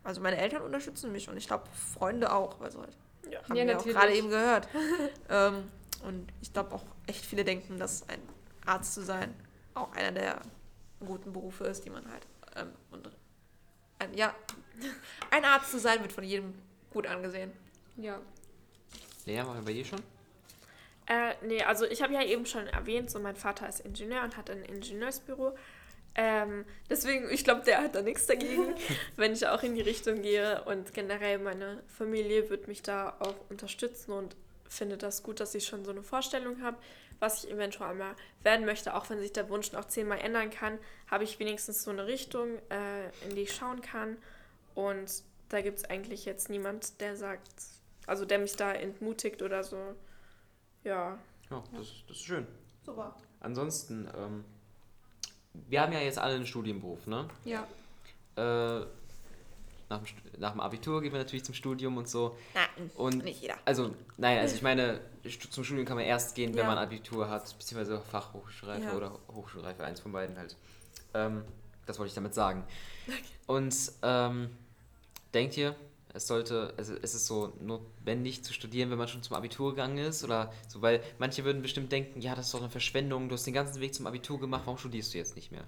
also 0.08 0.22
meine 0.22 0.38
Eltern 0.38 0.62
unterstützen 0.62 1.12
mich 1.12 1.28
und 1.28 1.36
ich 1.36 1.46
glaube 1.46 1.64
Freunde 1.94 2.32
auch, 2.32 2.58
also 2.62 2.80
halt, 2.80 2.96
Ja. 3.30 3.42
haben 3.42 3.56
Ja, 3.56 3.66
wir 3.66 3.72
auch 3.72 3.76
natürlich. 3.76 3.96
gerade 3.96 4.14
eben 4.14 4.30
gehört. 4.30 4.66
ähm, 5.28 5.70
und 6.02 6.32
ich 6.40 6.50
glaube 6.52 6.74
auch 6.74 6.84
echt 7.06 7.26
viele 7.26 7.44
denken, 7.44 7.78
dass 7.78 8.08
ein 8.08 8.20
Arzt 8.64 8.94
zu 8.94 9.02
sein 9.02 9.34
auch 9.74 9.92
einer 9.92 10.12
der 10.12 10.40
guten 11.00 11.32
Berufe 11.34 11.64
ist, 11.64 11.84
die 11.84 11.90
man 11.90 12.10
halt 12.10 12.26
ähm, 12.56 12.72
und 12.90 13.10
ein, 13.98 14.14
ja, 14.14 14.34
ein 15.30 15.44
Arzt 15.44 15.72
zu 15.72 15.78
sein 15.78 16.00
wird 16.00 16.12
von 16.12 16.24
jedem 16.24 16.54
gut 16.90 17.06
angesehen. 17.06 17.52
Ja. 17.98 18.18
Lea, 19.26 19.42
machen 19.42 19.56
wir 19.58 19.64
bei 19.66 19.72
dir 19.74 19.84
schon? 19.84 20.00
Äh, 21.06 21.34
nee, 21.42 21.62
also 21.62 21.84
ich 21.84 22.02
habe 22.02 22.14
ja 22.14 22.22
eben 22.22 22.46
schon 22.46 22.66
erwähnt, 22.66 23.10
so 23.10 23.18
mein 23.18 23.36
Vater 23.36 23.68
ist 23.68 23.80
Ingenieur 23.80 24.22
und 24.24 24.38
hat 24.38 24.48
ein 24.48 24.62
Ingenieursbüro. 24.62 25.54
Ähm, 26.14 26.64
deswegen, 26.90 27.30
ich 27.30 27.44
glaube, 27.44 27.62
der 27.64 27.82
hat 27.82 27.94
da 27.94 28.02
nichts 28.02 28.26
dagegen, 28.26 28.74
wenn 29.16 29.32
ich 29.32 29.46
auch 29.46 29.62
in 29.62 29.74
die 29.74 29.82
Richtung 29.82 30.22
gehe. 30.22 30.62
Und 30.64 30.92
generell 30.94 31.38
meine 31.38 31.82
Familie 31.86 32.50
wird 32.50 32.68
mich 32.68 32.82
da 32.82 33.16
auch 33.20 33.36
unterstützen 33.50 34.12
und 34.12 34.36
finde 34.68 34.96
das 34.96 35.22
gut, 35.22 35.40
dass 35.40 35.54
ich 35.54 35.66
schon 35.66 35.84
so 35.84 35.90
eine 35.90 36.02
Vorstellung 36.02 36.62
habe, 36.62 36.76
was 37.20 37.44
ich 37.44 37.50
eventuell 37.50 37.94
mal 37.94 38.14
werden 38.42 38.66
möchte. 38.66 38.94
Auch 38.94 39.08
wenn 39.10 39.18
sich 39.18 39.32
der 39.32 39.48
Wunsch 39.48 39.72
noch 39.72 39.86
zehnmal 39.86 40.18
ändern 40.20 40.50
kann, 40.50 40.78
habe 41.10 41.24
ich 41.24 41.38
wenigstens 41.38 41.82
so 41.84 41.90
eine 41.90 42.06
Richtung, 42.06 42.58
äh, 42.70 43.08
in 43.28 43.34
die 43.34 43.42
ich 43.42 43.54
schauen 43.54 43.80
kann. 43.80 44.16
Und 44.74 45.22
da 45.48 45.60
gibt 45.60 45.78
es 45.78 45.84
eigentlich 45.84 46.24
jetzt 46.24 46.50
niemand, 46.50 47.00
der 47.00 47.16
sagt, 47.16 47.48
also 48.06 48.24
der 48.24 48.38
mich 48.38 48.56
da 48.56 48.72
entmutigt 48.72 49.42
oder 49.42 49.64
so. 49.64 49.78
Ja, 50.84 51.18
Ja, 51.50 51.64
das, 51.72 51.88
das 52.06 52.16
ist 52.16 52.24
schön. 52.24 52.46
Super. 52.84 53.16
Ansonsten, 53.40 54.08
ähm, 54.16 54.44
wir 55.54 55.80
haben 55.80 55.92
ja 55.92 56.00
jetzt 56.00 56.18
alle 56.18 56.34
einen 56.36 56.46
Studienberuf, 56.46 57.06
ne? 57.06 57.28
Ja. 57.44 57.66
Äh, 58.36 58.86
nach, 59.90 59.98
dem, 60.02 60.06
nach 60.38 60.50
dem 60.52 60.60
Abitur 60.60 61.00
gehen 61.02 61.12
wir 61.12 61.18
natürlich 61.18 61.44
zum 61.44 61.54
Studium 61.54 61.96
und 61.96 62.08
so. 62.08 62.36
Nein, 62.54 62.90
Und 62.96 63.24
nicht 63.24 63.40
jeder. 63.40 63.56
Also, 63.64 63.94
nein, 64.18 64.38
also 64.38 64.54
ich 64.54 64.62
meine, 64.62 65.00
zum 65.50 65.64
Studium 65.64 65.86
kann 65.86 65.96
man 65.96 66.04
erst 66.04 66.34
gehen, 66.34 66.52
wenn 66.52 66.60
Ja. 66.60 66.66
man 66.66 66.78
Abitur 66.78 67.28
hat, 67.28 67.44
beziehungsweise 67.58 68.00
Fachhochschulreife 68.00 68.84
Ja. 68.86 68.94
oder 68.94 69.18
Hochschulreife, 69.32 69.82
eins 69.84 70.00
von 70.00 70.12
beiden 70.12 70.36
halt. 70.36 70.56
Ähm, 71.14 71.42
das 71.86 71.98
wollte 71.98 72.08
ich 72.08 72.14
damit 72.14 72.34
sagen. 72.34 72.64
Und 73.46 73.74
ähm, 74.02 74.50
denkt 75.32 75.56
ihr, 75.56 75.74
es 76.14 76.26
sollte, 76.26 76.74
also 76.76 76.94
es 77.00 77.14
ist 77.14 77.26
so 77.26 77.52
notwendig 77.60 78.42
zu 78.42 78.52
studieren, 78.52 78.90
wenn 78.90 78.98
man 78.98 79.08
schon 79.08 79.22
zum 79.22 79.36
Abitur 79.36 79.70
gegangen 79.70 79.98
ist? 79.98 80.24
Oder 80.24 80.52
so, 80.66 80.82
weil 80.82 81.02
manche 81.18 81.44
würden 81.44 81.62
bestimmt 81.62 81.92
denken, 81.92 82.20
ja, 82.20 82.34
das 82.34 82.46
ist 82.46 82.54
doch 82.54 82.60
eine 82.60 82.70
Verschwendung, 82.70 83.28
du 83.28 83.34
hast 83.34 83.46
den 83.46 83.54
ganzen 83.54 83.80
Weg 83.80 83.94
zum 83.94 84.06
Abitur 84.06 84.40
gemacht, 84.40 84.62
warum 84.64 84.78
studierst 84.78 85.14
du 85.14 85.18
jetzt 85.18 85.36
nicht 85.36 85.52
mehr? 85.52 85.64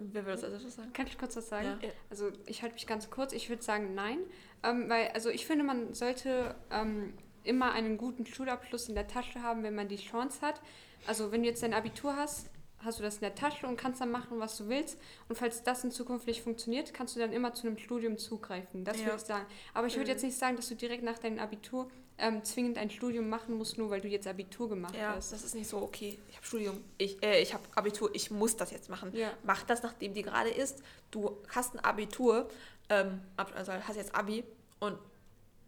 Wer 0.00 0.24
will 0.24 0.32
das 0.32 0.44
also 0.44 0.68
sagen? 0.68 0.92
Kann 0.94 1.06
ich 1.06 1.18
kurz 1.18 1.36
was 1.36 1.48
sagen? 1.48 1.78
Ja. 1.82 1.88
Also 2.08 2.30
ich 2.46 2.62
halte 2.62 2.74
mich 2.74 2.86
ganz 2.86 3.10
kurz. 3.10 3.34
Ich 3.34 3.50
würde 3.50 3.62
sagen 3.62 3.94
nein, 3.94 4.18
ähm, 4.62 4.88
weil 4.88 5.08
also 5.08 5.28
ich 5.28 5.46
finde, 5.46 5.62
man 5.64 5.92
sollte 5.92 6.54
ähm, 6.70 7.12
immer 7.42 7.72
einen 7.72 7.98
guten 7.98 8.24
Schulabschluss 8.24 8.88
in 8.88 8.94
der 8.94 9.06
Tasche 9.06 9.42
haben, 9.42 9.62
wenn 9.62 9.74
man 9.74 9.88
die 9.88 9.96
Chance 9.96 10.40
hat. 10.40 10.60
Also 11.06 11.32
wenn 11.32 11.42
du 11.42 11.48
jetzt 11.48 11.62
dein 11.62 11.74
Abitur 11.74 12.16
hast, 12.16 12.48
hast 12.84 12.98
du 12.98 13.02
das 13.02 13.14
in 13.14 13.20
der 13.22 13.34
Tasche 13.34 13.66
und 13.66 13.76
kannst 13.76 14.00
dann 14.00 14.10
machen, 14.10 14.38
was 14.38 14.56
du 14.58 14.68
willst. 14.68 14.98
Und 15.28 15.36
falls 15.36 15.62
das 15.62 15.82
in 15.84 15.90
Zukunft 15.90 16.26
nicht 16.26 16.42
funktioniert, 16.42 16.92
kannst 16.94 17.16
du 17.16 17.20
dann 17.20 17.32
immer 17.32 17.54
zu 17.54 17.66
einem 17.66 17.78
Studium 17.78 18.18
zugreifen. 18.18 18.84
Das 18.84 18.98
Ja. 18.98 19.06
würde 19.06 19.16
ich 19.16 19.22
sagen. 19.22 19.46
Aber 19.72 19.86
ich 19.86 19.94
würde 19.94 20.04
Mhm. 20.10 20.14
jetzt 20.14 20.22
nicht 20.22 20.36
sagen, 20.38 20.56
dass 20.56 20.68
du 20.68 20.74
direkt 20.76 21.02
nach 21.02 21.18
deinem 21.18 21.38
Abitur 21.38 21.90
ähm, 22.16 22.44
zwingend 22.44 22.78
ein 22.78 22.90
Studium 22.90 23.28
machen 23.28 23.56
musst, 23.58 23.76
nur 23.76 23.90
weil 23.90 24.00
du 24.00 24.06
jetzt 24.06 24.28
Abitur 24.28 24.68
gemacht 24.68 24.94
Ja, 24.94 25.16
hast. 25.16 25.32
das 25.32 25.42
ist 25.42 25.56
nicht 25.56 25.68
so, 25.68 25.78
okay, 25.78 26.16
ich 26.30 26.36
habe 26.36 26.46
Studium, 26.46 26.84
ich, 26.96 27.20
äh, 27.24 27.42
ich 27.42 27.52
habe 27.54 27.64
Abitur, 27.74 28.08
ich 28.14 28.30
muss 28.30 28.54
das 28.56 28.70
jetzt 28.70 28.88
machen. 28.88 29.12
Ja. 29.16 29.32
Mach 29.42 29.64
das, 29.64 29.82
nachdem 29.82 30.14
die 30.14 30.22
gerade 30.22 30.48
ist. 30.50 30.80
Du 31.10 31.36
hast 31.48 31.74
ein 31.74 31.80
Abitur, 31.80 32.48
ähm, 32.88 33.20
also 33.36 33.72
hast 33.72 33.96
jetzt 33.96 34.14
Abi 34.14 34.44
und 34.78 34.96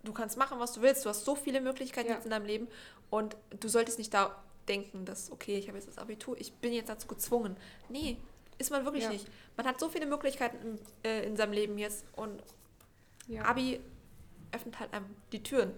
du 0.04 0.12
kannst 0.12 0.36
machen, 0.38 0.60
was 0.60 0.72
du 0.74 0.82
willst. 0.82 1.04
Du 1.04 1.08
hast 1.08 1.24
so 1.24 1.34
viele 1.34 1.60
Möglichkeiten 1.60 2.10
Ja. 2.10 2.14
jetzt 2.14 2.26
in 2.26 2.30
deinem 2.30 2.46
Leben 2.46 2.68
und 3.10 3.36
du 3.58 3.66
solltest 3.66 3.98
nicht 3.98 4.14
da 4.14 4.40
denken, 4.68 5.04
dass, 5.04 5.30
okay, 5.30 5.56
ich 5.58 5.68
habe 5.68 5.78
jetzt 5.78 5.88
das 5.88 5.98
Abitur, 5.98 6.36
ich 6.40 6.52
bin 6.54 6.72
jetzt 6.72 6.88
dazu 6.88 7.06
gezwungen. 7.06 7.56
Nee, 7.88 8.16
ist 8.58 8.70
man 8.70 8.84
wirklich 8.84 9.04
Ja. 9.04 9.10
nicht. 9.10 9.26
Man 9.56 9.66
hat 9.66 9.78
so 9.80 9.88
viele 9.88 10.06
Möglichkeiten 10.06 10.56
in, 10.66 10.78
äh, 11.10 11.24
in 11.26 11.36
seinem 11.36 11.52
Leben 11.52 11.78
jetzt 11.78 12.04
und 12.16 12.42
Ja. 13.28 13.42
Abi 13.44 13.80
öffnet 14.52 14.78
halt 14.80 14.92
einem 14.94 15.06
die 15.32 15.42
Türen. 15.42 15.72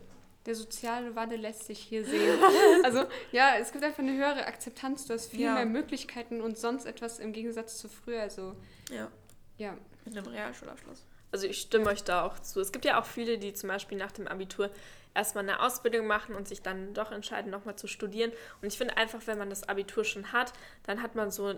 Der 0.47 0.55
soziale 0.55 1.15
Wandel 1.17 1.41
lässt 1.41 1.65
sich 1.65 1.79
hier 1.79 2.05
sehen. 2.05 2.39
also 2.85 3.05
ja, 3.33 3.57
es 3.59 3.73
gibt 3.73 3.85
einfach 3.85 3.99
eine 3.99 4.13
höhere 4.17 4.47
Akzeptanz. 4.47 5.07
Du 5.07 5.13
hast 5.15 5.27
viel 5.31 5.41
Ja. 5.41 5.55
mehr 5.55 5.67
Möglichkeiten 5.67 6.41
und 6.41 6.57
sonst 6.57 6.85
etwas 6.87 7.19
im 7.19 7.33
Gegensatz 7.33 7.79
zu 7.79 7.89
früher. 7.89 8.23
Also 8.23 8.55
Ja. 8.91 9.11
ja, 9.59 9.77
Mit 10.05 10.17
einem 10.17 10.27
Realschulabschluss. 10.27 11.05
Also 11.33 11.47
ich 11.47 11.61
stimme 11.61 11.87
euch 11.87 12.05
da 12.05 12.25
auch 12.25 12.39
zu. 12.39 12.61
Es 12.61 12.73
gibt 12.73 12.85
ja 12.87 12.99
auch 13.01 13.05
viele, 13.05 13.37
die 13.39 13.53
zum 13.53 13.69
Beispiel 13.69 13.99
nach 13.99 14.13
dem 14.13 14.27
Abitur 14.29 14.71
erstmal 15.19 15.45
eine 15.45 15.61
Ausbildung 15.61 16.07
machen 16.07 16.35
und 16.35 16.49
sich 16.49 16.63
dann 16.63 16.95
doch 16.95 17.13
entscheiden, 17.13 17.51
nochmal 17.51 17.77
zu 17.77 17.87
studieren. 17.87 18.33
Und 18.63 18.69
ich 18.69 18.79
finde 18.79 18.97
einfach, 18.97 19.21
wenn 19.27 19.37
man 19.37 19.51
das 19.51 19.69
Abitur 19.69 20.05
schon 20.05 20.33
hat, 20.33 20.53
dann 20.85 21.03
hat 21.03 21.15
man 21.15 21.31
so 21.31 21.55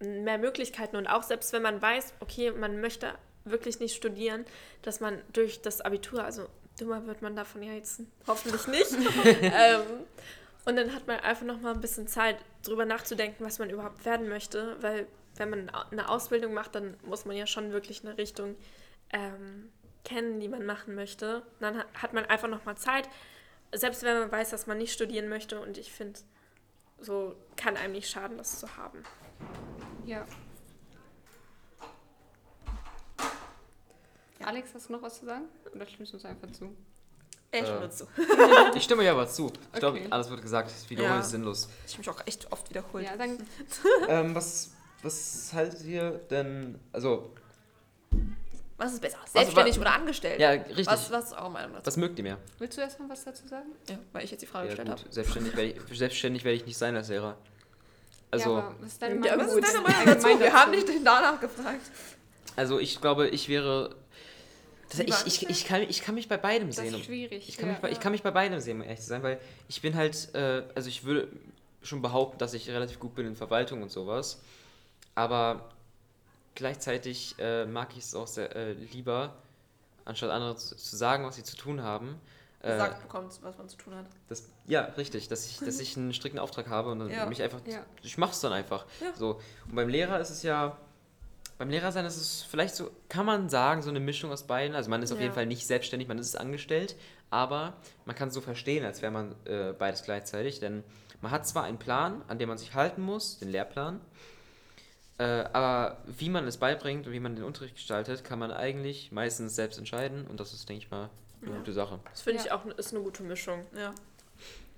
mehr 0.00 0.38
Möglichkeiten. 0.38 0.96
Und 0.96 1.06
auch 1.06 1.22
selbst 1.22 1.52
wenn 1.52 1.62
man 1.62 1.80
weiß, 1.80 2.14
okay, 2.20 2.50
man 2.50 2.80
möchte 2.80 3.14
wirklich 3.44 3.80
nicht 3.80 3.96
studieren, 3.96 4.44
dass 4.82 5.00
man 5.00 5.20
durch 5.32 5.62
das 5.62 5.80
Abitur, 5.80 6.22
also 6.22 6.46
dümmer 6.78 7.06
wird 7.06 7.22
man 7.22 7.34
davon 7.34 7.62
ja 7.62 7.72
jetzt 7.72 8.02
hoffentlich 8.26 8.66
nicht, 8.68 8.92
ähm, 9.42 9.82
und 10.64 10.76
dann 10.76 10.94
hat 10.94 11.08
man 11.08 11.18
einfach 11.20 11.44
nochmal 11.44 11.74
ein 11.74 11.80
bisschen 11.80 12.06
Zeit, 12.06 12.36
drüber 12.64 12.84
nachzudenken, 12.84 13.44
was 13.44 13.58
man 13.58 13.68
überhaupt 13.68 14.04
werden 14.04 14.28
möchte, 14.28 14.76
weil 14.80 15.08
wenn 15.36 15.50
man 15.50 15.70
eine 15.90 16.08
Ausbildung 16.08 16.54
macht, 16.54 16.74
dann 16.74 16.96
muss 17.04 17.24
man 17.24 17.36
ja 17.36 17.46
schon 17.46 17.72
wirklich 17.72 18.04
eine 18.04 18.16
Richtung 18.16 18.54
ähm, 19.12 19.72
kennen, 20.04 20.40
die 20.40 20.48
man 20.48 20.64
machen 20.66 20.94
möchte. 20.94 21.42
Dann 21.60 21.78
ha- 21.78 21.84
hat 21.94 22.12
man 22.12 22.24
einfach 22.26 22.48
nochmal 22.48 22.76
Zeit, 22.76 23.08
selbst 23.74 24.02
wenn 24.02 24.18
man 24.18 24.32
weiß, 24.32 24.50
dass 24.50 24.66
man 24.66 24.78
nicht 24.78 24.92
studieren 24.92 25.28
möchte. 25.28 25.60
Und 25.60 25.78
ich 25.78 25.92
finde, 25.92 26.18
so 27.00 27.34
kann 27.56 27.76
einem 27.76 27.92
nicht 27.92 28.08
schaden, 28.10 28.38
das 28.38 28.58
zu 28.60 28.76
haben. 28.76 29.02
ja. 30.06 30.26
Alex, 34.44 34.70
hast 34.74 34.88
du 34.88 34.92
noch 34.94 35.02
was 35.02 35.20
zu 35.20 35.26
sagen? 35.26 35.44
Oder 35.74 35.86
stimmst 35.86 36.12
du 36.12 36.16
uns 36.16 36.24
einfach 36.24 36.50
zu? 36.50 36.74
Ich 37.52 37.60
Äh. 37.60 37.64
stimme 37.66 37.90
zu. 37.90 38.06
Ich 38.76 38.82
stimme 38.82 39.04
ja 39.04 39.12
aber 39.12 39.28
zu. 39.28 39.52
Ich 39.72 39.78
glaube, 39.78 39.98
Okay. 39.98 40.08
alles 40.10 40.30
wird 40.30 40.42
gesagt. 40.42 40.70
Das 40.70 40.88
Video 40.90 41.04
Ja. 41.04 41.20
ist 41.20 41.30
sinnlos. 41.30 41.68
Ich 41.86 41.96
mich 41.96 42.10
auch 42.10 42.26
echt 42.26 42.50
oft 42.50 42.68
wiederholt. 42.70 43.04
Ja, 43.04 43.16
dann 43.16 43.38
ähm, 44.08 44.34
was, 44.34 44.72
was 45.02 45.52
haltet 45.52 45.84
ihr 45.84 46.10
denn? 46.30 46.80
Also, 46.92 47.32
Was 48.82 48.92
ist 48.94 49.00
besser? 49.00 49.18
wa- 49.18 49.26
Selbstständig 49.40 49.78
oder 49.78 49.92
angestellt? 49.94 50.40
ja, 50.40 50.50
richtig. 50.50 50.86
Was, 50.86 51.10
Was, 51.10 51.10
was 51.12 51.24
ist 51.26 51.32
eure 51.38 51.50
Meinung 51.50 51.72
dazu? 51.82 52.00
mögt 52.00 52.18
ihr 52.18 52.24
mehr? 52.24 52.38
willst 52.58 52.76
du 52.76 52.80
erst 52.80 52.98
noch 53.00 53.08
was 53.08 53.24
dazu 53.24 53.46
sagen? 53.46 53.68
Ja, 53.88 53.98
weil 54.12 54.24
ich 54.24 54.30
jetzt 54.30 54.40
die 54.42 54.46
Frage 54.46 54.68
Ja, 54.68 54.74
gestellt 54.74 54.88
habe. 54.90 55.00
selbstständig 55.10 55.56
werde 55.56 55.70
ich, 55.90 55.98
selbstständig 55.98 56.44
werde 56.44 56.56
ich 56.56 56.66
nicht 56.66 56.76
sein 56.78 56.96
als 56.96 57.08
Lehrer. 57.08 57.36
Also, 58.30 58.50
ja, 58.50 58.58
aber 58.58 58.74
was 58.80 58.88
ist 58.92 59.02
deine 59.02 59.14
Ja, 59.14 59.36
Meinung? 59.36 59.38
Was 59.46 59.54
ist 59.54 59.64
deine 59.74 59.84
dazu? 59.84 59.92
Meinung 59.98 60.06
dazu? 60.06 60.40
Wir 60.40 60.52
haben 60.52 60.70
nicht 60.70 60.88
danach 61.04 61.40
gefragt. 61.40 61.80
also 62.56 62.78
ich 62.78 63.00
glaube, 63.00 63.28
ich 63.28 63.48
wäre. 63.48 63.94
Das, 64.90 65.00
ich, 65.00 65.42
ich, 65.42 65.48
ich, 65.50 65.64
kann, 65.64 65.80
ich 65.82 66.02
kann 66.02 66.14
mich 66.14 66.28
bei 66.28 66.36
beidem 66.36 66.68
Das 66.68 66.76
sehen. 66.76 66.94
ist 66.94 67.04
schwierig. 67.06 67.48
Ich 67.48 67.56
kann, 67.56 67.66
ja. 67.68 67.72
mich 67.72 67.80
bei, 67.82 67.90
ich 67.90 68.00
kann 68.00 68.12
mich 68.12 68.22
bei 68.22 68.30
beidem 68.30 68.60
sehen, 68.60 68.76
um 68.78 68.82
ehrlich 68.82 69.00
zu 69.00 69.06
sein, 69.06 69.22
weil 69.22 69.38
ich 69.68 69.80
bin 69.80 69.94
halt, 69.96 70.34
äh, 70.34 70.64
also 70.74 70.88
ich 70.90 71.04
würde 71.04 71.28
schon 71.82 72.02
behaupten, 72.02 72.38
dass 72.38 72.52
ich 72.54 72.68
relativ 72.68 72.98
gut 73.00 73.14
bin 73.14 73.26
in 73.26 73.34
Verwaltung 73.36 73.82
und 73.82 73.90
sowas. 73.90 74.40
Aber 75.14 75.70
gleichzeitig 76.54 77.34
äh, 77.38 77.64
mag 77.66 77.90
ich 77.96 78.04
es 78.04 78.14
auch 78.14 78.26
sehr, 78.26 78.54
äh, 78.54 78.72
lieber, 78.72 79.34
anstatt 80.04 80.30
anderen 80.30 80.56
zu, 80.56 80.76
zu 80.76 80.96
sagen, 80.96 81.24
was 81.24 81.36
sie 81.36 81.44
zu 81.44 81.56
tun 81.56 81.82
haben. 81.82 82.20
Äh, 82.62 82.72
Gesagt 82.72 83.02
bekommt, 83.02 83.32
was 83.42 83.58
man 83.58 83.68
zu 83.68 83.76
tun 83.76 83.94
hat. 83.94 84.06
das, 84.28 84.44
ja, 84.66 84.82
richtig, 84.96 85.28
dass 85.28 85.46
ich, 85.46 85.58
dass 85.58 85.80
ich 85.80 85.96
einen 85.96 86.12
strikten 86.14 86.38
Auftrag 86.38 86.68
habe 86.68 86.90
und 86.92 87.00
dann 87.00 87.10
Ja. 87.10 87.26
mich 87.26 87.42
einfach, 87.42 87.60
Ja. 87.66 87.84
ich 88.02 88.18
mach's 88.18 88.40
dann 88.40 88.52
einfach. 88.52 88.86
Ja. 89.00 89.12
So. 89.16 89.40
Und 89.68 89.74
beim 89.74 89.88
Lehrer 89.88 90.20
ist 90.20 90.30
es 90.30 90.42
ja, 90.44 90.78
beim 91.58 91.70
Lehrer 91.70 91.90
sein 91.92 92.04
ist 92.04 92.16
es 92.16 92.42
vielleicht 92.42 92.74
so, 92.76 92.90
kann 93.08 93.26
man 93.26 93.48
sagen, 93.48 93.82
so 93.82 93.90
eine 93.90 94.00
Mischung 94.00 94.30
aus 94.32 94.44
beiden. 94.44 94.76
Also 94.76 94.90
man 94.90 95.02
ist 95.02 95.10
auf 95.12 95.18
Ja. 95.18 95.24
jeden 95.24 95.34
Fall 95.34 95.46
nicht 95.46 95.66
selbstständig, 95.66 96.08
man 96.08 96.18
ist 96.18 96.36
angestellt, 96.36 96.96
aber 97.30 97.74
man 98.04 98.14
kann 98.14 98.28
es 98.28 98.34
so 98.34 98.40
verstehen, 98.40 98.84
als 98.84 99.02
wäre 99.02 99.12
man 99.12 99.34
äh, 99.44 99.72
beides 99.72 100.02
gleichzeitig, 100.04 100.60
denn 100.60 100.84
man 101.20 101.30
hat 101.32 101.46
zwar 101.46 101.64
einen 101.64 101.78
Plan, 101.78 102.22
an 102.28 102.38
dem 102.38 102.48
man 102.48 102.58
sich 102.58 102.74
halten 102.74 103.02
muss, 103.02 103.38
den 103.38 103.48
Lehrplan, 103.50 104.00
äh, 105.18 105.24
aber 105.24 105.98
wie 106.06 106.28
man 106.30 106.46
es 106.46 106.56
beibringt 106.56 107.06
und 107.06 107.12
wie 107.12 107.20
man 107.20 107.34
den 107.36 107.44
Unterricht 107.44 107.74
gestaltet, 107.74 108.24
kann 108.24 108.38
man 108.38 108.50
eigentlich 108.50 109.12
meistens 109.12 109.54
selbst 109.54 109.78
entscheiden 109.78 110.26
und 110.26 110.40
das 110.40 110.52
ist, 110.52 110.68
denke 110.68 110.84
ich 110.84 110.90
mal, 110.90 111.10
eine 111.42 111.50
Ja. 111.52 111.58
gute 111.58 111.72
Sache. 111.72 112.00
Das 112.10 112.22
finde 112.22 112.38
Ja. 112.40 112.44
ich 112.46 112.52
auch 112.52 112.64
ist 112.66 112.92
eine 112.94 113.02
gute 113.02 113.22
Mischung. 113.22 113.66
Ja. 113.76 113.94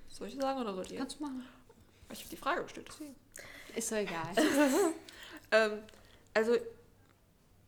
Soll 0.09 0.29
ich 0.29 0.37
sagen 0.37 0.61
oder 0.61 0.75
sollt 0.75 0.91
ihr? 0.91 0.99
Kannst 0.99 1.19
du 1.19 1.25
machen. 1.25 1.45
Ich 2.13 2.21
habe 2.21 2.31
die 2.31 2.37
Frage 2.37 2.63
gestellt, 2.63 2.87
deswegen. 2.89 3.15
Ist 3.75 3.89
so 3.89 3.95
egal. 3.97 4.29
Ähm, 5.51 5.79
also, 6.33 6.57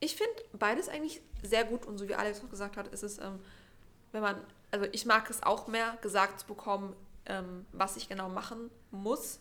ich 0.01 0.17
finde 0.17 0.33
beides 0.55 0.89
eigentlich 0.89 1.21
sehr 1.43 1.65
gut 1.65 1.87
und 1.87 1.99
so 1.99 2.09
wie 2.09 2.15
Alex 2.15 2.43
auch 2.43 2.51
gesagt 2.51 2.77
hat, 2.77 2.89
ist 2.89 3.03
es, 3.05 3.19
ähm, 3.19 3.39
wenn 4.13 4.23
man, 4.23 4.41
also 4.73 4.87
ich 4.93 5.07
mag 5.07 5.29
es 5.31 5.43
auch 5.43 5.69
mehr, 5.69 5.97
gesagt 6.03 6.41
zu 6.41 6.47
bekommen, 6.47 6.97
ähm, 7.27 7.65
was 7.73 7.97
ich 7.97 8.09
genau 8.09 8.29
machen 8.29 8.71
muss, 8.91 9.39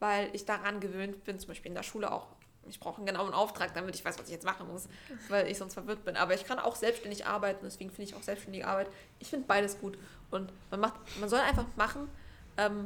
weil 0.00 0.30
ich 0.34 0.44
daran 0.44 0.80
gewöhnt 0.80 1.24
bin, 1.24 1.38
zum 1.38 1.48
Beispiel 1.48 1.68
in 1.68 1.76
der 1.76 1.82
Schule 1.82 2.10
auch. 2.10 2.26
Ich 2.68 2.80
brauche 2.80 2.98
einen 2.98 3.06
genauen 3.06 3.32
Auftrag, 3.32 3.72
damit 3.74 3.94
ich 3.94 4.04
weiß, 4.04 4.18
was 4.18 4.26
ich 4.26 4.32
jetzt 4.32 4.44
machen 4.44 4.68
muss, 4.68 4.88
weil 5.28 5.46
ich 5.48 5.58
sonst 5.58 5.74
verwirrt 5.74 6.04
bin. 6.04 6.16
Aber 6.16 6.34
ich 6.34 6.44
kann 6.44 6.58
auch 6.58 6.76
selbstständig 6.76 7.26
arbeiten, 7.26 7.60
deswegen 7.64 7.90
finde 7.90 8.10
ich 8.10 8.14
auch 8.14 8.22
selbstständige 8.22 8.66
Arbeit. 8.66 8.88
Ich 9.18 9.28
finde 9.28 9.46
beides 9.46 9.78
gut. 9.80 9.98
Und 10.30 10.52
man 10.70 10.80
macht, 10.80 10.94
man 11.20 11.28
soll 11.28 11.40
einfach 11.40 11.64
machen, 11.76 12.08
ähm, 12.56 12.84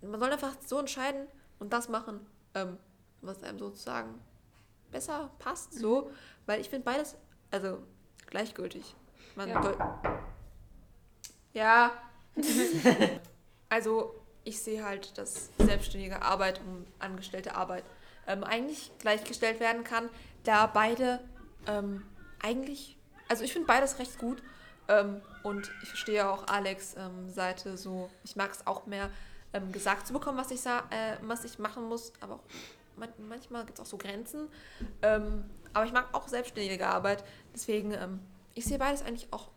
man 0.00 0.20
soll 0.20 0.32
einfach 0.32 0.54
so 0.64 0.78
entscheiden 0.78 1.26
und 1.58 1.72
das 1.72 1.88
machen, 1.88 2.24
ähm, 2.54 2.78
was 3.20 3.42
einem 3.42 3.58
sozusagen 3.58 4.20
besser 4.90 5.30
passt, 5.38 5.74
so, 5.74 6.10
weil 6.46 6.60
ich 6.60 6.68
finde 6.68 6.84
beides, 6.84 7.16
also 7.50 7.82
gleichgültig. 8.26 8.94
Man 9.34 9.48
Ja. 9.48 9.74
ja. 11.54 11.92
also 13.68 14.21
ich 14.44 14.60
sehe 14.60 14.84
halt, 14.84 15.16
dass 15.18 15.50
selbstständige 15.58 16.22
Arbeit 16.22 16.60
und 16.60 16.86
angestellte 16.98 17.54
Arbeit 17.54 17.84
ähm, 18.26 18.44
eigentlich 18.44 18.90
gleichgestellt 18.98 19.60
werden 19.60 19.84
kann, 19.84 20.08
da 20.44 20.66
beide 20.66 21.20
ähm, 21.66 22.04
eigentlich, 22.42 22.96
also 23.28 23.44
ich 23.44 23.52
finde 23.52 23.66
beides 23.66 23.98
recht 23.98 24.18
gut 24.18 24.42
ähm, 24.88 25.20
und 25.42 25.70
ich 25.82 25.88
verstehe 25.88 26.28
auch 26.28 26.46
Alex 26.48 26.94
ähm, 26.96 27.30
Seite 27.30 27.76
so, 27.76 28.10
ich 28.24 28.36
mag 28.36 28.50
es 28.52 28.66
auch 28.66 28.86
mehr 28.86 29.10
ähm, 29.52 29.70
gesagt 29.72 30.06
zu 30.06 30.12
bekommen, 30.12 30.38
was 30.38 30.50
ich, 30.50 30.64
äh, 30.66 31.16
was 31.22 31.44
ich 31.44 31.58
machen 31.58 31.84
muss, 31.84 32.12
aber 32.20 32.34
auch 32.34 32.44
man 32.96 33.08
manchmal 33.26 33.64
gibt 33.64 33.78
es 33.78 33.84
auch 33.84 33.88
so 33.88 33.96
Grenzen. 33.96 34.48
Ähm, 35.00 35.44
aber 35.72 35.86
ich 35.86 35.92
mag 35.92 36.12
auch 36.12 36.28
selbstständige 36.28 36.86
Arbeit, 36.86 37.24
deswegen, 37.54 37.96
ich 38.52 38.66
sehe 38.66 38.76
beides 38.76 39.00
eigentlich 39.02 39.32
auch, 39.32 39.48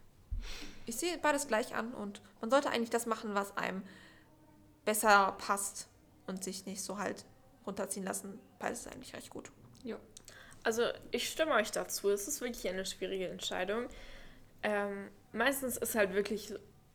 ich 0.85 0.95
sehe 0.95 1.17
beides 1.17 1.49
gleich 1.49 1.75
an 1.75 1.93
und 1.93 2.21
man 2.39 2.49
sollte 2.49 2.69
eigentlich 2.69 2.89
das 2.89 3.05
machen, 3.05 3.35
was 3.35 3.57
einem 3.57 3.83
besser 4.85 5.35
passt 5.37 5.87
und 6.27 6.43
sich 6.43 6.65
nicht 6.65 6.81
so 6.81 6.97
halt 6.97 7.25
runterziehen 7.65 8.05
lassen. 8.05 8.39
Beides 8.59 8.81
ist 8.81 8.87
eigentlich 8.93 9.13
recht 9.13 9.29
gut. 9.29 9.51
Also 10.65 10.83
ich 11.11 11.29
stimme 11.29 11.53
euch 11.53 11.71
dazu. 11.71 12.09
Es 12.09 12.27
ist 12.27 12.41
wirklich 12.41 12.67
eine 12.67 12.85
schwierige 12.85 13.27
Entscheidung. 13.27 13.87
Ähm, 14.63 15.09
meistens 15.31 15.77
ist 15.77 15.93
halt 15.93 16.13
wirklich 16.15 16.53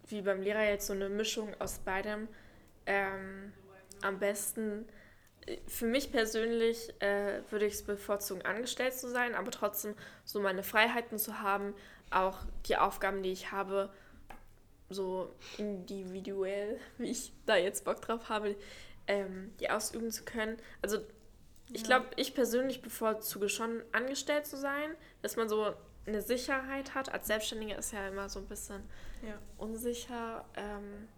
wie 0.09 0.23
beim 0.23 0.43
Lehrer 0.43 0.65
jetzt 0.65 0.89
so 0.89 0.93
eine 0.93 1.09
Mischung 1.09 1.55
aus 1.61 1.79
beidem 1.79 2.27
ähm, 2.87 3.53
am 4.03 4.19
besten. 4.19 4.89
Für 5.69 5.87
mich 5.87 6.11
persönlich 6.11 6.93
äh, 7.01 7.43
würde 7.51 7.67
ich 7.67 7.75
es 7.75 7.85
bevorzugen, 7.85 8.45
angestellt 8.45 8.95
zu 8.95 9.09
sein, 9.09 9.37
aber 9.37 9.53
trotzdem 9.53 9.95
so 10.25 10.41
meine 10.41 10.65
Freiheiten 10.65 11.17
zu 11.17 11.41
haben, 11.41 11.75
auch 12.11 12.39
die 12.67 12.77
Aufgaben, 12.77 13.23
die 13.23 13.31
ich 13.31 13.53
habe, 13.53 13.93
so 14.91 15.33
individuell, 15.59 16.79
wie 16.99 17.11
ich 17.11 17.33
da 17.47 17.57
jetzt 17.57 17.85
Bock 17.85 18.01
drauf 18.03 18.29
habe, 18.29 18.57
ähm, 19.07 19.53
die 19.61 19.71
ausüben 19.71 20.11
zu 20.11 20.25
können. 20.25 20.59
Also 20.83 20.99
ich 21.73 21.85
glaube, 21.85 22.07
ich 22.17 22.35
persönlich 22.35 22.83
bevorzuge 22.83 23.49
schon, 23.49 23.83
angestellt 23.93 24.47
zu 24.47 24.57
sein, 24.57 24.95
dass 25.23 25.37
man 25.37 25.49
so 25.49 25.73
eine 26.07 26.21
Sicherheit 26.21 26.95
hat. 26.95 27.13
Als 27.13 27.29
Selbstständiger 27.29 27.79
ist 27.79 27.93
ja 27.93 28.09
immer 28.09 28.29
so 28.29 28.41
ein 28.41 28.47
bisschen 28.47 28.83
Ja. 29.23 29.39
unsicher. 29.59 30.45
Ähm, 30.57 31.09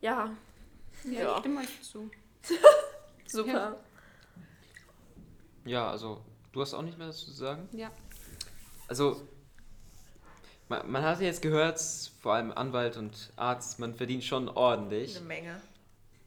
ja, 0.00 0.36
Ja, 1.04 1.10
Ja. 1.20 1.32
ich 1.34 1.38
stimme 1.40 1.60
euch 1.60 1.82
zu. 1.82 2.10
Super. 3.26 3.78
Ja, 5.64 5.90
also, 5.90 6.22
du 6.52 6.60
hast 6.60 6.74
auch 6.74 6.82
nicht 6.82 6.98
mehr 6.98 7.06
dazu 7.06 7.26
zu 7.26 7.32
sagen? 7.32 7.68
Ja. 7.72 7.90
Also, 8.88 9.26
man, 10.70 10.90
man 10.90 11.02
hat 11.02 11.20
ja 11.20 11.26
jetzt 11.26 11.42
gehört, 11.42 11.78
vor 12.22 12.34
allem 12.34 12.52
Anwalt 12.52 12.96
und 12.96 13.30
Arzt, 13.36 13.78
man 13.78 13.94
verdient 13.94 14.24
schon 14.24 14.48
ordentlich. 14.48 15.16
Eine 15.16 15.26
Menge. 15.26 15.60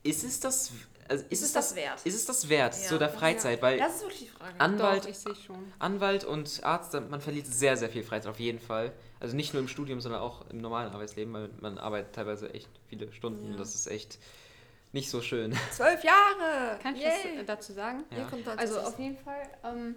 Ist 0.04 0.24
es 0.24 0.40
das, 0.40 0.72
also 1.08 1.24
ist, 1.30 1.42
es 1.44 1.54
das, 1.54 1.76
wert? 1.76 2.02
Ist 2.04 2.16
es 2.16 2.26
das 2.26 2.50
wert, 2.50 2.76
Ja. 2.76 2.90
so 2.90 2.98
der 2.98 3.10
Freizeit? 3.10 3.62
Weil 3.62 3.78
Das 3.78 3.96
ist 3.96 4.02
wirklich 4.02 4.20
die 4.20 4.28
Frage. 4.28 4.60
Anwalt, 4.60 5.04
Doch, 5.06 5.10
ich 5.10 5.18
sehe 5.18 5.36
schon. 5.36 5.72
Anwalt 5.80 6.26
und 6.26 6.64
Arzt, 6.64 6.94
man 6.94 7.22
verliert 7.22 7.48
sehr, 7.48 7.78
sehr 7.78 7.90
viel 7.90 8.04
Freizeit 8.04 8.30
auf 8.30 8.40
jeden 8.40 8.60
Fall. 8.60 8.92
Also 9.20 9.36
nicht 9.36 9.54
nur 9.54 9.62
im 9.62 9.68
Studium, 9.70 10.02
sondern 10.02 10.22
auch 10.22 10.46
im 10.50 10.58
normalen 10.60 10.92
Arbeitsleben, 10.92 11.34
weil 11.34 11.50
man 11.62 11.78
arbeitet 11.78 12.14
teilweise 12.14 12.54
echt 12.54 12.70
viele 12.90 13.12
Stunden. 13.14 13.52
Ja. 13.52 13.58
Das 13.58 13.74
ist 13.76 13.88
echt 13.88 14.20
nicht 14.92 15.10
so 15.10 15.22
schön. 15.22 15.58
Zwölf 15.72 16.04
Jahre! 16.04 16.78
Kann 16.84 16.96
ich 16.96 17.02
Yay. 17.02 17.40
was 17.40 17.46
dazu 17.48 17.74
sagen? 17.74 18.04
Ja. 18.12 18.28
Also 18.58 18.76
das- 18.76 18.86
auf 18.88 19.00
jeden 19.00 19.18
Fall. 19.18 19.42
Ähm, 19.64 19.96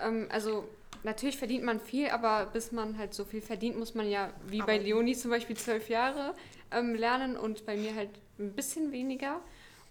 ähm, 0.00 0.28
also 0.30 0.66
natürlich 1.06 1.38
verdient 1.38 1.64
man 1.64 1.80
viel, 1.80 2.08
aber 2.08 2.46
bis 2.52 2.72
man 2.72 2.98
halt 2.98 3.14
so 3.14 3.24
viel 3.24 3.40
verdient, 3.40 3.78
muss 3.78 3.94
man 3.94 4.10
ja, 4.10 4.30
wie 4.48 4.58
bei 4.58 4.64
Arbeiten. 4.64 4.84
Leonie 4.84 5.16
zum 5.16 5.30
Beispiel, 5.30 5.56
zwölf 5.56 5.88
Jahre 5.88 6.34
ähm, 6.70 6.94
lernen 6.94 7.36
und 7.38 7.64
bei 7.64 7.76
mir 7.76 7.94
halt 7.94 8.10
ein 8.38 8.52
bisschen 8.52 8.92
weniger. 8.92 9.40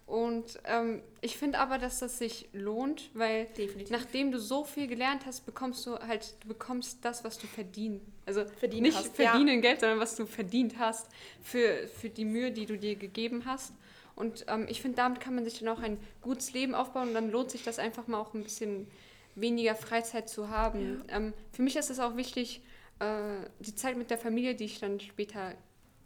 Und 0.06 0.60
ähm, 0.66 1.02
ich 1.22 1.36
finde 1.38 1.58
aber, 1.58 1.80
dass 1.80 1.98
das 1.98 2.20
sich 2.20 2.48
lohnt, 2.54 3.10
weil 3.16 3.46
Definitiv. 3.58 3.90
nachdem 3.90 4.32
du 4.32 4.40
so 4.40 4.64
viel 4.64 4.86
gelernt 4.86 5.26
hast, 5.26 5.48
bekommst 5.48 5.84
du 5.88 5.98
halt, 5.98 6.36
du 6.42 6.50
bekommst 6.50 7.00
das, 7.04 7.24
was 7.24 7.40
du 7.40 7.48
verdient. 7.48 8.04
Also 8.28 8.46
Verdient 8.60 8.84
nicht 8.84 8.98
hast, 8.98 9.16
verdienen 9.16 9.62
Geld, 9.62 9.80
sondern 9.80 10.00
was 10.00 10.16
du 10.16 10.28
verdient 10.28 10.78
hast 10.78 11.08
für, 11.42 11.88
für 11.88 12.10
die 12.10 12.26
Mühe, 12.26 12.52
die 12.52 12.68
du 12.68 12.78
dir 12.78 12.96
gegeben 12.96 13.46
hast. 13.46 13.74
Und 14.16 14.46
ähm, 14.48 14.68
ich 14.70 14.82
finde, 14.82 14.98
damit 14.98 15.22
kann 15.22 15.34
man 15.34 15.44
sich 15.44 15.60
dann 15.60 15.70
auch 15.70 15.80
ein 15.80 15.98
gutes 16.22 16.54
Leben 16.54 16.76
aufbauen 16.76 17.08
und 17.08 17.14
dann 17.16 17.32
lohnt 17.32 17.50
sich 17.50 17.64
das 17.64 17.80
einfach 17.80 18.06
mal 18.08 18.20
auch 18.20 18.34
ein 18.36 18.44
bisschen 18.44 18.88
weniger 19.36 19.76
Freizeit 19.76 20.30
zu 20.30 20.50
haben. 20.50 21.04
Ähm, 21.10 21.34
für 21.52 21.62
mich 21.62 21.76
ist 21.76 21.90
es 21.90 22.00
auch 22.00 22.16
wichtig, 22.16 22.62
äh, 23.00 23.06
die 23.60 23.76
Zeit 23.76 23.98
mit 23.98 24.10
der 24.10 24.18
Familie, 24.18 24.56
die 24.56 24.66
ich 24.66 24.80
dann 24.80 25.00
später 25.00 25.54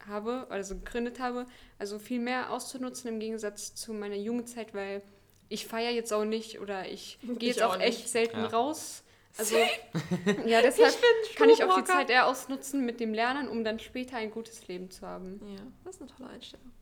habe, 0.08 0.46
also 0.50 0.74
gegründet 0.76 1.20
habe, 1.20 1.46
also 1.78 1.98
viel 1.98 2.20
mehr 2.20 2.50
auszunutzen 2.50 3.08
im 3.08 3.20
Gegensatz 3.20 3.74
zu 3.74 3.92
meiner 3.92 4.16
Jugendzeit, 4.16 4.74
weil 4.74 5.02
ich 5.48 5.66
feiere 5.66 5.90
jetzt 5.92 6.12
auch 6.12 6.24
nicht 6.24 6.60
oder 6.60 6.88
ich 6.88 7.18
gehe 7.38 7.50
jetzt 7.50 7.62
auch, 7.62 7.74
auch 7.74 7.78
nicht. 7.78 7.88
echt 7.88 8.08
selten 8.08 8.38
Ja. 8.38 8.46
raus. 8.46 9.02
Also 9.38 9.56
ja, 10.46 10.60
deshalb 10.60 10.92
kann 11.36 11.50
ich 11.50 11.62
auch 11.62 11.76
die. 11.78 11.84
Zeit 11.84 12.10
eher 12.10 12.26
ausnutzen 12.26 12.84
mit 12.84 12.98
dem 12.98 13.14
Lernen, 13.14 13.48
um 13.48 13.62
dann 13.62 13.78
später 13.78 14.16
ein 14.16 14.30
gutes 14.32 14.66
Leben 14.66 14.90
zu 14.90 15.06
haben. 15.06 15.40
Ja, 15.46 15.62
das 15.84 15.96
ist 15.96 16.02
eine 16.02 16.10
tolle 16.10 16.30
Einstellung. 16.30 16.72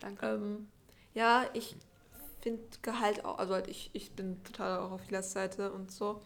Danke. 0.00 0.26
Ähm, 0.26 0.68
ja, 1.14 1.44
ich 1.54 1.74
finde 2.46 2.62
Gehalt 2.82 3.24
auch, 3.24 3.38
also 3.38 3.54
halt 3.54 3.66
ich, 3.66 3.90
ich 3.92 4.12
bin 4.12 4.40
total 4.44 4.78
auch 4.78 4.92
auf 4.92 5.04
Lilas 5.06 5.32
Seite 5.32 5.72
und 5.72 5.90
so. 5.90 6.22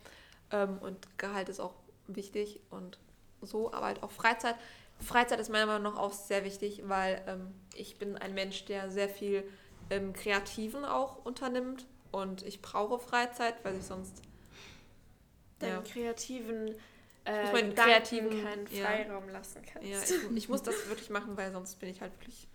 Ähm, 0.50 0.76
und 0.82 0.98
Gehalt 1.16 1.48
ist 1.48 1.60
auch 1.60 1.72
wichtig 2.08 2.60
und 2.68 2.98
so, 3.40 3.72
aber 3.72 3.86
halt 3.86 4.02
auch 4.02 4.10
Freizeit. 4.10 4.56
Freizeit 5.00 5.40
ist 5.40 5.48
meiner 5.48 5.64
Meinung 5.64 5.94
nach 5.94 5.98
auch 5.98 6.12
sehr 6.12 6.44
wichtig, 6.44 6.82
weil 6.84 7.22
ähm, 7.26 7.54
ich 7.74 7.96
bin 7.98 8.18
ein 8.18 8.34
Mensch, 8.34 8.66
der 8.66 8.90
sehr 8.90 9.08
viel 9.08 9.44
im 9.88 10.12
Kreativen 10.12 10.84
auch 10.84 11.24
unternimmt 11.24 11.86
und 12.12 12.42
ich 12.42 12.60
brauche 12.60 12.98
Freizeit, 12.98 13.54
weil 13.62 13.76
ich 13.78 13.84
sonst 13.84 14.20
Deinen 15.58 15.84
Ja. 15.84 15.92
kreativen 15.92 16.74
äh, 17.24 17.52
meinen 17.52 17.70
Gedanken 17.70 17.92
kreativen- 17.92 18.42
keinen 18.44 18.66
ja. 18.66 18.84
Freiraum 18.84 19.28
lassen 19.30 19.62
kannst. 19.64 19.88
ja, 19.88 19.98
ich, 20.02 20.36
ich 20.36 20.48
muss 20.50 20.62
das 20.62 20.86
wirklich 20.88 21.08
machen, 21.10 21.36
weil 21.38 21.50
sonst 21.52 21.78
bin 21.78 21.88
ich 21.88 22.00
halt 22.02 22.12
wirklich 22.18 22.46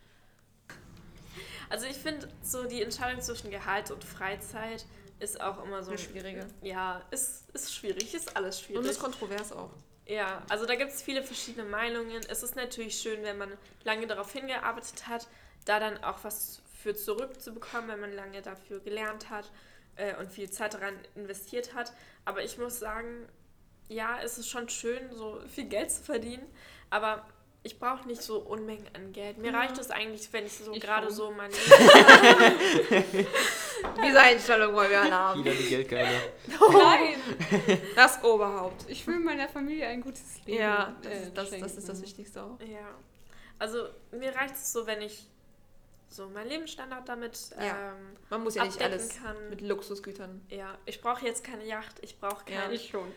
Also 1.70 1.86
ich 1.86 1.98
finde, 1.98 2.28
so 2.42 2.66
die 2.66 2.82
Entscheidung 2.82 3.22
zwischen 3.22 3.52
Gehalt 3.52 3.92
und 3.92 4.04
Freizeit 4.04 4.86
ist 5.20 5.40
auch 5.42 5.64
immer 5.64 5.84
so... 5.84 5.92
eine 5.92 5.98
schwierige. 5.98 6.46
Ja, 6.62 7.02
ist, 7.12 7.50
ist 7.52 7.74
schwierig, 7.74 8.14
ist 8.14 8.36
alles 8.36 8.62
schwierig. 8.62 8.84
Und 8.84 8.90
ist 8.90 9.00
kontrovers 9.00 9.52
auch. 9.52 9.72
Ja, 10.08 10.44
also 10.50 10.66
da 10.66 10.76
gibt 10.76 10.92
es 10.92 11.02
viele 11.02 11.24
verschiedene 11.24 11.68
Meinungen. 11.68 12.22
Es 12.30 12.44
ist 12.44 12.56
natürlich 12.56 12.98
schön, 12.98 13.24
wenn 13.24 13.38
man 13.38 13.52
lange 13.84 14.06
darauf 14.06 14.32
hingearbeitet 14.32 15.08
hat, 15.08 15.28
da 15.66 15.80
dann 15.80 16.04
auch 16.04 16.24
was 16.24 16.62
für 16.84 16.94
zurückzubekommen, 16.94 17.90
wenn 17.90 18.00
man 18.00 18.14
lange 18.14 18.42
dafür 18.42 18.80
gelernt 18.80 19.32
hat 19.32 19.50
äh, 19.96 20.16
und 20.18 20.32
viel 20.32 20.50
Zeit 20.52 20.76
daran 20.76 20.94
investiert 21.16 21.74
hat. 21.74 21.92
Aber 22.24 22.44
ich 22.44 22.60
muss 22.60 22.78
sagen, 22.78 23.28
ja, 23.88 24.20
es 24.22 24.38
ist 24.38 24.50
schon 24.50 24.70
schön, 24.70 25.12
so 25.12 25.42
viel 25.48 25.66
Geld 25.66 25.92
zu 25.92 26.04
verdienen, 26.04 26.46
aber 26.90 27.26
ich 27.66 27.80
brauche 27.80 28.08
nicht 28.08 28.22
so 28.22 28.38
Unmengen 28.40 28.88
an 28.94 29.12
Geld. 29.12 29.38
Mir 29.40 29.52
Ja. 29.52 29.60
reicht 29.60 29.78
es 29.78 29.90
eigentlich, 29.92 30.32
wenn 30.32 30.46
ich 30.46 30.54
so 30.54 30.72
gerade 30.74 31.12
so 31.12 31.32
mein 31.32 31.52
Diese 34.04 34.20
Einstellung 34.20 34.74
wollen 34.76 34.90
wir 34.90 35.02
alle 35.02 35.12
haben. 35.14 35.40
Wieder 35.44 35.54
die 35.56 35.64
Geldgeile. 35.70 36.22
Nein! 36.48 37.16
Das 37.96 38.24
Oberhaupt. 38.24 38.86
Ich 38.88 39.06
will 39.08 39.20
meiner 39.20 39.48
Familie 39.50 39.88
ein 39.88 40.02
gutes 40.02 40.24
Leben 40.46 40.60
Ja, 40.60 40.96
das, 41.02 41.12
äh, 41.12 41.24
ist, 41.24 41.34
das, 41.38 41.50
das 41.60 41.76
ist 41.78 41.90
das 41.90 42.02
Wichtigste 42.02 42.44
auch. 42.44 42.60
Ja, 42.62 42.88
also 43.60 43.88
mir 44.12 44.34
reicht 44.36 44.56
es 44.56 44.72
so, 44.72 44.86
wenn 44.88 45.02
ich 45.02 45.28
so 46.10 46.28
meinen 46.30 46.50
Lebensstandard 46.50 47.08
damit 47.10 47.38
Ja. 47.60 47.92
ähm, 47.92 48.16
Man 48.30 48.44
muss 48.44 48.56
ja 48.56 48.64
nicht 48.64 48.76
abdecken 48.82 48.94
alles 48.94 49.22
kann. 49.22 49.50
mit 49.50 49.62
Luxusgütern. 49.62 50.42
Ja, 50.50 50.78
ich 50.86 51.02
brauche 51.02 51.26
jetzt 51.26 51.44
keine 51.44 51.66
Yacht, 51.66 51.96
ich 52.02 52.20
brauche 52.20 52.50
Ja, 52.52 52.62
kein... 52.62 52.72
Ich 52.74 52.90
schon. 52.90 53.12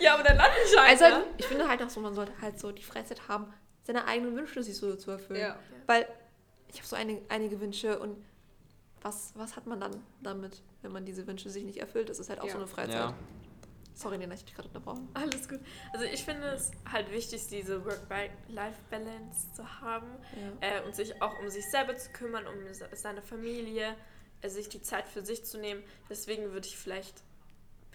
Ja, 0.00 0.14
aber 0.14 0.22
dann 0.22 0.36
lande 0.36 0.56
ich 0.64 0.78
halt, 0.78 1.02
Also 1.02 1.18
ne? 1.18 1.24
ich 1.38 1.46
finde 1.46 1.68
halt 1.68 1.82
auch 1.82 1.90
so, 1.90 2.00
man 2.00 2.14
sollte 2.14 2.32
halt 2.40 2.58
so 2.58 2.70
die 2.72 2.82
Freizeit 2.82 3.28
haben, 3.28 3.52
seine 3.82 4.06
eigenen 4.06 4.36
Wünsche 4.36 4.62
sich 4.62 4.76
so 4.76 4.94
zu 4.96 5.10
erfüllen. 5.10 5.40
Ja. 5.40 5.58
Weil 5.86 6.06
ich 6.68 6.76
habe 6.78 6.86
so 6.86 6.96
einige, 6.96 7.22
einige 7.28 7.60
Wünsche 7.60 7.98
und 7.98 8.16
was, 9.02 9.32
was 9.34 9.56
hat 9.56 9.66
man 9.66 9.80
dann 9.80 10.02
damit, 10.22 10.62
wenn 10.82 10.92
man 10.92 11.04
diese 11.04 11.26
Wünsche 11.26 11.50
sich 11.50 11.64
nicht 11.64 11.78
erfüllt? 11.78 12.08
Das 12.08 12.18
ist 12.18 12.28
halt 12.30 12.40
auch 12.40 12.44
Ja. 12.46 12.52
so 12.52 12.58
eine 12.58 12.66
Freizeit. 12.66 12.94
Ja. 12.94 13.14
Sorry, 13.94 14.16
Lena, 14.16 14.34
ich 14.34 14.44
dich 14.44 14.54
gerade 14.54 14.68
unterbrochen. 14.68 15.08
Alles 15.14 15.48
gut. 15.48 15.60
Also 15.92 16.04
ich 16.06 16.24
finde 16.24 16.46
es 16.48 16.70
halt 16.90 17.10
wichtig, 17.10 17.48
diese 17.48 17.84
Work-Life-Balance 17.84 19.52
zu 19.54 19.80
haben 19.80 20.06
Ja. 20.60 20.68
äh, 20.78 20.82
und 20.86 20.94
sich 20.94 21.20
auch 21.20 21.38
um 21.40 21.48
sich 21.50 21.68
selber 21.70 21.96
zu 21.96 22.10
kümmern, 22.12 22.46
um 22.46 22.72
se- 22.72 22.88
seine 22.94 23.20
Familie, 23.20 23.94
äh, 24.42 24.48
sich 24.48 24.68
die 24.68 24.80
Zeit 24.80 25.06
für 25.08 25.22
sich 25.24 25.44
zu 25.44 25.58
nehmen. 25.58 25.82
Deswegen 26.08 26.52
würde 26.52 26.66
ich 26.66 26.78
vielleicht 26.78 27.22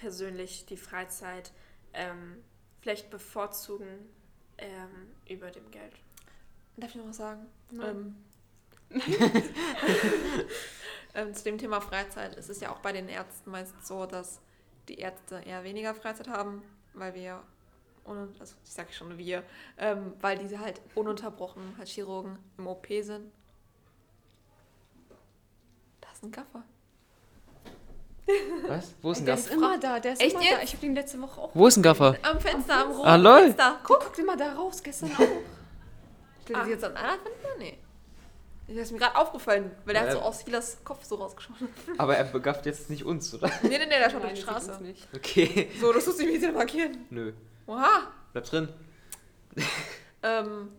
persönlich 0.05 0.67
die 0.67 0.77
Freizeit 0.77 1.51
ähm, 1.93 2.37
vielleicht 2.79 3.09
bevorzugen 3.09 3.87
ähm, 4.59 5.07
über 5.27 5.49
dem 5.49 5.71
Geld. 5.71 5.93
Darf 6.77 6.91
ich 6.91 6.97
noch 6.97 7.07
was 7.07 7.17
sagen? 7.17 7.47
Nein. 7.71 8.15
Ähm, 8.91 9.01
ähm, 11.15 11.33
zu 11.33 11.43
dem 11.43 11.57
Thema 11.57 11.81
Freizeit. 11.81 12.37
Es 12.37 12.49
ist 12.49 12.61
ja 12.61 12.71
auch 12.71 12.81
bei 12.81 12.91
den 12.91 13.09
Ärzten 13.09 13.49
meist 13.49 13.73
so, 13.83 14.05
dass 14.05 14.41
die 14.89 14.99
Ärzte 14.99 15.37
eher 15.43 15.63
weniger 15.63 15.95
Freizeit 15.95 16.27
haben, 16.27 16.61
weil 16.93 17.15
wir, 17.15 17.41
un- 18.05 18.35
also 18.39 18.53
ich 18.63 18.71
sage 18.71 18.93
schon 18.93 19.17
wir, 19.17 19.43
ähm, 19.79 20.13
weil 20.21 20.37
diese 20.37 20.59
halt 20.59 20.81
ununterbrochen 20.93 21.79
halt 21.79 21.87
Chirurgen 21.87 22.37
im 22.59 22.67
OP 22.67 22.85
sind. 23.01 23.31
Da 25.99 26.11
ist 26.13 26.23
ein 26.23 26.31
Gaffer. 26.31 26.63
Was? 28.67 28.93
Wo 29.01 29.11
ist 29.11 29.19
ein 29.19 29.25
Der 29.25 29.35
Gaffer? 29.35 29.49
ist 29.49 29.53
immer 29.55 29.77
da, 29.79 29.99
der 29.99 30.13
ist 30.13 30.21
Echt 30.21 30.33
immer 30.33 30.43
jetzt? 30.43 30.53
da. 30.57 30.63
Ich 30.63 30.73
habe 30.73 30.85
ihn 30.85 30.95
letzte 30.95 31.21
Woche 31.21 31.41
auch. 31.41 31.51
Wo 31.53 31.67
ist 31.67 31.77
ein 31.77 31.83
Gaffer? 31.83 32.15
Am 32.23 32.39
Fenster, 32.39 32.81
am 32.81 32.91
roten 32.91 33.07
Ah, 33.07 33.15
lol. 33.15 33.41
Fenster. 33.43 33.79
Guck. 33.83 33.99
Guckt 34.03 34.19
immer 34.19 34.35
da 34.35 34.53
raus, 34.53 34.81
gestern 34.81 35.11
auch. 35.11 35.17
Stellt 36.43 36.59
ah. 36.59 36.65
jetzt 36.65 36.83
an 36.83 36.95
einer 36.97 37.13
Fenster? 37.19 37.49
Nee. 37.59 37.77
Das 38.67 38.77
ist 38.77 38.91
mir 38.93 38.97
gerade 38.97 39.15
aufgefallen, 39.15 39.69
weil 39.85 39.93
der 39.93 40.03
Ja, 40.03 40.09
hat 40.09 40.17
so 40.17 40.21
aus 40.23 40.39
Silas 40.39 40.77
Kopf 40.83 41.03
so 41.03 41.15
rausgeschaut. 41.15 41.55
Aber 41.99 42.17
er 42.17 42.23
begafft 42.23 42.65
jetzt 42.65 42.89
nicht 42.89 43.03
uns, 43.05 43.31
oder? 43.35 43.47
nee, 43.61 43.69
nee, 43.69 43.77
nee, 43.77 43.85
der 43.89 44.09
schaut 44.09 44.23
durch 44.23 44.33
die 44.33 44.39
sieht 44.41 44.49
uns 44.49 44.63
Straße. 44.65 44.83
nicht. 44.83 45.07
Okay. 45.15 45.69
So, 45.79 45.93
das 45.93 46.05
musst 46.07 46.19
du 46.19 46.25
mich 46.25 46.41
wieder 46.41 46.51
markieren. 46.51 47.05
Nö. 47.11 47.33
Oha. 47.67 48.07
Bleib 48.33 48.45
drin. 48.45 48.69
Ähm, 50.23 50.69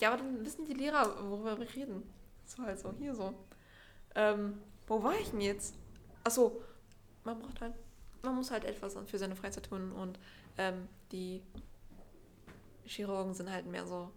ja, 0.00 0.08
aber 0.08 0.18
dann 0.18 0.44
wissen 0.44 0.64
die 0.66 0.74
Lehrer, 0.74 1.14
worüber 1.30 1.56
wir 1.58 1.72
reden. 1.74 2.02
So 2.46 2.62
halt 2.64 2.80
so, 2.80 2.92
hier 2.98 3.14
so. 3.14 3.32
Ähm, 4.16 4.60
wo 4.88 5.02
war 5.02 5.14
ich 5.20 5.30
denn 5.30 5.40
jetzt? 5.40 5.74
Achso, 6.24 6.62
man 7.24 7.38
braucht 7.38 7.60
halt, 7.60 7.74
man 8.22 8.34
muss 8.34 8.50
halt 8.50 8.64
etwas 8.64 8.96
für 9.06 9.18
seine 9.18 9.36
Freizeit 9.36 9.66
tun 9.66 9.92
und 9.92 10.18
ähm, 10.58 10.88
die 11.12 11.42
Chirurgen 12.86 13.34
sind 13.34 13.50
halt 13.50 13.66
mehr 13.66 13.86
so 13.86 14.10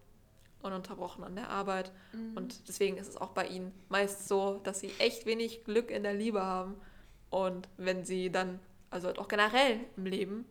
ununterbrochen 0.61 1.23
an 1.23 1.35
der 1.35 1.49
Arbeit 1.49 1.91
und 2.35 2.67
deswegen 2.67 2.97
ist 2.97 3.07
es 3.07 3.15
auch 3.17 3.29
bei 3.29 3.45
ihnen 3.47 3.71
meist 3.89 4.27
so, 4.27 4.59
dass 4.63 4.79
sie 4.79 4.91
echt 4.97 5.25
wenig 5.25 5.63
Glück 5.63 5.91
in 5.91 6.03
der 6.03 6.13
Liebe 6.13 6.41
haben 6.43 6.75
und 7.29 7.69
wenn 7.77 8.03
sie 8.03 8.31
dann, 8.31 8.59
also 8.89 9.07
halt 9.07 9.19
auch 9.19 9.27
generell 9.27 9.79
im 9.95 10.05
Leben, 10.05 10.45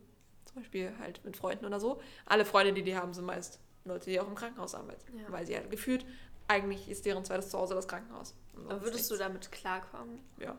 zum 0.45 0.57
Beispiel 0.63 0.93
halt 1.01 1.23
mit 1.25 1.37
Freunden 1.37 1.67
oder 1.67 1.81
so, 1.81 2.01
alle 2.25 2.45
Freunde, 2.45 2.73
die 2.73 2.83
die 2.83 2.97
haben, 2.97 3.13
sind 3.13 3.25
meist 3.27 3.59
Leute, 3.85 4.09
die 4.09 4.21
auch 4.21 4.29
im 4.29 4.35
Krankenhaus 4.37 4.75
arbeiten, 4.75 5.19
Ja. 5.19 5.31
weil 5.31 5.47
sie 5.47 5.57
halt 5.57 5.71
gefühlt, 5.71 6.07
eigentlich 6.49 6.89
ist 6.89 7.05
deren 7.05 7.25
zweites 7.25 7.51
Zuhause 7.51 7.75
das 7.75 7.89
Krankenhaus. 7.89 8.35
Aber 8.69 8.83
würdest 8.83 9.11
du 9.11 9.17
damit 9.17 9.51
klarkommen? 9.53 10.21
Ja. 10.39 10.57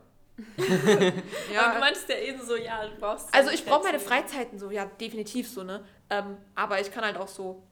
Aber 0.56 1.12
ja, 1.52 1.74
du 1.74 1.80
meintest 1.80 2.08
ja 2.08 2.16
eben 2.16 2.40
so, 2.44 2.56
ja, 2.56 2.86
du 2.86 2.96
brauchst... 2.96 3.32
also 3.34 3.50
ich 3.50 3.64
brauche 3.64 3.84
meine 3.84 3.98
Freizeiten. 3.98 4.28
Freizeiten 4.28 4.58
so, 4.58 4.70
ja, 4.70 4.84
definitiv 4.86 5.48
so, 5.48 5.62
ne? 5.64 5.84
Ähm, 6.10 6.36
aber 6.54 6.80
ich 6.80 6.90
kann 6.92 7.04
halt 7.04 7.16
auch 7.16 7.28
so, 7.28 7.62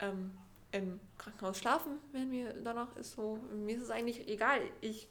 ähm, 0.00 0.32
im 0.72 1.00
Krankenhaus 1.16 1.58
schlafen, 1.58 1.98
wenn 2.12 2.30
mir 2.30 2.52
danach 2.62 2.94
ist. 2.96 3.12
So, 3.12 3.38
mir 3.52 3.76
ist 3.76 3.82
es 3.82 3.90
eigentlich 3.90 4.28
egal. 4.28 4.60
Ich, 4.80 5.08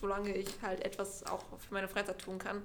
solange 0.00 0.34
ich 0.34 0.48
halt 0.62 0.84
etwas 0.84 1.24
auch 1.26 1.44
für 1.58 1.74
meine 1.74 1.88
Freizeit 1.88 2.18
tun 2.18 2.38
kann. 2.38 2.62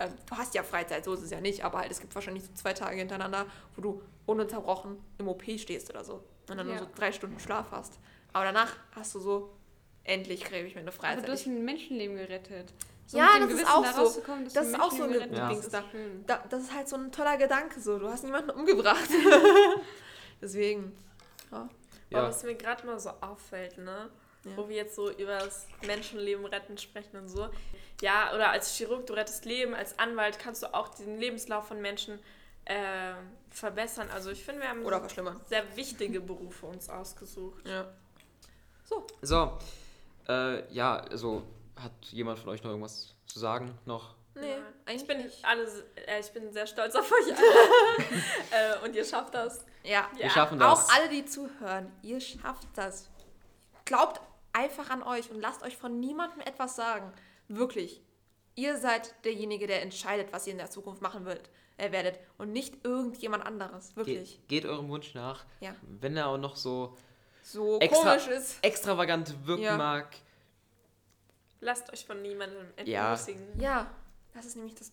Ähm, 0.00 0.12
du 0.26 0.36
hast 0.36 0.54
ja 0.54 0.62
Freizeit, 0.62 1.04
so 1.04 1.14
ist 1.14 1.22
es 1.22 1.30
ja 1.30 1.40
nicht, 1.40 1.64
aber 1.64 1.78
halt, 1.78 1.90
es 1.90 2.00
gibt 2.00 2.14
wahrscheinlich 2.14 2.44
so 2.44 2.52
zwei 2.54 2.72
Tage 2.72 2.96
hintereinander, 2.96 3.46
wo 3.74 3.82
du 3.82 4.02
ununterbrochen 4.26 4.98
im 5.18 5.28
OP 5.28 5.42
stehst 5.58 5.90
oder 5.90 6.04
so. 6.04 6.22
Und 6.48 6.56
dann 6.56 6.68
Ja. 6.68 6.74
nur 6.74 6.78
so 6.78 6.88
drei 6.94 7.12
Stunden 7.12 7.38
Schlaf 7.40 7.66
hast. 7.70 7.98
Aber 8.32 8.44
danach 8.44 8.76
hast 8.92 9.14
du 9.14 9.20
so, 9.20 9.50
endlich 10.08 10.42
kriege 10.44 10.66
ich 10.66 10.74
meine 10.74 10.88
Aber 10.88 10.96
Freizeit. 10.96 11.28
du 11.28 11.32
hast 11.32 11.46
ein 11.46 11.64
Menschenleben 11.64 12.16
gerettet. 12.16 12.72
Ja, 13.10 13.24
mit 13.24 13.34
dem 13.34 13.40
das 13.40 13.50
ist 13.50 13.56
Gewissen 13.58 13.68
auch 13.68 13.82
da 13.82 13.92
so. 13.92 14.22
Das 14.54 14.66
ist 14.66 14.74
ein 14.74 14.80
auch 14.80 14.90
so 14.92 15.02
ein 15.04 15.12
gerettet 15.12 15.36
Ja. 15.36 15.48
Dings 15.48 15.64
ist 15.64 15.72
da. 15.74 15.84
das 16.50 16.62
ist 16.62 16.74
halt 16.74 16.88
so 16.88 16.96
ein 16.96 17.10
toller 17.12 17.36
Gedanke, 17.36 17.80
so. 17.80 17.98
Du 17.98 18.08
hast 18.08 18.24
niemanden 18.24 18.50
umgebracht. 18.50 19.08
Deswegen. 20.42 20.96
Ja. 21.50 21.58
Aber 21.60 21.70
Ja, 22.10 22.22
was 22.28 22.42
mir 22.42 22.54
gerade 22.54 22.86
mal 22.86 22.98
so 22.98 23.10
auffällt, 23.20 23.78
ne? 23.78 24.10
Ja. 24.44 24.56
Wo 24.56 24.68
wir 24.68 24.76
jetzt 24.76 24.94
so 24.94 25.10
über 25.10 25.38
das 25.38 25.66
Menschenleben 25.86 26.44
retten 26.46 26.78
sprechen 26.78 27.16
und 27.16 27.28
so. 27.28 27.48
Ja, 28.00 28.34
oder 28.34 28.50
als 28.50 28.76
Chirurg, 28.76 29.06
du 29.06 29.14
rettest 29.14 29.44
Leben, 29.44 29.74
als 29.74 29.98
Anwalt 29.98 30.38
kannst 30.38 30.62
du 30.62 30.72
auch 30.72 30.88
den 30.88 31.18
Lebenslauf 31.18 31.66
von 31.66 31.80
Menschen 31.80 32.18
äh, 32.66 33.14
verbessern. 33.50 34.08
Also 34.12 34.30
ich 34.30 34.44
finde, 34.44 34.62
wir 34.62 34.68
haben 34.68 34.84
Oder 34.84 35.02
sehr 35.48 35.64
wichtige 35.76 36.20
Berufe 36.20 36.66
uns 36.66 36.88
ausgesucht. 36.88 37.66
Ja. 37.66 37.88
so. 39.22 39.58
Äh, 40.28 40.72
ja, 40.72 40.96
also 40.96 41.42
hat 41.76 41.92
jemand 42.10 42.38
von 42.38 42.50
euch 42.50 42.62
noch 42.62 42.70
irgendwas 42.70 43.14
zu 43.26 43.38
sagen? 43.38 43.76
Noch? 43.86 44.14
Nee, 44.34 44.50
Ja. 44.50 44.56
eigentlich 44.86 45.02
ich 45.02 45.06
bin 45.08 45.18
nicht. 45.18 45.44
alle, 45.44 45.64
äh, 46.06 46.20
ich 46.20 46.30
bin 46.32 46.52
sehr 46.52 46.66
stolz 46.66 46.94
auf 46.94 47.10
euch 47.10 47.26
alle. 47.36 48.80
äh, 48.82 48.84
und 48.86 48.94
ihr 48.94 49.04
schafft 49.04 49.34
das. 49.34 49.64
Ja. 49.82 50.08
Wir 50.16 50.30
schaffen 50.30 50.58
das. 50.58 50.88
Auch 50.88 50.94
alle, 50.94 51.08
die 51.08 51.24
zuhören, 51.24 51.90
ihr 52.02 52.20
schafft 52.20 52.68
das. 52.74 53.10
Glaubt 53.84 54.20
einfach 54.52 54.90
an 54.90 55.02
euch 55.02 55.30
und 55.30 55.40
lasst 55.40 55.62
euch 55.62 55.76
von 55.76 55.98
niemandem 55.98 56.40
etwas 56.40 56.76
sagen. 56.76 57.12
Wirklich. 57.48 58.02
Ihr 58.54 58.76
seid 58.76 59.14
derjenige, 59.24 59.66
der 59.66 59.82
entscheidet, 59.82 60.32
was 60.32 60.46
ihr 60.46 60.52
in 60.52 60.58
der 60.58 60.70
Zukunft 60.70 61.00
machen 61.00 61.24
wollt, 61.24 61.48
äh, 61.76 61.92
werdet. 61.92 62.18
Und 62.38 62.52
nicht 62.52 62.84
irgendjemand 62.84 63.46
anderes. 63.46 63.94
Wirklich. 63.96 64.40
Geht, 64.46 64.62
geht 64.62 64.66
eurem 64.66 64.88
Wunsch 64.88 65.14
nach. 65.14 65.44
Ja. 65.60 65.74
Wenn 65.82 66.16
er 66.16 66.26
auch 66.28 66.38
noch 66.38 66.56
so 66.56 66.96
So 67.50 67.78
Extra- 67.80 68.16
komisch 68.18 68.26
ist. 68.28 68.62
extravagant 68.62 69.46
wirken 69.46 69.62
Ja. 69.62 69.76
mag. 69.76 70.06
Lasst 71.60 71.90
euch 71.92 72.04
von 72.04 72.20
niemandem 72.22 72.66
Ja. 72.84 73.12
entmutigen. 73.14 73.60
Ja. 73.60 73.90
Das 74.34 74.44
ist 74.46 74.56
nämlich 74.56 74.74
das 74.74 74.92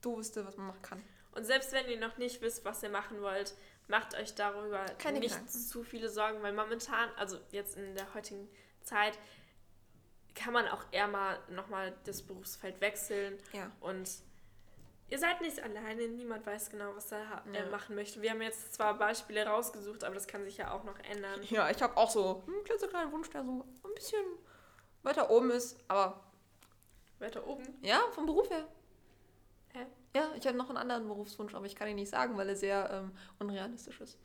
Doofeste, 0.00 0.46
was 0.46 0.56
man 0.56 0.68
machen 0.68 0.82
kann. 0.82 1.04
Und 1.32 1.44
selbst 1.44 1.72
wenn 1.72 1.88
ihr 1.88 1.98
noch 1.98 2.16
nicht 2.16 2.40
wisst, 2.40 2.64
was 2.64 2.82
ihr 2.82 2.88
machen 2.88 3.20
wollt, 3.20 3.54
macht 3.88 4.14
euch 4.16 4.34
darüber 4.34 4.84
Keine 4.98 5.18
nicht 5.18 5.32
Gedanken. 5.32 5.50
zu 5.50 5.82
viele 5.82 6.08
Sorgen, 6.08 6.42
weil 6.42 6.52
momentan, 6.52 7.10
also 7.16 7.38
jetzt 7.50 7.76
in 7.76 7.94
der 7.94 8.14
heutigen 8.14 8.48
Zeit, 8.82 9.18
kann 10.34 10.52
man 10.52 10.68
auch 10.68 10.84
eher 10.92 11.08
mal 11.08 11.38
nochmal 11.50 11.92
das 12.04 12.22
Berufsfeld 12.22 12.80
wechseln 12.80 13.38
Ja. 13.52 13.70
und 13.80 14.08
ihr 15.08 15.18
seid 15.18 15.40
nicht 15.40 15.62
alleine, 15.62 16.08
niemand 16.08 16.46
weiß 16.46 16.70
genau, 16.70 16.94
was 16.94 17.10
er 17.12 17.28
ha- 17.28 17.42
Ja. 17.52 17.60
äh, 17.60 17.70
machen 17.70 17.94
möchte. 17.94 18.20
Wir 18.22 18.30
haben 18.30 18.42
jetzt 18.42 18.74
zwar 18.74 18.94
Beispiele 18.98 19.46
rausgesucht, 19.46 20.04
aber 20.04 20.14
das 20.14 20.26
kann 20.26 20.44
sich 20.44 20.56
ja 20.58 20.70
auch 20.72 20.84
noch 20.84 20.98
ändern. 21.00 21.40
Ja, 21.48 21.70
ich 21.70 21.82
habe 21.82 21.96
auch 21.96 22.10
so 22.10 22.42
einen 22.46 22.64
klitzekleinen 22.64 23.12
Wunsch, 23.12 23.30
der 23.30 23.44
so 23.44 23.64
ein 23.84 23.94
bisschen 23.94 24.24
weiter 25.02 25.30
oben 25.30 25.50
ist. 25.50 25.78
Aber 25.88 26.20
Weiter 27.18 27.46
oben. 27.46 27.64
ja, 27.82 28.00
vom 28.12 28.26
Beruf 28.26 28.48
her. 28.50 28.66
Hä? 29.72 29.86
Ja, 30.14 30.30
ich 30.36 30.46
habe 30.46 30.56
noch 30.56 30.68
einen 30.68 30.78
anderen 30.78 31.06
Berufswunsch, 31.08 31.54
aber 31.54 31.66
ich 31.66 31.74
kann 31.76 31.88
ihn 31.88 31.96
nicht 31.96 32.10
sagen, 32.10 32.36
weil 32.36 32.48
er 32.48 32.56
sehr 32.56 32.88
ähm, 32.90 33.12
unrealistisch 33.38 34.00
ist. 34.00 34.18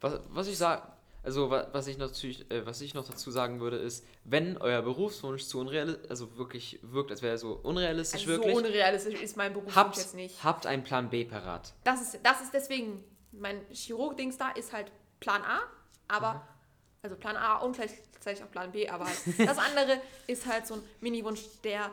Was, 0.00 0.20
was 0.28 0.46
ich 0.46 0.56
sage, 0.58 0.82
also 1.22 1.50
wa- 1.50 1.68
was 1.72 1.86
ich, 1.88 1.98
natürlich, 1.98 2.50
äh, 2.50 2.64
was 2.66 2.80
ich 2.80 2.94
noch 2.94 3.06
dazu 3.06 3.30
sagen 3.30 3.60
würde, 3.60 3.76
ist, 3.76 4.04
wenn 4.24 4.56
euer 4.58 4.82
Berufswunsch 4.82 5.44
zu 5.44 5.58
unrealistisch, 5.60 6.10
also 6.10 6.36
wirklich 6.38 6.78
wirkt, 6.82 7.10
als 7.10 7.22
wäre 7.22 7.34
er 7.34 7.38
so 7.38 7.52
unrealistisch 7.62 8.20
Also 8.26 8.38
wirklich, 8.38 8.54
so 8.56 8.62
unrealistisch 8.66 9.20
ist 9.22 9.36
mein 9.36 9.52
Berufswunsch 9.52 9.76
habt, 9.76 9.96
jetzt 9.96 10.14
nicht. 10.14 10.42
habt 10.44 10.66
einen 10.66 10.84
Plan 10.84 11.10
B 11.10 11.24
parat. 11.24 11.74
Das 11.84 12.00
ist, 12.00 12.18
das 12.22 12.40
ist 12.42 12.54
deswegen, 12.54 13.02
mein 13.32 13.60
Chirurg-Dings 13.70 14.38
da 14.38 14.50
ist 14.50 14.72
halt 14.72 14.90
Plan 15.20 15.42
A, 15.42 15.60
aber, 16.08 16.46
also 17.02 17.16
Plan 17.16 17.36
A 17.36 17.56
und 17.58 17.76
gleichzeitig 17.76 18.42
auch 18.44 18.50
Plan 18.50 18.72
B, 18.72 18.88
aber 18.88 19.06
halt 19.06 19.18
das 19.38 19.58
andere 19.58 20.00
ist 20.26 20.46
halt 20.46 20.66
so 20.66 20.74
ein 20.74 20.82
Mini-Wunsch, 21.00 21.42
der, 21.64 21.90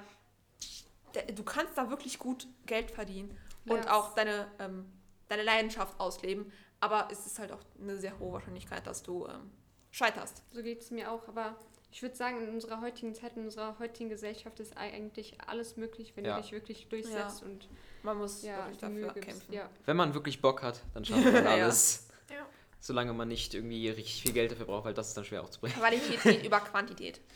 der, 1.13 1.23
du 1.33 1.43
kannst 1.43 1.77
da 1.77 1.89
wirklich 1.89 2.19
gut 2.19 2.47
Geld 2.65 2.91
verdienen 2.91 3.35
und 3.67 3.89
auch 3.89 4.13
deine, 4.15 4.47
ähm, 4.59 4.85
deine 5.27 5.43
Leidenschaft 5.43 5.99
ausleben, 5.99 6.51
aber 6.85 7.07
es 7.11 7.25
ist 7.25 7.39
halt 7.39 7.51
auch 7.51 7.59
eine 7.81 7.97
sehr 7.97 8.17
hohe 8.19 8.33
Wahrscheinlichkeit, 8.33 8.85
dass 8.87 9.03
du 9.03 9.25
ähm, 9.27 9.51
scheiterst. 9.91 10.43
So 10.51 10.61
geht 10.63 10.81
es 10.81 10.91
mir 10.91 11.11
auch, 11.11 11.27
aber 11.27 11.55
ich 11.91 12.01
würde 12.01 12.15
sagen, 12.15 12.41
in 12.41 12.49
unserer 12.49 12.81
heutigen 12.81 13.13
Zeit, 13.13 13.37
in 13.37 13.45
unserer 13.45 13.79
heutigen 13.79 14.09
Gesellschaft 14.09 14.59
ist 14.59 14.75
eigentlich 14.77 15.37
alles 15.47 15.77
möglich, 15.77 16.13
wenn 16.15 16.25
Ja. 16.25 16.35
du 16.35 16.41
dich 16.41 16.51
wirklich 16.51 16.87
durchsetzt 16.89 17.43
und 17.43 17.67
Man 18.03 18.17
muss 18.17 18.43
ja, 18.43 18.57
wirklich 18.57 18.77
die 18.77 18.85
Mühe 18.87 19.05
dafür 19.07 19.21
kämpfen. 19.21 19.53
Ja. 19.53 19.69
Wenn 19.85 19.97
man 19.97 20.13
wirklich 20.13 20.41
Bock 20.41 20.61
hat, 20.61 20.81
dann 20.93 21.03
schafft 21.05 21.23
man 21.23 21.43
Ja. 21.43 21.49
alles. 21.51 22.07
Ja. 22.29 22.45
Solange 22.79 23.13
man 23.13 23.27
nicht 23.29 23.53
irgendwie 23.53 23.89
richtig 23.89 24.21
viel 24.21 24.33
Geld 24.33 24.51
dafür 24.51 24.65
braucht, 24.67 24.85
weil 24.85 24.93
das 24.93 25.07
ist 25.09 25.17
dann 25.17 25.23
schwer 25.25 25.41
aufzubringen. 25.41 25.77
Qualität 25.77 26.21
geht 26.21 26.45
über 26.45 26.59
Quantität. 26.59 27.19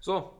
So, 0.00 0.32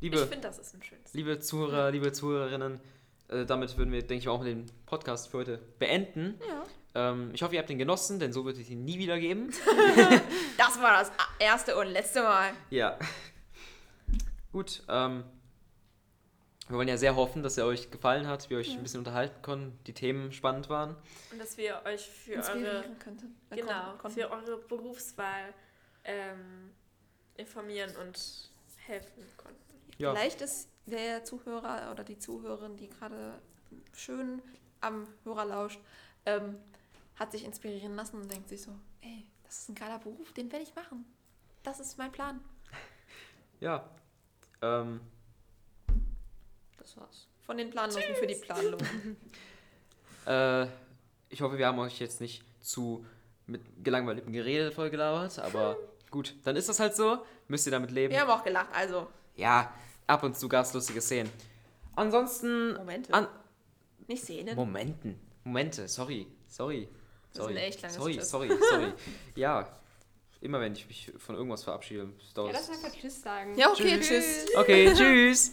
Ich 0.00 0.10
liebe, 0.10 0.26
finde, 0.26 0.40
das 0.48 0.58
ist 0.58 0.74
ein 0.74 0.82
schönes. 0.82 1.12
liebe 1.12 1.38
Zuhörer, 1.38 1.90
liebe 1.90 2.12
Zuhörerinnen, 2.12 2.80
äh, 3.28 3.44
damit 3.44 3.76
würden 3.76 3.92
wir, 3.92 4.00
denke 4.00 4.22
ich, 4.22 4.28
auch 4.28 4.42
den 4.42 4.64
Podcast 4.86 5.28
für 5.28 5.38
heute 5.38 5.58
beenden. 5.78 6.40
Ja. 6.48 6.64
Ähm, 6.94 7.30
ich 7.32 7.42
hoffe, 7.42 7.54
ihr 7.54 7.60
habt 7.60 7.70
den 7.70 7.78
genossen, 7.78 8.18
denn 8.18 8.32
so 8.32 8.44
wird 8.44 8.58
es 8.58 8.68
ihn 8.68 8.84
nie 8.84 8.98
wieder 8.98 9.18
geben. 9.18 9.50
Das 10.58 10.80
war 10.80 11.00
das 11.00 11.10
erste 11.38 11.76
und 11.76 11.88
letzte 11.88 12.22
Mal. 12.22 12.52
Ja. 12.70 12.98
Gut, 14.52 14.82
ähm, 14.88 15.24
wir 16.68 16.76
wollen 16.76 16.88
ja 16.88 16.96
sehr 16.96 17.16
hoffen, 17.16 17.42
dass 17.42 17.58
er 17.58 17.66
euch 17.66 17.90
gefallen 17.90 18.26
hat, 18.26 18.48
wir 18.48 18.58
euch 18.58 18.70
ein 18.70 18.82
bisschen 18.82 19.00
unterhalten 19.00 19.42
konnten, 19.42 19.78
die 19.86 19.92
Themen 19.92 20.32
spannend 20.32 20.68
waren. 20.68 20.96
Und 21.30 21.40
dass 21.40 21.56
wir 21.56 21.82
euch 21.84 22.08
für 22.08 22.36
eure. 22.36 22.84
Äh, 23.50 23.56
genau, 23.56 23.98
für 24.08 24.30
eure 24.30 24.58
Berufswahl 24.58 25.52
ähm, 26.04 26.70
informieren 27.36 27.94
und 27.96 28.50
helfen 28.86 29.24
konnten. 29.36 29.60
Ja. 29.98 30.14
Vielleicht 30.14 30.40
ist 30.40 30.68
der 30.86 31.24
Zuhörer 31.24 31.90
oder 31.90 32.04
die 32.04 32.18
Zuhörerin, 32.18 32.76
die 32.76 32.88
gerade 32.88 33.40
schön 33.94 34.42
am 34.80 35.06
Hörer 35.24 35.44
lauscht, 35.44 35.80
ähm, 36.26 36.56
hat 37.16 37.32
sich 37.32 37.44
inspirieren 37.44 37.94
lassen 37.94 38.16
und 38.20 38.30
denkt 38.30 38.48
sich 38.48 38.62
so, 38.62 38.72
ey, 39.02 39.26
das 39.44 39.58
ist 39.60 39.68
ein 39.70 39.74
geiler 39.74 39.98
Beruf, 39.98 40.32
den 40.32 40.50
werde 40.50 40.64
ich 40.64 40.74
machen. 40.74 41.04
Das 41.62 41.80
ist 41.80 41.98
mein 41.98 42.12
Plan. 42.12 42.40
Ja. 43.60 43.88
Ähm, 44.60 45.00
Das 46.78 46.96
war's. 46.96 47.28
Von 47.42 47.58
den 47.58 47.70
Planlosen 47.70 48.14
für 48.16 48.26
die 48.26 48.34
Planlosen. 48.34 49.16
äh, 50.26 50.66
ich 51.28 51.40
hoffe, 51.40 51.58
wir 51.58 51.68
haben 51.68 51.78
euch 51.78 52.00
jetzt 52.00 52.20
nicht 52.20 52.42
zu 52.60 53.06
mit 53.46 53.62
gelangweiltem 53.84 54.32
Gerede 54.32 54.72
vollgelabert, 54.72 55.38
aber 55.38 55.76
gut, 56.10 56.34
dann 56.42 56.56
ist 56.56 56.68
das 56.68 56.80
halt 56.80 56.96
so. 56.96 57.24
Müsst 57.46 57.66
ihr 57.66 57.70
damit 57.70 57.92
leben. 57.92 58.12
Wir 58.12 58.22
haben 58.22 58.30
auch 58.30 58.42
gelacht, 58.42 58.70
also 58.74 59.06
Ja, 59.36 59.72
ab 60.08 60.24
und 60.24 60.36
zu 60.36 60.48
gab's 60.48 60.74
lustige 60.74 61.00
Szenen. 61.00 61.30
Ansonsten. 61.94 62.74
Momente. 62.74 63.14
An 63.14 63.28
nicht 64.08 64.24
Szenen. 64.24 64.56
Momenten. 64.56 65.20
Momente, 65.44 65.86
sorry. 65.86 66.26
Sorry. 66.48 66.88
Das 67.34 67.38
ist 67.38 67.44
Sorry. 67.44 67.52
ein 67.52 67.56
echt 67.64 67.82
langes 67.82 67.96
sorry, 67.96 68.14
Tschüss. 68.16 68.30
sorry, 68.30 68.48
sorry. 68.70 68.92
ja. 69.36 69.68
Immer 70.40 70.60
wenn 70.60 70.72
ich 70.72 70.86
mich 70.88 71.12
von 71.18 71.36
irgendwas 71.36 71.62
verabschiede, 71.62 72.02
Ja, 72.02 72.34
dauert 72.34 72.52
lass 72.52 72.68
einfach 72.68 72.92
Tschüss 72.92 73.22
sagen. 73.22 73.56
Ja, 73.56 73.70
okay, 73.70 74.00
tschüss. 74.00 74.46
Okay, 74.56 74.92
tschüss. 74.92 75.52